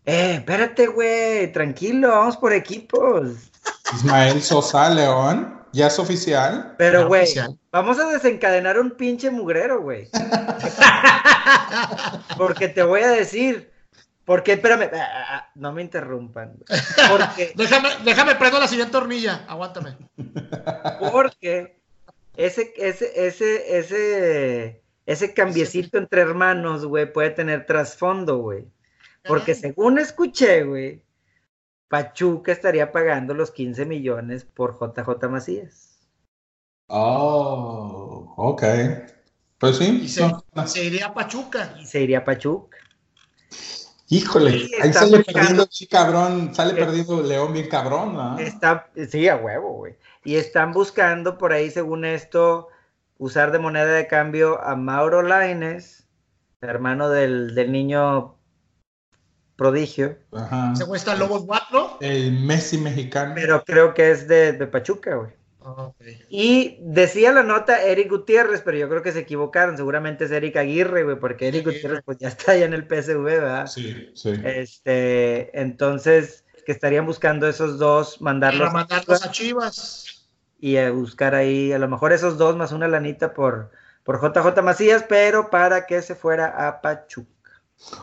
Eh, 0.05 0.35
espérate, 0.35 0.87
güey, 0.87 1.51
tranquilo, 1.51 2.09
vamos 2.09 2.37
por 2.37 2.53
equipos. 2.53 3.51
Ismael 3.93 4.41
Sosa, 4.41 4.89
León. 4.89 5.64
¿Ya 5.75 5.87
es 5.87 5.99
oficial? 5.99 6.73
Pero, 6.77 7.05
güey, 7.05 7.27
vamos 7.69 7.99
a 7.99 8.07
desencadenar 8.07 8.79
un 8.79 8.91
pinche 8.91 9.29
mugrero, 9.29 9.81
güey. 9.81 10.07
porque 12.37 12.69
te 12.69 12.81
voy 12.81 13.01
a 13.01 13.09
decir. 13.09 13.69
Porque, 14.23 14.53
espérame, 14.53 14.89
ah, 14.93 15.03
ah, 15.03 15.25
ah, 15.31 15.51
no 15.55 15.73
me 15.73 15.81
interrumpan. 15.81 16.53
Porque, 17.09 17.51
déjame, 17.57 17.89
déjame 18.05 18.35
prendo 18.35 18.57
la 18.57 18.69
siguiente 18.69 18.95
hornilla, 18.95 19.43
aguántame. 19.49 19.97
Porque 21.11 21.77
ese, 22.37 22.73
ese, 22.77 23.27
ese, 23.27 23.77
ese, 23.77 24.81
ese 25.05 25.33
cambiecito 25.33 25.97
entre 25.97 26.21
hermanos, 26.21 26.85
güey, 26.85 27.11
puede 27.11 27.31
tener 27.31 27.65
trasfondo, 27.65 28.37
güey. 28.37 28.65
Porque 29.27 29.53
según 29.53 29.99
escuché, 29.99 30.63
güey, 30.63 31.01
Pachuca 31.95 32.51
estaría 32.51 32.91
pagando 32.91 33.33
los 33.33 33.51
15 33.51 33.85
millones 33.85 34.43
por 34.43 34.77
JJ 34.77 35.29
Macías. 35.29 35.97
Oh, 36.87 38.33
ok. 38.35 38.63
Pues 39.57 39.77
sí. 39.77 40.01
Y 40.03 40.09
se, 40.09 40.83
iría 40.83 41.05
a 41.05 41.13
Pachuca. 41.13 41.73
Y 41.79 41.85
se 41.85 42.01
iría 42.01 42.17
a 42.17 42.25
Pachuca. 42.25 42.77
Híjole, 44.09 44.67
ahí 44.81 44.91
sale 44.91 45.23
perdiendo, 45.23 45.65
sí, 45.71 45.87
cabrón, 45.87 46.53
sale 46.53 46.73
perdiendo 46.73 47.23
León 47.23 47.53
bien 47.53 47.69
cabrón, 47.69 48.13
¿no? 48.13 48.39
Está, 48.39 48.89
sí, 49.09 49.29
a 49.29 49.37
huevo, 49.37 49.71
güey. 49.71 49.95
Y 50.25 50.35
están 50.35 50.73
buscando 50.73 51.37
por 51.37 51.53
ahí, 51.53 51.71
según 51.71 52.03
esto, 52.03 52.67
usar 53.17 53.53
de 53.53 53.59
moneda 53.59 53.93
de 53.93 54.07
cambio 54.07 54.61
a 54.61 54.75
Mauro 54.75 55.21
Laines, 55.21 56.09
hermano 56.59 57.07
del, 57.07 57.55
del 57.55 57.71
niño 57.71 58.34
prodigio. 59.55 60.17
¿Se 60.75 60.85
cuesta 60.85 61.15
Lobos 61.15 61.45
¿no? 61.71 61.97
El 62.01 62.33
Messi 62.39 62.77
mexicano. 62.77 63.33
Pero 63.35 63.63
creo 63.63 63.93
que 63.93 64.11
es 64.11 64.27
de, 64.27 64.53
Pachuca, 64.67 65.15
güey. 65.15 65.31
Y 66.29 66.77
decía 66.81 67.31
la 67.31 67.41
nota 67.41 67.81
Eric 67.81 68.09
Gutiérrez, 68.09 68.61
pero 68.63 68.77
yo 68.77 68.87
creo 68.87 69.01
que 69.01 69.11
se 69.11 69.19
equivocaron. 69.19 69.77
Seguramente 69.77 70.25
es 70.25 70.31
Eric 70.31 70.57
Aguirre, 70.57 71.03
güey, 71.03 71.19
porque 71.19 71.47
Eric 71.47 71.65
Gutiérrez 71.65 72.01
pues 72.05 72.19
ya 72.19 72.27
está 72.27 72.51
allá 72.51 72.65
en 72.65 72.73
el 72.73 72.83
PSV, 72.83 73.23
¿verdad? 73.23 73.65
Sí, 73.65 74.11
sí. 74.13 74.33
Este, 74.43 75.59
entonces, 75.59 76.45
que 76.65 76.71
estarían 76.71 77.07
buscando 77.07 77.47
esos 77.47 77.79
dos, 77.79 78.21
mandarlos, 78.21 78.67
Para 78.67 78.73
mandarlos 78.73 79.25
a 79.25 79.31
Chivas. 79.31 80.29
Y 80.59 80.77
a 80.77 80.91
buscar 80.91 81.33
ahí, 81.33 81.73
a 81.73 81.79
lo 81.79 81.87
mejor 81.87 82.13
esos 82.13 82.37
dos 82.37 82.55
más 82.55 82.71
una 82.71 82.87
lanita 82.87 83.33
por, 83.33 83.71
por 84.03 84.21
JJ 84.21 84.61
Macías, 84.61 85.03
pero 85.07 85.49
para 85.49 85.85
que 85.87 86.01
se 86.01 86.15
fuera 86.15 86.67
a 86.67 86.81
Pachuca. 86.81 87.34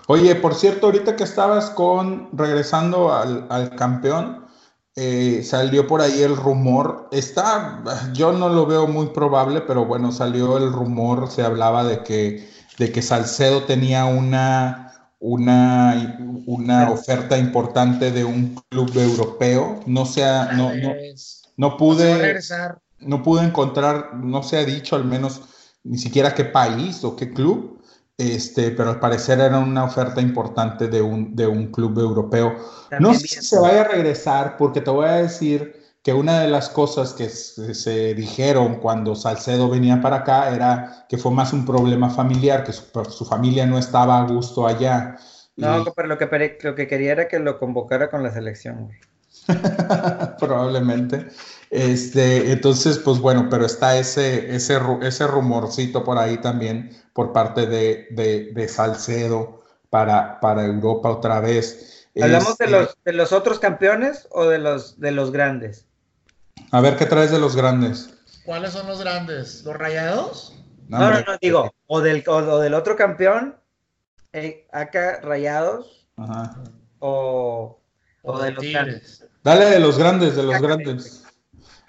Oye, 0.07 0.35
por 0.35 0.55
cierto, 0.55 0.87
ahorita 0.87 1.17
que 1.17 1.25
estabas 1.25 1.71
con 1.71 2.29
regresando 2.33 3.13
al, 3.13 3.75
campeón, 3.77 4.47
eh, 4.97 5.43
salió 5.45 5.87
por 5.87 6.03
ahí 6.03 6.23
el 6.23 6.37
rumor, 6.37 7.09
está, 7.13 7.83
yo 8.13 8.33
no 8.33 8.49
lo 8.49 8.67
veo 8.67 8.87
muy 8.87 9.07
probable, 9.07 9.63
pero 9.63 9.87
bueno, 9.87 10.13
salió 10.13 10.59
el 10.59 10.73
rumor, 10.73 11.31
se 11.31 11.43
hablaba 11.43 11.85
de 11.85 12.03
que, 12.03 12.49
de 12.79 12.93
que 12.93 13.01
Salcedo 13.01 13.65
tenía 13.65 14.05
una, 14.05 15.09
una, 15.19 16.45
una 16.47 16.91
oferta 16.91 17.39
importante 17.39 18.11
de 18.11 18.25
un 18.25 18.61
club 18.69 18.91
europeo, 18.97 19.81
no 19.87 20.05
sea, 20.05 20.53
no, 20.53 20.75
no, 20.75 20.93
no 21.57 21.77
pude, 21.77 22.41
no 22.99 23.23
pude 23.23 23.45
encontrar, 23.45 24.15
no 24.17 24.43
se 24.43 24.59
ha 24.59 24.65
dicho 24.65 24.97
al 24.97 25.05
menos 25.05 25.43
ni 25.85 25.99
siquiera 25.99 26.35
qué 26.35 26.45
país 26.45 27.03
o 27.05 27.17
qué 27.17 27.33
club, 27.33 27.82
este, 28.19 28.71
pero 28.73 28.91
al 28.91 29.01
parecer 29.01 29.41
era 29.41 29.59
una 29.59 29.85
oferta 29.85 30.21
importante 30.21 30.89
de 30.89 31.01
un, 31.01 31.35
de 31.35 31.47
un 31.47 31.73
club 31.73 31.99
europeo. 31.99 32.55
no 33.01 33.15
sé 33.15 33.27
si 33.27 33.43
se 33.43 33.59
vaya 33.59 33.83
a 33.83 33.89
regresar, 33.89 34.57
porque 34.57 34.81
te 34.81 34.91
voy 34.91 35.07
a 35.07 35.15
decir 35.15 35.83
que 36.03 36.13
una 36.13 36.41
de 36.41 36.49
las 36.49 36.69
cosas 36.69 37.15
que 37.15 37.29
se, 37.29 38.15
dijeron 38.15 38.77
cuando 38.81 39.15
Salcedo 39.15 39.69
venía 39.69 40.01
para 40.01 40.17
acá 40.17 40.55
era 40.55 41.07
que 41.09 41.17
fue 41.17 41.31
más 41.31 41.53
un 41.53 41.65
problema 41.65 42.11
familiar, 42.11 42.65
que 42.65 42.73
su, 42.73 43.25
familia 43.25 43.67
no 43.67 43.79
estaba 43.79 44.21
a 44.21 44.27
gusto 44.27 44.67
allá. 44.67 45.17
No, 45.57 45.85
pero 45.95 46.09
lo 46.09 46.19
que, 46.19 46.59
lo 46.63 46.75
que 46.75 46.89
quería 46.89 47.13
era 47.13 47.29
que 47.29 47.39
lo 47.39 47.59
convocara 47.59 48.11
con 48.11 48.23
la 48.23 48.33
selección. 48.33 48.91
Probablemente. 50.39 51.29
Este, 51.71 52.51
entonces, 52.51 52.99
pues 52.99 53.19
bueno, 53.19 53.47
pero 53.49 53.65
está 53.65 53.97
ese, 53.97 54.55
ese, 54.55 54.79
ese 55.03 55.27
rumorcito 55.27 56.03
por 56.03 56.19
ahí 56.19 56.37
también 56.39 56.91
por 57.13 57.33
parte 57.33 57.67
de, 57.67 58.09
de, 58.11 58.69
Salcedo 58.69 59.63
para, 59.91 60.41
para 60.41 60.65
Europa 60.65 61.11
otra 61.11 61.41
vez. 61.41 62.09
¿Hablamos 62.21 62.59
de, 62.59 62.65
este, 62.65 62.71
los, 62.71 62.99
de 63.05 63.13
los 63.13 63.33
otros 63.33 63.59
campeones 63.59 64.29
o 64.31 64.47
de 64.47 64.59
los, 64.59 64.99
de 65.01 65.13
los 65.13 65.33
grandes? 65.33 65.87
A 66.71 66.81
ver, 66.81 66.97
¿qué 66.97 67.07
traes 67.07 67.31
de 67.31 67.39
los 67.39 67.57
grandes? 67.57 68.15
¿Cuáles 68.45 68.73
son 68.73 68.87
los 68.87 69.01
grandes? 69.01 69.63
¿Los 69.65 69.77
rayados? 69.77 70.55
No, 70.89 70.99
no, 70.99 71.21
no, 71.21 71.39
digo, 71.41 71.75
o 71.87 72.01
del, 72.01 72.25
o, 72.27 72.59
del 72.59 72.75
otro 72.75 72.97
campeón, 72.97 73.57
eh, 74.33 74.67
acá 74.73 75.21
rayados, 75.23 76.07
Ajá. 76.17 76.63
o, 76.99 77.81
o, 78.23 78.39
de 78.41 78.51
los 78.51 78.65
grandes. 78.65 79.27
Dale 79.43 79.67
de 79.67 79.81
los 79.81 79.99
grandes, 79.99 80.37
de 80.37 80.43
los 80.43 80.61
grandes. 80.61 81.22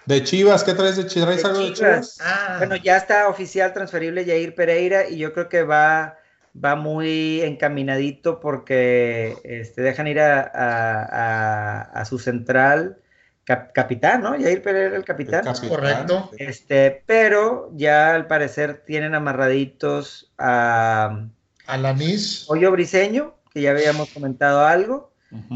De 0.06 0.24
Chivas, 0.24 0.64
¿qué 0.64 0.74
traes 0.74 0.98
de 0.98 1.08
Chivas? 1.08 1.30
¿Traes 1.30 1.46
algo 1.46 1.60
de 1.60 1.74
Chivas? 1.74 2.18
Ah. 2.22 2.56
Bueno, 2.58 2.76
ya 2.76 2.98
está 2.98 3.30
oficial 3.30 3.74
transferible 3.74 4.26
Jair 4.26 4.54
Pereira 4.54 5.08
y 5.08 5.18
yo 5.18 5.34
creo 5.34 5.48
que 5.48 5.64
va, 5.64 6.18
va 6.64 6.76
muy 6.76 7.42
encaminadito 7.42 8.40
porque 8.40 9.38
este, 9.44 9.82
dejan 9.82 10.08
ir 10.08 10.20
a, 10.20 12.04
su 12.08 12.20
central 12.20 12.98
capitán, 13.46 14.22
¿no? 14.22 14.32
Jair 14.32 14.62
Pereira 14.62 14.98
el 14.98 15.06
capitán. 15.06 15.46
Correcto. 15.70 16.32
Este, 16.38 17.04
pero 17.06 17.72
ya 17.74 18.14
al 18.16 18.28
parecer 18.28 18.84
tienen 18.86 19.16
amarraditos 19.16 20.34
a... 20.38 21.28
Alanis. 21.66 22.46
Hoyo 22.50 22.72
Briseño, 22.72 23.36
que 23.54 23.62
ya 23.62 23.72
habíamos 23.72 24.10
comentado 24.10 24.66
algo. 24.66 25.12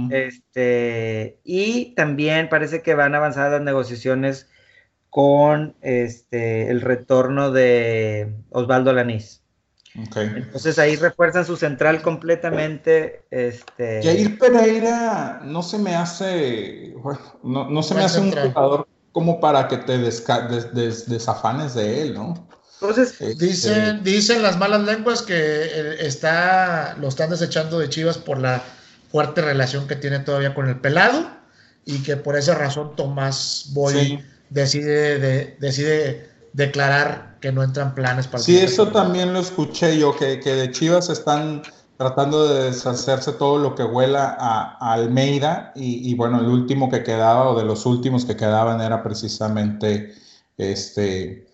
Este, 0.09 1.39
y 1.43 1.93
también 1.95 2.49
parece 2.49 2.81
que 2.81 2.95
van 2.95 3.15
avanzadas 3.15 3.51
las 3.51 3.61
negociaciones 3.61 4.49
con 5.09 5.75
este, 5.81 6.69
el 6.69 6.81
retorno 6.81 7.51
de 7.51 8.33
Osvaldo 8.49 8.93
Lanís. 8.93 9.43
Entonces 9.93 10.77
ahí 10.77 10.95
refuerzan 10.95 11.45
su 11.45 11.57
central 11.57 12.01
completamente. 12.01 13.23
Este... 13.31 14.01
Jair 14.03 14.37
Pereira 14.37 15.41
no 15.43 15.63
se 15.63 15.79
me 15.79 15.95
hace, 15.95 16.93
no, 17.43 17.81
se 17.83 17.95
me 17.95 18.03
hace 18.03 18.19
un 18.19 18.31
jugador 18.31 18.87
como 19.11 19.39
para 19.39 19.67
que 19.67 19.77
te 19.77 19.97
desafanes 19.97 21.73
de 21.73 22.01
él, 22.03 22.13
¿no? 22.13 22.47
Entonces, 22.79 23.19
este, 23.19 23.33
dicen, 23.43 24.03
dicen 24.03 24.43
las 24.43 24.59
malas 24.59 24.83
lenguas 24.83 25.23
que 25.23 25.33
eh, 25.35 25.95
está, 26.01 26.95
lo 26.99 27.07
están 27.07 27.31
desechando 27.31 27.79
de 27.79 27.89
Chivas 27.89 28.19
por 28.19 28.37
la 28.37 28.61
fuerte 29.09 29.41
relación 29.41 29.87
que 29.87 29.95
tiene 29.95 30.19
todavía 30.19 30.53
con 30.53 30.67
el 30.67 30.79
pelado 30.79 31.27
y 31.85 32.03
que 32.03 32.17
por 32.17 32.37
esa 32.37 32.55
razón 32.55 32.95
Tomás 32.95 33.69
Boy 33.73 34.23
decide, 34.49 35.57
decide 35.59 36.29
declarar 36.53 37.37
que 37.39 37.51
no 37.51 37.63
entran 37.63 37.95
planes 37.95 38.27
para... 38.27 38.43
Sí, 38.43 38.57
eso 38.57 38.89
también 38.89 39.33
lo 39.33 39.39
escuché 39.39 39.97
yo, 39.97 40.15
que, 40.15 40.37
de 40.37 40.71
Chivas 40.71 41.09
están 41.09 41.61
tratando 41.97 42.47
de 42.47 42.65
deshacerse 42.65 43.31
todo 43.33 43.57
lo 43.57 43.73
que 43.75 43.83
huela 43.83 44.35
a, 44.39 44.93
Almeida 44.93 45.71
y, 45.75 46.13
bueno, 46.15 46.39
el 46.39 46.47
último 46.47 46.89
que 46.89 47.03
quedaba 47.03 47.49
o 47.49 47.57
de 47.57 47.65
los 47.65 47.85
últimos 47.85 48.25
que 48.25 48.35
quedaban 48.35 48.81
era 48.81 49.01
precisamente 49.01 50.13
este, 50.57 51.47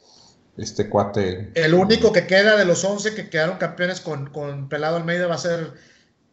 este 0.57 0.89
cuate. 0.89 1.51
El 1.53 1.73
único 1.73 2.11
que 2.11 2.25
queda 2.25 2.57
de 2.57 2.65
los 2.65 2.83
11 2.83 3.13
que 3.13 3.29
quedaron 3.29 3.57
campeones 3.57 4.01
con, 4.01 4.29
con 4.31 4.67
Pelado 4.67 4.97
Almeida 4.97 5.27
va 5.27 5.35
a 5.35 5.39
ser 5.39 5.73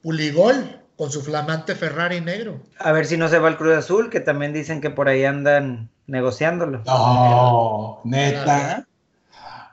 Puligol 0.03 0.81
con 1.01 1.11
su 1.11 1.23
flamante 1.23 1.75
Ferrari 1.75 2.21
negro. 2.21 2.61
A 2.79 2.93
ver 2.93 3.07
si 3.07 3.17
no 3.17 3.27
se 3.29 3.39
va 3.39 3.49
al 3.49 3.57
Cruz 3.57 3.75
Azul, 3.75 4.11
que 4.11 4.21
también 4.21 4.53
dicen 4.53 4.83
que 4.83 4.91
por 4.91 5.09
ahí 5.09 5.25
andan 5.25 5.89
negociándolo. 6.07 6.83
No, 6.85 8.03
neta. 8.05 8.87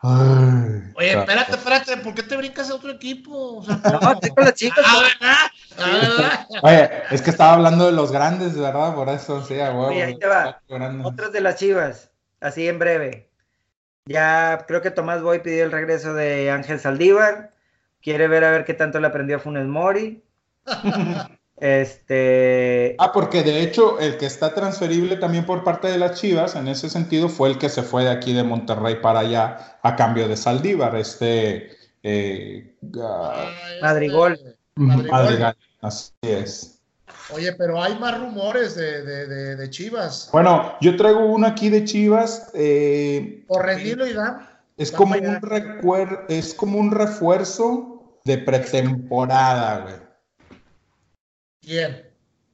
Oye, 0.01 1.19
espérate, 1.19 1.51
espérate, 1.51 1.97
¿por 1.97 2.13
qué 2.13 2.23
te 2.23 2.37
brincas 2.37 2.69
a 2.69 2.75
otro 2.75 2.91
equipo? 2.91 3.61
no, 3.67 4.11
estoy 4.13 4.29
con 4.29 4.45
los 4.45 4.53
chicos. 4.53 4.81
Ah, 4.87 5.51
ah, 5.77 6.47
Oye, 6.61 6.89
es 7.11 7.21
que 7.21 7.31
estaba 7.31 7.55
hablando 7.55 7.87
de 7.87 7.91
los 7.91 8.13
grandes, 8.13 8.57
¿verdad? 8.57 8.95
Por 8.95 9.09
eso, 9.09 9.43
sí, 9.43 9.59
a 9.59 9.73
Oye, 9.73 10.03
ahí 10.03 10.17
te 10.17 10.27
va. 10.27 10.61
Otros 11.03 11.33
de 11.33 11.41
las 11.41 11.57
chivas, 11.57 12.09
así 12.39 12.69
en 12.69 12.79
breve. 12.79 13.29
Ya 14.05 14.63
creo 14.65 14.81
que 14.81 14.91
Tomás 14.91 15.21
Boy 15.21 15.39
pidió 15.39 15.65
el 15.65 15.73
regreso 15.73 16.13
de 16.13 16.51
Ángel 16.51 16.79
Saldívar. 16.79 17.51
Quiere 18.01 18.29
ver 18.29 18.45
a 18.45 18.51
ver 18.51 18.63
qué 18.63 18.73
tanto 18.73 19.01
le 19.01 19.07
aprendió 19.07 19.35
a 19.35 19.39
Funes 19.39 19.67
Mori. 19.67 20.23
este. 21.57 22.95
Ah, 22.99 23.11
porque 23.11 23.44
de 23.44 23.61
hecho 23.61 23.99
el 23.99 24.18
que 24.18 24.26
está 24.26 24.53
transferible 24.53 25.18
también 25.18 25.45
por 25.45 25.64
parte 25.64 25.88
de 25.88 25.98
las 25.98 26.19
Chivas, 26.19 26.56
en 26.56 26.68
ese 26.68 26.89
sentido, 26.89 27.30
fue 27.30 27.49
el 27.49 27.57
que 27.57 27.69
se 27.69 27.84
fue 27.84 28.03
de 28.03 28.11
aquí 28.11 28.34
de 28.34 28.44
Monterrey 28.44 28.98
para 29.02 29.19
allá 29.19 29.80
a 29.81 29.95
cambio 29.95 30.27
de 30.27 30.38
Saldívar, 30.38 30.95
este. 30.95 31.72
Eh, 32.03 32.76
ah, 33.02 33.49
Madrigol. 33.81 34.38
Madrigol. 34.76 35.56
Así 35.81 36.11
es. 36.22 36.77
Oye, 37.34 37.52
pero 37.53 37.81
hay 37.81 37.98
más 37.99 38.19
rumores 38.19 38.76
de, 38.76 39.69
Chivas. 39.69 40.30
Bueno, 40.31 40.76
yo 40.80 40.95
traigo 40.95 41.26
uno 41.26 41.48
aquí 41.48 41.69
de 41.69 41.84
Chivas. 41.84 42.49
Eh, 42.53 43.44
por 43.48 43.65
y 43.69 44.14
Dan. 44.14 44.48
Es 44.77 44.91
como, 44.91 45.15
un 45.15 45.41
recuer 45.41 46.26
es 46.30 46.53
como 46.53 46.80
un 46.80 46.91
refuerzo 46.91 48.19
de 48.26 48.38
pretemporada, 48.38 49.80
güey. 49.80 50.06
¿Quién? 51.68 52.02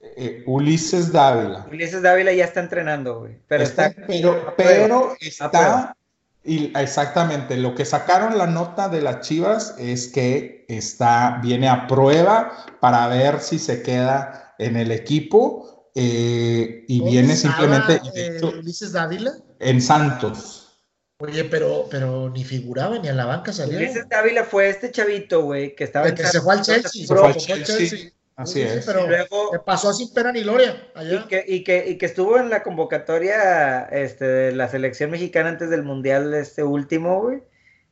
Eh, 0.02 0.44
Ulises 0.48 1.12
Dávila. 1.12 1.68
Ulises 1.72 2.02
Dávila 2.02 2.34
ya 2.34 2.46
está 2.46 2.62
entrenando, 2.62 3.20
güey. 3.20 3.38
Pero 3.48 3.64
está, 3.64 3.94
pero, 4.08 4.56
pero 4.58 5.16
está. 5.22 5.96
Y 6.44 6.76
exactamente, 6.76 7.56
lo 7.56 7.76
que 7.76 7.86
sacaron 7.86 8.40
la 8.40 8.48
nota 8.48 8.90
de 8.90 9.02
las 9.02 9.22
Chivas 9.22 9.76
es 9.78 10.08
que 10.08 10.66
está, 10.68 11.40
viene 11.44 11.70
a 11.70 11.86
prueba 11.88 12.52
para 12.82 13.08
ver 13.08 13.40
si 13.40 13.60
se 13.60 13.84
queda 13.84 14.56
en 14.58 14.78
el 14.78 14.92
equipo 14.92 15.92
eh, 15.94 16.84
y 16.88 17.02
viene 17.02 17.36
simplemente. 17.36 18.02
Eh, 18.16 18.42
Ulises 18.42 18.94
Dávila? 18.94 19.34
En 19.60 19.80
Santos. 19.80 20.80
Oye, 21.20 21.44
pero, 21.46 21.86
pero 21.90 22.32
ni 22.32 22.44
figuraba 22.44 22.98
ni 22.98 23.10
en 23.10 23.16
la 23.16 23.26
banca 23.26 23.54
salía. 23.54 23.78
Ulises 23.78 24.10
Dávila 24.10 24.44
fue 24.44 24.70
este 24.70 24.92
chavito, 24.92 25.44
güey, 25.44 25.76
que 25.76 25.84
estaba. 25.84 26.08
El 26.08 26.16
que 26.16 26.26
se 26.26 26.42
fue 26.42 26.56
al 26.56 26.64
Chelsea. 26.64 27.06
Se 27.06 27.16
fue 27.16 27.28
al 27.28 27.38
Chelsea. 27.38 28.12
Así 28.36 28.62
es. 28.62 28.86
Pero 28.86 29.08
luego, 29.08 29.52
pasó 29.66 29.94
sin 29.94 30.12
pena 30.14 30.32
ni 30.32 30.42
gloria. 30.42 30.76
Y, 31.02 31.28
que, 31.28 31.46
y, 31.48 31.64
que, 31.64 31.88
y, 31.88 31.98
que, 31.98 32.06
estuvo 32.06 32.38
en 32.38 32.50
la 32.50 32.64
convocatoria 32.64 33.84
este, 33.84 34.26
de 34.26 34.52
la 34.54 34.68
selección 34.70 35.12
mexicana 35.12 35.50
antes 35.50 35.70
del 35.70 35.84
mundial 35.84 36.34
este 36.34 36.64
último, 36.64 37.22
güey. 37.22 37.44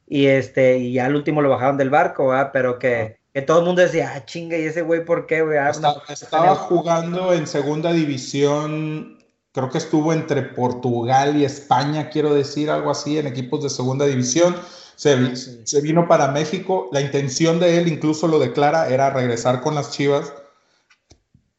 Y, 0.08 0.26
este, 0.26 0.78
y 0.78 0.94
ya 0.94 1.06
al 1.06 1.16
último 1.16 1.42
lo 1.42 1.50
bajaron 1.50 1.78
del 1.78 1.90
barco, 1.90 2.30
¿verdad? 2.30 2.50
Pero 2.52 2.80
que, 2.80 3.18
que 3.34 3.42
todo 3.44 3.60
el 3.60 3.66
mundo 3.66 3.82
decía, 3.82 4.14
ah, 4.16 4.26
chinga, 4.26 4.58
¿y 4.58 4.64
ese 4.64 4.82
güey 4.82 5.06
por 5.06 5.28
qué, 5.28 5.42
güey? 5.42 5.58
Ah, 5.58 5.72
estaba 6.10 6.56
jugando 6.56 7.34
en 7.34 7.48
segunda 7.48 7.94
división, 7.94 9.20
creo 9.54 9.70
que 9.70 9.78
estuvo 9.78 10.12
entre 10.12 10.42
Portugal 10.42 11.38
y 11.38 11.46
España, 11.46 12.10
quiero 12.10 12.34
decir, 12.34 12.70
algo 12.70 12.92
así, 12.92 13.18
en 13.18 13.28
equipos 13.28 13.64
de 13.64 13.70
segunda 13.70 14.06
división. 14.06 14.56
Se, 15.02 15.66
se, 15.66 15.82
vino 15.82 16.08
para 16.08 16.28
México. 16.28 16.88
La 16.92 17.02
intención 17.02 17.60
de 17.60 17.80
él, 17.80 17.88
incluso 17.88 18.28
lo 18.28 18.38
declara, 18.38 18.88
era 18.88 19.10
regresar 19.10 19.60
con 19.60 19.74
las 19.74 19.90
Chivas. 19.90 20.32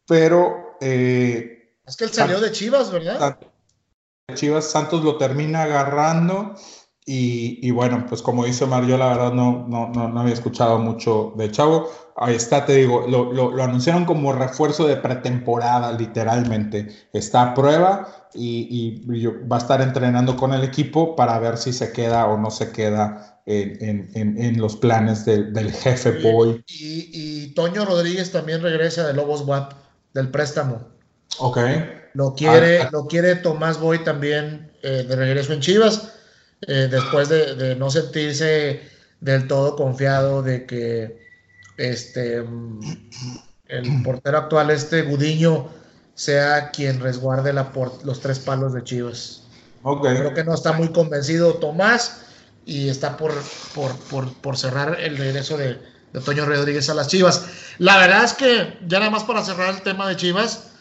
Pero. 0.07 0.77
Eh, 0.81 1.75
es 1.85 1.97
que 1.97 2.05
él 2.05 2.13
salió 2.13 2.39
de 2.39 2.53
Chivas, 2.53 2.93
¿verdad? 2.93 3.41
Chivas 4.35 4.71
Santos 4.71 5.03
lo 5.03 5.17
termina 5.17 5.65
agarrando. 5.65 6.55
Y, 7.05 7.69
bueno, 7.73 8.07
pues 8.09 8.23
como 8.23 8.45
dice 8.45 8.63
Omar, 8.63 8.87
yo 8.87 8.97
la 8.97 9.09
verdad 9.09 9.33
no, 9.33 9.67
no, 9.69 9.89
no, 9.89 10.21
había 10.21 10.35
escuchado 10.35 10.79
mucho 10.79 11.33
de 11.37 11.51
Chavo. 11.51 11.91
Ahí 12.17 12.37
está, 12.37 12.65
te 12.65 12.77
digo, 12.77 13.07
lo, 13.09 13.33
lo, 13.33 13.61
anunciaron 13.61 14.05
como 14.05 14.33
refuerzo 14.33 14.87
de 14.87 14.97
pretemporada, 14.97 15.91
literalmente. 15.93 16.89
Está 17.13 17.43
a 17.43 17.55
prueba 17.55 18.29
y, 18.35 19.03
y, 19.11 19.27
va 19.27 19.57
a 19.57 19.59
estar 19.59 19.81
entrenando 19.81 20.37
con 20.37 20.55
el 20.55 20.63
equipo 20.63 21.17
para 21.17 21.41
ver 21.41 21.57
si 21.57 21.73
se 21.73 21.93
queda 21.93 22.27
o 22.27 22.39
no 22.39 22.53
se 22.53 22.71
queda 22.71 23.41
en, 23.47 24.09
en, 24.15 24.41
en 24.41 24.61
los 24.61 24.77
planes 24.77 25.25
del 25.25 25.73
jefe 25.73 26.23
Boy. 26.23 26.63
Y, 26.69 27.11
y, 27.13 27.55
Toño 27.55 27.85
Rodríguez 27.85 28.31
también 28.31 28.63
regresa 28.63 29.09
de 29.09 29.15
Lobos 29.15 29.43
WAP, 29.43 29.73
del 30.15 30.31
préstamo. 30.31 30.87
Ok. 31.39 31.59
Lo 32.15 32.35
quiere, 32.35 32.83
ah, 32.83 32.91
lo 32.93 33.09
quiere 33.09 33.35
Tomás 33.35 33.81
Boy 33.81 34.05
también 34.05 34.71
eh, 34.85 35.05
de 35.09 35.17
regreso 35.17 35.53
en 35.53 35.61
Chivas 35.61 36.13
eh, 36.67 36.89
después 36.91 37.29
de, 37.29 37.77
no 37.77 37.91
sentirse 37.91 38.83
del 39.21 39.47
todo 39.47 39.77
confiado 39.77 40.43
de 40.43 40.67
que 40.67 41.21
este, 41.77 42.45
el 43.67 44.03
portero 44.05 44.39
actual, 44.39 44.71
este 44.71 45.03
Gudiño, 45.03 45.69
sea 46.15 46.71
quien 46.71 47.01
resguarde 47.01 47.53
la 47.53 47.73
los 48.05 48.21
tres 48.21 48.39
palos 48.39 48.75
de 48.75 48.85
Chivas. 48.85 49.43
Creo 49.83 50.35
que 50.35 50.45
no 50.45 50.55
está 50.55 50.73
muy 50.73 50.93
convencido 50.93 51.55
Tomás 51.55 52.27
y 52.65 52.89
está 52.89 53.17
por, 53.17 53.33
por, 54.41 54.57
cerrar 54.57 55.01
el 55.01 55.17
regreso 55.17 55.57
de, 55.57 55.81
de, 56.13 56.21
Toño 56.21 56.47
Rodríguez 56.47 56.89
a 56.89 56.95
las 56.95 57.09
Chivas. 57.09 57.47
La 57.79 57.99
verdad 57.99 58.23
es 58.25 58.35
que 58.35 58.79
ya 58.87 59.01
nada 59.01 59.11
más 59.11 59.25
para 59.25 59.43
cerrar 59.43 59.75
el 59.75 59.83
tema 59.83 60.09
de 60.09 60.17
Chivas, 60.17 60.73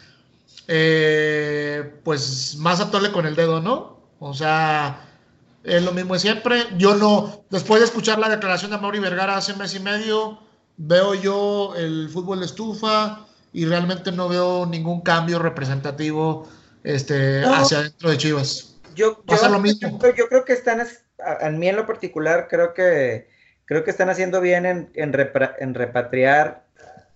eh, 0.67 1.99
pues 2.03 2.55
más 2.57 2.79
atole 2.79 3.11
con 3.11 3.25
el 3.25 3.35
dedo, 3.35 3.61
¿no? 3.61 3.99
O 4.19 4.33
sea, 4.35 5.10
es 5.63 5.83
lo 5.83 5.91
mismo 5.91 6.13
de 6.13 6.19
siempre. 6.19 6.63
Yo 6.77 6.95
no, 6.95 7.45
después 7.49 7.81
de 7.81 7.85
escuchar 7.85 8.19
la 8.19 8.29
declaración 8.29 8.71
de 8.71 8.77
Mauri 8.77 8.99
Vergara 8.99 9.37
hace 9.37 9.53
un 9.53 9.59
mes 9.59 9.75
y 9.75 9.79
medio, 9.79 10.39
veo 10.77 11.13
yo 11.13 11.75
el 11.75 12.09
fútbol 12.09 12.39
de 12.39 12.45
estufa 12.47 13.25
y 13.53 13.65
realmente 13.65 14.11
no 14.11 14.29
veo 14.29 14.65
ningún 14.65 15.01
cambio 15.01 15.39
representativo 15.39 16.47
este, 16.83 17.43
hacia 17.45 17.79
adentro 17.79 18.09
de 18.09 18.17
Chivas. 18.17 18.75
Yo, 18.95 19.23
yo, 19.27 19.49
lo 19.49 19.59
mismo. 19.59 19.99
Yo, 20.15 20.27
creo 20.27 20.45
que 20.45 20.53
están, 20.53 20.81
a, 20.81 21.49
mí 21.49 21.67
en 21.67 21.75
lo 21.75 21.85
particular, 21.85 22.47
creo 22.49 22.73
que, 22.73 23.29
creo 23.65 23.83
que 23.83 23.91
están 23.91 24.09
haciendo 24.09 24.41
bien 24.41 24.65
en, 24.65 24.91
en, 24.95 25.13
repatriar 25.13 26.65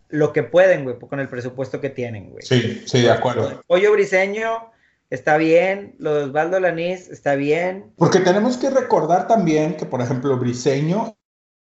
lo 0.10 0.32
que 0.32 0.44
pueden, 0.44 0.84
güey, 0.84 0.98
con 1.00 1.20
el 1.20 1.28
presupuesto 1.28 1.82
que 1.82 1.90
tienen, 1.90 2.30
güey. 2.30 2.44
Sí, 2.46 2.84
sí, 2.86 3.02
de 3.02 3.12
acuerdo. 3.12 3.64
Pollo 3.68 3.92
Briseño 3.92 4.72
está 5.10 5.38
bien, 5.38 5.96
lo 6.00 6.16
de 6.16 6.24
Osvaldo 6.26 6.60
Lanís 6.60 7.10
está 7.10 7.36
bien. 7.36 7.94
Porque 7.98 8.20
tenemos 8.20 8.58
que 8.58 8.70
recordar 8.70 9.28
también 9.28 9.78
que, 9.78 9.86
por 9.86 10.02
ejemplo, 10.02 10.38
Briseño 10.38 11.16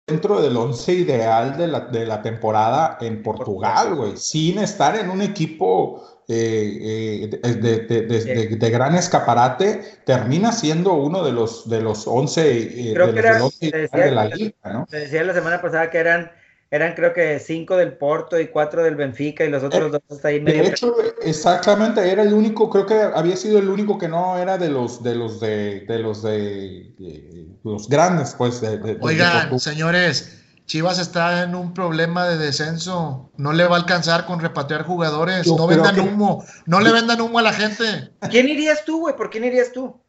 dentro 0.07 0.41
del 0.41 0.57
once 0.57 0.93
ideal 0.93 1.57
de 1.57 1.67
la, 1.67 1.81
de 1.81 2.07
la 2.07 2.23
temporada 2.23 2.97
en 3.01 3.23
Portugal, 3.23 3.97
güey, 3.97 4.17
sin 4.17 4.59
estar 4.61 4.97
en 4.97 5.11
un 5.11 5.21
equipo 5.21 6.23
eh, 6.29 7.29
eh, 7.43 7.55
de, 7.55 8.57
de, 8.57 8.71
gran 8.71 8.95
escaparate, 8.95 9.81
termina 10.05 10.53
siendo 10.53 10.95
uno 10.95 11.25
de 11.25 11.33
los, 11.33 11.69
de 11.69 11.81
los 11.81 12.07
once, 12.07 12.91
eh, 12.91 12.95
de, 12.95 14.11
la 14.11 14.27
liga, 14.27 14.55
¿no? 14.65 14.87
Te 14.89 14.99
decía 14.99 15.25
la 15.25 15.35
semana 15.35 15.61
pasada 15.61 15.91
que 15.91 15.99
eran 15.99 16.31
eran 16.71 16.95
creo 16.95 17.13
que 17.13 17.39
cinco 17.39 17.77
del 17.77 17.95
Porto 17.95 18.39
y 18.41 18.49
cuatro 18.49 18.83
del 18.83 18.97
Benfica 18.97 19.45
y 19.45 19.51
los 19.51 19.63
otros 19.63 19.93
dos 19.93 20.01
hasta 20.11 20.29
ahí 20.29 20.41
medio. 20.41 20.63
De 20.63 20.69
hecho, 20.69 20.95
exactamente, 21.23 22.11
era 22.11 22.23
el 22.23 22.33
único, 22.33 22.69
creo 22.71 22.87
que 22.87 22.95
había 22.95 23.37
sido 23.37 23.59
el 23.59 23.69
único 23.69 23.99
que 23.99 24.09
no 24.09 24.37
era 24.37 24.59
de 24.59 24.69
los 24.69 25.03
de 25.03 25.15
los 25.15 25.41
de, 25.41 25.85
los 25.89 26.23
de, 26.23 26.93
los 27.63 27.89
grandes, 27.89 28.35
pues. 28.37 28.63
Oigan, 29.01 29.59
señores, 29.61 30.43
Chivas 30.67 30.99
está 30.99 31.45
en 31.45 31.55
un 31.55 31.73
problema 31.73 32.27
de 32.27 32.37
descenso. 32.37 33.31
No 33.37 33.53
le 33.53 33.65
va 33.67 33.77
a 33.77 33.79
alcanzar 33.79 34.27
con 34.27 34.41
repatriar 34.41 34.83
jugadores. 34.85 35.47
no 35.47 35.67
vendan 35.67 36.01
humo. 36.01 36.45
No 36.67 36.81
le 36.81 36.91
vendan 36.91 37.21
humo 37.21 37.39
a 37.39 37.43
la 37.43 37.53
gente. 37.53 38.11
¿Quién 38.31 38.49
irías 38.49 38.85
tú, 38.85 39.01
güey? 39.01 39.15
¿Por 39.15 39.31
quién 39.31 39.45
irías 39.45 39.73
tú? 39.73 40.01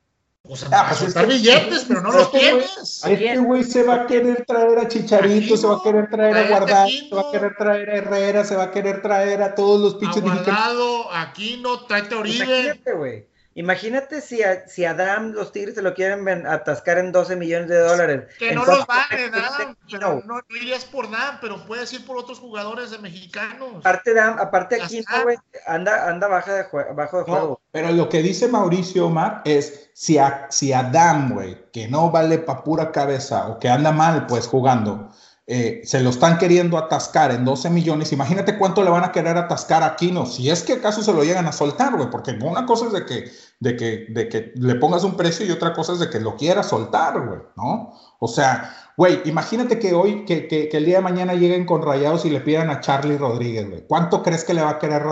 Sea, 0.55 0.69
ah, 0.71 0.85
pues 0.87 0.99
soltar 0.99 1.27
billetes, 1.27 1.85
pero 1.87 2.01
no 2.01 2.11
los 2.11 2.31
tienes. 2.31 3.03
Este 3.05 3.37
güey 3.37 3.63
se 3.63 3.83
va 3.83 3.95
a 3.95 4.07
querer 4.07 4.45
traer 4.45 4.79
a 4.79 4.87
Chicharito, 4.87 5.57
se 5.57 5.67
va 5.67 5.75
a 5.75 5.83
querer 5.83 6.09
traer 6.09 6.37
a 6.37 6.49
Guardado, 6.49 6.89
se 6.89 7.15
va 7.15 7.21
a 7.21 7.31
querer 7.31 7.55
traer 7.57 7.89
a 7.89 7.95
Herrera, 7.95 8.43
se 8.45 8.55
va 8.55 8.63
a 8.63 8.71
querer 8.71 9.01
traer 9.01 9.41
a 9.41 9.55
todos 9.55 9.81
los 9.81 9.95
pinches. 9.95 10.23
A 10.23 10.25
Guardado, 10.25 11.11
Aquino, 11.11 11.85
tráete 11.85 12.15
Oribe. 12.15 12.45
Imagínate, 12.45 12.93
güey. 12.93 13.36
Imagínate 13.57 14.21
si 14.21 14.43
a, 14.43 14.67
si 14.67 14.85
Adam 14.85 15.31
los 15.31 15.51
Tigres 15.51 15.73
se 15.73 15.81
lo 15.81 15.95
quieren 15.95 16.45
atascar 16.45 16.99
en 16.99 17.11
12 17.11 17.35
millones 17.37 17.69
de 17.69 17.79
dólares. 17.79 18.25
Que 18.37 18.53
no 18.53 18.63
los 18.63 18.85
vale, 18.85 19.31
Adam. 19.33 19.75
Pero 19.89 20.21
no, 20.25 20.39
irías 20.49 20.85
por 20.85 21.09
Dam, 21.09 21.39
pero 21.41 21.65
puedes 21.65 21.91
ir 21.91 22.05
por 22.05 22.17
otros 22.17 22.37
jugadores 22.37 22.91
de 22.91 22.99
mexicanos. 22.99 23.77
Aparte, 23.77 24.13
Dam, 24.13 24.37
aparte 24.37 24.79
aquí, 24.79 25.03
güey, 25.23 25.37
anda, 25.65 26.07
anda 26.07 26.27
baja 26.27 26.53
de 26.53 26.65
bajo 26.93 27.17
de 27.17 27.23
juego. 27.23 27.61
pero 27.71 27.91
lo 27.91 28.07
que 28.09 28.21
dice 28.21 28.47
Mauricio 28.47 29.07
Omar 29.07 29.41
es 29.43 29.89
si 29.95 30.19
a, 30.19 30.45
si 30.51 30.71
Adam, 30.71 31.33
güey, 31.33 31.57
que 31.71 31.87
no 31.87 32.11
vale 32.11 32.37
pa' 32.37 32.63
pura 32.63 32.91
cabeza 32.91 33.47
o 33.47 33.57
que 33.57 33.69
anda 33.69 33.91
mal, 33.91 34.27
pues 34.27 34.47
jugando 34.47 35.09
eh, 35.49 35.79
se 35.85 36.01
lo 36.01 36.09
están 36.09 36.37
queriendo 36.37 36.77
atascar 36.77 37.31
en 37.31 37.45
12 37.45 37.69
millones, 37.69 38.11
imagínate 38.11 38.57
cuánto 38.57 38.83
le 38.83 38.89
van 38.89 39.05
a 39.05 39.13
querer 39.13 39.37
atascar 39.37 39.81
a 39.81 39.95
Kino, 39.95 40.25
si 40.25 40.49
es 40.49 40.61
que 40.61 40.73
acaso 40.73 41.01
se 41.01 41.13
lo 41.13 41.23
llegan 41.23 41.47
a 41.47 41.53
soltar, 41.53 41.95
güey, 41.95 42.09
porque 42.09 42.31
una 42.31 42.65
cosa 42.65 42.87
es 42.87 42.91
de 42.91 43.05
que, 43.05 43.31
de, 43.61 43.77
que, 43.77 44.07
de 44.09 44.27
que 44.27 44.51
le 44.55 44.75
pongas 44.75 45.05
un 45.05 45.15
precio 45.15 45.45
y 45.45 45.51
otra 45.51 45.71
cosa 45.71 45.93
es 45.93 45.99
de 45.99 46.09
que 46.09 46.19
lo 46.19 46.35
quieras 46.35 46.67
soltar, 46.67 47.25
güey, 47.25 47.39
¿no? 47.55 47.93
O 48.19 48.27
sea, 48.27 48.93
güey, 48.97 49.21
imagínate 49.25 49.77
que 49.77 49.93
hoy, 49.93 50.25
que, 50.25 50.47
que, 50.47 50.69
el 50.71 50.85
día 50.85 50.97
de 50.97 51.03
mañana 51.03 51.33
lleguen 51.33 51.65
con 51.65 51.81
rayados 51.81 52.25
y 52.25 52.29
le 52.29 52.41
pidan 52.41 52.69
a 52.69 52.79
Charlie 52.79 53.17
Rodríguez, 53.17 53.69
güey. 53.69 53.87
¿Cuánto 53.87 54.23
crees 54.23 54.43
que 54.43 54.53
le 54.53 54.61
va 54.61 54.71
a 54.71 54.79
querer 54.79 55.03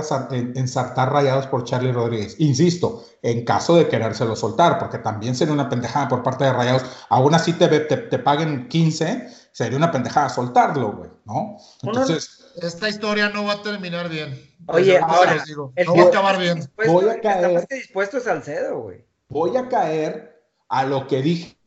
ensartar 0.56 1.11
rayados 1.11 1.48
por 1.48 1.64
Charlie 1.64 1.91
Rodríguez? 1.91 2.36
Insisto, 2.40 3.06
en 3.22 3.45
caso 3.45 3.76
de 3.76 3.88
querérselo 3.88 4.36
soltar, 4.36 4.80
porque 4.80 4.98
también 4.98 5.36
sería 5.36 5.53
una 5.53 5.69
pendejada 5.69 6.07
por 6.07 6.23
parte 6.23 6.45
de 6.45 6.53
rayados, 6.53 6.84
aún 7.10 7.36
así 7.36 7.53
te, 7.53 7.68
te, 7.68 7.98
te 7.98 8.19
paguen 8.19 8.68
15 8.68 9.45
sería 9.56 9.77
una 9.77 9.90
pendejada 9.90 10.27
soltarlo, 10.27 10.91
güey, 10.91 11.10
¿no? 11.23 11.57
Entonces. 11.82 12.45
Esta 12.61 12.90
historia 12.90 13.30
no 13.30 13.45
va 13.45 13.53
a 13.53 13.61
terminar 13.61 14.10
bien. 14.10 14.38
Oye, 14.68 14.98
ahora, 14.98 15.41
digo, 15.45 15.72
no 15.86 15.95
va 15.95 16.03
a 16.03 16.07
acabar 16.07 16.38
bien. 16.38 16.69
Voy 16.86 17.07
a 17.07 17.22
caer. 17.22 17.65
dispuesto 17.69 18.19
Salcedo, 18.19 18.82
güey. 18.82 19.06
Voy 19.30 19.56
a 19.56 19.69
caer 19.69 20.44
a 20.68 20.86
lo 20.86 21.07
que 21.07 21.22
dije 21.22 21.57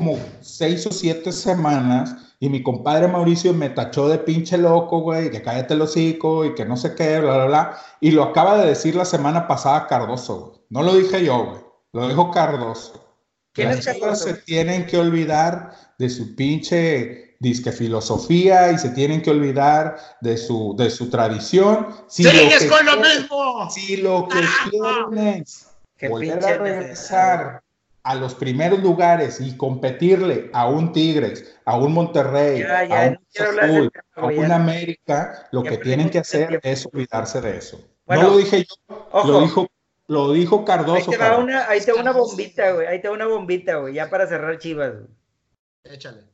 como 0.00 0.18
seis 0.40 0.86
o 0.86 0.92
siete 0.92 1.30
semanas 1.30 2.16
y 2.38 2.48
mi 2.48 2.62
compadre 2.62 3.06
Mauricio 3.06 3.52
me 3.52 3.68
tachó 3.68 4.08
de 4.08 4.16
pinche 4.16 4.56
loco, 4.56 5.00
güey, 5.00 5.30
que 5.30 5.42
cállate 5.42 5.74
el 5.74 5.82
hocico 5.82 6.46
y 6.46 6.54
que 6.54 6.64
no 6.64 6.78
sé 6.78 6.94
qué, 6.94 7.20
bla, 7.20 7.34
bla, 7.34 7.44
bla. 7.44 7.78
Y 8.00 8.12
lo 8.12 8.22
acaba 8.22 8.56
de 8.56 8.66
decir 8.66 8.94
la 8.94 9.04
semana 9.04 9.46
pasada 9.46 9.86
Cardoso, 9.86 10.40
güey. 10.40 10.60
No 10.70 10.82
lo 10.82 10.94
dije 10.94 11.22
yo, 11.22 11.44
güey. 11.44 11.60
Lo 11.92 12.08
dijo 12.08 12.30
Cardoso. 12.30 13.04
Las 13.56 13.80
chivas 13.80 14.22
se 14.22 14.32
tienen 14.32 14.86
que 14.86 14.96
olvidar 14.96 15.74
de 15.98 16.08
su 16.08 16.34
pinche 16.34 17.36
disque 17.38 17.70
filosofía 17.70 18.72
y 18.72 18.78
se 18.78 18.88
tienen 18.90 19.20
que 19.20 19.32
olvidar 19.32 19.98
de 20.22 20.38
su, 20.38 20.74
de 20.78 20.88
su 20.88 21.10
tradición. 21.10 21.88
Si 22.08 22.24
¡Sigues 22.24 22.64
con 22.70 22.86
lo 22.86 22.96
mismo! 22.96 23.70
Si 23.70 23.98
lo 23.98 24.26
que 24.28 24.40
quieren 24.70 25.42
es 25.42 25.66
volver 26.08 26.42
a 26.42 26.56
regresar 26.56 27.62
a 28.02 28.14
los 28.14 28.34
primeros 28.34 28.80
lugares 28.80 29.40
y 29.40 29.56
competirle 29.56 30.50
a 30.52 30.68
un 30.68 30.92
Tigres, 30.92 31.56
a 31.64 31.76
un 31.76 31.92
Monterrey, 31.92 32.62
a 32.62 33.08
un 33.08 33.18
Azul, 33.38 33.92
a 34.14 34.24
un 34.26 34.52
América, 34.52 35.48
lo 35.52 35.62
que 35.62 35.78
tienen 35.78 36.10
que 36.10 36.18
hacer 36.18 36.60
es 36.62 36.86
olvidarse 36.86 37.40
de 37.40 37.56
eso. 37.58 37.80
no 38.06 38.22
lo 38.22 38.36
dije 38.38 38.64
yo, 38.64 38.98
lo 39.24 39.40
dijo 39.40 39.66
lo 40.10 40.32
dijo 40.32 40.64
Cardoso. 40.64 40.94
Ahí 40.94 41.04
te 41.04 41.16
va 41.18 41.38
una, 41.38 41.68
ahí 41.68 41.80
te 41.80 41.92
una 41.92 42.10
bombita, 42.10 42.72
güey. 42.72 42.84
Ahí 42.88 43.00
te 43.00 43.06
va 43.06 43.14
una 43.14 43.28
bombita, 43.28 43.76
güey. 43.76 43.94
Ya 43.94 44.10
para 44.10 44.26
cerrar 44.26 44.58
Chivas. 44.58 44.94
Échale. 45.84 46.24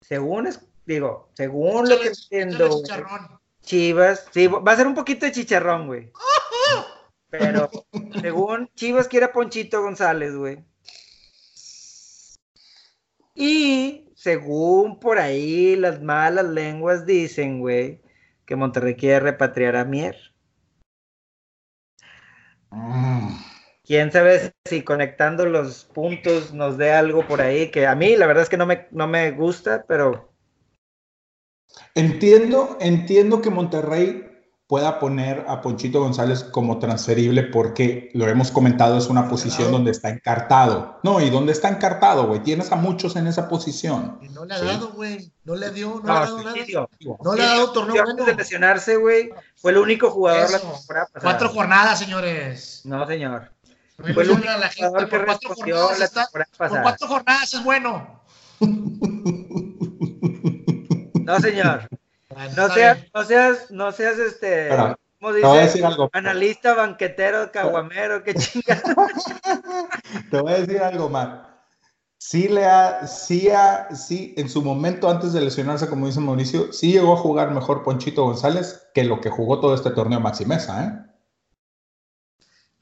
Según 0.00 0.46
es, 0.46 0.60
digo, 0.86 1.28
según 1.34 1.90
lo 1.90 2.00
que 2.00 2.08
entiendo. 2.08 2.82
Chivas, 3.60 4.26
sí, 4.32 4.46
va 4.46 4.72
a 4.72 4.76
ser 4.76 4.86
un 4.86 4.94
poquito 4.94 5.26
de 5.26 5.32
chicharrón, 5.32 5.88
güey. 5.88 6.10
Pero 7.38 7.70
según 8.20 8.70
Chivas 8.74 9.08
quiere 9.08 9.26
a 9.26 9.32
Ponchito 9.32 9.82
González, 9.82 10.36
güey. 10.36 10.64
Y 13.34 14.12
según 14.14 15.00
por 15.00 15.18
ahí 15.18 15.74
las 15.74 16.00
malas 16.00 16.46
lenguas 16.46 17.04
dicen, 17.06 17.58
güey, 17.58 18.00
que 18.46 18.54
Monterrey 18.54 18.94
quiere 18.94 19.20
repatriar 19.20 19.74
a 19.74 19.84
Mier. 19.84 20.16
Mm. 22.70 23.36
Quién 23.84 24.12
sabe 24.12 24.54
si 24.64 24.82
conectando 24.82 25.44
los 25.44 25.84
puntos 25.84 26.54
nos 26.54 26.78
dé 26.78 26.92
algo 26.92 27.26
por 27.26 27.40
ahí, 27.40 27.70
que 27.70 27.86
a 27.86 27.94
mí 27.94 28.16
la 28.16 28.26
verdad 28.26 28.44
es 28.44 28.48
que 28.48 28.56
no 28.56 28.66
me, 28.66 28.86
no 28.92 29.08
me 29.08 29.30
gusta, 29.32 29.84
pero... 29.86 30.32
Entiendo, 31.94 32.78
entiendo 32.80 33.42
que 33.42 33.50
Monterrey 33.50 34.33
pueda 34.66 34.98
poner 34.98 35.44
a 35.46 35.60
Ponchito 35.60 36.00
González 36.00 36.42
como 36.44 36.78
transferible 36.78 37.42
porque 37.44 38.10
lo 38.14 38.26
hemos 38.26 38.50
comentado, 38.50 38.96
es 38.96 39.08
una 39.08 39.28
posición 39.28 39.70
donde 39.70 39.90
está 39.90 40.08
encartado. 40.08 41.00
No, 41.02 41.20
y 41.20 41.28
donde 41.28 41.52
está 41.52 41.68
encartado, 41.68 42.26
güey. 42.26 42.42
Tienes 42.42 42.72
a 42.72 42.76
muchos 42.76 43.16
en 43.16 43.26
esa 43.26 43.48
posición. 43.48 44.18
Y 44.22 44.28
no 44.30 44.44
le 44.44 44.54
ha 44.54 44.62
dado, 44.62 44.92
güey. 44.92 45.30
No 45.44 45.54
le 45.54 45.70
dio, 45.70 46.00
no, 46.02 46.06
le 46.06 46.10
ha 46.10 46.20
dado 46.20 46.42
nada. 46.42 46.54
No 47.22 47.34
le 47.34 47.42
ha 47.42 47.46
dado 47.46 47.72
torneo 47.72 48.02
bueno. 48.04 48.24
de 48.24 48.34
lesionarse, 48.34 48.96
güey, 48.96 49.30
fue 49.56 49.72
el 49.72 49.78
único 49.78 50.10
jugador 50.10 50.50
la 50.50 50.58
temporada 50.58 51.08
Cuatro 51.20 51.48
jornadas, 51.50 51.98
señores. 51.98 52.80
No, 52.84 53.06
señor. 53.06 53.50
fue 53.98 54.22
el 54.22 54.30
único 54.30 54.48
la 54.48 54.70
gente, 54.70 55.06
por, 55.06 55.26
cuatro 55.26 55.54
jornadas 55.54 56.00
está, 56.00 56.28
por 56.32 56.46
cuatro 56.82 57.06
jornadas 57.06 57.52
es 57.52 57.62
bueno. 57.62 58.22
No, 61.24 61.40
señor. 61.40 61.88
No 62.56 62.68
seas, 62.68 62.98
no 63.14 63.24
seas, 63.24 63.70
no 63.70 63.92
seas 63.92 64.18
este. 64.18 64.68
¿Cómo 65.20 65.32
dice? 65.32 65.42
Te 65.42 65.46
voy 65.46 65.58
a 65.58 65.62
decir 65.62 65.84
algo. 65.84 66.10
Analista, 66.12 66.74
banquetero, 66.74 67.50
caguamero, 67.52 68.22
qué 68.22 68.34
chingada. 68.34 68.82
te 70.30 70.40
voy 70.40 70.52
a 70.52 70.60
decir 70.60 70.82
algo, 70.82 71.08
más. 71.08 71.54
Sí 72.18 72.48
le 72.48 72.64
ha, 72.64 73.06
sí 73.06 73.50
ha, 73.50 73.94
sí, 73.94 74.34
en 74.38 74.48
su 74.48 74.62
momento 74.62 75.10
antes 75.10 75.34
de 75.34 75.42
lesionarse, 75.42 75.88
como 75.88 76.06
dice 76.06 76.20
Mauricio, 76.20 76.72
sí 76.72 76.92
llegó 76.92 77.12
a 77.12 77.18
jugar 77.18 77.50
mejor 77.50 77.84
Ponchito 77.84 78.24
González 78.24 78.86
que 78.94 79.04
lo 79.04 79.20
que 79.20 79.28
jugó 79.28 79.60
todo 79.60 79.74
este 79.74 79.90
torneo 79.90 80.20
Maxi 80.20 80.46
Mesa, 80.46 80.84
¿eh? 80.84 81.10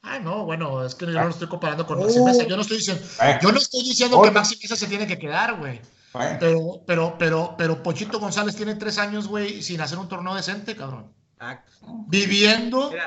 Ah, 0.02 0.18
no, 0.20 0.44
bueno, 0.44 0.84
es 0.84 0.94
que 0.94 1.06
yo 1.06 1.12
no 1.12 1.24
lo 1.24 1.30
estoy 1.30 1.48
comparando 1.48 1.86
con 1.86 1.98
Maxi 1.98 2.20
Mesa. 2.20 2.44
Yo 2.44 2.54
no 2.54 2.62
estoy 2.62 2.78
diciendo, 2.78 3.02
eh. 3.22 3.38
yo 3.42 3.50
no 3.50 3.58
estoy 3.58 3.82
diciendo 3.82 4.22
que 4.22 4.30
Maxi 4.30 4.58
Mesa 4.62 4.76
se 4.76 4.86
tiene 4.86 5.06
que 5.06 5.18
quedar, 5.18 5.58
güey. 5.58 5.80
Pero, 6.12 6.82
pero, 6.86 7.16
pero, 7.18 7.54
pero 7.56 7.82
Pochito 7.82 8.20
González 8.20 8.54
tiene 8.54 8.74
tres 8.74 8.98
años, 8.98 9.28
güey, 9.28 9.62
sin 9.62 9.80
hacer 9.80 9.96
un 9.98 10.08
torneo 10.08 10.34
decente, 10.34 10.76
cabrón. 10.76 11.10
Viviendo 12.06 12.90
de, 12.90 12.98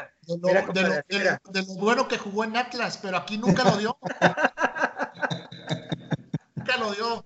lo, 1.53 1.65
bueno 1.76 2.07
que 2.07 2.18
jugó 2.18 2.44
en 2.44 2.57
Atlas, 2.57 2.99
pero 3.02 3.18
aquí 3.18 3.38
nunca 3.38 3.64
lo 3.64 3.77
dio. 3.77 3.98
nunca 6.56 6.77
lo 6.77 6.91
dio. 6.91 7.23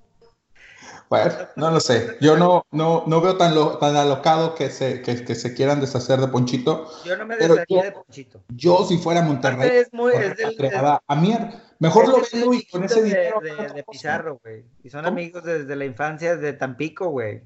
Bueno, 1.10 1.34
no 1.56 1.72
lo 1.72 1.80
sé. 1.80 2.18
Yo 2.22 2.38
no, 2.38 2.68
no, 2.70 3.06
no 3.08 3.22
veo 3.22 3.38
tan, 3.38 3.56
tan 3.80 3.96
alocado 3.96 4.54
que 4.54 4.70
se, 4.70 5.02
que, 5.02 5.26
que, 5.26 5.34
se 5.34 5.56
quieran 5.56 5.82
deshacer 5.82 6.20
de 6.20 6.28
Ponchito. 6.28 6.88
Yo 7.04 7.18
no 7.18 7.26
me 7.26 7.38
desharía 7.38 7.84
de 7.84 7.92
Ponchito. 7.94 8.44
Yo, 8.50 8.86
si 8.86 9.00
fuera 9.00 9.24
Monterrey, 9.24 9.80
es 9.80 9.92
muy, 9.92 10.14
es 10.14 10.38
del, 10.38 10.56
a 10.76 11.16
Mier. 11.16 11.69
Mejor 11.80 12.10
lo 12.10 12.22
vendo 12.22 12.54
y 12.54 12.66
con 12.66 12.84
ese 12.84 13.02
dinero. 13.02 13.40
De, 13.42 13.56
de, 13.74 13.84
Pizarro, 13.84 14.40
güey. 14.44 14.66
Y 14.84 14.90
son 14.90 15.06
amigos 15.06 15.44
desde 15.44 15.76
la 15.76 15.86
infancia 15.86 16.36
de 16.36 16.54
Tampico, 16.54 17.10
güey. 17.10 17.42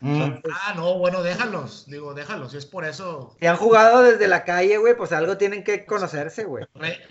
Mm. 0.00 0.42
Ah, 0.52 0.74
no, 0.76 0.98
bueno, 0.98 1.22
déjalos. 1.22 1.86
Digo, 1.86 2.14
déjalos. 2.14 2.54
Es 2.54 2.66
por 2.66 2.84
eso. 2.84 3.34
Si 3.40 3.46
han 3.46 3.56
jugado 3.56 4.02
desde 4.02 4.28
la 4.28 4.44
calle, 4.44 4.76
güey, 4.76 4.96
pues 4.96 5.12
algo 5.12 5.38
tienen 5.38 5.64
que 5.64 5.86
conocerse, 5.86 6.44
güey. 6.44 6.66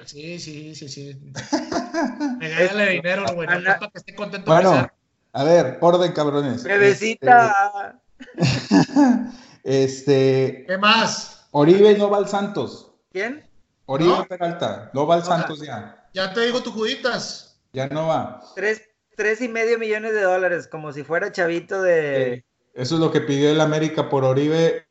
Sí, 0.05 0.39
sí, 0.39 0.75
sí, 0.75 0.87
sí. 0.87 1.19
Regálale 2.39 2.91
dinero, 2.91 3.25
güey. 3.33 3.47
No, 3.47 3.63
para 3.63 3.89
que 3.89 3.97
esté 3.97 4.15
contento. 4.15 4.51
Bueno. 4.51 4.87
A 5.33 5.43
ver, 5.43 5.79
orden, 5.81 6.11
cabrones. 6.11 6.63
Bebecita. 6.63 7.99
Este, 8.37 9.23
este, 9.63 10.65
¿Qué 10.67 10.77
más? 10.77 11.47
Oribe 11.51 11.97
no 11.97 12.09
va 12.09 12.17
al 12.17 12.27
Santos. 12.27 12.91
¿Quién? 13.11 13.43
Oribe 13.85 14.25
Peralta, 14.29 14.91
no 14.93 15.07
va 15.07 15.15
al 15.15 15.23
Santos 15.23 15.61
ya. 15.61 16.02
Ya 16.13 16.31
te 16.31 16.41
digo 16.41 16.61
tu 16.61 16.71
juditas. 16.71 17.59
Ya 17.73 17.87
no 17.87 18.07
va. 18.07 18.41
Tres, 18.55 18.83
tres 19.17 19.41
y 19.41 19.47
medio 19.47 19.79
millones 19.79 20.13
de 20.13 20.21
dólares, 20.21 20.67
como 20.67 20.93
si 20.93 21.03
fuera 21.03 21.31
chavito 21.31 21.81
de. 21.81 22.45
Eso 22.75 22.95
es 22.95 23.01
lo 23.01 23.11
que 23.11 23.21
pidió 23.21 23.49
el 23.49 23.59
América 23.59 24.09
por 24.09 24.23
Oribe. 24.23 24.85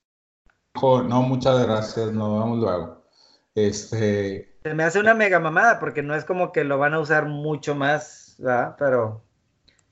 no, 0.75 1.23
muchas 1.23 1.65
gracias, 1.65 2.13
nos 2.13 2.41
vamos 2.41 2.59
luego. 2.59 3.05
Este. 3.55 4.53
Se 4.65 4.75
me 4.75 4.83
hace 4.83 4.99
una 4.99 5.15
mega 5.15 5.39
mamada, 5.39 5.79
porque 5.79 6.03
no 6.03 6.15
es 6.15 6.25
como 6.25 6.53
que 6.53 6.65
lo 6.65 6.79
van 6.79 6.95
a 6.95 7.01
usar 7.01 7.27
mucho 7.27 7.75
más, 7.75 8.35
¿verdad? 8.39 8.75
Pero. 8.79 9.23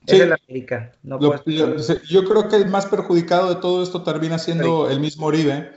Es 0.05 0.19
el 0.19 0.33
América. 0.33 0.91
yo 1.03 2.23
creo 2.25 2.49
que 2.49 2.55
el 2.55 2.67
más 2.69 2.87
perjudicado 2.87 3.53
de 3.53 3.61
todo 3.61 3.83
esto 3.83 4.01
termina 4.01 4.39
siendo 4.39 4.89
el 4.89 4.99
mismo 4.99 5.27
Oribe. 5.27 5.71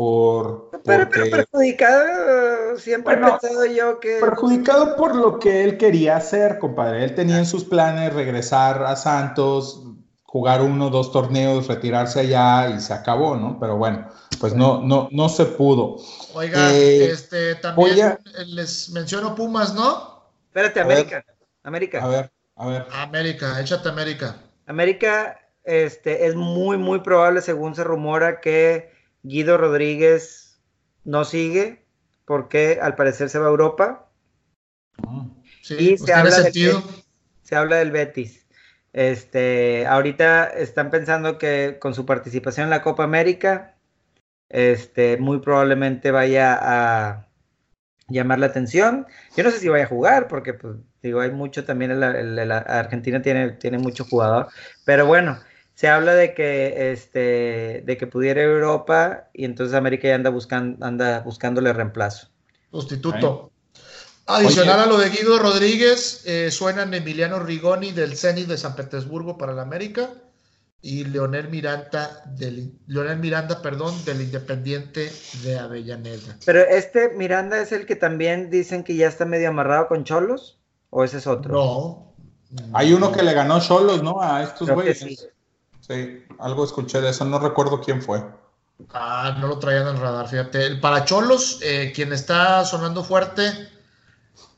Por, 0.00 0.70
pero, 0.82 1.10
pero, 1.10 1.30
perjudicado, 1.30 2.78
siempre 2.78 3.12
he 3.12 3.16
pensado 3.18 3.66
yo 3.66 4.00
que. 4.00 4.16
Perjudicado 4.18 4.96
por 4.96 5.14
lo 5.14 5.38
que 5.38 5.62
él 5.62 5.76
quería 5.76 6.16
hacer, 6.16 6.58
compadre. 6.58 7.04
Él 7.04 7.14
tenía 7.14 7.36
en 7.36 7.44
sus 7.44 7.64
planes 7.64 8.14
regresar 8.14 8.82
a 8.82 8.96
Santos, 8.96 9.82
jugar 10.22 10.62
uno, 10.62 10.88
dos 10.88 11.12
torneos, 11.12 11.66
retirarse 11.66 12.20
allá 12.20 12.70
y 12.70 12.80
se 12.80 12.94
acabó, 12.94 13.36
¿no? 13.36 13.60
Pero 13.60 13.76
bueno, 13.76 14.08
pues 14.40 14.54
no, 14.54 14.80
no, 14.80 15.10
no 15.12 15.28
se 15.28 15.44
pudo. 15.44 15.96
Oiga, 16.32 16.72
eh, 16.72 17.10
este, 17.10 17.56
también 17.56 18.16
les 18.46 18.88
menciono 18.88 19.34
Pumas, 19.34 19.74
¿no? 19.74 20.30
Espérate, 20.46 20.80
América. 20.80 21.26
América. 21.62 22.02
A 22.02 22.08
ver. 22.08 22.32
A 22.56 22.66
ver. 22.66 22.86
América, 22.90 23.60
échate 23.60 23.90
América. 23.90 24.34
América, 24.66 25.38
este, 25.62 26.26
es 26.26 26.34
muy, 26.36 26.78
muy 26.78 27.00
probable, 27.00 27.42
según 27.42 27.74
se 27.74 27.84
rumora, 27.84 28.40
que 28.40 28.98
Guido 29.22 29.58
Rodríguez 29.58 30.60
no 31.04 31.24
sigue, 31.24 31.84
porque 32.24 32.78
al 32.80 32.94
parecer 32.96 33.28
se 33.28 33.38
va 33.38 33.46
a 33.46 33.50
Europa. 33.50 34.08
Ah, 35.06 35.26
sí, 35.62 35.92
y 35.92 35.98
se, 35.98 36.04
pues 36.04 36.16
habla 36.16 36.50
se 37.42 37.56
habla 37.56 37.76
del 37.76 37.90
Betis. 37.90 38.46
Este, 38.92 39.86
ahorita 39.86 40.46
están 40.46 40.90
pensando 40.90 41.38
que 41.38 41.78
con 41.80 41.94
su 41.94 42.06
participación 42.06 42.64
en 42.64 42.70
la 42.70 42.82
Copa 42.82 43.04
América, 43.04 43.76
este, 44.48 45.16
muy 45.16 45.40
probablemente 45.40 46.10
vaya 46.10 46.58
a 46.60 47.28
llamar 48.08 48.38
la 48.38 48.46
atención. 48.46 49.06
Yo 49.36 49.44
no 49.44 49.50
sé 49.50 49.58
si 49.58 49.68
vaya 49.68 49.84
a 49.84 49.88
jugar, 49.88 50.28
porque 50.28 50.54
pues 50.54 50.76
Digo, 51.02 51.20
hay 51.20 51.30
mucho 51.30 51.64
también, 51.64 51.98
la, 51.98 52.58
Argentina 52.58 53.22
tiene, 53.22 53.52
tiene 53.52 53.78
mucho 53.78 54.04
jugador, 54.04 54.48
pero 54.84 55.06
bueno, 55.06 55.38
se 55.80 55.88
habla 55.88 56.14
de 56.14 56.34
que, 56.34 56.92
este, 56.92 57.82
de 57.86 57.96
que 57.96 58.06
pudiera 58.06 58.42
Europa 58.42 59.30
y 59.32 59.46
entonces 59.46 59.74
América 59.74 60.08
ya 60.08 60.14
anda, 60.14 60.28
buscando, 60.28 60.84
anda 60.84 61.20
buscándole 61.20 61.72
reemplazo. 61.72 62.28
Sustituto. 62.70 63.50
Adicional 64.26 64.80
a 64.80 64.84
lo 64.84 64.98
de 64.98 65.08
Guido 65.08 65.38
Rodríguez, 65.38 66.20
eh, 66.26 66.50
suenan 66.50 66.92
Emiliano 66.92 67.38
Rigoni 67.38 67.92
del 67.92 68.14
Zenit 68.14 68.46
de 68.46 68.58
San 68.58 68.76
Petersburgo 68.76 69.38
para 69.38 69.54
la 69.54 69.62
América 69.62 70.10
y 70.82 71.04
Leonel 71.04 71.48
Miranda 71.48 72.24
del 72.26 72.74
Leonel 72.86 73.18
Miranda, 73.18 73.62
perdón, 73.62 73.94
del 74.04 74.20
Independiente 74.20 75.10
de 75.44 75.58
Avellaneda. 75.58 76.36
Pero 76.44 76.60
este 76.60 77.14
Miranda 77.14 77.58
es 77.58 77.72
el 77.72 77.86
que 77.86 77.96
también 77.96 78.50
dicen 78.50 78.84
que 78.84 78.96
ya 78.96 79.08
está 79.08 79.24
medio 79.24 79.48
amarrado 79.48 79.88
con 79.88 80.04
Cholos. 80.04 80.60
¿O 80.90 81.04
ese 81.04 81.16
es 81.16 81.26
otro? 81.26 81.54
No. 81.54 82.14
Hay 82.74 82.92
uno 82.92 83.12
que 83.12 83.22
le 83.22 83.32
ganó 83.32 83.62
solos, 83.62 84.02
¿no? 84.02 84.20
A 84.20 84.42
estos 84.42 84.68
güeyes. 84.68 85.30
Sí. 85.90 86.24
algo 86.38 86.64
escuché 86.64 87.00
de 87.00 87.10
eso, 87.10 87.24
no 87.24 87.40
recuerdo 87.40 87.80
quién 87.80 88.00
fue. 88.00 88.22
Ah, 88.94 89.36
no 89.40 89.48
lo 89.48 89.58
traían 89.58 89.88
en 89.88 89.96
el 89.96 90.00
radar, 90.00 90.28
fíjate. 90.28 90.64
El 90.64 90.80
para 90.80 91.04
Cholos, 91.04 91.58
eh, 91.62 91.92
quien 91.94 92.12
está 92.12 92.64
sonando 92.64 93.02
fuerte 93.02 93.68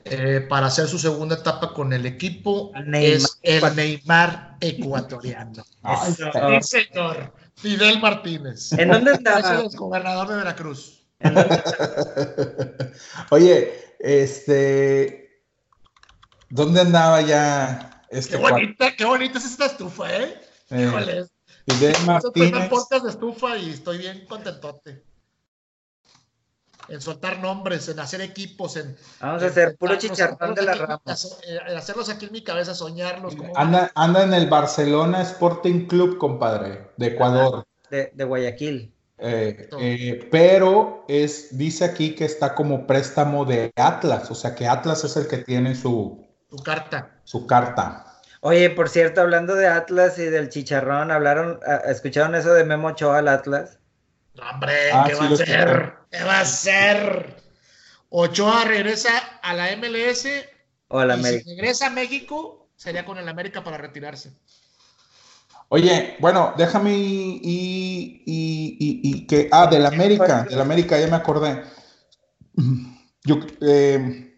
eh, 0.04 0.46
para 0.48 0.66
hacer 0.66 0.86
su 0.86 0.98
segunda 0.98 1.36
etapa 1.36 1.72
con 1.72 1.92
el 1.92 2.06
equipo 2.06 2.72
es 2.92 3.38
el 3.42 3.74
Neymar 3.74 4.56
ecuatoriano. 4.60 5.64
sí, 6.06 6.62
señor. 6.62 7.32
Fidel 7.56 8.00
Martínez. 8.00 8.72
¿En 8.72 8.90
dónde 8.90 9.12
está? 9.12 9.38
Es 9.40 9.72
el 9.72 9.78
gobernador 9.78 10.28
de 10.28 10.36
Veracruz. 10.36 11.00
Oye, 13.30 13.94
este, 14.00 15.22
¿Dónde 16.52 16.82
andaba 16.82 17.22
ya 17.22 18.04
este 18.10 18.32
Qué 18.32 18.36
bonita, 18.36 18.94
qué 18.94 19.06
bonita 19.06 19.38
es 19.38 19.46
esta 19.46 19.64
estufa, 19.64 20.14
¿eh? 20.14 20.38
Eh 20.72 20.84
Híjole. 20.86 21.26
Fidel 21.66 21.94
Martínez. 22.06 22.68
podcast 22.68 23.04
de 23.04 23.10
estufa 23.10 23.56
y 23.56 23.70
estoy 23.70 23.98
bien 23.98 24.26
contentote. 24.26 25.04
En 26.88 27.00
soltar 27.00 27.38
nombres, 27.38 27.88
en 27.88 28.00
hacer 28.00 28.20
equipos, 28.20 28.76
en. 28.76 28.96
Vamos 29.20 29.42
a 29.42 29.46
hacer 29.46 29.76
puro 29.76 29.96
chicharrón 29.96 30.54
de 30.54 30.62
la 30.62 30.74
rama. 30.74 31.00
En 31.06 31.76
hacerlos 31.76 32.08
aquí 32.08 32.26
en 32.26 32.32
mi 32.32 32.42
cabeza, 32.42 32.74
soñarlos. 32.74 33.36
anda, 33.54 33.92
anda 33.94 34.24
en 34.24 34.34
el 34.34 34.48
Barcelona 34.48 35.22
Sporting 35.22 35.86
Club, 35.86 36.18
compadre, 36.18 36.90
de 36.96 37.06
Ecuador. 37.06 37.64
De, 37.88 38.10
de 38.12 38.24
Guayaquil. 38.24 38.92
Eh, 39.24 39.68
eh, 39.78 40.28
pero 40.32 41.04
es, 41.06 41.56
dice 41.56 41.84
aquí 41.84 42.16
que 42.16 42.24
está 42.24 42.56
como 42.56 42.88
préstamo 42.88 43.44
de 43.44 43.72
Atlas, 43.76 44.28
o 44.32 44.34
sea 44.34 44.56
que 44.56 44.66
Atlas 44.66 45.04
es 45.04 45.16
el 45.16 45.28
que 45.28 45.38
tiene 45.38 45.76
su, 45.76 46.26
su 46.50 46.56
carta. 46.56 47.20
Su 47.22 47.46
carta. 47.46 48.20
Oye, 48.44 48.70
por 48.70 48.88
cierto, 48.88 49.20
hablando 49.20 49.54
de 49.54 49.68
Atlas 49.68 50.18
y 50.18 50.24
del 50.24 50.48
chicharrón, 50.48 51.12
hablaron, 51.12 51.60
¿escucharon 51.86 52.34
eso 52.34 52.52
de 52.52 52.64
Memo 52.64 52.88
Ochoa 52.88 53.18
al 53.18 53.28
Atlas? 53.28 53.78
hombre, 54.52 54.72
ah, 54.92 55.04
¿qué 55.06 55.14
va 55.14 55.26
a 55.26 55.36
ser? 55.36 55.94
¿Qué 56.10 56.24
va 56.24 56.40
a 56.40 56.44
ser? 56.44 57.36
Ochoa 58.08 58.64
regresa 58.64 59.16
a 59.42 59.54
la 59.54 59.76
MLS. 59.76 60.26
O 60.88 60.98
a 60.98 61.06
la 61.06 61.16
y 61.18 61.22
Si 61.22 61.54
regresa 61.54 61.86
a 61.86 61.90
México, 61.90 62.68
sería 62.74 63.04
con 63.04 63.16
el 63.16 63.28
América 63.28 63.62
para 63.62 63.78
retirarse. 63.78 64.32
Oye, 65.68 66.16
bueno, 66.18 66.52
déjame 66.58 66.94
y, 66.96 68.22
y, 68.26 69.26
que. 69.28 69.50
Ah, 69.52 69.68
del 69.68 69.86
América, 69.86 70.42
del 70.50 70.60
América, 70.60 70.98
ya 70.98 71.06
me 71.06 71.14
acordé. 71.14 71.62
Yo, 73.24 73.38
eh, 73.60 74.31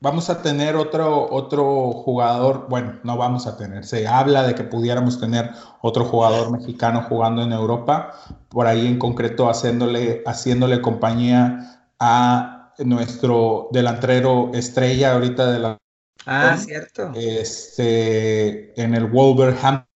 vamos 0.00 0.30
a 0.30 0.42
tener 0.42 0.76
otro, 0.76 1.28
otro 1.30 1.92
jugador, 1.92 2.66
bueno, 2.68 3.00
no 3.02 3.16
vamos 3.16 3.46
a 3.46 3.56
tener, 3.56 3.84
se 3.84 4.06
habla 4.06 4.44
de 4.44 4.54
que 4.54 4.64
pudiéramos 4.64 5.18
tener 5.18 5.50
otro 5.80 6.04
jugador 6.04 6.50
mexicano 6.50 7.02
jugando 7.08 7.42
en 7.42 7.52
Europa, 7.52 8.14
por 8.48 8.66
ahí 8.66 8.86
en 8.86 8.98
concreto 8.98 9.48
haciéndole, 9.48 10.22
haciéndole 10.26 10.80
compañía 10.80 11.90
a 11.98 12.74
nuestro 12.78 13.68
delantero 13.72 14.50
estrella 14.54 15.14
ahorita 15.14 15.50
de 15.50 15.58
la... 15.58 15.78
Ah, 16.26 16.56
cierto. 16.56 17.12
Este, 17.14 18.80
en 18.80 18.94
el 18.94 19.06
Wolverhampton, 19.06 19.88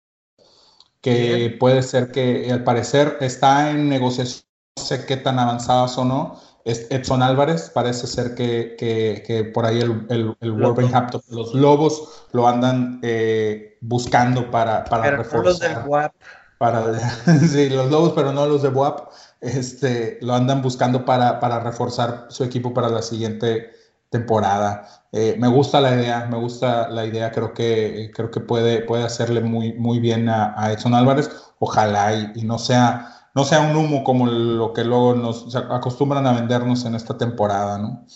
que 1.01 1.57
puede 1.59 1.83
ser 1.83 2.11
que 2.11 2.51
al 2.51 2.65
parecer 2.65 3.19
está 3.21 3.71
en 3.71 3.89
negociación, 3.89 4.45
no 4.77 4.85
sé 4.85 5.05
qué 5.05 5.17
tan 5.17 5.39
avanzadas 5.39 5.99
o 5.99 6.05
no, 6.05 6.41
Edson 6.65 7.23
Álvarez, 7.23 7.71
parece 7.75 8.07
ser 8.07 8.35
que, 8.35 9.51
por 9.53 9.67
ahí 9.67 9.81
el, 9.81 10.07
el, 10.41 10.53
Wolverhampton, 10.53 11.21
los 11.29 11.55
Lobos 11.55 12.27
lo 12.33 12.47
andan 12.47 13.01
eh, 13.03 13.79
buscando 13.81 14.51
para, 14.51 14.85
para 14.85 15.03
pero 15.03 15.17
reforzar. 15.19 15.45
los 15.45 15.59
del 15.59 15.89
WAP. 15.89 16.13
Para, 16.59 16.95
sí, 17.49 17.69
los 17.69 17.91
Lobos, 17.91 18.13
pero 18.15 18.33
no 18.33 18.47
los 18.47 18.63
de 18.63 18.69
WAP. 18.69 19.11
Este, 19.41 20.19
lo 20.21 20.35
andan 20.35 20.63
buscando 20.63 21.05
para, 21.05 21.41
para 21.41 21.59
reforzar 21.59 22.27
su 22.29 22.45
equipo 22.45 22.73
para 22.73 22.89
la 22.89 23.03
siguiente 23.03 23.73
temporada. 24.09 24.87
Eh, 25.11 25.35
me 25.39 25.49
gusta 25.49 25.81
la 25.81 25.97
idea, 25.97 26.27
me 26.31 26.37
gusta 26.39 26.89
la 26.89 27.05
idea, 27.05 27.33
creo 27.33 27.53
que, 27.53 28.13
creo 28.15 28.31
que 28.31 28.41
puede, 28.41 28.83
puede 28.83 29.03
hacerle 29.03 29.41
muy, 29.41 29.73
muy 29.73 29.99
bien 29.99 30.29
a, 30.29 30.71
Edson 30.73 30.95
Álvarez. 30.95 31.29
Ojalá 31.59 32.13
y 32.35 32.43
no 32.43 32.59
sea 32.59 33.22
no 33.35 33.45
sea 33.45 33.61
un 33.61 33.77
humo 33.77 34.05
como 34.05 34.27
lo 34.27 34.73
que 34.73 34.85
luego 34.85 35.15
nos 35.15 35.55
acostumbran 35.57 36.27
a 36.27 36.33
vendernos 36.33 36.85
en 36.85 36.95
esta 36.95 37.17
temporada, 37.17 37.79
¿no? 37.79 38.07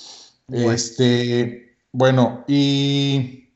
Este, 0.48 1.76
bueno, 1.90 2.44
y 2.46 3.50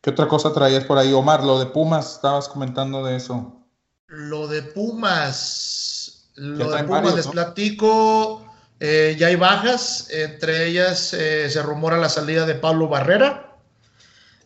¿qué 0.00 0.10
otra 0.10 0.28
cosa 0.28 0.52
traías 0.52 0.84
por 0.84 0.98
ahí, 0.98 1.12
Omar? 1.12 1.44
Lo 1.44 1.58
de 1.58 1.66
Pumas, 1.66 2.14
estabas 2.14 2.48
comentando 2.48 3.04
de 3.04 3.16
eso. 3.16 3.60
Lo 4.06 4.46
de 4.46 4.62
Pumas, 4.62 6.30
lo 6.36 6.70
de 6.70 6.84
Pumas 6.84 7.14
les 7.14 7.26
platico, 7.26 8.44
eh, 8.78 9.16
ya 9.18 9.26
hay 9.26 9.36
bajas, 9.36 10.08
entre 10.10 10.68
ellas 10.68 11.12
eh, 11.12 11.50
se 11.50 11.62
rumora 11.62 11.98
la 11.98 12.08
salida 12.08 12.46
de 12.46 12.54
Pablo 12.54 12.88
Barrera, 12.88 13.56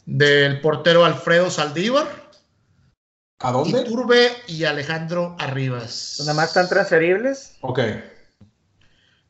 del 0.06 0.60
portero 0.60 1.04
Alfredo 1.04 1.50
Saldívar 1.50 2.23
¿A 3.44 3.52
dónde? 3.52 3.82
Iturbe 3.82 4.32
y 4.46 4.64
Alejandro 4.64 5.36
Arribas. 5.38 6.16
¿Nada 6.20 6.32
más 6.32 6.48
están 6.48 6.66
transferibles? 6.66 7.56
Ok. 7.60 7.78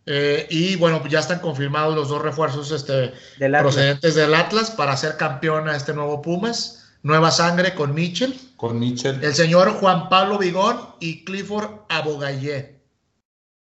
Eh, 0.06 0.46
y 0.50 0.76
bueno, 0.76 1.04
ya 1.08 1.18
están 1.18 1.40
confirmados 1.40 1.96
los 1.96 2.10
dos 2.10 2.22
refuerzos 2.22 2.70
este, 2.70 3.12
procedentes 3.38 4.14
del 4.14 4.34
Atlas 4.34 4.70
para 4.70 4.96
ser 4.96 5.16
campeón 5.16 5.68
a 5.68 5.74
este 5.74 5.92
nuevo 5.94 6.22
Pumas. 6.22 6.92
Nueva 7.02 7.32
sangre 7.32 7.74
con 7.74 7.92
Mitchell. 7.92 8.38
Con 8.56 8.78
Mitchell. 8.78 9.22
El 9.22 9.34
señor 9.34 9.72
Juan 9.72 10.08
Pablo 10.08 10.38
Vigón 10.38 10.78
y 11.00 11.24
Clifford 11.24 11.80
Abogayé, 11.88 12.80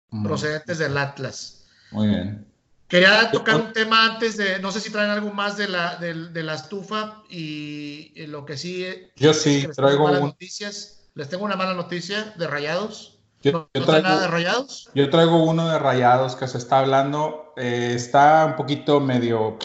mm. 0.10 0.26
procedentes 0.26 0.80
del 0.80 0.98
Atlas. 0.98 1.64
Muy 1.91 2.10
bien. 2.10 2.51
Quería 2.91 3.31
tocar 3.31 3.55
un 3.55 3.72
tema 3.72 4.03
antes 4.05 4.35
de, 4.35 4.59
no 4.59 4.69
sé 4.69 4.81
si 4.81 4.89
traen 4.89 5.11
algo 5.11 5.31
más 5.31 5.55
de 5.55 5.69
la, 5.69 5.95
de, 5.95 6.43
la 6.43 6.55
estufa 6.55 7.23
y, 7.30 8.11
lo 8.27 8.45
que 8.45 8.57
sí. 8.57 8.85
Yo 9.15 9.34
sí, 9.34 9.65
traigo 9.73 10.11
un... 10.11 10.19
noticias. 10.19 11.07
Les 11.13 11.30
tengo 11.30 11.45
una 11.45 11.55
mala 11.55 11.73
noticia 11.73 12.34
de 12.38 12.47
rayados. 12.47 13.18
Yo, 13.41 13.69
traigo, 13.72 14.01
nada 14.01 14.19
de 14.19 14.27
rayados? 14.27 14.89
Yo 14.93 15.09
traigo 15.09 15.41
uno 15.41 15.69
de 15.69 15.80
rayados 15.80 16.35
que 16.35 16.49
se 16.49 16.57
está 16.57 16.80
hablando. 16.80 17.53
Eh, 17.55 17.93
está 17.95 18.45
un 18.45 18.55
poquito 18.57 18.99
medio 18.99 19.57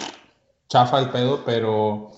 chafa 0.69 1.01
el 1.01 1.11
pedo, 1.11 1.45
pero 1.45 2.13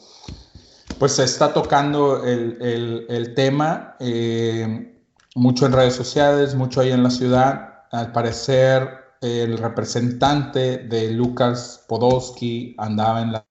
pues 0.98 1.12
se 1.12 1.24
está 1.24 1.55
tocando 1.55 2.22
el, 2.22 3.32
tema. 3.35 3.97
Eh, 3.98 4.94
mucho 5.35 5.64
en 5.64 5.72
redes 5.72 5.94
sociales, 5.94 6.55
mucho 6.55 6.82
ahí 6.82 6.93
en 6.93 7.02
la 7.02 7.10
ciudad. 7.10 7.85
Al 7.93 8.12
parecer 8.12 9.07
el 9.20 9.59
representante 9.59 10.78
de 10.78 11.11
Lucas 11.11 11.85
Podolski 11.89 12.74
andaba 12.78 13.23
en 13.23 13.32
la 13.32 13.45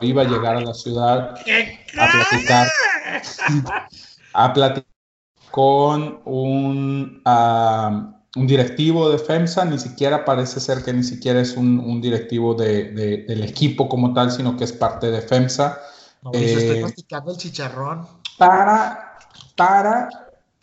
iba 0.00 0.22
a 0.22 0.26
llegar 0.26 0.56
a 0.56 0.60
la 0.60 0.74
ciudad 0.74 1.34
a 1.98 2.12
platicar 2.12 2.68
a 4.34 4.52
platicar 4.52 4.96
con 5.50 6.20
un, 6.26 7.22
un 7.24 8.46
directivo 8.46 9.08
de 9.08 9.18
FEMSA, 9.18 9.64
ni 9.64 9.78
siquiera 9.78 10.24
parece 10.24 10.60
ser 10.60 10.84
que 10.84 10.92
ni 10.92 11.02
siquiera 11.02 11.40
es 11.40 11.56
un, 11.56 12.00
directivo 12.02 12.54
del 12.54 13.42
equipo 13.42 13.88
como 13.88 14.12
tal, 14.12 14.30
sino 14.30 14.56
que 14.56 14.64
es 14.64 14.72
parte 14.72 15.10
de 15.10 15.22
FEMSA. 15.22 15.80
estoy 16.32 16.82
masticando 16.82 17.30
el 17.30 17.38
chicharrón. 17.38 18.06
Para, 18.36 19.16
para 19.56 20.10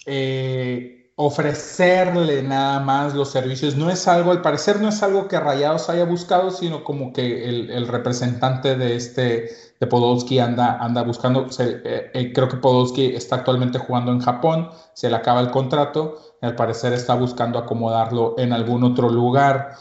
eh, 0.06 1.03
ofrecerle 1.16 2.42
nada 2.42 2.80
más 2.80 3.14
los 3.14 3.30
servicios. 3.30 3.76
No 3.76 3.90
es 3.90 4.08
algo, 4.08 4.32
al 4.32 4.42
parecer 4.42 4.82
no 4.82 4.90
es 4.90 5.04
algo 5.04 5.28
que 5.28 5.40
Rayados 5.40 5.90
haya 5.90 6.06
buscado, 6.06 6.52
sino 6.52 6.84
como 6.84 7.14
que 7.14 7.48
el, 7.48 7.88
representante 7.88 8.76
de 8.76 8.96
este, 8.96 9.50
de 9.80 9.88
Podolski 9.88 10.40
anda, 10.40 10.78
anda 10.80 11.04
buscando. 11.04 11.48
Eh, 11.60 12.12
eh, 12.14 12.34
creo 12.34 12.50
que 12.50 12.58
Podolski 12.58 13.16
está 13.16 13.38
actualmente 13.38 13.78
jugando 13.78 14.12
en 14.12 14.20
Japón, 14.20 14.70
se 14.94 15.10
le 15.10 15.16
acaba 15.16 15.42
el 15.42 15.52
contrato, 15.52 16.20
al 16.42 16.56
parecer 16.56 16.94
está 16.94 17.14
buscando 17.14 17.60
acomodarlo 17.60 18.36
en 18.38 18.54
algún 18.54 18.84
otro 18.84 19.10
lugar. 19.10 19.76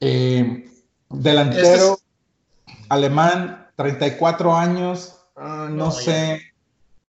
Eh, 0.00 0.70
delantero 1.08 1.98
alemán, 2.88 3.70
34 3.76 4.54
años, 4.54 5.16
ah, 5.36 5.68
no, 5.70 5.90
sé. 5.90 6.40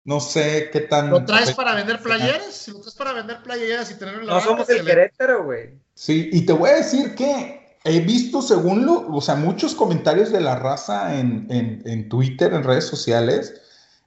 No 0.06 0.20
sé 0.20 0.70
qué 0.72 0.80
tan. 0.82 1.10
¿Lo 1.10 1.24
traes 1.24 1.52
para 1.52 1.74
vender 1.74 2.00
playeras? 2.00 2.54
Si 2.54 2.70
lo 2.70 2.78
traes 2.78 2.94
para 2.94 3.12
vender 3.12 3.42
playeras 3.42 3.90
y 3.90 3.94
tenerlo 3.94 4.20
en 4.20 4.28
la 4.28 4.34
No 4.34 4.40
somos 4.40 4.68
el 4.70 4.84
Querétaro, 4.84 5.44
güey. 5.44 5.80
Sí, 5.94 6.30
y 6.32 6.46
te 6.46 6.52
voy 6.52 6.70
a 6.70 6.74
decir 6.74 7.16
que 7.16 7.76
he 7.82 8.00
visto, 8.00 8.40
según 8.40 8.86
lo, 8.86 9.08
o 9.08 9.20
sea, 9.20 9.34
muchos 9.34 9.74
comentarios 9.74 10.30
de 10.30 10.40
la 10.40 10.54
raza 10.54 11.18
en, 11.18 11.48
en, 11.50 12.08
Twitter, 12.08 12.54
en 12.54 12.62
redes 12.62 12.84
sociales, 12.84 13.60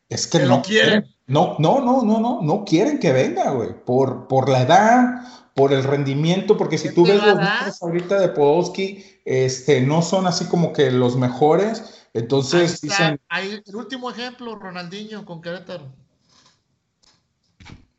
es 0.07 0.26
que, 0.26 0.39
no 0.39 0.61
quieren. 0.61 1.05
No, 1.27 1.57
no, 1.59 1.81
no, 1.81 2.01
no, 2.01 2.19
no, 2.21 2.39
no 2.41 2.63
quieren 2.63 2.99
que 2.99 3.11
venga, 3.11 3.51
güey. 3.51 3.73
Por, 3.84 4.30
por 4.30 4.47
la 4.47 4.61
edad, 4.61 5.27
por 5.53 5.73
el 5.73 5.84
rendimiento, 5.84 6.55
porque 6.55 6.77
si 6.77 6.93
tú 6.93 7.03
ves 7.03 7.17
los 7.17 7.35
números 7.35 7.81
ahorita 7.81 8.19
de 8.21 8.30
Podolski, 8.30 9.03
este, 9.26 9.81
no 9.81 10.01
son 10.01 10.27
así 10.27 10.45
como 10.45 10.71
que 10.71 10.91
los 10.91 11.17
mejores. 11.17 11.98
Entonces 12.14 12.81
dicen. 12.81 13.19
el 13.31 13.76
último 13.76 14.10
ejemplo, 14.10 14.56
Ronaldinho 14.56 15.26
con 15.26 15.41
Querétaro. 15.41 15.91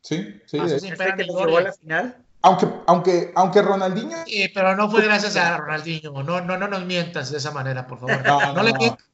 Sí, 0.01 0.41
sí. 0.45 0.57
que 0.59 1.23
llegó 1.23 1.57
a 1.57 1.61
la 1.61 1.73
final? 1.73 2.17
Aunque, 2.43 2.67
aunque, 2.87 3.31
aunque 3.35 3.61
Ronaldinho. 3.61 4.17
Sí, 4.25 4.49
pero 4.53 4.75
no 4.75 4.89
fue 4.89 5.03
gracias 5.03 5.35
a 5.35 5.57
Ronaldinho. 5.57 6.23
No, 6.23 6.41
no, 6.41 6.57
no 6.57 6.67
nos 6.67 6.85
mientas 6.85 7.31
de 7.31 7.37
esa 7.37 7.51
manera, 7.51 7.85
por 7.85 7.99
favor. 7.99 8.25
No, 8.25 8.53
no, 8.53 8.63
le 8.63 8.73
mientas 8.73 9.05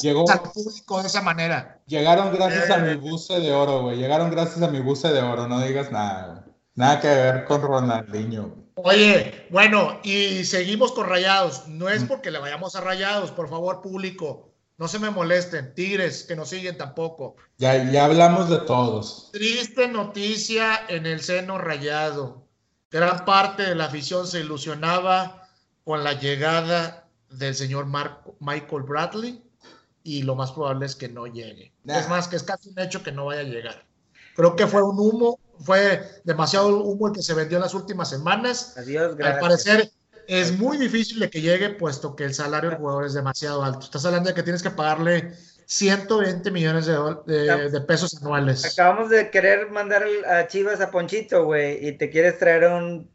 Llegó, 0.00 0.30
al 0.30 0.42
público 0.42 1.00
de 1.02 1.08
esa 1.08 1.22
manera. 1.22 1.80
Llegaron 1.86 2.32
gracias 2.32 2.70
a 2.70 2.78
mi 2.78 2.94
buce 2.94 3.40
de 3.40 3.52
oro, 3.52 3.82
güey. 3.82 3.96
Llegaron 3.96 4.30
gracias 4.30 4.62
a 4.62 4.68
mi 4.68 4.80
buce 4.80 5.08
de 5.08 5.20
oro. 5.20 5.48
No 5.48 5.60
digas 5.60 5.90
nada. 5.90 6.46
Nada 6.74 7.00
que 7.00 7.08
ver 7.08 7.44
con 7.44 7.62
Ronaldinho. 7.62 8.65
Oye, 8.76 9.46
bueno, 9.48 10.00
y 10.02 10.44
seguimos 10.44 10.92
con 10.92 11.08
Rayados. 11.08 11.66
No 11.66 11.88
es 11.88 12.04
porque 12.04 12.30
le 12.30 12.38
vayamos 12.38 12.76
a 12.76 12.82
Rayados, 12.82 13.30
por 13.30 13.48
favor, 13.48 13.80
público. 13.80 14.52
No 14.76 14.86
se 14.86 14.98
me 14.98 15.08
molesten, 15.08 15.74
Tigres, 15.74 16.24
que 16.24 16.36
nos 16.36 16.50
siguen 16.50 16.76
tampoco. 16.76 17.36
Ya, 17.56 17.90
ya 17.90 18.04
hablamos 18.04 18.50
de 18.50 18.58
todos. 18.58 19.30
Triste 19.32 19.88
noticia 19.88 20.82
en 20.88 21.06
el 21.06 21.20
seno 21.20 21.56
rayado. 21.56 22.46
Gran 22.90 23.24
parte 23.24 23.62
de 23.62 23.74
la 23.74 23.86
afición 23.86 24.26
se 24.26 24.40
ilusionaba 24.40 25.48
con 25.84 26.04
la 26.04 26.12
llegada 26.12 27.08
del 27.30 27.54
señor 27.54 27.86
Michael 27.86 28.82
Bradley 28.82 29.42
y 30.02 30.22
lo 30.22 30.34
más 30.34 30.52
probable 30.52 30.84
es 30.84 30.94
que 30.94 31.08
no 31.08 31.26
llegue. 31.26 31.72
Es 31.86 32.08
más, 32.10 32.28
que 32.28 32.36
es 32.36 32.42
casi 32.42 32.68
un 32.68 32.78
hecho 32.78 33.02
que 33.02 33.12
no 33.12 33.24
vaya 33.24 33.40
a 33.40 33.44
llegar. 33.44 33.86
Creo 34.34 34.54
que 34.54 34.66
fue 34.66 34.82
un 34.82 34.98
humo 34.98 35.40
fue 35.60 36.02
demasiado 36.24 36.82
humo 36.82 37.08
el 37.08 37.12
que 37.12 37.22
se 37.22 37.34
vendió 37.34 37.58
en 37.58 37.62
las 37.62 37.74
últimas 37.74 38.08
semanas. 38.08 38.74
Adiós, 38.76 39.16
Al 39.20 39.38
parecer 39.38 39.90
es 40.26 40.58
muy 40.58 40.76
difícil 40.76 41.20
de 41.20 41.30
que 41.30 41.40
llegue, 41.40 41.70
puesto 41.70 42.16
que 42.16 42.24
el 42.24 42.34
salario 42.34 42.70
del 42.70 42.78
jugador 42.78 43.06
es 43.06 43.14
demasiado 43.14 43.62
alto. 43.62 43.86
Estás 43.86 44.04
hablando 44.04 44.28
de 44.28 44.34
que 44.34 44.42
tienes 44.42 44.62
que 44.62 44.70
pagarle 44.70 45.32
120 45.66 46.50
millones 46.50 46.86
de, 46.86 47.80
pesos 47.86 48.16
anuales. 48.20 48.64
Acabamos 48.64 49.10
de 49.10 49.30
querer 49.30 49.70
mandar 49.70 50.04
a 50.28 50.46
Chivas 50.46 50.80
a 50.80 50.90
Ponchito, 50.90 51.44
güey, 51.44 51.86
y 51.86 51.92
te 51.92 52.10
quieres 52.10 52.38
traer 52.38 52.64
un 52.64 53.10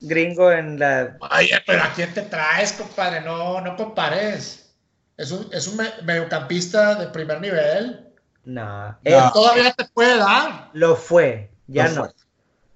gringo 0.00 0.50
en 0.52 0.78
la... 0.78 1.16
Oye, 1.38 1.62
pero 1.66 1.82
¿a 1.82 1.92
quién 1.94 2.12
te 2.12 2.22
traes, 2.22 2.72
compadre? 2.72 3.20
No, 3.20 3.60
no 3.60 3.76
compares. 3.76 4.74
Es 5.16 5.30
un, 5.30 5.48
es 5.52 5.66
un 5.66 5.78
mediocampista 6.04 6.96
de 6.96 7.06
primer 7.08 7.40
nivel. 7.40 8.05
No. 8.46 8.96
Todavía 9.34 9.72
te 9.72 9.84
puede 9.84 10.16
dar. 10.16 10.70
Lo 10.72 10.96
fue, 10.96 11.50
ya 11.66 11.88
no. 11.88 12.08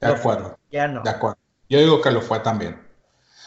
De 0.00 0.06
acuerdo. 0.06 0.58
Ya 0.70 0.88
no. 0.88 1.02
De 1.02 1.10
acuerdo. 1.10 1.38
Yo 1.68 1.78
digo 1.78 2.02
que 2.02 2.10
lo 2.10 2.20
fue 2.20 2.40
también. 2.40 2.90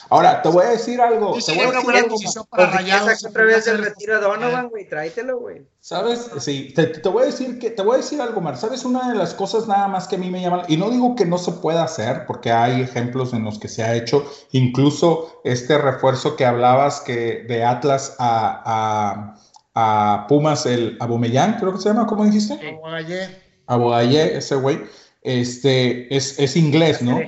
Ahora, 0.09 0.41
te 0.41 0.49
voy 0.49 0.65
a 0.65 0.69
decir 0.69 1.01
algo. 1.01 1.35
te 1.43 1.53
voy 1.53 1.65
a 1.65 1.71
decir 1.71 1.95
algo 1.97 2.45
para 2.49 2.67
Rayados. 2.67 3.25
otra 3.25 3.43
vez 3.45 3.65
el 3.67 3.83
retiro 3.83 4.15
de 4.15 4.21
Donovan, 4.21 4.69
güey. 4.69 4.87
Tráetelo, 4.87 5.39
güey. 5.39 5.65
¿Sabes? 5.79 6.29
Sí, 6.39 6.71
te, 6.75 6.85
te, 6.85 7.09
voy 7.09 7.23
a 7.23 7.25
decir 7.25 7.57
que, 7.59 7.71
te 7.71 7.81
voy 7.81 7.95
a 7.95 7.97
decir 7.97 8.21
algo, 8.21 8.39
Mar. 8.39 8.55
¿Sabes? 8.57 8.85
Una 8.85 9.09
de 9.09 9.15
las 9.15 9.33
cosas 9.33 9.67
nada 9.67 9.87
más 9.87 10.07
que 10.07 10.15
a 10.15 10.19
mí 10.19 10.29
me 10.29 10.41
llama, 10.41 10.63
y 10.67 10.77
no 10.77 10.91
digo 10.91 11.15
que 11.15 11.25
no 11.25 11.37
se 11.37 11.51
pueda 11.53 11.83
hacer, 11.83 12.25
porque 12.25 12.51
hay 12.51 12.81
ejemplos 12.81 13.33
en 13.33 13.43
los 13.43 13.59
que 13.59 13.67
se 13.67 13.83
ha 13.83 13.95
hecho, 13.95 14.23
incluso 14.51 15.41
este 15.43 15.77
refuerzo 15.77 16.35
que 16.35 16.45
hablabas 16.45 17.01
que 17.01 17.43
de 17.47 17.63
Atlas 17.65 18.15
a, 18.19 18.61
a, 18.65 19.35
a 19.75 20.25
Pumas, 20.27 20.65
el 20.65 20.97
Abomellán, 20.99 21.57
creo 21.59 21.73
que 21.73 21.79
se 21.79 21.89
llama, 21.89 22.05
¿cómo 22.05 22.25
dijiste? 22.25 22.53
Abogayé. 22.67 23.41
Abogayé, 23.65 24.37
ese 24.37 24.55
güey. 24.55 24.79
Este, 25.21 26.13
es, 26.15 26.37
es 26.37 26.55
inglés, 26.55 27.01
¿no? 27.01 27.19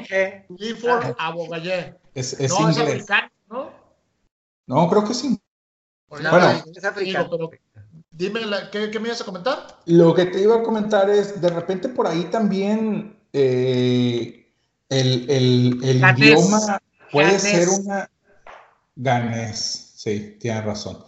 Clifford 0.58 1.16
Abogayé. 1.18 1.96
Es, 2.14 2.34
es 2.40 2.52
no, 2.52 2.70
inglés. 2.70 2.78
Es 2.78 2.94
africano, 2.94 3.30
¿no? 3.50 3.72
No, 4.68 4.90
creo 4.90 5.06
que 5.06 5.14
sí. 5.14 5.40
Bueno, 6.08 6.30
bueno 6.30 6.64
es 6.76 6.84
africano. 6.84 7.30
Pero, 7.30 7.50
dime, 8.12 8.42
¿qué, 8.72 8.92
¿qué, 8.92 9.00
me 9.00 9.08
ibas 9.08 9.22
a 9.22 9.26
comentar? 9.26 9.68
Lo 9.86 10.14
que 10.14 10.26
te 10.26 10.42
iba 10.42 10.58
a 10.58 10.64
comentar 10.64 11.10
es, 11.10 11.42
de 11.42 11.50
repente 11.50 11.90
por 11.90 12.06
ahí 12.08 12.26
también 12.26 13.18
eh, 13.34 14.52
el, 14.90 15.30
el, 15.30 15.80
el 15.84 16.18
idioma 16.18 16.80
puede 17.12 17.38
Ganés. 17.38 17.42
ser 17.42 17.70
una... 17.70 18.10
Ganés, 18.98 19.94
sí, 19.96 20.38
tienes 20.40 20.64
razón. 20.64 21.04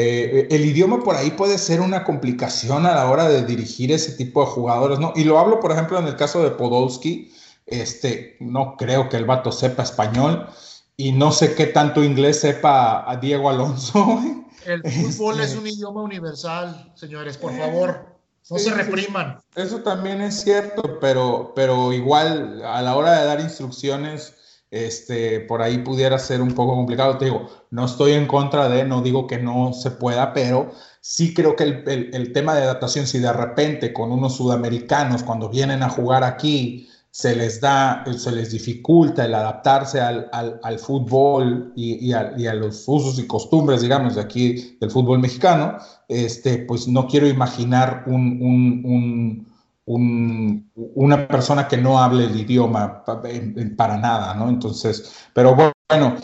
Eh, 0.00 0.46
el 0.50 0.64
idioma 0.64 1.02
por 1.02 1.16
ahí 1.16 1.32
puede 1.32 1.58
ser 1.58 1.80
una 1.80 2.04
complicación 2.04 2.86
a 2.86 2.94
la 2.94 3.10
hora 3.10 3.28
de 3.28 3.44
dirigir 3.44 3.90
ese 3.90 4.12
tipo 4.12 4.40
de 4.44 4.46
jugadores, 4.46 5.00
¿no? 5.00 5.12
Y 5.16 5.24
lo 5.24 5.40
hablo, 5.40 5.58
por 5.58 5.72
ejemplo, 5.72 5.98
en 5.98 6.06
el 6.06 6.14
caso 6.14 6.40
de 6.40 6.52
Podolski, 6.52 7.32
este, 7.66 8.36
no 8.38 8.76
creo 8.76 9.08
que 9.08 9.16
el 9.16 9.24
vato 9.24 9.50
sepa 9.50 9.82
español 9.82 10.48
y 10.96 11.10
no 11.10 11.32
sé 11.32 11.56
qué 11.56 11.66
tanto 11.66 12.04
inglés 12.04 12.40
sepa 12.40 13.10
a 13.10 13.16
Diego 13.16 13.50
Alonso. 13.50 14.20
El 14.66 14.82
fútbol 14.82 15.40
es 15.40 15.46
este, 15.46 15.58
un 15.60 15.66
idioma 15.66 16.02
universal, 16.02 16.92
señores, 16.94 17.38
por 17.38 17.56
favor. 17.56 18.18
No 18.50 18.58
se 18.58 18.70
repriman. 18.72 19.40
Eso 19.54 19.80
también 19.80 20.20
es 20.20 20.42
cierto, 20.42 20.98
pero, 21.00 21.52
pero 21.54 21.92
igual 21.92 22.62
a 22.64 22.82
la 22.82 22.96
hora 22.96 23.18
de 23.18 23.24
dar 23.24 23.40
instrucciones, 23.40 24.34
este, 24.70 25.40
por 25.40 25.62
ahí 25.62 25.78
pudiera 25.78 26.18
ser 26.18 26.42
un 26.42 26.54
poco 26.54 26.74
complicado. 26.74 27.18
Te 27.18 27.26
digo, 27.26 27.48
no 27.70 27.86
estoy 27.86 28.12
en 28.12 28.26
contra 28.26 28.68
de, 28.68 28.84
no 28.84 29.02
digo 29.02 29.26
que 29.26 29.38
no 29.38 29.72
se 29.72 29.90
pueda, 29.90 30.32
pero 30.32 30.70
sí 31.00 31.34
creo 31.34 31.56
que 31.56 31.64
el, 31.64 31.84
el, 31.86 32.10
el 32.14 32.32
tema 32.32 32.54
de 32.54 32.62
adaptación, 32.62 33.06
si 33.06 33.18
de 33.18 33.32
repente 33.32 33.92
con 33.92 34.12
unos 34.12 34.36
sudamericanos, 34.36 35.22
cuando 35.22 35.48
vienen 35.48 35.82
a 35.82 35.88
jugar 35.88 36.24
aquí, 36.24 36.88
se 37.10 37.34
les 37.34 37.60
da, 37.60 38.04
se 38.16 38.30
les 38.30 38.52
dificulta 38.52 39.24
el 39.24 39.34
adaptarse 39.34 40.00
al, 40.00 40.28
al, 40.32 40.60
al 40.62 40.78
fútbol 40.78 41.72
y, 41.74 42.06
y, 42.06 42.12
a, 42.12 42.32
y, 42.36 42.46
a, 42.46 42.54
los 42.54 42.84
usos 42.86 43.18
y 43.18 43.26
costumbres, 43.26 43.80
digamos, 43.80 44.14
de 44.14 44.20
aquí 44.20 44.76
del 44.80 44.90
fútbol 44.90 45.18
mexicano, 45.18 45.78
este, 46.06 46.58
pues 46.58 46.86
no 46.86 47.08
quiero 47.08 47.26
imaginar 47.26 48.04
un, 48.06 48.40
un, 48.40 48.82
un, 48.84 49.47
un, 49.88 50.70
una 50.74 51.26
persona 51.26 51.66
que 51.66 51.78
no 51.78 51.98
hable 51.98 52.24
el 52.24 52.38
idioma 52.38 53.02
para 53.04 53.96
nada, 53.96 54.34
¿no? 54.34 54.48
Entonces, 54.48 55.28
pero 55.32 55.54
bueno. 55.54 56.16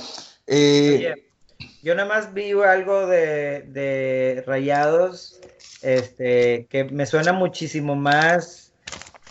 Eh, 0.46 0.96
Oye, 0.98 1.14
yo 1.82 1.94
nada 1.94 2.08
más 2.08 2.34
vi 2.34 2.52
algo 2.52 3.06
de, 3.06 3.62
de 3.68 4.44
Rayados, 4.46 5.40
este, 5.80 6.66
que 6.68 6.84
me 6.84 7.06
suena 7.06 7.32
muchísimo 7.32 7.96
más 7.96 8.72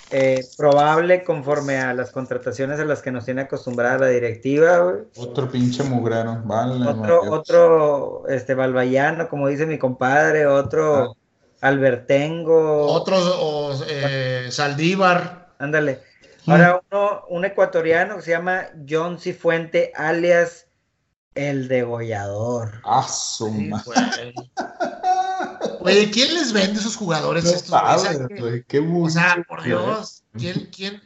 eh, 0.09 0.43
probable 0.57 1.23
conforme 1.23 1.77
a 1.77 1.93
las 1.93 2.09
contrataciones 2.09 2.79
a 2.79 2.85
las 2.85 3.03
que 3.03 3.11
nos 3.11 3.25
tiene 3.25 3.41
acostumbrada 3.41 3.99
la 3.99 4.07
directiva. 4.07 4.95
Otro 5.15 5.47
pinche 5.47 5.83
mugrero, 5.83 6.41
vale. 6.43 6.87
Otro, 6.87 7.21
otro, 7.31 8.23
este, 8.27 8.55
Balbayano, 8.55 9.29
como 9.29 9.47
dice 9.47 9.67
mi 9.67 9.77
compadre, 9.77 10.47
otro 10.47 10.95
ah. 10.95 11.13
Albertengo. 11.63 12.87
Otro 12.87 13.17
o, 13.17 13.83
eh, 13.87 14.47
Saldívar. 14.51 15.55
Ándale. 15.59 16.01
Ahora 16.45 16.81
uno, 16.91 17.23
un 17.29 17.45
ecuatoriano 17.45 18.17
que 18.17 18.21
se 18.23 18.31
llama 18.31 18.65
John 18.87 19.17
Cifuente, 19.17 19.93
alias 19.95 20.67
el 21.35 21.69
degollador. 21.69 22.81
Ah, 22.83 23.07
su 23.07 23.47
sí, 23.47 23.71
Oye, 25.79 26.11
¿quién 26.11 26.33
les 26.33 26.51
vende 26.51 26.81
esos 26.81 26.97
jugadores? 26.97 27.45
No 27.45 27.51
estos, 27.51 27.71
padre, 27.71 28.25
o, 28.25 28.65
qué 28.67 28.79
o 28.79 29.09
sea, 29.09 29.43
por 29.47 29.63
Dios, 29.63 30.23
¿quién, 30.37 30.69
quién, 30.75 31.01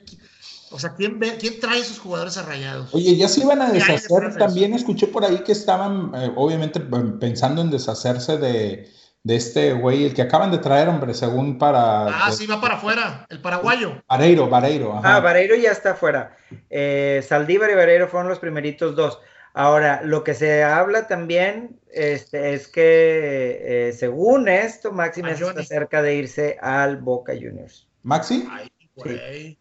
o 0.71 0.79
sea, 0.79 0.95
¿quién, 0.95 1.19
ve, 1.19 1.37
¿quién 1.39 1.59
trae 1.59 1.79
esos 1.79 1.99
jugadores 1.99 2.35
arrayados? 2.37 2.93
Oye, 2.93 3.15
ya 3.15 3.29
se 3.29 3.41
iban 3.41 3.61
a 3.61 3.71
deshacer. 3.71 4.35
También 4.37 4.73
escuché 4.73 5.07
por 5.07 5.23
ahí 5.23 5.37
que 5.43 5.51
estaban, 5.51 6.11
eh, 6.15 6.31
obviamente, 6.35 6.79
pensando 6.79 7.61
en 7.61 7.69
deshacerse 7.69 8.37
de, 8.37 8.91
de 9.23 9.35
este 9.35 9.73
güey, 9.73 10.05
el 10.05 10.13
que 10.13 10.21
acaban 10.21 10.51
de 10.51 10.57
traer, 10.59 10.87
hombre, 10.87 11.13
según 11.13 11.57
para. 11.57 12.07
Ah, 12.07 12.31
sí, 12.31 12.47
va 12.47 12.61
para 12.61 12.75
afuera, 12.75 13.25
el 13.29 13.41
paraguayo. 13.41 14.01
Vareiro, 14.07 14.47
Vareiro. 14.47 14.97
Ajá. 14.97 15.17
Ah, 15.17 15.19
Vareiro 15.19 15.55
ya 15.55 15.71
está 15.71 15.91
afuera. 15.91 16.37
Eh, 16.69 17.23
Saldívar 17.27 17.69
y 17.69 17.75
Vareiro 17.75 18.07
fueron 18.07 18.29
los 18.29 18.39
primeritos 18.39 18.95
dos. 18.95 19.19
Ahora, 19.53 20.01
lo 20.03 20.23
que 20.23 20.35
se 20.35 20.63
habla 20.63 21.07
también 21.07 21.79
este, 21.91 22.53
es 22.53 22.67
que, 22.67 23.89
eh, 23.89 23.93
según 23.93 24.47
esto, 24.47 24.91
Maxi 24.91 25.21
está 25.21 25.63
cerca 25.63 26.01
de 26.03 26.15
irse 26.15 26.57
al 26.61 26.97
Boca 26.97 27.33
Juniors. 27.33 27.87
¿Maxi? 28.03 28.47
Ay, 28.51 28.71
güey. 28.95 29.57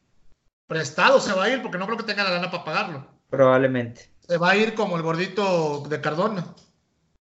Prestado 0.66 1.18
se 1.18 1.32
va 1.32 1.44
a 1.44 1.50
ir 1.50 1.62
porque 1.62 1.78
no 1.78 1.86
creo 1.86 1.96
que 1.96 2.04
tenga 2.04 2.24
la 2.24 2.30
lana 2.30 2.50
para 2.50 2.64
pagarlo. 2.64 3.06
Probablemente. 3.30 4.10
Se 4.20 4.36
va 4.36 4.50
a 4.50 4.56
ir 4.56 4.74
como 4.74 4.96
el 4.96 5.02
gordito 5.02 5.84
de 5.88 6.00
Cardona. 6.00 6.44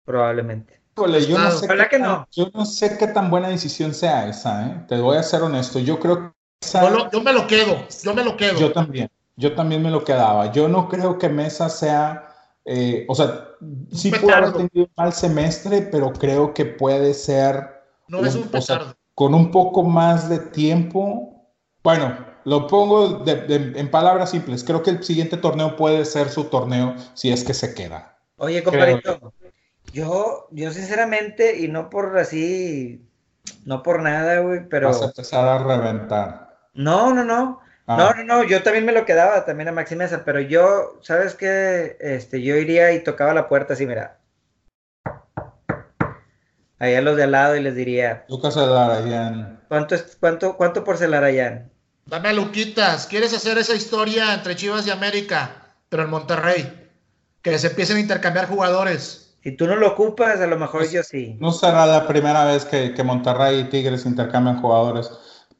Probablemente. 0.04 0.81
Yo, 0.96 1.38
no 1.38 1.50
sé 1.50 1.68
que 1.68 1.98
tan, 1.98 2.02
no. 2.02 2.28
yo 2.30 2.50
no 2.52 2.66
sé 2.66 2.98
qué 2.98 3.06
tan 3.06 3.30
buena 3.30 3.48
decisión 3.48 3.94
sea 3.94 4.28
esa, 4.28 4.66
¿eh? 4.66 4.84
Te 4.88 5.00
voy 5.00 5.16
a 5.16 5.22
ser 5.22 5.42
honesto. 5.42 5.78
Yo 5.78 5.98
creo 5.98 6.18
que. 6.18 6.32
Esa... 6.60 6.82
Yo, 6.82 6.90
lo, 6.90 7.10
yo 7.10 7.20
me 7.22 7.32
lo 7.32 7.46
quedo. 7.46 7.86
Yo 8.02 8.14
me 8.14 8.24
lo 8.24 8.36
quedo. 8.36 8.58
Yo 8.58 8.72
también. 8.72 9.10
Yo 9.36 9.54
también 9.54 9.82
me 9.82 9.90
lo 9.90 10.04
quedaba. 10.04 10.52
Yo 10.52 10.68
no 10.68 10.88
creo 10.88 11.18
que 11.18 11.28
Mesa 11.28 11.68
sea 11.68 12.32
eh, 12.64 13.04
o 13.08 13.14
sea, 13.14 13.48
sí 13.92 14.10
puede 14.10 14.34
haber 14.34 14.52
tenido 14.52 14.86
un 14.86 14.92
mal 14.96 15.12
semestre, 15.12 15.82
pero 15.82 16.12
creo 16.12 16.54
que 16.54 16.64
puede 16.64 17.14
ser. 17.14 17.82
No 18.08 18.20
un, 18.20 18.26
es 18.26 18.34
un 18.34 18.48
o 18.52 18.60
sea, 18.60 18.94
con 19.14 19.34
un 19.34 19.50
poco 19.50 19.82
más 19.82 20.28
de 20.28 20.38
tiempo. 20.38 21.50
Bueno, 21.82 22.16
lo 22.44 22.66
pongo 22.66 23.18
de, 23.20 23.36
de, 23.46 23.78
en 23.78 23.90
palabras 23.90 24.30
simples. 24.30 24.62
Creo 24.62 24.82
que 24.82 24.90
el 24.90 25.02
siguiente 25.02 25.36
torneo 25.36 25.76
puede 25.76 26.04
ser 26.04 26.28
su 26.28 26.44
torneo 26.44 26.94
si 27.14 27.32
es 27.32 27.42
que 27.42 27.54
se 27.54 27.74
queda. 27.74 28.18
Oye, 28.36 28.62
compadrito, 28.62 29.32
yo, 29.92 30.48
yo 30.50 30.72
sinceramente, 30.72 31.58
y 31.58 31.68
no 31.68 31.90
por 31.90 32.18
así, 32.18 33.06
no 33.64 33.82
por 33.82 34.02
nada, 34.02 34.40
güey, 34.40 34.68
pero. 34.68 34.88
Vas 34.88 35.02
a 35.02 35.06
empezar 35.06 35.46
a 35.46 35.58
reventar. 35.62 36.56
No, 36.74 37.12
no, 37.12 37.24
no. 37.24 37.60
Ah. 37.86 37.96
No, 37.96 38.14
no, 38.14 38.24
no, 38.24 38.44
yo 38.44 38.62
también 38.62 38.84
me 38.84 38.92
lo 38.92 39.04
quedaba 39.04 39.44
también 39.44 39.68
a 39.68 39.72
Maxi 39.72 39.96
Mesa, 39.96 40.22
pero 40.24 40.40
yo, 40.40 40.98
¿sabes 41.02 41.34
qué? 41.34 41.96
Este, 42.00 42.42
yo 42.42 42.56
iría 42.56 42.92
y 42.92 43.02
tocaba 43.02 43.34
la 43.34 43.48
puerta 43.48 43.74
así, 43.74 43.86
mira. 43.86 44.18
Allá 46.78 47.00
los 47.00 47.16
de 47.16 47.24
al 47.24 47.32
lado 47.32 47.56
y 47.56 47.60
les 47.60 47.74
diría. 47.74 48.24
Lucas 48.28 48.54
Celarayán. 48.54 49.60
¿Cuánto, 49.68 49.94
es, 49.94 50.16
cuánto, 50.18 50.56
¿Cuánto 50.56 50.84
por 50.84 50.96
Celarayán? 50.96 51.70
Dame 52.06 52.30
a 52.30 52.32
Luquitas. 52.32 53.06
¿Quieres 53.06 53.32
hacer 53.34 53.58
esa 53.58 53.74
historia 53.74 54.34
entre 54.34 54.56
Chivas 54.56 54.86
y 54.86 54.90
América, 54.90 55.74
pero 55.88 56.02
en 56.02 56.10
Monterrey? 56.10 56.90
Que 57.40 57.58
se 57.58 57.68
empiecen 57.68 57.98
a 57.98 58.00
intercambiar 58.00 58.48
jugadores. 58.48 59.31
Si 59.42 59.56
tú 59.56 59.66
no 59.66 59.76
lo 59.76 59.88
ocupas, 59.88 60.40
a 60.40 60.46
lo 60.46 60.56
mejor 60.56 60.82
pues, 60.82 60.92
yo 60.92 61.02
sí. 61.02 61.36
No 61.40 61.50
será 61.50 61.86
la 61.86 62.06
primera 62.06 62.44
vez 62.44 62.64
que, 62.64 62.94
que 62.94 63.02
Monterrey 63.02 63.60
y 63.60 63.64
Tigres 63.64 64.06
intercambian 64.06 64.60
jugadores, 64.60 65.10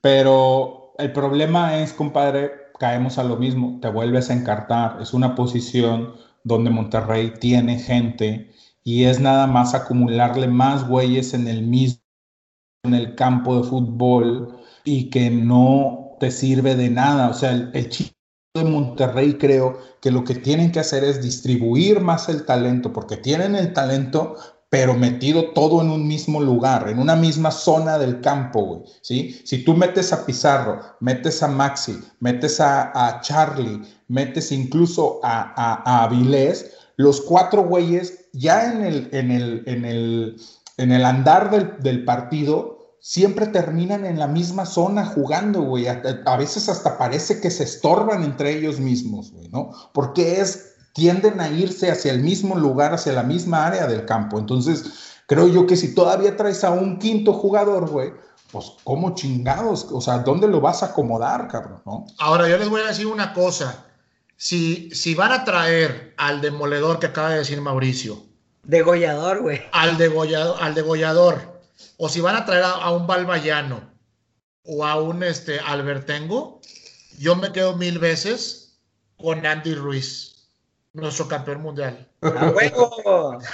pero 0.01 0.95
el 0.99 1.13
problema 1.13 1.81
es, 1.81 1.93
compadre, 1.93 2.53
caemos 2.79 3.19
a 3.19 3.25
lo 3.25 3.37
mismo, 3.37 3.79
te 3.81 3.89
vuelves 3.89 4.31
a 4.31 4.35
encartar. 4.35 5.01
Es 5.01 5.15
una 5.15 5.35
posición 5.35 6.15
donde 6.45 6.71
Monterrey 6.71 7.35
tiene 7.41 7.79
gente 7.79 8.51
y 8.85 9.05
es 9.05 9.21
nada 9.21 9.47
más 9.47 9.75
acumularle 9.75 10.49
más 10.49 10.87
güeyes 10.89 11.35
en 11.35 11.49
el 11.49 11.63
mismo, 11.63 12.03
en 12.85 12.95
el 12.95 13.15
campo 13.15 13.61
de 13.61 13.69
fútbol 13.69 14.61
y 14.85 15.11
que 15.11 15.31
no 15.31 16.17
te 16.21 16.31
sirve 16.31 16.75
de 16.75 16.91
nada. 16.91 17.29
O 17.29 17.35
sea, 17.35 17.53
el, 17.53 17.71
el 17.75 17.89
chico 17.89 18.22
de 18.55 18.65
Monterrey 18.65 19.39
creo 19.39 19.79
que 20.03 20.11
lo 20.11 20.25
que 20.25 20.35
tienen 20.35 20.73
que 20.73 20.81
hacer 20.81 21.05
es 21.05 21.23
distribuir 21.23 22.01
más 22.01 22.29
el 22.29 22.45
talento, 22.45 22.93
porque 22.93 23.17
tienen 23.17 23.57
el 23.57 23.73
talento, 23.73 24.37
pero 24.69 24.93
metido 24.93 25.53
todo 25.53 25.81
en 25.81 25.89
un 25.89 26.07
mismo 26.07 26.39
lugar, 26.39 26.87
en 26.91 26.99
una 26.99 27.17
misma 27.17 27.51
zona 27.51 27.99
del 27.99 28.21
campo, 28.21 28.63
güey, 28.63 28.83
¿sí? 29.01 29.41
Si 29.45 29.65
tú 29.65 29.75
metes 29.75 30.13
a 30.13 30.27
Pizarro, 30.27 30.81
metes 31.01 31.43
a 31.43 31.49
Maxi, 31.49 31.99
metes 32.21 32.61
a, 32.61 33.21
Charlie, 33.23 33.81
metes 34.09 34.53
incluso 34.53 35.21
a, 35.23 35.55
a, 35.57 35.83
a, 35.87 36.05
Avilés, 36.05 36.73
los 36.97 37.23
cuatro 37.23 37.63
güeyes 37.63 38.29
ya 38.35 38.71
en 38.71 38.85
el, 38.85 39.09
en 39.13 39.31
el, 39.31 39.63
en 39.65 39.85
el, 39.87 40.37
en 40.77 40.93
el 40.93 41.05
andar 41.07 41.51
del, 41.51 41.79
del 41.79 42.05
partido 42.05 42.72
siempre 43.03 43.49
terminan 43.49 44.07
en 44.07 44.19
la 44.19 44.29
misma 44.29 44.65
zona 44.65 45.05
jugando, 45.05 45.61
güey. 45.61 45.89
A, 45.89 46.37
veces 46.37 46.69
hasta 46.69 46.97
parece 46.97 47.41
que 47.41 47.51
se 47.51 47.65
estorban 47.65 48.23
entre 48.23 48.57
ellos 48.57 48.79
mismos, 48.79 49.33
güey, 49.33 49.49
¿no? 49.49 49.73
Porque 49.93 50.41
es, 50.41 50.77
tienden 50.95 51.41
a 51.41 51.49
irse 51.49 51.91
hacia 51.91 52.13
el 52.13 52.21
mismo 52.21 52.55
lugar, 52.55 52.95
hacia 52.95 53.13
la 53.13 53.25
misma 53.25 53.67
área 53.67 53.89
del 53.89 54.07
campo. 54.07 54.39
Entonces, 54.39 54.85
creo 55.27 55.49
yo 55.49 55.67
que 55.67 55.77
si 55.77 55.95
todavía 55.95 56.37
traes 56.37 56.63
a 56.63 56.71
un 56.71 57.01
quinto 57.01 57.33
jugador, 57.33 57.91
güey, 57.91 58.13
pues, 58.53 58.73
¿cómo 58.85 59.17
chingados? 59.17 59.89
O 59.91 60.01
sea, 60.01 60.19
¿dónde 60.19 60.47
lo 60.47 60.61
vas 60.61 60.85
a 60.85 60.87
acomodar, 60.87 61.49
cabrón? 61.49 61.83
¿no? 61.85 62.07
Ahora, 62.19 62.49
yo 62.49 62.57
les 62.57 62.69
voy 62.69 62.83
a 62.83 62.87
decir 62.87 63.09
una 63.09 63.33
cosa. 63.35 63.85
Si, 64.37 64.91
si 64.93 65.17
van 65.17 65.33
a 65.33 65.45
traer 65.45 66.15
al 66.19 66.41
demoledor 66.41 67.01
que 67.01 67.07
acaba 67.07 67.31
de 67.31 67.39
decir 67.39 67.61
Mauricio. 67.61 68.23
Degollador, 68.63 69.43
güey. 69.43 69.61
Al 69.73 69.99
degollador, 69.99 70.63
al 70.63 70.75
degollador. 70.77 71.52
O 71.97 72.09
si 72.09 72.21
van 72.21 72.37
a 72.37 72.45
traer 72.45 72.65
a, 72.65 72.91
un 72.91 73.07
Balbayano 73.07 73.81
o 74.65 74.85
a 74.85 75.01
un 75.01 75.23
este, 75.23 75.61
Albertengo, 75.61 76.61
yo 77.19 77.37
me 77.37 77.53
quedo 77.53 77.77
mil 77.77 77.99
veces 77.99 78.79
con 79.17 79.45
Andy 79.47 79.75
Ruiz, 79.75 80.49
nuestro 80.93 81.29
campeón 81.29 81.63
mundial. 81.63 82.09
¡A 82.23 82.51
huevo! 82.51 83.39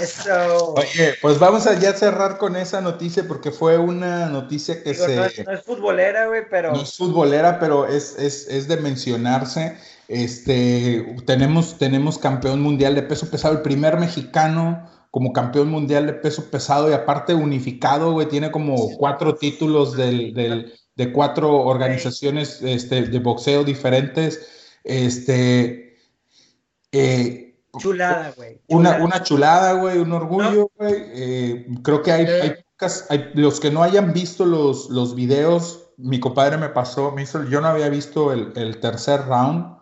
Eso. 0.00 0.74
Oye, 0.74 1.14
pues 1.20 1.38
vamos 1.38 1.66
a 1.66 1.74
ya 1.74 1.92
cerrar 1.92 2.38
con 2.38 2.56
esa 2.56 2.80
noticia 2.80 3.26
porque 3.26 3.50
fue 3.50 3.78
una 3.78 4.26
noticia 4.26 4.82
que 4.82 4.94
se. 4.94 5.16
No 5.16 5.24
es, 5.24 5.64
futbolera, 5.64 6.26
güey, 6.26 6.48
pero. 6.48 6.72
No 6.72 6.82
es 6.82 6.96
futbolera, 6.96 7.58
pero 7.58 7.86
es, 7.86 8.16
es, 8.16 8.68
de 8.68 8.76
mencionarse. 8.76 9.76
Este, 10.06 11.16
tenemos, 11.26 11.78
tenemos 11.78 12.18
campeón 12.18 12.62
mundial 12.62 12.94
de 12.94 13.02
peso 13.02 13.28
pesado, 13.28 13.54
el 13.54 13.62
primer 13.62 13.98
mexicano 13.98 14.88
como 15.10 15.32
campeón 15.32 15.70
mundial 15.70 16.06
de 16.06 16.12
peso 16.14 16.50
pesado 16.50 16.90
y 16.90 16.92
aparte 16.92 17.34
unificado, 17.34 18.12
güey, 18.12 18.28
tiene 18.28 18.50
como 18.50 18.96
cuatro 18.96 19.34
títulos 19.34 19.96
del, 19.96 20.34
del, 20.34 20.72
de 20.96 21.12
cuatro 21.12 21.62
organizaciones 21.62 22.60
este, 22.62 23.02
de 23.02 23.18
boxeo 23.18 23.64
diferentes. 23.64 24.76
Este, 24.84 25.96
eh, 26.92 27.48
Chulada, 27.78 28.32
güey. 28.36 28.60
Una, 28.66 29.22
chulada, 29.22 29.74
güey, 29.74 29.98
un 29.98 30.12
orgullo, 30.12 30.70
güey. 30.76 30.94
Eh, 30.96 31.66
creo 31.82 32.02
que 32.02 32.12
hay, 32.12 32.26
hay, 33.08 33.30
los 33.34 33.60
que 33.60 33.70
no 33.70 33.82
hayan 33.82 34.12
visto 34.12 34.46
los, 34.46 34.88
los 34.90 35.14
videos, 35.14 35.90
mi 35.96 36.20
compadre 36.20 36.56
me 36.56 36.68
pasó, 36.68 37.12
me 37.12 37.22
hizo, 37.22 37.44
yo 37.44 37.60
no 37.60 37.68
había 37.68 37.88
visto 37.88 38.32
el, 38.32 38.52
el 38.56 38.80
tercer 38.80 39.26
round. 39.26 39.76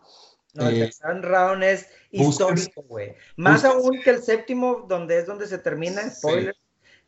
No, 0.55 0.69
el 0.69 0.77
eh, 0.77 0.79
tercer 0.87 1.23
round 1.23 1.63
es 1.63 1.87
histórico, 2.23 2.83
güey. 2.83 3.15
Más 3.37 3.65
aún 3.65 4.01
que 4.03 4.11
el 4.11 4.23
séptimo, 4.23 4.87
donde 4.89 5.19
es 5.19 5.27
donde 5.27 5.47
se 5.47 5.59
termina, 5.59 6.09
spoiler. 6.11 6.57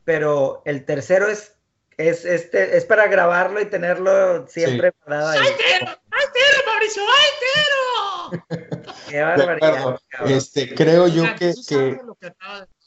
Pero 0.04 0.62
el 0.64 0.84
tercero 0.84 1.28
es, 1.28 1.58
es, 1.98 2.24
este, 2.24 2.76
es 2.76 2.84
para 2.84 3.08
grabarlo 3.08 3.60
y 3.60 3.66
tenerlo 3.66 4.46
siempre 4.48 4.90
sí. 4.90 5.12
ahí. 5.12 5.38
¡Ay, 5.40 5.52
tero! 5.58 5.92
¡Ay, 6.10 6.26
tero, 6.32 6.62
Mauricio! 6.66 7.02
¡Ay, 7.02 7.30
tero! 7.40 8.88
Qué 9.08 9.20
barbaridad. 9.20 10.00
Este, 10.26 10.74
creo 10.74 11.08
yo 11.08 11.24
que. 11.36 11.54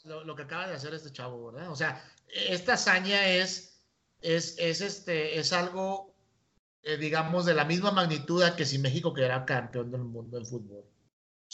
Lo, 0.04 0.34
que 0.34 0.42
acaba 0.42 0.66
de, 0.66 0.74
hacer 0.74 0.94
este 0.94 1.12
chavo, 1.12 1.52
¿verdad? 1.52 1.70
O 1.70 1.76
sea, 1.76 2.02
esta 2.26 2.72
hazaña 2.72 3.24
es, 3.28 3.80
es, 4.20 4.56
es, 4.58 4.80
este, 4.80 5.38
es 5.38 5.52
algo, 5.52 6.12
eh, 6.82 6.96
digamos, 6.96 7.46
de 7.46 7.54
la 7.54 7.64
misma 7.64 7.92
magnitud 7.92 8.42
que 8.56 8.64
si 8.64 8.78
México 8.78 9.14
quedara 9.14 9.44
campeón 9.44 9.92
del 9.92 10.02
mundo 10.02 10.36
del 10.36 10.46
fútbol. 10.46 10.84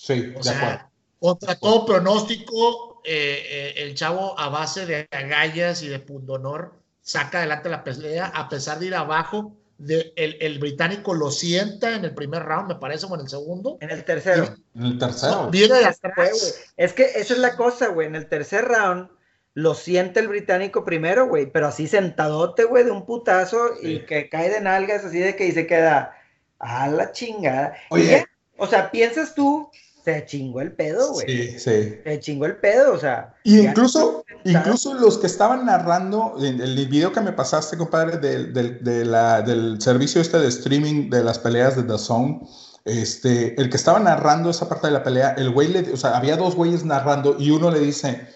Sí, 0.06 0.32
o 0.36 0.42
sea, 0.42 0.90
Contra 1.20 1.56
todo 1.56 1.84
pronóstico, 1.84 3.02
eh, 3.04 3.42
eh, 3.50 3.74
el 3.78 3.94
chavo 3.94 4.38
a 4.38 4.48
base 4.48 4.86
de 4.86 5.08
agallas 5.10 5.82
y 5.82 5.88
de 5.88 5.98
pundonor 5.98 6.74
saca 7.02 7.38
adelante 7.38 7.68
la 7.68 7.82
pelea 7.82 8.26
a 8.26 8.48
pesar 8.48 8.78
de 8.78 8.86
ir 8.86 8.94
abajo 8.94 9.56
el, 9.78 10.58
británico 10.58 11.14
lo 11.14 11.30
sienta 11.30 11.94
en 11.94 12.04
el 12.04 12.14
primer 12.14 12.42
round, 12.42 12.68
me 12.68 12.74
parece, 12.74 13.06
o 13.06 13.14
en 13.14 13.20
el 13.20 13.28
segundo. 13.28 13.78
En 13.80 13.90
el 13.90 14.04
tercero. 14.04 14.54
En 14.74 14.84
el 14.84 14.98
tercero. 14.98 15.48
viene 15.50 15.78
de 15.78 15.84
atrás. 15.84 16.72
Es 16.76 16.92
que 16.92 17.04
esa 17.04 17.34
es 17.34 17.38
la 17.38 17.56
cosa, 17.56 17.88
güey. 17.88 18.08
En 18.08 18.16
el 18.16 18.28
tercer 18.28 18.64
round 18.64 19.08
lo 19.54 19.74
siente 19.74 20.20
el 20.20 20.28
británico 20.28 20.84
primero, 20.84 21.28
güey, 21.28 21.46
pero 21.50 21.68
así 21.68 21.86
sentadote, 21.86 22.64
güey, 22.64 22.84
de 22.84 22.90
un 22.90 23.06
putazo 23.06 23.70
y 23.80 24.00
que 24.00 24.28
cae 24.28 24.50
de 24.50 24.60
nalgas, 24.60 25.04
así 25.04 25.18
de 25.18 25.36
que 25.36 25.46
y 25.46 25.52
se 25.52 25.66
queda 25.66 26.16
a 26.58 26.88
la 26.88 27.12
chingada. 27.12 27.76
Oye. 27.90 28.24
o 28.56 28.66
sea, 28.66 28.90
piensas 28.90 29.34
tú 29.34 29.70
se 30.04 30.24
chingó 30.26 30.60
el 30.60 30.72
pedo, 30.72 31.12
güey. 31.12 31.26
Sí, 31.26 31.58
sí. 31.58 31.98
Se 32.04 32.20
chingó 32.20 32.46
el 32.46 32.56
pedo, 32.56 32.94
o 32.94 32.98
sea. 32.98 33.34
Y 33.44 33.60
incluso, 33.60 34.24
incluso 34.44 34.94
los 34.94 35.18
que 35.18 35.26
estaban 35.26 35.66
narrando, 35.66 36.34
en 36.40 36.60
el 36.60 36.86
video 36.88 37.12
que 37.12 37.20
me 37.20 37.32
pasaste, 37.32 37.76
compadre, 37.76 38.18
del, 38.18 38.52
del, 38.52 38.82
del 38.82 39.80
servicio 39.80 40.20
este 40.20 40.38
de 40.38 40.48
streaming 40.48 41.10
de 41.10 41.22
las 41.24 41.38
peleas 41.38 41.76
de 41.76 41.82
The 41.82 41.98
Zone, 41.98 42.40
este, 42.84 43.60
el 43.60 43.68
que 43.68 43.76
estaba 43.76 43.98
narrando 43.98 44.50
esa 44.50 44.68
parte 44.68 44.86
de 44.86 44.94
la 44.94 45.02
pelea, 45.02 45.34
el 45.36 45.50
güey 45.50 45.68
le, 45.68 45.92
o 45.92 45.96
sea, 45.96 46.16
había 46.16 46.36
dos 46.36 46.54
güeyes 46.54 46.84
narrando 46.84 47.36
y 47.38 47.50
uno 47.50 47.70
le 47.70 47.80
dice, 47.80 48.28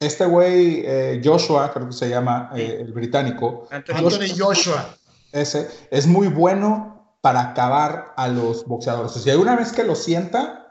este 0.00 0.26
güey, 0.26 0.82
eh, 0.84 1.20
Joshua, 1.24 1.72
creo 1.72 1.86
que 1.86 1.92
se 1.92 2.08
llama, 2.08 2.50
eh, 2.56 2.78
el 2.80 2.92
británico. 2.92 3.68
Anthony 3.70 4.34
Joshua. 4.36 4.96
Ese, 5.30 5.68
es 5.90 6.06
muy 6.06 6.26
bueno 6.26 7.16
para 7.20 7.40
acabar 7.40 8.12
a 8.16 8.28
los 8.28 8.66
boxeadores. 8.66 9.16
O 9.16 9.20
sea, 9.20 9.38
una 9.38 9.54
vez 9.54 9.72
que 9.72 9.84
lo 9.84 9.94
sienta, 9.94 10.61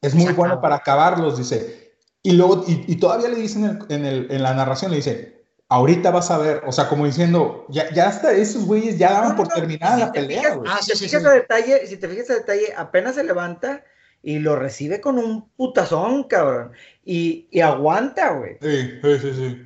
es 0.00 0.14
muy 0.14 0.32
bueno 0.32 0.60
para 0.60 0.76
acabarlos, 0.76 1.38
dice. 1.38 1.94
Y 2.22 2.32
luego, 2.32 2.64
y, 2.66 2.96
todavía 2.96 3.28
le 3.28 3.36
dicen 3.36 3.78
en, 3.88 4.04
el, 4.04 4.30
en, 4.30 4.42
la 4.42 4.52
narración, 4.52 4.90
le 4.90 4.98
dice, 4.98 5.44
ahorita 5.68 6.10
vas 6.10 6.30
a 6.30 6.38
ver, 6.38 6.62
o 6.66 6.72
sea, 6.72 6.88
como 6.88 7.06
diciendo, 7.06 7.64
ya, 7.68 7.90
ya 7.92 8.08
hasta 8.08 8.32
esos 8.32 8.64
güeyes 8.64 8.98
ya 8.98 9.12
daban 9.12 9.36
por 9.36 9.48
terminada 9.48 9.96
la 9.96 10.12
pelea, 10.12 10.54
güey. 10.54 10.70
Ah, 10.70 10.78
si, 10.82 10.92
te 10.92 10.98
fijas 10.98 11.24
a 11.24 11.30
detalle, 11.30 11.86
si 11.86 11.96
te 11.96 12.08
fijas 12.08 12.30
a 12.30 12.34
detalle, 12.34 12.74
apenas 12.76 13.14
se 13.14 13.24
levanta 13.24 13.84
y 14.22 14.40
lo 14.40 14.56
recibe 14.56 15.00
con 15.00 15.18
un 15.18 15.48
putazón, 15.50 16.24
cabrón. 16.24 16.72
Y, 17.04 17.48
y 17.50 17.60
aguanta, 17.60 18.32
güey. 18.32 18.58
Sí, 18.60 18.98
sí, 19.00 19.18
sí, 19.20 19.32
sí. 19.34 19.64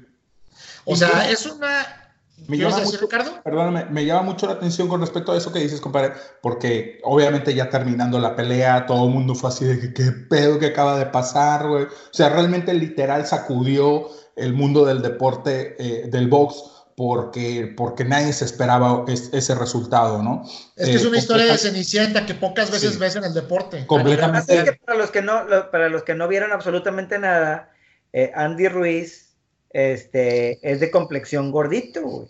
O 0.84 0.96
sea, 0.96 1.30
es 1.30 1.46
una 1.46 2.01
me 2.48 2.56
llama 2.56 2.78
mucho, 2.78 2.98
Ricardo? 2.98 3.42
Perdóname, 3.42 3.84
me 3.86 4.04
llama 4.04 4.22
mucho 4.22 4.46
la 4.46 4.54
atención 4.54 4.88
con 4.88 5.00
respecto 5.00 5.32
a 5.32 5.36
eso 5.36 5.52
que 5.52 5.60
dices, 5.60 5.80
compadre, 5.80 6.12
porque 6.40 7.00
obviamente 7.04 7.54
ya 7.54 7.70
terminando 7.70 8.18
la 8.18 8.34
pelea, 8.34 8.86
todo 8.86 9.06
el 9.06 9.12
mundo 9.12 9.34
fue 9.34 9.50
así 9.50 9.64
de 9.64 9.80
que 9.80 9.94
qué 9.94 10.10
pedo 10.12 10.58
que 10.58 10.66
acaba 10.66 10.98
de 10.98 11.06
pasar, 11.06 11.68
güey. 11.68 11.84
O 11.84 12.12
sea, 12.12 12.30
realmente 12.30 12.74
literal 12.74 13.26
sacudió 13.26 14.08
el 14.36 14.54
mundo 14.54 14.84
del 14.84 15.02
deporte, 15.02 15.76
eh, 15.78 16.08
del 16.08 16.28
box, 16.28 16.62
porque, 16.96 17.72
porque 17.76 18.04
nadie 18.04 18.32
se 18.32 18.44
esperaba 18.44 19.04
ese 19.08 19.54
resultado, 19.54 20.22
¿no? 20.22 20.42
Es 20.76 20.88
que 20.88 20.94
es 20.94 21.04
una 21.04 21.16
eh, 21.16 21.20
historia 21.20 21.46
de 21.46 21.58
Cenicienta 21.58 22.26
que 22.26 22.34
pocas 22.34 22.70
veces 22.70 22.98
ves 22.98 23.16
en 23.16 23.24
el 23.24 23.34
deporte. 23.34 23.86
Completamente. 23.86 24.78
para 24.84 24.98
los 24.98 25.10
que 25.10 25.22
no, 25.22 25.46
para 25.70 25.88
los 25.88 26.02
que 26.02 26.14
no 26.14 26.28
vieron 26.28 26.52
absolutamente 26.52 27.18
nada, 27.18 27.72
eh, 28.12 28.30
Andy 28.34 28.68
Ruiz 28.68 29.31
este, 29.72 30.58
es 30.62 30.80
de 30.80 30.90
complexión 30.90 31.50
gordito, 31.50 32.02
güey. 32.02 32.28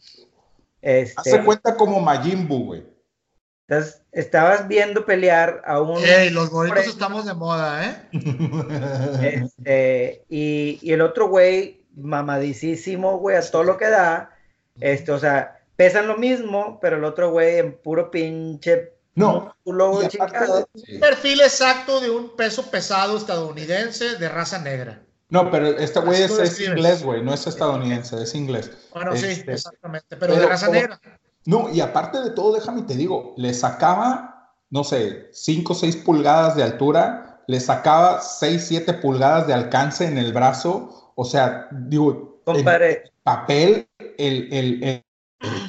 Este, 0.81 1.20
Hace 1.20 1.44
cuenta 1.44 1.77
como 1.77 2.01
Majin 2.01 2.48
güey. 2.48 2.85
Entonces, 3.69 4.02
estabas 4.10 4.69
viendo 4.69 5.06
pelear 5.06 5.62
a 5.64 5.81
un... 5.81 6.02
¡Ey, 6.05 6.31
los 6.31 6.51
gorditos 6.51 6.89
estamos 6.89 7.24
de 7.24 7.35
moda, 7.35 7.86
eh! 7.86 8.09
Este, 9.23 10.24
y, 10.28 10.78
y, 10.82 10.93
el 10.93 11.01
otro 11.01 11.28
güey, 11.28 11.86
mamadicísimo, 11.94 13.19
güey, 13.19 13.36
a 13.36 13.51
todo 13.51 13.62
lo 13.62 13.78
que 13.78 13.89
da. 13.89 14.36
Este, 14.81 15.12
o 15.12 15.19
sea, 15.19 15.60
pesan 15.77 16.09
lo 16.09 16.19
mismo, 16.19 16.78
pero 16.82 16.97
el 16.97 17.05
otro 17.05 17.31
güey 17.31 17.59
en 17.59 17.78
puro 17.78 18.10
pinche... 18.10 18.93
No. 19.14 19.55
Un 19.64 19.78
perfil 21.01 21.43
exacto 21.43 22.01
de 22.01 22.10
un 22.10 22.35
peso 22.35 22.70
pesado 22.70 23.16
estadounidense 23.16 24.16
de 24.16 24.28
raza 24.28 24.59
negra. 24.59 25.02
No, 25.32 25.50
pero 25.50 25.66
este 25.66 25.98
güey 26.00 26.20
es, 26.20 26.60
inglés, 26.60 27.02
güey, 27.02 27.22
no 27.22 27.32
es 27.32 27.46
estadounidense, 27.46 28.22
es 28.22 28.34
inglés. 28.34 28.70
Bueno, 28.92 29.16
sí, 29.16 29.28
este, 29.28 29.54
exactamente, 29.54 30.14
pero, 30.18 30.36
de 30.36 30.46
raza 30.46 30.68
negra. 30.68 31.00
No, 31.46 31.70
y 31.70 31.80
aparte 31.80 32.20
de 32.20 32.28
todo, 32.32 32.52
déjame 32.52 32.82
te 32.82 32.94
digo, 32.94 33.32
le 33.38 33.54
sacaba, 33.54 34.52
no 34.68 34.84
sé, 34.84 35.30
5 35.32 35.72
o 35.72 35.74
6 35.74 35.96
pulgadas 35.96 36.54
de 36.54 36.64
altura, 36.64 37.42
le 37.46 37.60
sacaba 37.60 38.20
6, 38.20 38.62
7 38.62 38.92
pulgadas 38.92 39.46
de 39.46 39.54
alcance 39.54 40.04
en 40.04 40.18
el 40.18 40.34
brazo, 40.34 41.12
o 41.14 41.24
sea, 41.24 41.66
digo, 41.70 42.42
papel, 43.22 43.88
el, 44.18 44.52
el, 44.52 44.84
el, 44.84 45.04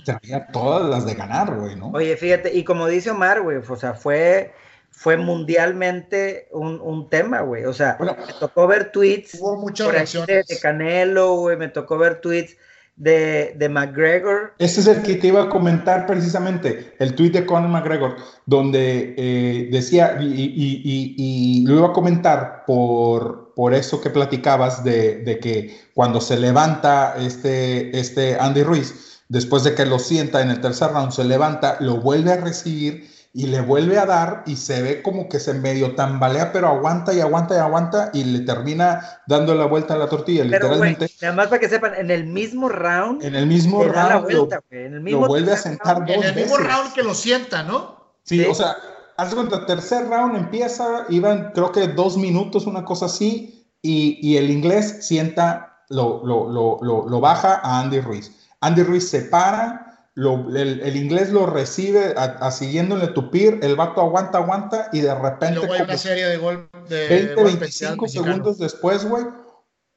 traía 0.04 0.46
todas 0.48 0.90
las 0.90 1.06
de 1.06 1.14
ganar, 1.14 1.58
güey, 1.58 1.78
¿no? 1.78 1.90
Oye, 1.92 2.18
fíjate, 2.18 2.54
y 2.54 2.66
como 2.66 2.88
dice 2.88 3.12
Omar, 3.12 3.42
güey, 3.42 3.60
o 3.66 3.76
sea, 3.78 3.94
fue 3.94 4.54
fue 4.94 5.18
mundialmente 5.18 6.48
un, 6.52 6.80
un 6.80 7.10
tema, 7.10 7.42
güey. 7.42 7.66
O 7.66 7.74
sea, 7.74 7.98
me 8.00 8.34
tocó 8.40 8.68
ver 8.68 8.92
tweets 8.92 9.36
hubo 9.40 9.58
muchas 9.58 10.14
de, 10.28 10.44
de, 10.48 10.60
Canelo, 10.62 11.36
güey, 11.36 11.58
me 11.58 11.68
tocó 11.68 11.98
ver 11.98 12.22
tweets 12.22 12.56
de, 12.96 13.56
de, 13.58 13.70
McGregor. 13.70 14.54
Ese 14.60 14.82
es 14.82 14.88
el 14.88 15.02
que 15.02 15.16
te 15.16 15.28
iba 15.28 15.44
a 15.44 15.50
comentar 15.50 16.06
precisamente, 16.06 16.94
el 17.00 17.16
tweet 17.16 17.32
de 17.32 17.46
Conor 17.46 17.70
McGregor, 17.70 18.18
donde 18.46 19.16
eh, 19.18 19.70
decía, 19.72 20.18
y, 20.22 20.26
y, 20.26 20.82
y, 20.84 21.16
y, 21.18 21.66
lo 21.66 21.78
iba 21.78 21.88
a 21.88 21.94
comentar 21.94 22.64
por, 22.68 23.54
por 23.56 23.74
eso 23.74 24.00
que 24.00 24.12
platicabas 24.12 24.84
de, 24.84 25.24
de, 25.24 25.40
que 25.40 25.76
cuando 25.96 26.22
se 26.22 26.38
levanta 26.38 27.16
este, 27.18 27.98
este 28.00 28.38
Andy 28.40 28.62
Ruiz, 28.62 29.24
después 29.28 29.64
de 29.64 29.74
que 29.74 29.88
lo 29.88 29.98
sienta 29.98 30.42
en 30.44 30.52
el 30.52 30.62
tercer 30.62 30.92
round, 30.92 31.12
se 31.12 31.24
levanta, 31.24 31.78
lo 31.80 31.98
vuelve 31.98 32.32
a 32.32 32.38
recibir 32.38 33.12
y 33.36 33.48
le 33.48 33.62
vuelve 33.62 33.98
a 33.98 34.06
dar 34.06 34.44
y 34.46 34.56
se 34.56 34.84
ve 34.84 35.02
como 35.02 35.28
que 35.28 35.40
se 35.40 35.56
medio 35.56 35.96
tambalea, 35.96 36.54
pero 36.54 36.68
aguanta 36.68 37.14
y 37.14 37.20
aguanta 37.20 37.56
y 37.56 37.58
aguanta 37.58 38.12
y 38.14 38.24
le 38.26 38.40
termina 38.42 39.22
dando 39.26 39.56
la 39.56 39.66
vuelta 39.66 39.96
a 39.96 39.98
la 39.98 40.08
tortilla, 40.08 40.44
literalmente. 40.44 41.10
nada 41.20 41.34
más 41.34 41.48
para 41.48 41.60
que 41.60 41.68
sepan, 41.68 41.96
en 41.96 42.12
el 42.12 42.28
mismo 42.28 42.70
round. 42.70 43.24
En 43.24 43.34
el 43.36 43.48
mismo 43.48 43.84
round. 43.84 44.32
lo, 44.32 45.28
vuelve 45.28 45.52
a 45.52 45.58
sentar 45.58 46.06
dos 46.06 46.08
veces. 46.08 46.24
En 46.24 46.30
el 46.30 46.36
mismo 46.36 46.58
round 46.58 46.94
que 46.94 47.02
lo 47.02 47.16
sienta, 47.16 47.64
¿no? 47.64 48.14
Sí, 48.22 48.46
o 48.46 48.54
sea, 48.54 48.78
haz 49.18 49.34
cuenta, 49.34 49.58
el 49.58 49.66
tercer 49.66 50.08
round 50.08 50.36
empieza, 50.36 51.06
iban 51.10 51.52
creo 51.56 51.72
que 51.72 51.88
dos 51.88 52.18
minutos, 52.18 52.68
una 52.68 52.86
cosa 52.86 53.08
así, 53.08 53.68
y, 53.82 54.20
y 54.22 54.38
el 54.38 54.52
inglés 54.52 55.08
sienta, 55.08 55.82
lo, 55.90 56.24
lo, 56.24 56.52
lo, 56.52 57.10
lo 57.10 57.20
baja 57.20 57.62
a 57.64 57.80
Andy 57.80 58.00
Ruiz. 58.00 58.32
Andy 58.62 58.84
Ruiz 58.84 59.10
se 59.10 59.22
para 59.22 59.93
el, 60.16 60.96
inglés 60.96 61.32
lo 61.32 61.46
recibe 61.46 62.14
a, 62.16 62.52
siguiéndole 62.52 63.08
tupir, 63.08 63.60
el 63.64 63.76
vato 63.76 64.02
aguanta, 64.02 64.38
aguanta 64.38 64.90
y 64.94 65.02
de 65.02 65.14
repente... 65.16 65.56
Luego 65.56 65.74
hay 65.74 65.82
una 65.82 65.98
serie 65.98 66.28
de, 66.28 66.38
gol, 66.38 66.70
de 66.88 67.08
20, 67.08 67.44
25 67.44 68.08
segundos 68.08 68.58
después, 68.60 69.06
güey, 69.06 69.26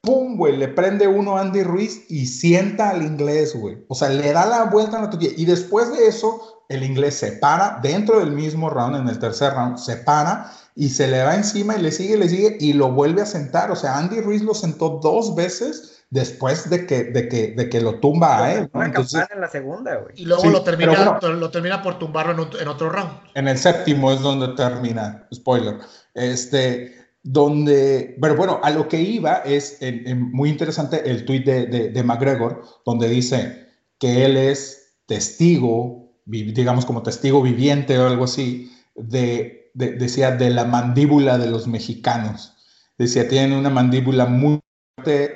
pum, 0.01 0.37
güey, 0.37 0.57
le 0.57 0.69
prende 0.69 1.07
uno 1.07 1.37
a 1.37 1.41
Andy 1.41 1.63
Ruiz 1.63 2.05
y 2.09 2.25
sienta 2.25 2.89
al 2.89 3.03
inglés, 3.03 3.55
güey. 3.55 3.77
O 3.89 3.95
sea, 3.95 4.09
le 4.09 4.31
da 4.31 4.45
la 4.45 4.63
vuelta 4.65 4.97
a 4.97 5.01
la 5.01 5.09
tortilla. 5.09 5.33
Y 5.35 5.45
después 5.45 5.91
de 5.91 6.07
eso, 6.07 6.63
el 6.69 6.83
inglés 6.83 7.15
se 7.15 7.33
para 7.33 7.79
dentro 7.83 8.19
del 8.19 8.31
mismo 8.31 8.69
round, 8.69 8.95
en 8.95 9.09
el 9.09 9.19
tercer 9.19 9.53
round, 9.53 9.77
se 9.77 9.97
para 9.97 10.51
y 10.75 10.89
se 10.89 11.07
le 11.07 11.23
va 11.23 11.35
encima 11.35 11.75
y 11.75 11.81
le 11.81 11.91
sigue, 11.91 12.17
le 12.17 12.29
sigue 12.29 12.57
y 12.59 12.73
lo 12.73 12.91
vuelve 12.91 13.21
a 13.21 13.25
sentar. 13.25 13.69
O 13.69 13.75
sea, 13.75 13.97
Andy 13.97 14.21
Ruiz 14.21 14.41
lo 14.41 14.53
sentó 14.53 14.99
dos 15.01 15.35
veces 15.35 15.96
después 16.09 16.69
de 16.69 16.85
que, 16.85 17.05
de 17.05 17.27
que, 17.27 17.47
de 17.51 17.69
que 17.69 17.81
lo 17.81 17.99
tumba 17.99 18.43
a 18.43 18.53
él. 18.53 18.69
en 18.73 19.41
la 19.41 19.49
segunda, 19.49 19.99
Y 20.15 20.25
luego 20.25 20.45
lo, 20.49 20.63
termina, 20.63 21.19
lo 21.21 21.51
termina 21.51 21.81
por 21.81 21.99
tumbarlo 21.99 22.49
en, 22.59 22.67
otro 22.67 22.89
round. 22.89 23.11
En 23.33 23.47
el 23.47 23.57
séptimo 23.57 24.11
es 24.11 24.21
donde 24.21 24.49
termina, 24.55 25.27
spoiler. 25.33 25.77
Este, 26.13 26.95
donde, 27.23 28.17
pero 28.21 28.35
bueno, 28.35 28.59
a 28.63 28.69
lo 28.69 28.87
que 28.87 29.01
iba 29.01 29.37
es 29.37 29.79
muy 30.15 30.49
interesante 30.49 31.09
el 31.09 31.25
tuit 31.25 31.45
de, 31.45 31.65
de, 31.89 32.03
McGregor, 32.03 32.63
donde 32.85 33.09
dice 33.09 33.67
que 33.99 34.25
él 34.25 34.37
es 34.37 34.95
testigo, 35.05 36.13
digamos 36.25 36.85
como 36.85 37.03
testigo 37.03 37.41
viviente 37.41 37.97
o 37.99 38.07
algo 38.07 38.23
así, 38.23 38.71
de, 38.95 39.71
decía, 39.73 40.31
de 40.31 40.49
la 40.51 40.63
mandíbula 40.63 41.37
de 41.37 41.49
los 41.49 41.67
mexicanos. 41.67 42.53
Decía, 42.97 43.27
tienen 43.27 43.53
una 43.53 43.69
mandíbula 43.69 44.25
muy 44.25 44.61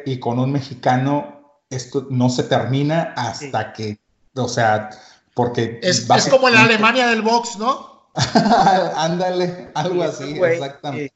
y 0.05 0.19
con 0.19 0.39
un 0.39 0.51
mexicano 0.51 1.59
esto 1.69 2.07
no 2.09 2.29
se 2.29 2.43
termina 2.43 3.13
hasta 3.15 3.73
que, 3.73 3.99
o 4.35 4.47
sea, 4.47 4.89
porque... 5.33 5.79
Es, 5.81 6.07
como 6.29 6.49
la 6.49 6.63
Alemania 6.63 7.07
del 7.07 7.21
box, 7.21 7.57
¿no? 7.57 8.09
Ándale, 8.95 9.69
algo 9.73 10.03
así, 10.03 10.38
exactamente. 10.41 11.13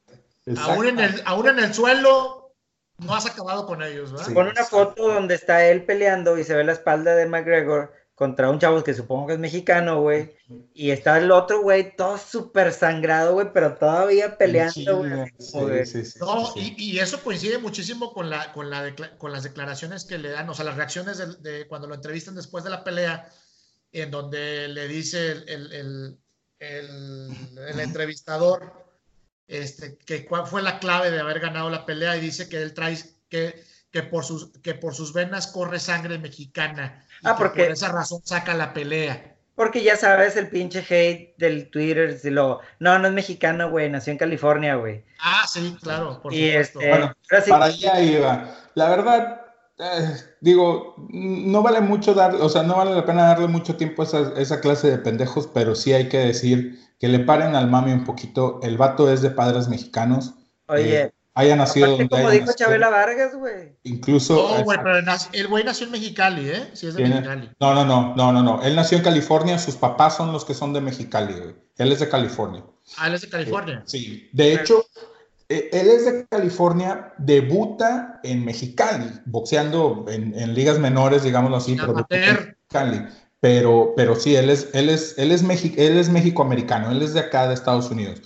Aún, 0.58 0.86
en 0.86 1.00
el, 1.00 1.22
aún 1.26 1.48
en 1.48 1.58
el 1.58 1.74
suelo 1.74 2.54
no 2.98 3.14
has 3.14 3.26
acabado 3.26 3.66
con 3.66 3.82
ellos, 3.82 4.12
¿verdad? 4.12 4.32
Con 4.32 4.48
una 4.48 4.64
foto 4.64 5.12
donde 5.12 5.34
está 5.34 5.66
él 5.66 5.84
peleando 5.84 6.38
y 6.38 6.44
se 6.44 6.54
ve 6.54 6.64
la 6.64 6.72
espalda 6.72 7.14
de 7.14 7.26
McGregor 7.26 7.92
contra 8.16 8.48
un 8.48 8.58
chavo 8.58 8.82
que 8.82 8.94
supongo 8.94 9.26
que 9.26 9.32
es 9.34 9.38
mexicano, 9.38 10.00
güey. 10.00 10.34
Y 10.72 10.90
está 10.90 11.18
el 11.18 11.30
otro, 11.30 11.60
güey, 11.60 11.94
todo 11.94 12.16
súper 12.16 12.72
sangrado, 12.72 13.34
güey, 13.34 13.52
pero 13.52 13.74
todavía 13.74 14.38
peleando, 14.38 14.98
güey. 14.98 15.30
no, 16.20 16.54
y, 16.56 16.98
eso 16.98 17.20
coincide 17.22 17.58
muchísimo 17.58 18.14
con, 18.14 18.30
la, 18.30 18.54
con, 18.54 18.70
la 18.70 18.94
con 19.18 19.32
las 19.32 19.42
declaraciones 19.42 20.06
que 20.06 20.16
le 20.16 20.30
dan, 20.30 20.48
o 20.48 20.54
sea, 20.54 20.64
las 20.64 20.76
reacciones 20.76 21.42
de, 21.42 21.68
cuando 21.68 21.88
lo 21.88 21.94
entrevistan 21.94 22.34
después 22.34 22.64
de 22.64 22.70
la 22.70 22.82
pelea, 22.82 23.30
en 23.92 24.10
donde 24.10 24.68
le 24.68 24.88
dice 24.88 25.32
el, 25.32 25.72
el, 25.72 26.18
el, 26.58 27.80
entrevistador 27.80 28.72
este, 29.46 29.98
que 29.98 30.24
cuál 30.24 30.46
fue 30.46 30.62
la 30.62 30.78
clave 30.78 31.10
de 31.10 31.20
haber 31.20 31.40
ganado 31.40 31.68
la 31.68 31.84
pelea 31.84 32.16
y 32.16 32.20
dice 32.20 32.48
que 32.48 32.62
él 32.62 32.72
trae 32.72 32.96
que, 33.28 33.62
que, 33.90 34.02
por, 34.02 34.24
sus, 34.24 34.52
que 34.62 34.72
por 34.72 34.94
sus 34.94 35.12
venas 35.12 35.48
corre 35.48 35.80
sangre 35.80 36.18
mexicana 36.18 37.05
Ah, 37.24 37.36
porque. 37.36 37.64
Por 37.64 37.72
esa 37.72 37.92
razón 37.92 38.20
saca 38.24 38.54
la 38.54 38.72
pelea. 38.72 39.36
Porque 39.56 39.82
ya 39.82 39.96
sabes, 39.96 40.36
el 40.36 40.50
pinche 40.50 40.80
hate 40.80 41.34
del 41.38 41.70
Twitter, 41.70 42.18
si 42.18 42.28
lo, 42.28 42.60
no, 42.78 42.98
no 42.98 43.08
es 43.08 43.14
mexicano, 43.14 43.70
güey, 43.70 43.88
nació 43.88 44.12
en 44.12 44.18
California, 44.18 44.74
güey. 44.74 45.02
Ah, 45.18 45.46
sí, 45.50 45.78
claro, 45.80 46.20
por 46.20 46.34
y 46.34 46.50
Este, 46.50 46.90
bueno, 46.90 47.14
para 47.48 47.64
allá 47.64 48.00
iba. 48.02 48.54
La 48.74 48.90
verdad, 48.90 49.40
eh, 49.78 50.14
digo, 50.42 50.94
no 51.08 51.62
vale 51.62 51.80
mucho 51.80 52.12
dar, 52.12 52.34
o 52.34 52.50
sea, 52.50 52.64
no 52.64 52.76
vale 52.76 52.94
la 52.94 53.06
pena 53.06 53.28
darle 53.28 53.46
mucho 53.48 53.76
tiempo 53.76 54.02
a 54.02 54.04
esa, 54.04 54.32
esa, 54.36 54.60
clase 54.60 54.90
de 54.90 54.98
pendejos, 54.98 55.46
pero 55.46 55.74
sí 55.74 55.94
hay 55.94 56.10
que 56.10 56.18
decir 56.18 56.78
que 57.00 57.08
le 57.08 57.20
paren 57.20 57.56
al 57.56 57.70
mami 57.70 57.92
un 57.92 58.04
poquito. 58.04 58.60
El 58.62 58.76
vato 58.76 59.10
es 59.10 59.22
de 59.22 59.30
padres 59.30 59.68
mexicanos. 59.68 60.34
Oye, 60.68 61.00
eh, 61.00 61.12
haya 61.36 61.54
nacido 61.54 61.90
donde 61.90 62.08
como 62.08 62.30
dijo 62.30 62.52
Chabela 62.56 62.88
Vargas, 62.88 63.34
güey. 63.34 63.76
Incluso. 63.82 64.34
No, 64.34 64.64
güey, 64.64 64.78
pero 64.82 64.98
el 65.32 65.48
güey 65.48 65.64
nació 65.64 65.84
en 65.86 65.92
Mexicali, 65.92 66.48
¿eh? 66.48 66.70
Sí, 66.72 66.86
es 66.86 66.94
de 66.94 67.06
Mexicali. 67.06 67.50
No, 67.60 67.74
no, 67.74 67.84
no, 67.84 68.14
no, 68.16 68.32
no, 68.32 68.42
no. 68.42 68.62
Él 68.62 68.74
nació 68.74 68.96
en 68.96 69.04
California, 69.04 69.58
sus 69.58 69.76
papás 69.76 70.16
son 70.16 70.32
los 70.32 70.46
que 70.46 70.54
son 70.54 70.72
de 70.72 70.80
Mexicali, 70.80 71.34
güey. 71.34 71.54
Él 71.76 71.92
es 71.92 72.00
de 72.00 72.08
California. 72.08 72.64
Ah, 72.96 73.08
él 73.08 73.14
es 73.14 73.20
de 73.20 73.28
California. 73.28 73.82
Sí. 73.84 74.30
De 74.32 74.54
hecho, 74.54 74.86
eh, 75.50 75.68
él 75.72 75.88
es 75.88 76.06
de 76.06 76.26
California, 76.26 77.12
debuta 77.18 78.18
en 78.24 78.42
Mexicali, 78.42 79.10
boxeando 79.26 80.06
en, 80.08 80.54
ligas 80.54 80.78
menores, 80.78 81.22
digámoslo 81.22 81.58
así, 81.58 81.76
pero 81.76 81.94
Mexicali. 82.08 83.06
Pero, 83.40 83.92
pero 83.94 84.16
sí, 84.16 84.34
él 84.34 84.48
es, 84.48 84.70
él 84.72 84.88
es, 84.88 85.18
él 85.18 85.32
es, 85.32 85.42
él 85.42 85.98
es 85.98 86.08
México-americano, 86.08 86.90
él 86.90 87.02
es 87.02 87.12
de 87.12 87.20
acá, 87.20 87.46
de 87.46 87.52
Estados 87.52 87.90
Unidos. 87.90 88.22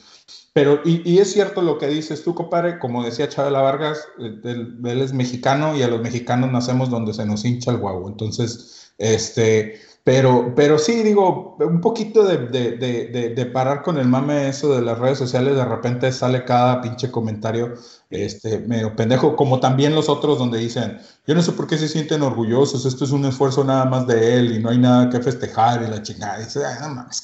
Pero, 0.52 0.81
y, 0.85 1.18
es 1.18 1.32
cierto 1.32 1.62
lo 1.62 1.78
que 1.78 1.86
dices 1.86 2.24
tú, 2.24 2.35
compadre, 2.35 2.81
como 2.81 3.05
decía 3.05 3.28
Chabela 3.28 3.62
Vargas, 3.62 4.09
él, 4.18 4.81
es 4.82 5.12
mexicano 5.12 5.77
y 5.77 5.82
a 5.82 5.89
los 5.89 6.01
mexicanos 6.01 6.51
nacemos 6.51 6.90
donde 6.90 7.14
se 7.14 7.24
nos 7.24 7.44
hincha 7.44 7.70
el 7.70 7.78
guau. 7.78 8.09
Entonces, 8.09 8.89
este, 9.01 9.81
pero, 10.05 10.55
pero 10.55 10.78
sí, 10.78 11.02
digo, 11.02 11.56
un 11.60 11.81
poquito 11.81 12.24
de, 12.24 12.47
de, 12.48 13.35
de, 13.35 13.47
parar 13.47 13.82
con 13.82 13.98
el 13.98 14.06
mame 14.06 14.48
eso 14.48 14.74
de 14.74 14.82
las 14.82 14.98
redes 14.98 15.18
sociales, 15.18 15.56
de 15.56 15.64
repente 15.64 16.10
sale 16.10 16.44
cada 16.44 16.81
pinche 16.81 17.10
comentario 17.10 17.74
este, 18.09 18.59
medio 18.60 18.97
pendejo, 18.97 19.36
como 19.36 19.60
también 19.60 19.94
los 19.94 20.09
otros 20.09 20.39
donde 20.39 20.59
dicen, 20.59 20.98
yo 21.27 21.35
no 21.35 21.43
sé 21.43 21.52
por 21.52 21.66
qué 21.66 21.78
se 21.78 21.89
sienten 21.89 22.22
orgullosos, 22.22 22.86
esto 22.86 23.05
es 23.05 23.10
un 23.10 23.24
esfuerzo 23.24 23.62
nada 23.62 23.85
más 23.85 24.06
de 24.06 24.39
él 24.39 24.52
y 24.52 24.59
no 24.59 24.70
hay 24.70 24.78
nada 24.78 25.10
que 25.10 25.20
festejar 25.20 25.82
y 25.82 25.90
la 25.90 26.02
chingada. 26.02 26.39
dice, 26.39 26.60
no 26.81 26.89
mames, 26.89 27.22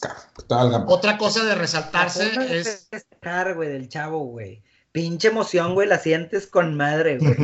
Otra 0.87 1.19
cosa 1.19 1.45
de 1.45 1.55
resaltarse 1.55 2.31
es... 2.51 2.89
Festejar, 2.91 3.55
güey, 3.55 3.71
del 3.71 3.89
chavo, 3.89 4.21
güey. 4.21 4.63
Pinche 4.93 5.29
emoción, 5.29 5.75
güey, 5.75 5.89
la 5.89 5.99
sientes 5.99 6.47
con 6.47 6.77
madre, 6.77 7.19
güey. 7.19 7.37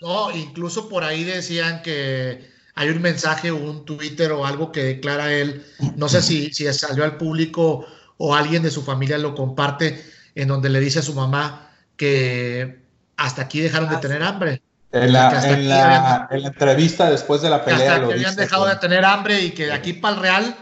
No, 0.00 0.30
incluso 0.36 0.88
por 0.88 1.02
ahí 1.02 1.24
decían 1.24 1.82
que 1.82 2.53
hay 2.74 2.88
un 2.88 3.00
mensaje 3.00 3.50
o 3.50 3.56
un 3.56 3.84
Twitter 3.84 4.32
o 4.32 4.46
algo 4.46 4.72
que 4.72 4.82
declara 4.82 5.32
él, 5.32 5.64
no 5.96 6.08
sé 6.08 6.22
si, 6.22 6.52
si 6.52 6.70
salió 6.72 7.04
al 7.04 7.16
público 7.16 7.86
o 8.16 8.34
alguien 8.34 8.62
de 8.62 8.70
su 8.70 8.82
familia 8.82 9.18
lo 9.18 9.34
comparte, 9.34 10.04
en 10.34 10.48
donde 10.48 10.68
le 10.68 10.80
dice 10.80 10.98
a 10.98 11.02
su 11.02 11.14
mamá 11.14 11.70
que 11.96 12.80
hasta 13.16 13.42
aquí 13.42 13.60
dejaron 13.60 13.88
de 13.88 13.96
ah, 13.96 14.00
tener 14.00 14.22
hambre. 14.22 14.62
En 14.90 15.12
la, 15.12 16.28
entrevista 16.30 17.10
después 17.10 17.42
de 17.42 17.50
la 17.50 17.64
pelea. 17.64 17.94
Hasta 17.94 18.06
que 18.06 18.12
habían 18.12 18.36
dejado 18.36 18.66
de 18.66 18.76
tener 18.76 19.04
hambre 19.04 19.40
y 19.40 19.50
que 19.50 19.66
de 19.66 19.72
aquí 19.72 19.92
para 19.92 20.16
el 20.16 20.22
Real, 20.22 20.56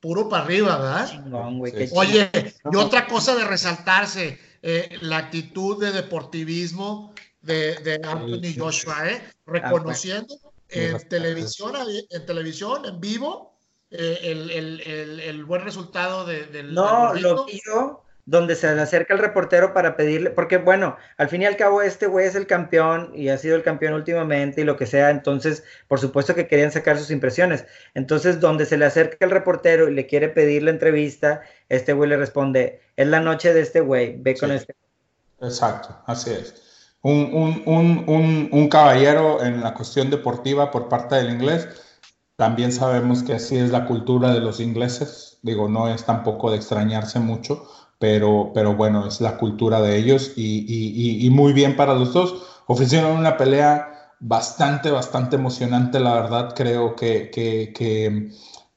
puro 0.00 0.28
para 0.28 0.44
arriba, 0.44 0.76
¿verdad? 0.76 1.60
Oye, 1.92 2.30
y 2.70 2.76
otra 2.76 3.06
cosa 3.06 3.34
de 3.34 3.44
resaltarse, 3.44 4.38
eh, 4.62 4.98
la 5.00 5.18
actitud 5.18 5.80
de 5.80 5.92
deportivismo 5.92 7.14
de, 7.40 7.76
de 7.76 8.00
Anthony 8.04 8.58
Joshua, 8.58 9.08
¿eh? 9.08 9.22
Ah, 9.24 9.32
reconociendo 9.46 10.34
en 10.70 11.08
televisión, 11.08 11.74
en 12.10 12.26
televisión, 12.26 12.84
en 12.84 13.00
vivo, 13.00 13.58
eh, 13.90 14.18
el, 14.22 14.50
el, 14.50 15.20
el, 15.20 15.44
buen 15.44 15.62
resultado 15.62 16.26
de, 16.26 16.46
del... 16.46 16.74
No, 16.74 17.14
lo 17.14 17.46
vio 17.46 18.04
donde 18.26 18.56
se 18.56 18.74
le 18.74 18.82
acerca 18.82 19.14
el 19.14 19.20
reportero 19.20 19.72
para 19.72 19.96
pedirle, 19.96 20.28
porque 20.28 20.58
bueno, 20.58 20.98
al 21.16 21.30
fin 21.30 21.40
y 21.40 21.46
al 21.46 21.56
cabo 21.56 21.80
este 21.80 22.06
güey 22.06 22.26
es 22.26 22.34
el 22.34 22.46
campeón 22.46 23.10
y 23.14 23.30
ha 23.30 23.38
sido 23.38 23.56
el 23.56 23.62
campeón 23.62 23.94
últimamente 23.94 24.60
y 24.60 24.64
lo 24.64 24.76
que 24.76 24.84
sea, 24.84 25.08
entonces 25.08 25.64
por 25.88 25.98
supuesto 25.98 26.34
que 26.34 26.46
querían 26.46 26.70
sacar 26.70 26.98
sus 26.98 27.10
impresiones. 27.10 27.64
Entonces 27.94 28.38
donde 28.38 28.66
se 28.66 28.76
le 28.76 28.84
acerca 28.84 29.24
el 29.24 29.30
reportero 29.30 29.88
y 29.88 29.94
le 29.94 30.06
quiere 30.06 30.28
pedir 30.28 30.62
la 30.62 30.70
entrevista, 30.72 31.40
este 31.70 31.94
güey 31.94 32.10
le 32.10 32.18
responde, 32.18 32.82
es 32.96 33.06
la 33.06 33.20
noche 33.20 33.54
de 33.54 33.62
este 33.62 33.80
güey, 33.80 34.16
ve 34.18 34.36
con 34.36 34.52
este. 34.52 34.76
Exacto, 35.40 35.98
así 36.04 36.30
es 36.32 36.67
un, 37.02 38.68
caballero 38.70 39.42
en 39.42 39.62
la 39.62 39.74
cuestión 39.74 40.10
deportiva 40.10 40.70
por 40.70 40.88
parte 40.88 41.16
del 41.16 41.30
inglés. 41.30 41.68
También 42.36 42.72
sabemos 42.72 43.22
que 43.22 43.34
así 43.34 43.56
es 43.56 43.70
la 43.70 43.86
cultura 43.86 44.32
de 44.32 44.40
los 44.40 44.60
ingleses. 44.60 45.38
Digo, 45.42 45.68
no 45.68 45.88
es 45.88 46.04
tampoco 46.04 46.50
de 46.50 46.56
extrañarse 46.56 47.18
mucho, 47.20 47.66
pero, 47.98 48.52
pero 48.54 48.74
bueno, 48.74 49.06
es 49.06 49.20
la 49.20 49.38
cultura 49.38 49.80
de 49.80 49.96
ellos 49.96 50.32
y, 50.36 51.26
y 51.26 51.30
muy 51.30 51.52
bien 51.52 51.76
para 51.76 51.94
los 51.94 52.12
dos. 52.12 52.62
Ofrecieron 52.66 53.16
una 53.16 53.36
pelea 53.36 53.98
bastante, 54.20 54.90
bastante 54.90 55.36
emocionante, 55.36 56.00
la 56.00 56.14
verdad, 56.14 56.54
creo 56.54 56.96
que, 56.96 57.30
que, 57.30 57.72
que 57.74 58.30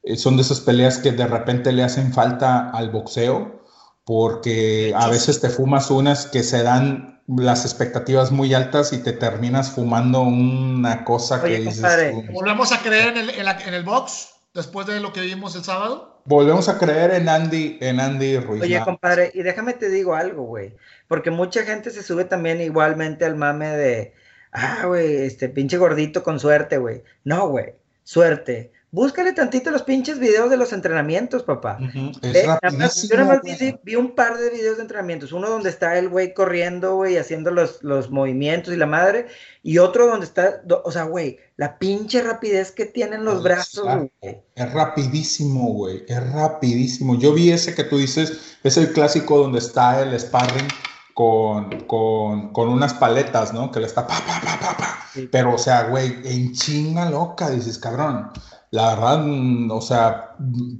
eh, 0.03 0.17
son 0.17 0.35
de 0.35 0.43
esas 0.43 0.61
peleas 0.61 0.97
que 0.97 1.11
de 1.11 1.27
repente 1.27 1.71
le 1.71 1.83
hacen 1.83 2.13
falta 2.13 2.69
al 2.69 2.89
boxeo, 2.91 3.63
porque 4.05 4.93
a 4.95 5.07
veces 5.07 5.41
te 5.41 5.49
fumas 5.49 5.91
unas 5.91 6.27
que 6.27 6.43
se 6.43 6.63
dan 6.63 7.20
las 7.37 7.65
expectativas 7.65 8.31
muy 8.31 8.53
altas 8.53 8.93
y 8.93 9.01
te 9.01 9.13
terminas 9.13 9.71
fumando 9.71 10.21
una 10.21 11.03
cosa 11.03 11.41
que 11.41 11.59
dices. 11.59 11.83
¿Volvemos 12.31 12.71
a 12.71 12.79
creer 12.79 13.17
en 13.17 13.17
el, 13.17 13.29
en, 13.29 13.73
el 13.73 13.83
box 13.83 14.29
después 14.53 14.87
de 14.87 14.99
lo 14.99 15.13
que 15.13 15.21
vimos 15.21 15.55
el 15.55 15.63
sábado? 15.63 16.21
Volvemos 16.25 16.69
a 16.69 16.77
creer 16.77 17.11
en 17.11 17.29
Andy, 17.29 17.77
en 17.81 17.99
Andy 17.99 18.39
Ruiz. 18.39 18.61
Oye, 18.61 18.81
compadre, 18.83 19.31
y 19.33 19.41
déjame 19.43 19.73
te 19.73 19.89
digo 19.89 20.15
algo, 20.15 20.43
güey. 20.43 20.75
Porque 21.07 21.31
mucha 21.31 21.63
gente 21.63 21.89
se 21.89 22.03
sube 22.03 22.25
también 22.25 22.61
igualmente 22.61 23.25
al 23.25 23.35
mame 23.35 23.69
de, 23.69 24.13
ah, 24.51 24.83
güey, 24.85 25.15
este 25.23 25.49
pinche 25.49 25.77
gordito 25.77 26.23
con 26.23 26.39
suerte, 26.39 26.77
güey. 26.77 27.03
No, 27.23 27.47
güey, 27.47 27.75
suerte 28.03 28.71
Búscale 28.93 29.31
tantito 29.31 29.71
los 29.71 29.83
pinches 29.83 30.19
videos 30.19 30.49
de 30.49 30.57
los 30.57 30.73
entrenamientos, 30.73 31.43
papá. 31.43 31.77
yo 31.79 32.51
nada 32.51 33.25
más 33.25 33.41
vi, 33.83 33.95
un 33.95 34.13
par 34.15 34.37
de 34.37 34.49
videos 34.49 34.75
de 34.75 34.81
entrenamientos. 34.81 35.31
Uno 35.31 35.49
donde 35.49 35.69
está 35.69 35.97
el 35.97 36.09
güey 36.09 36.33
corriendo, 36.33 36.95
güey, 36.97 37.15
haciendo 37.15 37.51
los, 37.51 37.81
los, 37.83 38.11
movimientos 38.11 38.73
y 38.73 38.77
la 38.77 38.87
madre. 38.87 39.27
Y 39.63 39.77
otro 39.77 40.07
donde 40.07 40.25
está, 40.25 40.61
o 40.83 40.91
sea, 40.91 41.03
güey, 41.03 41.39
la 41.55 41.79
pinche 41.79 42.21
rapidez 42.21 42.73
que 42.73 42.85
tienen 42.85 43.23
los 43.23 43.41
brazos, 43.41 43.85
güey. 43.85 44.41
Es 44.55 44.73
rapidísimo, 44.73 45.71
güey. 45.71 46.03
Es 46.09 46.33
rapidísimo. 46.33 47.17
Yo 47.17 47.33
vi 47.33 47.49
ese 47.49 47.73
que 47.73 47.85
tú 47.85 47.97
dices, 47.97 48.57
es 48.61 48.75
el 48.75 48.91
clásico 48.91 49.37
donde 49.37 49.59
está 49.59 50.01
el 50.01 50.19
sparring 50.19 50.67
con, 51.13 51.69
con, 51.85 52.51
con, 52.51 52.67
unas 52.67 52.93
paletas, 52.93 53.53
¿no? 53.53 53.71
Que 53.71 53.79
le 53.79 53.85
está 53.85 54.05
pa, 54.05 54.19
pa, 54.27 54.41
pa, 54.41 54.59
pa, 54.59 54.77
pa. 54.77 54.97
Pero, 55.31 55.55
o 55.55 55.57
sea, 55.57 55.83
güey, 55.83 56.13
en 56.25 56.51
chinga 56.51 57.09
loca, 57.09 57.49
dices, 57.49 57.77
cabrón 57.77 58.29
la 58.71 58.95
verdad, 58.95 59.21
o 59.69 59.81
sea, 59.81 60.35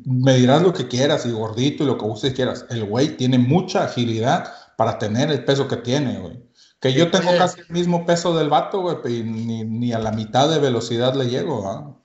me 0.05 0.35
dirás 0.35 0.61
lo 0.61 0.72
que 0.72 0.88
quieras 0.88 1.26
y 1.26 1.31
gordito 1.31 1.84
y 1.84 1.88
lo 1.88 1.97
que 1.97 2.05
usted 2.05 2.34
quieras. 2.34 2.65
El 2.69 2.85
güey 2.85 3.18
tiene 3.18 3.38
mucha 3.38 3.84
agilidad 3.84 4.49
para 4.77 4.97
tener 4.97 5.30
el 5.30 5.43
peso 5.43 5.68
que 5.68 5.76
tiene, 5.76 6.18
güey. 6.19 6.41
Que 6.80 6.93
yo 6.93 7.11
tengo 7.11 7.38
casi 7.38 7.59
el 7.59 7.69
mismo 7.69 8.05
peso 8.05 8.35
del 8.35 8.49
vato, 8.49 8.80
güey, 8.81 8.95
y 9.19 9.23
ni, 9.23 9.91
a 9.91 9.99
la 9.99 10.13
mitad 10.13 10.49
de 10.49 10.59
velocidad 10.59 11.15
le 11.15 11.27
llego, 11.27 11.69
¿ah? 11.69 11.95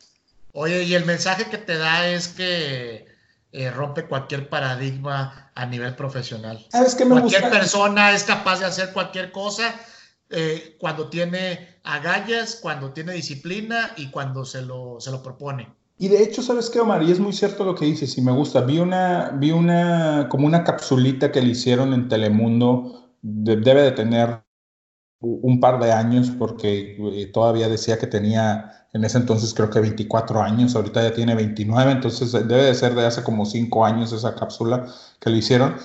Oye, 0.52 0.82
y 0.82 0.94
el 0.94 1.04
mensaje 1.04 1.44
que 1.44 1.58
te 1.58 1.78
da 1.78 2.08
es 2.08 2.28
que 2.28 3.06
eh, 3.52 3.70
rompe 3.70 4.06
cualquier 4.06 4.48
paradigma 4.48 5.52
a 5.54 5.66
nivel 5.66 5.94
profesional. 5.94 6.66
¿Sabes 6.70 6.96
qué 6.96 7.04
me 7.04 7.12
cualquier 7.12 7.48
persona 7.48 8.12
es 8.12 8.24
capaz 8.24 8.58
de 8.58 8.66
hacer 8.66 8.92
cualquier 8.92 9.30
cosa 9.30 9.72
eh, 10.30 10.76
cuando 10.78 11.08
tiene 11.08 11.80
agallas, 11.84 12.58
cuando 12.60 12.92
tiene 12.92 13.12
disciplina 13.12 13.92
y 13.96 14.10
cuando 14.10 14.44
se 14.44 14.62
lo, 14.62 15.00
se 15.00 15.10
lo 15.10 15.22
propone. 15.22 15.68
Y 15.98 16.08
de 16.08 16.22
hecho, 16.22 16.42
¿sabes 16.42 16.68
qué, 16.68 16.80
Omar? 16.80 17.02
Y 17.02 17.10
es 17.10 17.20
muy 17.20 17.32
cierto 17.32 17.64
lo 17.64 17.74
que 17.74 17.86
dices 17.86 18.18
y 18.18 18.22
me 18.22 18.32
gusta. 18.32 18.60
Vi 18.60 18.78
una, 18.78 19.30
vi 19.30 19.50
una, 19.50 20.28
como 20.28 20.46
una 20.46 20.62
capsulita 20.62 21.32
que 21.32 21.40
le 21.40 21.50
hicieron 21.50 21.94
en 21.94 22.08
Telemundo, 22.08 23.12
debe 23.22 23.82
de 23.82 23.92
tener 23.92 24.42
un 25.20 25.60
par 25.60 25.80
de 25.80 25.92
años 25.92 26.30
porque 26.38 26.96
eh, 26.98 27.26
todavía 27.32 27.68
decía 27.68 27.98
que 27.98 28.06
tenía 28.06 28.86
en 28.92 29.04
ese 29.04 29.18
entonces 29.18 29.52
creo 29.54 29.70
que 29.70 29.80
24 29.80 30.42
años, 30.42 30.74
ahorita 30.74 31.02
ya 31.02 31.14
tiene 31.14 31.34
29, 31.34 31.92
entonces 31.92 32.32
debe 32.32 32.64
de 32.64 32.74
ser 32.74 32.94
de 32.94 33.04
hace 33.06 33.22
como 33.22 33.44
5 33.44 33.84
años 33.84 34.12
esa 34.12 34.34
cápsula 34.34 34.86
que 35.20 35.30
le 35.30 35.38
hicieron 35.38 35.76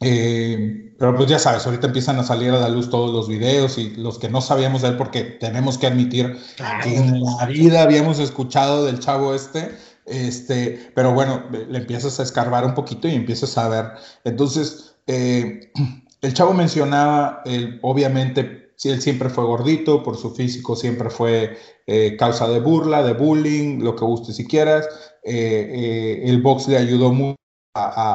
eh, 0.00 0.94
pero 0.98 1.16
pues 1.16 1.28
ya 1.28 1.38
sabes, 1.38 1.64
ahorita 1.66 1.86
empiezan 1.86 2.18
a 2.18 2.24
salir 2.24 2.50
a 2.50 2.58
la 2.58 2.68
luz 2.68 2.90
todos 2.90 3.12
los 3.12 3.28
videos 3.28 3.78
y 3.78 3.90
los 3.96 4.18
que 4.18 4.28
no 4.28 4.40
sabíamos 4.40 4.82
de 4.82 4.88
él, 4.88 4.96
porque 4.96 5.22
tenemos 5.24 5.78
que 5.78 5.86
admitir 5.86 6.36
que 6.82 6.96
en 6.96 7.22
la 7.22 7.46
vida 7.46 7.82
habíamos 7.82 8.18
escuchado 8.18 8.84
del 8.84 9.00
chavo 9.00 9.34
este, 9.34 9.74
este, 10.04 10.90
pero 10.94 11.12
bueno, 11.12 11.44
le 11.50 11.78
empiezas 11.78 12.20
a 12.20 12.22
escarbar 12.22 12.64
un 12.64 12.74
poquito 12.74 13.08
y 13.08 13.14
empiezas 13.14 13.56
a 13.58 13.68
ver. 13.68 13.86
Entonces, 14.24 14.96
eh, 15.06 15.72
el 16.22 16.34
chavo 16.34 16.52
mencionaba, 16.52 17.42
el, 17.46 17.78
obviamente, 17.82 18.72
si 18.76 18.90
él 18.90 19.00
siempre 19.00 19.30
fue 19.30 19.44
gordito, 19.44 20.02
por 20.02 20.16
su 20.18 20.34
físico 20.34 20.76
siempre 20.76 21.08
fue 21.08 21.56
eh, 21.86 22.16
causa 22.18 22.46
de 22.48 22.60
burla, 22.60 23.02
de 23.02 23.14
bullying, 23.14 23.82
lo 23.82 23.96
que 23.96 24.04
guste 24.04 24.32
si 24.34 24.46
quieras. 24.46 24.86
el 25.24 26.40
box 26.42 26.68
le 26.68 26.76
ayudó 26.76 27.12
mucho 27.12 27.36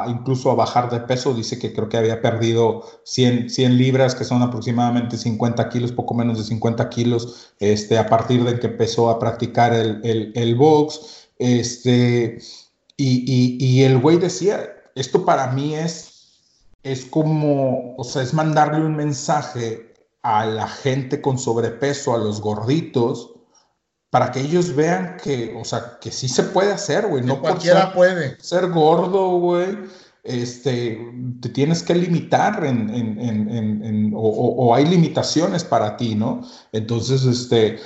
incluso 0.08 0.50
a 0.50 0.54
bajar 0.54 0.90
de 0.90 1.00
peso. 1.00 1.34
Dice 1.34 1.58
que 1.58 1.72
creo 1.72 1.88
que 1.88 1.96
había 1.96 2.20
perdido 2.20 2.82
100, 3.04 3.50
100 3.50 3.78
libras, 3.78 4.14
que 4.14 4.24
son 4.24 4.42
aproximadamente 4.42 5.16
50 5.16 5.68
kilos, 5.68 5.92
poco 5.92 6.14
menos 6.14 6.38
de 6.38 6.44
50 6.44 6.88
kilos, 6.88 7.52
este, 7.60 7.98
a 7.98 8.06
partir 8.08 8.44
de 8.44 8.58
que 8.58 8.68
empezó 8.68 9.10
a 9.10 9.18
practicar 9.18 9.72
el, 9.74 10.32
el, 10.34 10.54
box. 10.54 11.28
Este, 11.38 12.38
y, 12.96 13.24
y, 13.26 13.64
y 13.64 13.82
el 13.82 13.98
güey 13.98 14.18
decía, 14.18 14.68
esto 14.94 15.24
para 15.24 15.48
mí 15.48 15.74
es, 15.74 16.12
es 16.82 17.04
como, 17.04 17.94
o 17.96 18.04
sea, 18.04 18.22
es 18.22 18.34
mandarle 18.34 18.84
un 18.84 18.96
mensaje 18.96 19.92
a 20.22 20.46
la 20.46 20.68
gente 20.68 21.20
con 21.20 21.38
sobrepeso, 21.38 22.14
a 22.14 22.18
los 22.18 22.40
gorditos, 22.40 23.31
para 24.12 24.30
que 24.30 24.40
ellos 24.40 24.76
vean 24.76 25.16
que, 25.16 25.56
o 25.58 25.64
sea, 25.64 25.96
que 25.98 26.10
sí 26.10 26.28
se 26.28 26.42
puede 26.42 26.70
hacer, 26.70 27.06
güey. 27.06 27.24
No 27.24 27.40
cualquiera 27.40 27.94
puede. 27.94 28.36
Ser 28.42 28.68
gordo, 28.68 29.38
güey. 29.38 29.78
Este, 30.22 31.00
te 31.40 31.48
tienes 31.48 31.82
que 31.82 31.94
limitar 31.94 32.62
en, 32.62 32.90
en, 32.90 33.48
en, 33.48 34.12
o, 34.14 34.20
o, 34.20 34.74
hay 34.74 34.84
limitaciones 34.84 35.64
para 35.64 35.96
ti, 35.96 36.14
¿no? 36.14 36.42
Entonces, 36.72 37.24
este, 37.24 37.78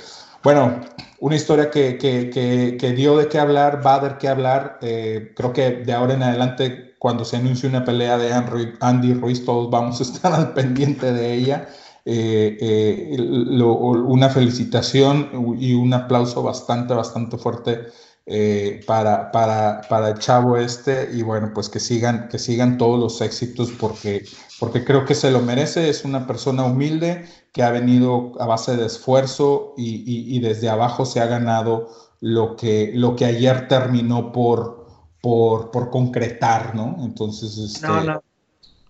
bueno, 0.43 0.81
una 1.21 1.37
historia 1.37 1.71
que, 1.71 1.97
que, 1.97 2.77
que, 2.77 2.91
dio 2.91 3.17
de 3.17 3.29
qué 3.29 3.39
hablar, 3.39 3.81
va 3.85 3.95
a 3.95 3.99
dar 3.99 4.17
qué 4.17 4.27
hablar. 4.27 4.79
Eh, 4.81 5.31
creo 5.33 5.53
que 5.53 5.71
de 5.71 5.93
ahora 5.93 6.15
en 6.15 6.23
adelante, 6.23 6.95
cuando 6.99 7.23
se 7.23 7.37
anuncie 7.37 7.69
una 7.69 7.85
pelea 7.85 8.17
de 8.17 8.33
Andy 8.81 9.13
Ruiz, 9.13 9.45
todos 9.45 9.69
vamos 9.71 10.01
a 10.01 10.03
estar 10.03 10.33
al 10.33 10.53
pendiente 10.53 11.13
de 11.13 11.35
ella. 11.35 11.69
Eh, 12.09 12.57
eh, 12.61 13.17
una 13.19 14.29
felicitación 14.29 15.57
y 15.59 15.73
un 15.73 15.93
aplauso 15.93 16.41
bastante, 16.41 16.93
bastante 16.93 17.37
fuerte 17.37 17.87
eh, 18.25 18.79
para, 18.87 19.29
para, 19.29 19.81
para, 19.89 20.11
el 20.11 20.17
chavo 20.17 20.55
este 20.55 21.09
y 21.13 21.21
bueno, 21.21 21.51
pues 21.53 21.67
que 21.67 21.81
sigan, 21.81 22.29
que 22.29 22.39
sigan 22.39 22.77
todos 22.77 22.97
los 22.97 23.19
éxitos 23.19 23.71
porque, 23.71 24.23
porque 24.57 24.85
creo 24.85 25.03
que 25.03 25.15
se 25.15 25.31
lo 25.31 25.41
merece, 25.41 25.89
es 25.89 26.05
una 26.05 26.25
persona 26.25 26.63
humilde 26.63 27.25
que 27.51 27.61
ha 27.61 27.71
venido 27.71 28.31
a 28.39 28.45
base 28.45 28.77
de 28.77 28.85
esfuerzo 28.85 29.73
y, 29.75 30.33
y, 30.33 30.39
desde 30.39 30.69
abajo 30.69 31.05
se 31.05 31.19
ha 31.19 31.25
ganado 31.25 31.89
lo 32.21 32.55
que, 32.55 32.93
lo 32.95 33.17
que 33.17 33.25
ayer 33.25 33.67
terminó 33.67 34.31
por, 34.31 34.87
por, 35.21 35.71
por 35.71 35.89
concretar, 35.89 36.73
¿no? 36.73 36.95
Entonces, 37.01 37.57
este, 37.57 37.85
no, 37.85 38.01
no. 38.01 38.23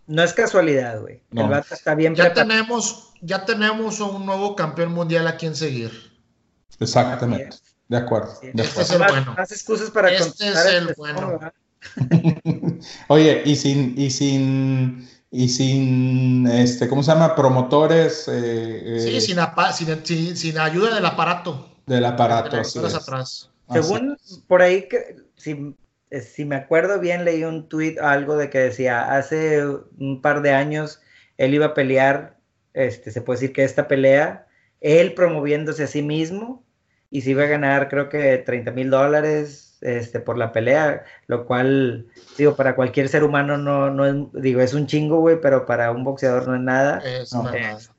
No 0.07 0.23
es 0.23 0.33
casualidad, 0.33 1.01
güey. 1.01 1.21
El 1.31 1.49
vato 1.49 1.73
está 1.73 1.93
bien 1.93 2.15
ya 2.15 2.33
tenemos, 2.33 3.06
ya 3.21 3.45
tenemos 3.45 3.99
un 3.99 4.25
nuevo 4.25 4.55
campeón 4.55 4.93
mundial 4.93 5.27
a 5.27 5.37
quien 5.37 5.55
seguir. 5.55 5.91
Exactamente. 6.79 7.57
De 7.87 7.97
acuerdo. 7.97 8.33
Este 8.41 8.81
es 8.81 8.91
el 8.91 8.97
bueno. 8.99 9.33
Más 9.37 9.51
excusas 9.51 9.89
para 9.89 10.11
este 10.11 10.49
es 10.49 10.65
el 10.65 10.93
bueno. 10.95 11.39
Oye, 13.07 13.43
y 13.45 13.55
sin, 13.55 13.93
y 13.97 14.09
sin, 14.09 15.09
y 15.31 15.49
sin, 15.49 16.47
este, 16.47 16.87
¿cómo 16.87 17.01
se 17.01 17.11
llama? 17.11 17.35
Promotores. 17.35 18.27
Eh, 18.27 18.99
sí, 18.99 19.15
eh, 19.15 19.21
sin, 19.21 20.35
sin, 20.35 20.57
ayuda 20.57 20.95
del 20.95 21.05
aparato. 21.05 21.69
Del 21.85 22.05
aparato. 22.05 22.63
Sí 22.63 22.79
atrás. 22.79 23.49
Según 23.71 24.17
por 24.47 24.61
ahí, 24.61 24.87
que, 24.87 25.17
si 25.35 25.75
eh, 26.09 26.21
si 26.21 26.45
me 26.45 26.55
acuerdo 26.55 26.99
bien, 26.99 27.25
leí 27.25 27.43
un 27.43 27.67
tweet 27.67 27.97
algo 27.99 28.37
de 28.37 28.49
que 28.49 28.59
decía, 28.59 29.15
hace 29.15 29.65
un 29.65 30.21
par 30.21 30.41
de 30.41 30.53
años 30.53 31.01
él 31.37 31.53
iba 31.53 31.67
a 31.67 31.73
pelear, 31.73 32.36
este, 32.77 33.11
se 33.11 33.21
puede 33.21 33.39
decir 33.39 33.53
que 33.53 33.63
esta 33.63 33.87
pelea, 33.87 34.47
él 34.81 35.13
promoviéndose 35.13 35.83
a 35.83 35.87
sí 35.87 36.01
mismo, 36.01 36.63
y 37.09 37.21
se 37.21 37.31
iba 37.31 37.43
a 37.43 37.47
ganar 37.47 37.89
creo 37.89 38.09
que 38.09 38.37
30 38.37 38.71
mil 38.71 38.89
dólares 38.89 39.77
este, 39.81 40.19
por 40.19 40.37
la 40.37 40.51
pelea, 40.51 41.05
lo 41.27 41.45
cual, 41.45 42.07
digo, 42.37 42.55
para 42.55 42.75
cualquier 42.75 43.09
ser 43.09 43.23
humano 43.23 43.57
no, 43.57 43.91
no 43.91 44.05
es, 44.05 44.15
digo, 44.41 44.61
es 44.61 44.73
un 44.73 44.87
chingo, 44.87 45.19
güey, 45.19 45.39
pero 45.39 45.65
para 45.65 45.91
un 45.91 46.03
boxeador 46.03 46.47
no 46.47 46.55
es 46.55 46.61
nada. 46.61 46.99
Es 46.99 47.33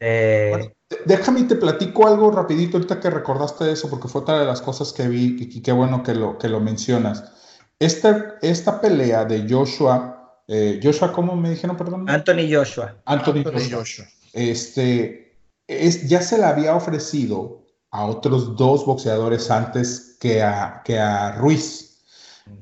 este, 0.00 0.74
déjame 1.06 1.44
te 1.44 1.56
platico 1.56 2.06
algo 2.06 2.30
rapidito 2.30 2.76
ahorita 2.76 3.00
que 3.00 3.10
recordaste 3.10 3.70
eso, 3.70 3.88
porque 3.88 4.08
fue 4.08 4.22
otra 4.22 4.40
de 4.40 4.46
las 4.46 4.60
cosas 4.60 4.92
que 4.92 5.08
vi 5.08 5.36
y 5.38 5.62
qué 5.62 5.72
bueno 5.72 6.02
que 6.02 6.14
lo, 6.14 6.38
que 6.38 6.48
lo 6.48 6.60
mencionas. 6.60 7.32
Esta, 7.78 8.36
esta 8.42 8.80
pelea 8.80 9.24
de 9.24 9.46
Joshua, 9.48 10.42
eh, 10.48 10.80
Joshua, 10.82 11.12
¿cómo 11.12 11.36
me 11.36 11.50
dijeron, 11.50 11.76
perdón? 11.76 12.10
Anthony 12.10 12.50
Joshua. 12.50 12.96
Anthony, 13.04 13.44
Joshua. 13.70 14.06
Este, 14.32 15.36
es, 15.66 16.08
ya 16.08 16.22
se 16.22 16.38
le 16.38 16.44
había 16.44 16.74
ofrecido 16.74 17.66
a 17.90 18.04
otros 18.04 18.56
dos 18.56 18.84
boxeadores 18.84 19.50
antes 19.50 20.16
que 20.20 20.42
a, 20.42 20.82
que 20.84 20.98
a 20.98 21.32
Ruiz. 21.32 22.04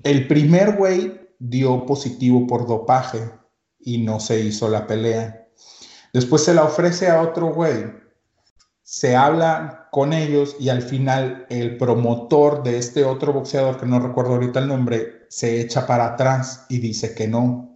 El 0.02 0.26
primer 0.26 0.76
güey 0.76 1.20
dio 1.38 1.84
positivo 1.86 2.46
por 2.46 2.66
dopaje 2.66 3.30
y 3.80 3.98
no 3.98 4.20
se 4.20 4.40
hizo 4.40 4.68
la 4.68 4.86
pelea. 4.86 5.48
Después 6.12 6.44
se 6.44 6.54
la 6.54 6.64
ofrece 6.64 7.08
a 7.08 7.20
otro 7.20 7.52
güey, 7.52 7.92
se 8.82 9.16
habla 9.16 9.88
con 9.90 10.12
ellos 10.12 10.56
y 10.60 10.68
al 10.68 10.80
final 10.80 11.44
el 11.50 11.76
promotor 11.76 12.62
de 12.62 12.78
este 12.78 13.04
otro 13.04 13.32
boxeador, 13.32 13.78
que 13.78 13.86
no 13.86 13.98
recuerdo 13.98 14.34
ahorita 14.34 14.60
el 14.60 14.68
nombre, 14.68 15.26
se 15.28 15.60
echa 15.60 15.86
para 15.86 16.06
atrás 16.06 16.66
y 16.68 16.78
dice 16.78 17.14
que 17.14 17.26
no. 17.26 17.75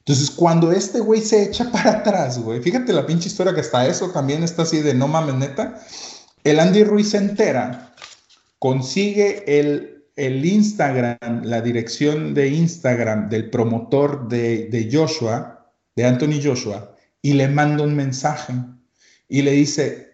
Entonces, 0.00 0.30
cuando 0.30 0.72
este 0.72 1.00
güey 1.00 1.20
se 1.20 1.42
echa 1.42 1.70
para 1.72 1.90
atrás, 1.90 2.38
güey, 2.38 2.60
fíjate 2.60 2.92
la 2.92 3.06
pinche 3.06 3.28
historia 3.28 3.54
que 3.54 3.60
está 3.60 3.86
eso 3.86 4.10
también 4.10 4.42
está 4.42 4.62
así 4.62 4.80
de 4.80 4.94
no 4.94 5.08
mames, 5.08 5.34
neta. 5.36 5.80
El 6.42 6.58
Andy 6.58 6.84
Ruiz 6.84 7.10
se 7.10 7.18
entera, 7.18 7.94
consigue 8.58 9.44
el, 9.60 10.04
el 10.16 10.44
Instagram, 10.44 11.44
la 11.44 11.60
dirección 11.60 12.34
de 12.34 12.48
Instagram 12.48 13.28
del 13.28 13.50
promotor 13.50 14.28
de, 14.28 14.68
de 14.68 14.88
Joshua, 14.90 15.70
de 15.96 16.06
Anthony 16.06 16.40
Joshua, 16.42 16.94
y 17.22 17.34
le 17.34 17.48
manda 17.48 17.84
un 17.84 17.94
mensaje 17.94 18.54
y 19.28 19.42
le 19.42 19.52
dice, 19.52 20.09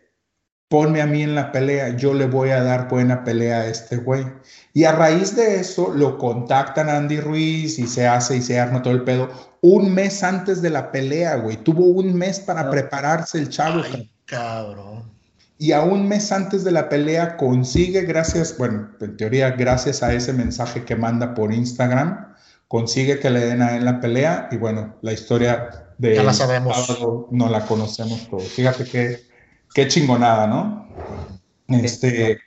ponme 0.69 1.01
a 1.01 1.07
mí 1.07 1.23
en 1.23 1.35
la 1.35 1.53
pelea, 1.53 1.97
yo 1.97 2.13
le 2.13 2.27
voy 2.27 2.51
a 2.51 2.63
dar 2.63 2.89
buena 2.89 3.23
pelea 3.23 3.61
a 3.61 3.67
este 3.67 3.97
güey. 3.97 4.27
Y 4.73 4.85
a 4.85 4.93
raíz 4.93 5.37
de 5.37 5.61
eso 5.61 5.93
lo 5.95 6.19
contactan 6.19 6.89
a 6.89 6.97
Andy 6.97 7.21
Ruiz 7.21 7.79
y 7.79 7.87
se 7.87 8.07
hace 8.07 8.37
y 8.37 8.43
se 8.43 8.59
arma 8.59 8.83
todo 8.83 8.95
el 8.95 9.05
pedo. 9.05 9.31
Un 9.61 9.95
mes 9.95 10.23
antes 10.23 10.63
de 10.63 10.71
la 10.71 10.91
pelea, 10.91 11.37
güey. 11.37 11.57
Tuvo 11.57 11.85
un 11.87 12.15
mes 12.15 12.41
para 12.41 12.69
prepararse 12.71 13.39
el 13.39 13.49
chavo. 13.49 13.83
Ay, 13.93 14.11
cabrón. 14.25 15.05
Y 15.59 15.73
a 15.73 15.83
un 15.83 16.07
mes 16.07 16.33
antes 16.33 16.65
de 16.65 16.73
la 16.73 16.89
pelea 16.89 17.37
consigue, 17.37 18.03
gracias, 18.03 18.59
bueno, 18.59 18.91
en 19.01 19.17
teoría, 19.17 19.53
gracias 19.53 20.03
a 20.03 20.13
ese 20.13 20.33
mensaje 20.35 20.85
que 20.85 20.97
manda 20.97 21.33
por 21.33 21.53
Instagram, 21.53 22.35
consigue 22.69 23.19
que 23.19 23.31
le 23.31 23.41
den 23.41 23.63
a 23.63 23.77
él 23.77 23.85
la 23.87 24.01
pelea. 24.01 24.49
Y 24.51 24.57
bueno, 24.57 24.97
la 25.01 25.13
historia 25.13 25.87
de 25.97 26.17
ya 26.17 26.23
la 26.25 26.35
sabemos. 26.35 27.29
no 27.31 27.49
la 27.49 27.65
conocemos 27.65 28.29
todos. 28.29 28.49
Fíjate 28.49 28.85
que 28.85 29.36
qué 29.77 29.87
chingonada, 29.89 30.47
¿no? 30.47 30.89
Este, 31.69 32.39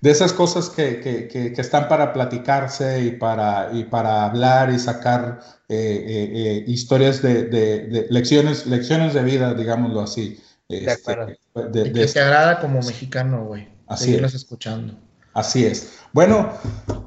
de 0.00 0.10
esas 0.10 0.32
cosas 0.32 0.68
que, 0.68 0.98
que, 0.98 1.28
que, 1.28 1.60
están 1.60 1.86
para 1.86 2.12
platicarse 2.12 3.04
y 3.04 3.12
para, 3.12 3.70
y 3.72 3.84
para 3.84 4.24
hablar 4.24 4.68
y 4.72 4.80
sacar 4.80 5.38
eh, 5.68 5.76
eh, 5.76 6.30
eh, 6.34 6.64
historias 6.66 7.22
de, 7.22 7.44
de, 7.44 8.08
lecciones, 8.10 8.66
lecciones 8.66 9.14
de 9.14 9.22
vida, 9.22 9.54
digámoslo 9.54 10.00
así. 10.00 10.42
de 10.68 10.78
este. 10.86 11.38
De, 11.54 11.92
que 11.92 12.06
te 12.06 12.20
agrada 12.20 12.58
como 12.58 12.80
mexicano, 12.80 13.44
güey. 13.44 13.68
Así 13.86 14.16
es. 14.16 14.34
escuchando. 14.34 14.98
Así 15.34 15.64
es. 15.64 15.98
Bueno, 16.12 16.50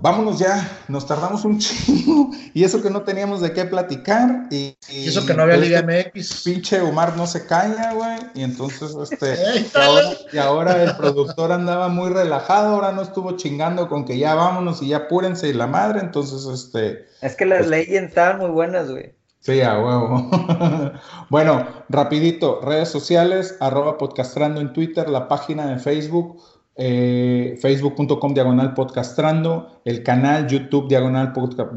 vámonos 0.02 0.40
ya. 0.40 0.80
Nos 0.88 1.06
tardamos 1.06 1.46
un 1.46 1.60
chingo. 1.60 2.32
Y 2.54 2.64
eso 2.64 2.82
que 2.82 2.90
no 2.90 3.04
teníamos 3.04 3.42
de 3.42 3.54
qué 3.54 3.66
platicar. 3.66 4.48
Y, 4.50 4.76
eso 4.90 5.26
que 5.26 5.34
no 5.34 5.44
había 5.44 5.58
Liga 5.58 5.84
MX. 5.84 6.44
Pinche 6.44 6.82
Omar 6.82 7.16
no 7.16 7.28
se 7.28 7.46
calla, 7.46 7.94
güey. 7.94 8.18
Y 8.34 8.44
entonces, 8.44 8.96
este. 8.96 9.36
y, 10.34 10.38
ahora, 10.38 10.82
el 10.84 10.96
productor 10.96 11.52
andaba 11.52 11.88
muy 11.88 12.10
relajado. 12.10 12.76
Ahora 12.76 12.92
no 12.92 13.04
estuvo 13.04 13.38
chingando 13.38 13.88
con 13.88 14.06
que 14.06 14.18
ya 14.18 14.34
vámonos 14.34 14.82
y 14.82 14.90
ya 14.90 14.98
apúrense 14.98 15.50
y 15.50 15.54
la 15.54 15.68
madre. 15.68 16.00
Entonces, 16.00 16.46
este. 16.46 17.06
Es 17.22 17.36
que 17.36 17.46
las 17.46 17.60
pues, 17.60 17.70
leyes 17.70 18.04
estaban 18.04 18.40
muy 18.40 18.50
buenas, 18.50 18.90
güey. 18.90 19.14
Sí, 19.46 19.62
a 19.62 19.78
huevo. 19.78 20.32
bueno, 21.30 21.68
rapidito, 21.88 22.62
redes 22.62 22.90
sociales, 22.90 23.56
arroba 23.60 24.00
podcastrando 24.00 24.60
en 24.60 24.74
Twitter, 24.74 25.08
la 25.08 25.28
página 25.28 25.68
de 25.68 25.78
Facebook, 25.78 26.42
eh, 26.78 27.58
facebook.com 27.62 28.34
diagonal 28.34 28.74
podcastrando, 28.74 29.80
el 29.86 30.04
canal 30.04 30.48
YouTube 30.48 30.90
diagonal, 30.90 31.34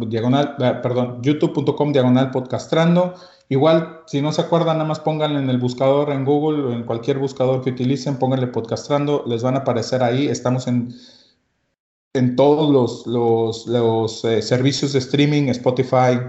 diagonal 0.09 0.57
eh, 0.59 0.75
perdón, 0.83 1.23
youtube.com 1.23 1.93
diagonal 1.93 2.31
podcastrando. 2.31 3.15
Igual, 3.49 4.01
si 4.07 4.21
no 4.21 4.33
se 4.33 4.43
acuerdan, 4.43 4.79
nada 4.79 4.89
más 4.89 5.01
pónganle 5.01 5.39
en 5.39 5.49
el 5.49 5.59
buscador 5.59 6.11
en 6.11 6.25
Google 6.25 6.65
o 6.65 6.73
en 6.73 6.83
cualquier 6.83 7.19
buscador 7.19 7.63
que 7.63 7.71
utilicen, 7.71 8.19
pónganle 8.19 8.49
podcastrando, 8.49 9.25
les 9.27 9.43
van 9.43 9.55
a 9.55 9.61
aparecer 9.61 10.03
ahí. 10.03 10.27
Estamos 10.27 10.67
en, 10.67 10.93
en 12.13 12.37
todos 12.37 12.71
los, 12.71 13.07
los, 13.07 13.67
los 13.67 14.25
eh, 14.25 14.43
servicios 14.43 14.93
de 14.93 14.99
streaming, 14.99 15.45
Spotify, 15.49 16.21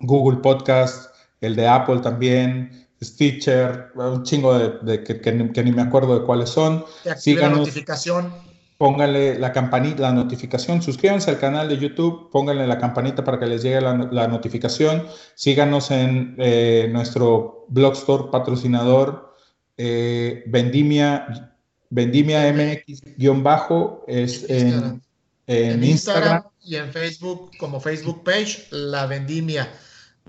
Google 0.00 0.38
Podcast, 0.38 1.14
el 1.40 1.54
de 1.54 1.68
Apple 1.68 2.00
también, 2.00 2.88
Stitcher, 3.02 3.92
un 3.94 4.22
chingo 4.24 4.58
de, 4.58 5.02
que, 5.02 5.62
ni 5.64 5.72
me 5.72 5.82
acuerdo 5.82 6.20
de 6.20 6.26
cuáles 6.26 6.50
son. 6.50 6.84
Síganos, 7.16 7.50
la 7.52 7.58
notificación. 7.58 8.32
Pónganle 8.76 9.38
la 9.38 9.52
campanita, 9.52 10.02
la 10.02 10.12
notificación, 10.12 10.82
suscríbanse 10.82 11.30
al 11.30 11.38
canal 11.38 11.68
de 11.68 11.78
YouTube, 11.78 12.30
pónganle 12.30 12.66
la 12.66 12.78
campanita 12.78 13.22
para 13.24 13.38
que 13.38 13.46
les 13.46 13.62
llegue 13.62 13.80
la, 13.80 14.28
notificación. 14.28 15.06
Síganos 15.34 15.90
en 15.90 16.34
eh, 16.38 16.88
nuestro 16.90 17.66
blogstore 17.68 18.30
patrocinador 18.30 19.34
eh, 19.76 20.44
Vendimia, 20.46 21.50
Vendimia 21.88 22.52
MX-bajo 22.52 24.04
es 24.06 24.44
en, 24.48 25.02
en, 25.46 25.82
Instagram 25.82 26.44
y 26.62 26.76
en 26.76 26.92
Facebook 26.92 27.50
como 27.58 27.80
Facebook 27.80 28.22
page 28.22 28.66
La 28.70 29.06
Vendimia. 29.06 29.70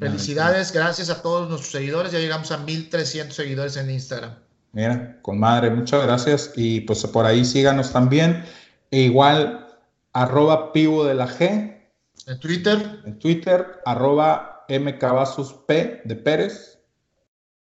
Felicidades, 0.02 0.72
gracias 0.72 1.12
a 1.12 1.22
todos 1.22 1.48
nuestros 1.48 1.72
seguidores. 1.72 2.12
Ya 2.12 2.18
llegamos 2.18 2.52
a 2.52 2.58
1300 2.58 3.36
seguidores 3.36 3.78
en 3.78 3.92
Instagram. 3.92 4.34
Mira, 4.72 5.22
con 5.22 5.40
madre, 5.40 5.70
muchas 5.70 6.04
gracias. 6.04 6.54
Y 6.56 6.82
pues 6.82 7.06
por 7.06 7.24
ahí 7.24 7.46
síganos 7.46 7.94
también. 7.94 8.44
E 8.90 9.02
igual, 9.02 9.68
arroba 10.14 10.74
pivo 10.74 11.06
de 11.06 11.14
la 11.14 11.28
G. 11.28 11.78
En 12.26 12.40
Twitter. 12.40 13.02
En 13.06 13.20
Twitter, 13.20 13.80
arroba 13.86 14.66
P 14.68 16.02
de 16.04 16.16
Pérez. 16.16 16.80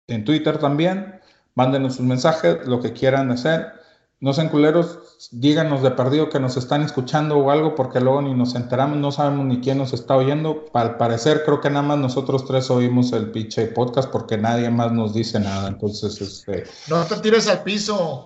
En 0.07 0.25
Twitter 0.25 0.57
también. 0.57 1.21
Mándenos 1.55 1.97
un 1.97 2.09
mensaje, 2.09 2.59
lo 2.65 2.81
que 2.81 2.91
quieran 2.91 3.31
hacer 3.31 3.71
no 4.19 4.33
sean 4.33 4.49
culeros, 4.49 4.97
díganos 5.31 5.83
de 5.83 5.91
perdido 5.91 6.29
que 6.29 6.39
nos 6.39 6.57
están 6.57 6.81
escuchando 6.81 7.37
o 7.37 7.51
algo, 7.51 7.75
porque 7.75 7.99
luego 7.99 8.23
ni 8.23 8.33
nos 8.33 8.55
enteramos, 8.55 8.97
no 8.97 9.11
sabemos 9.11 9.45
ni 9.45 9.61
quién 9.61 9.77
nos 9.77 9.93
está 9.93 10.15
oyendo. 10.15 10.65
Al 10.73 10.97
parecer, 10.97 11.43
creo 11.45 11.61
que 11.61 11.69
nada 11.69 11.83
más 11.83 11.99
nosotros 11.99 12.45
tres 12.45 12.71
oímos 12.71 13.13
el 13.13 13.29
pinche 13.29 13.67
podcast 13.67 14.09
porque 14.09 14.37
nadie 14.37 14.71
más 14.71 14.91
nos 14.91 15.13
dice 15.13 15.39
nada. 15.39 15.67
Entonces, 15.67 16.19
este. 16.19 16.63
No 16.87 17.05
te 17.05 17.17
tires 17.17 17.47
al 17.47 17.61
piso. 17.61 18.25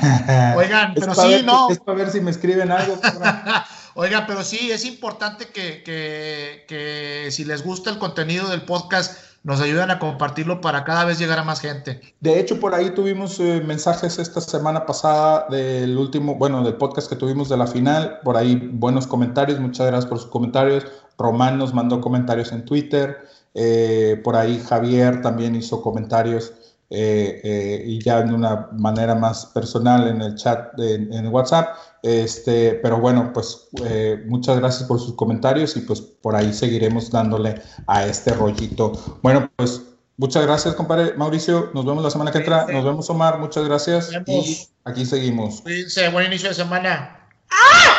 Oigan, 0.56 0.94
pero 0.94 1.12
sí, 1.12 1.42
no. 1.44 1.70
Es 1.70 1.80
para 1.80 1.98
ver 1.98 2.10
si 2.10 2.20
me 2.20 2.30
escriben 2.30 2.70
algo. 2.70 2.96
Oigan, 3.98 4.26
pero 4.26 4.44
sí, 4.44 4.70
es 4.70 4.84
importante 4.84 5.46
que, 5.46 5.82
que, 5.82 6.66
que 6.68 7.30
si 7.32 7.44
les 7.44 7.64
gusta 7.64 7.90
el 7.90 7.98
contenido 7.98 8.46
del 8.48 8.62
podcast, 8.62 9.18
nos 9.46 9.60
ayudan 9.60 9.92
a 9.92 10.00
compartirlo 10.00 10.60
para 10.60 10.82
cada 10.82 11.04
vez 11.04 11.20
llegar 11.20 11.38
a 11.38 11.44
más 11.44 11.60
gente. 11.60 12.00
De 12.18 12.40
hecho, 12.40 12.58
por 12.58 12.74
ahí 12.74 12.90
tuvimos 12.90 13.38
eh, 13.38 13.62
mensajes 13.64 14.18
esta 14.18 14.40
semana 14.40 14.84
pasada 14.84 15.46
del 15.48 15.96
último, 15.96 16.34
bueno, 16.34 16.64
del 16.64 16.74
podcast 16.74 17.08
que 17.08 17.14
tuvimos 17.14 17.48
de 17.48 17.56
la 17.56 17.68
final. 17.68 18.18
Por 18.24 18.36
ahí 18.36 18.56
buenos 18.72 19.06
comentarios, 19.06 19.60
muchas 19.60 19.86
gracias 19.86 20.06
por 20.06 20.18
sus 20.18 20.28
comentarios. 20.32 20.84
Román 21.16 21.58
nos 21.58 21.72
mandó 21.72 22.00
comentarios 22.00 22.50
en 22.50 22.64
Twitter. 22.64 23.18
Eh, 23.54 24.20
por 24.24 24.34
ahí 24.34 24.60
Javier 24.68 25.22
también 25.22 25.54
hizo 25.54 25.80
comentarios 25.80 26.52
eh, 26.88 27.40
eh, 27.42 27.82
y 27.84 28.00
ya 28.02 28.22
de 28.22 28.32
una 28.32 28.68
manera 28.72 29.14
más 29.14 29.46
personal 29.46 30.08
en 30.08 30.22
el 30.22 30.34
chat 30.36 30.78
en 30.78 31.26
WhatsApp. 31.28 31.76
Este, 32.06 32.74
pero 32.74 33.00
bueno, 33.00 33.32
pues 33.32 33.66
eh, 33.84 34.22
muchas 34.28 34.58
gracias 34.60 34.84
por 34.84 35.00
sus 35.00 35.14
comentarios 35.14 35.76
y 35.76 35.80
pues 35.80 36.00
por 36.00 36.36
ahí 36.36 36.52
seguiremos 36.52 37.10
dándole 37.10 37.60
a 37.88 38.06
este 38.06 38.32
rollito. 38.32 38.92
Bueno, 39.22 39.50
pues 39.56 39.82
muchas 40.16 40.46
gracias, 40.46 40.76
compadre 40.76 41.14
Mauricio. 41.14 41.70
Nos 41.74 41.84
vemos 41.84 42.04
la 42.04 42.10
semana 42.10 42.30
que 42.30 42.38
entra. 42.38 42.66
Nos 42.66 42.84
vemos, 42.84 43.10
Omar. 43.10 43.40
Muchas 43.40 43.64
gracias. 43.64 44.10
Y 44.26 44.68
aquí 44.84 45.04
seguimos. 45.04 45.62
Cuídense. 45.62 46.08
Buen 46.10 46.26
inicio 46.26 46.48
de 46.50 46.54
semana. 46.54 47.28
¡Ah! 47.50 47.95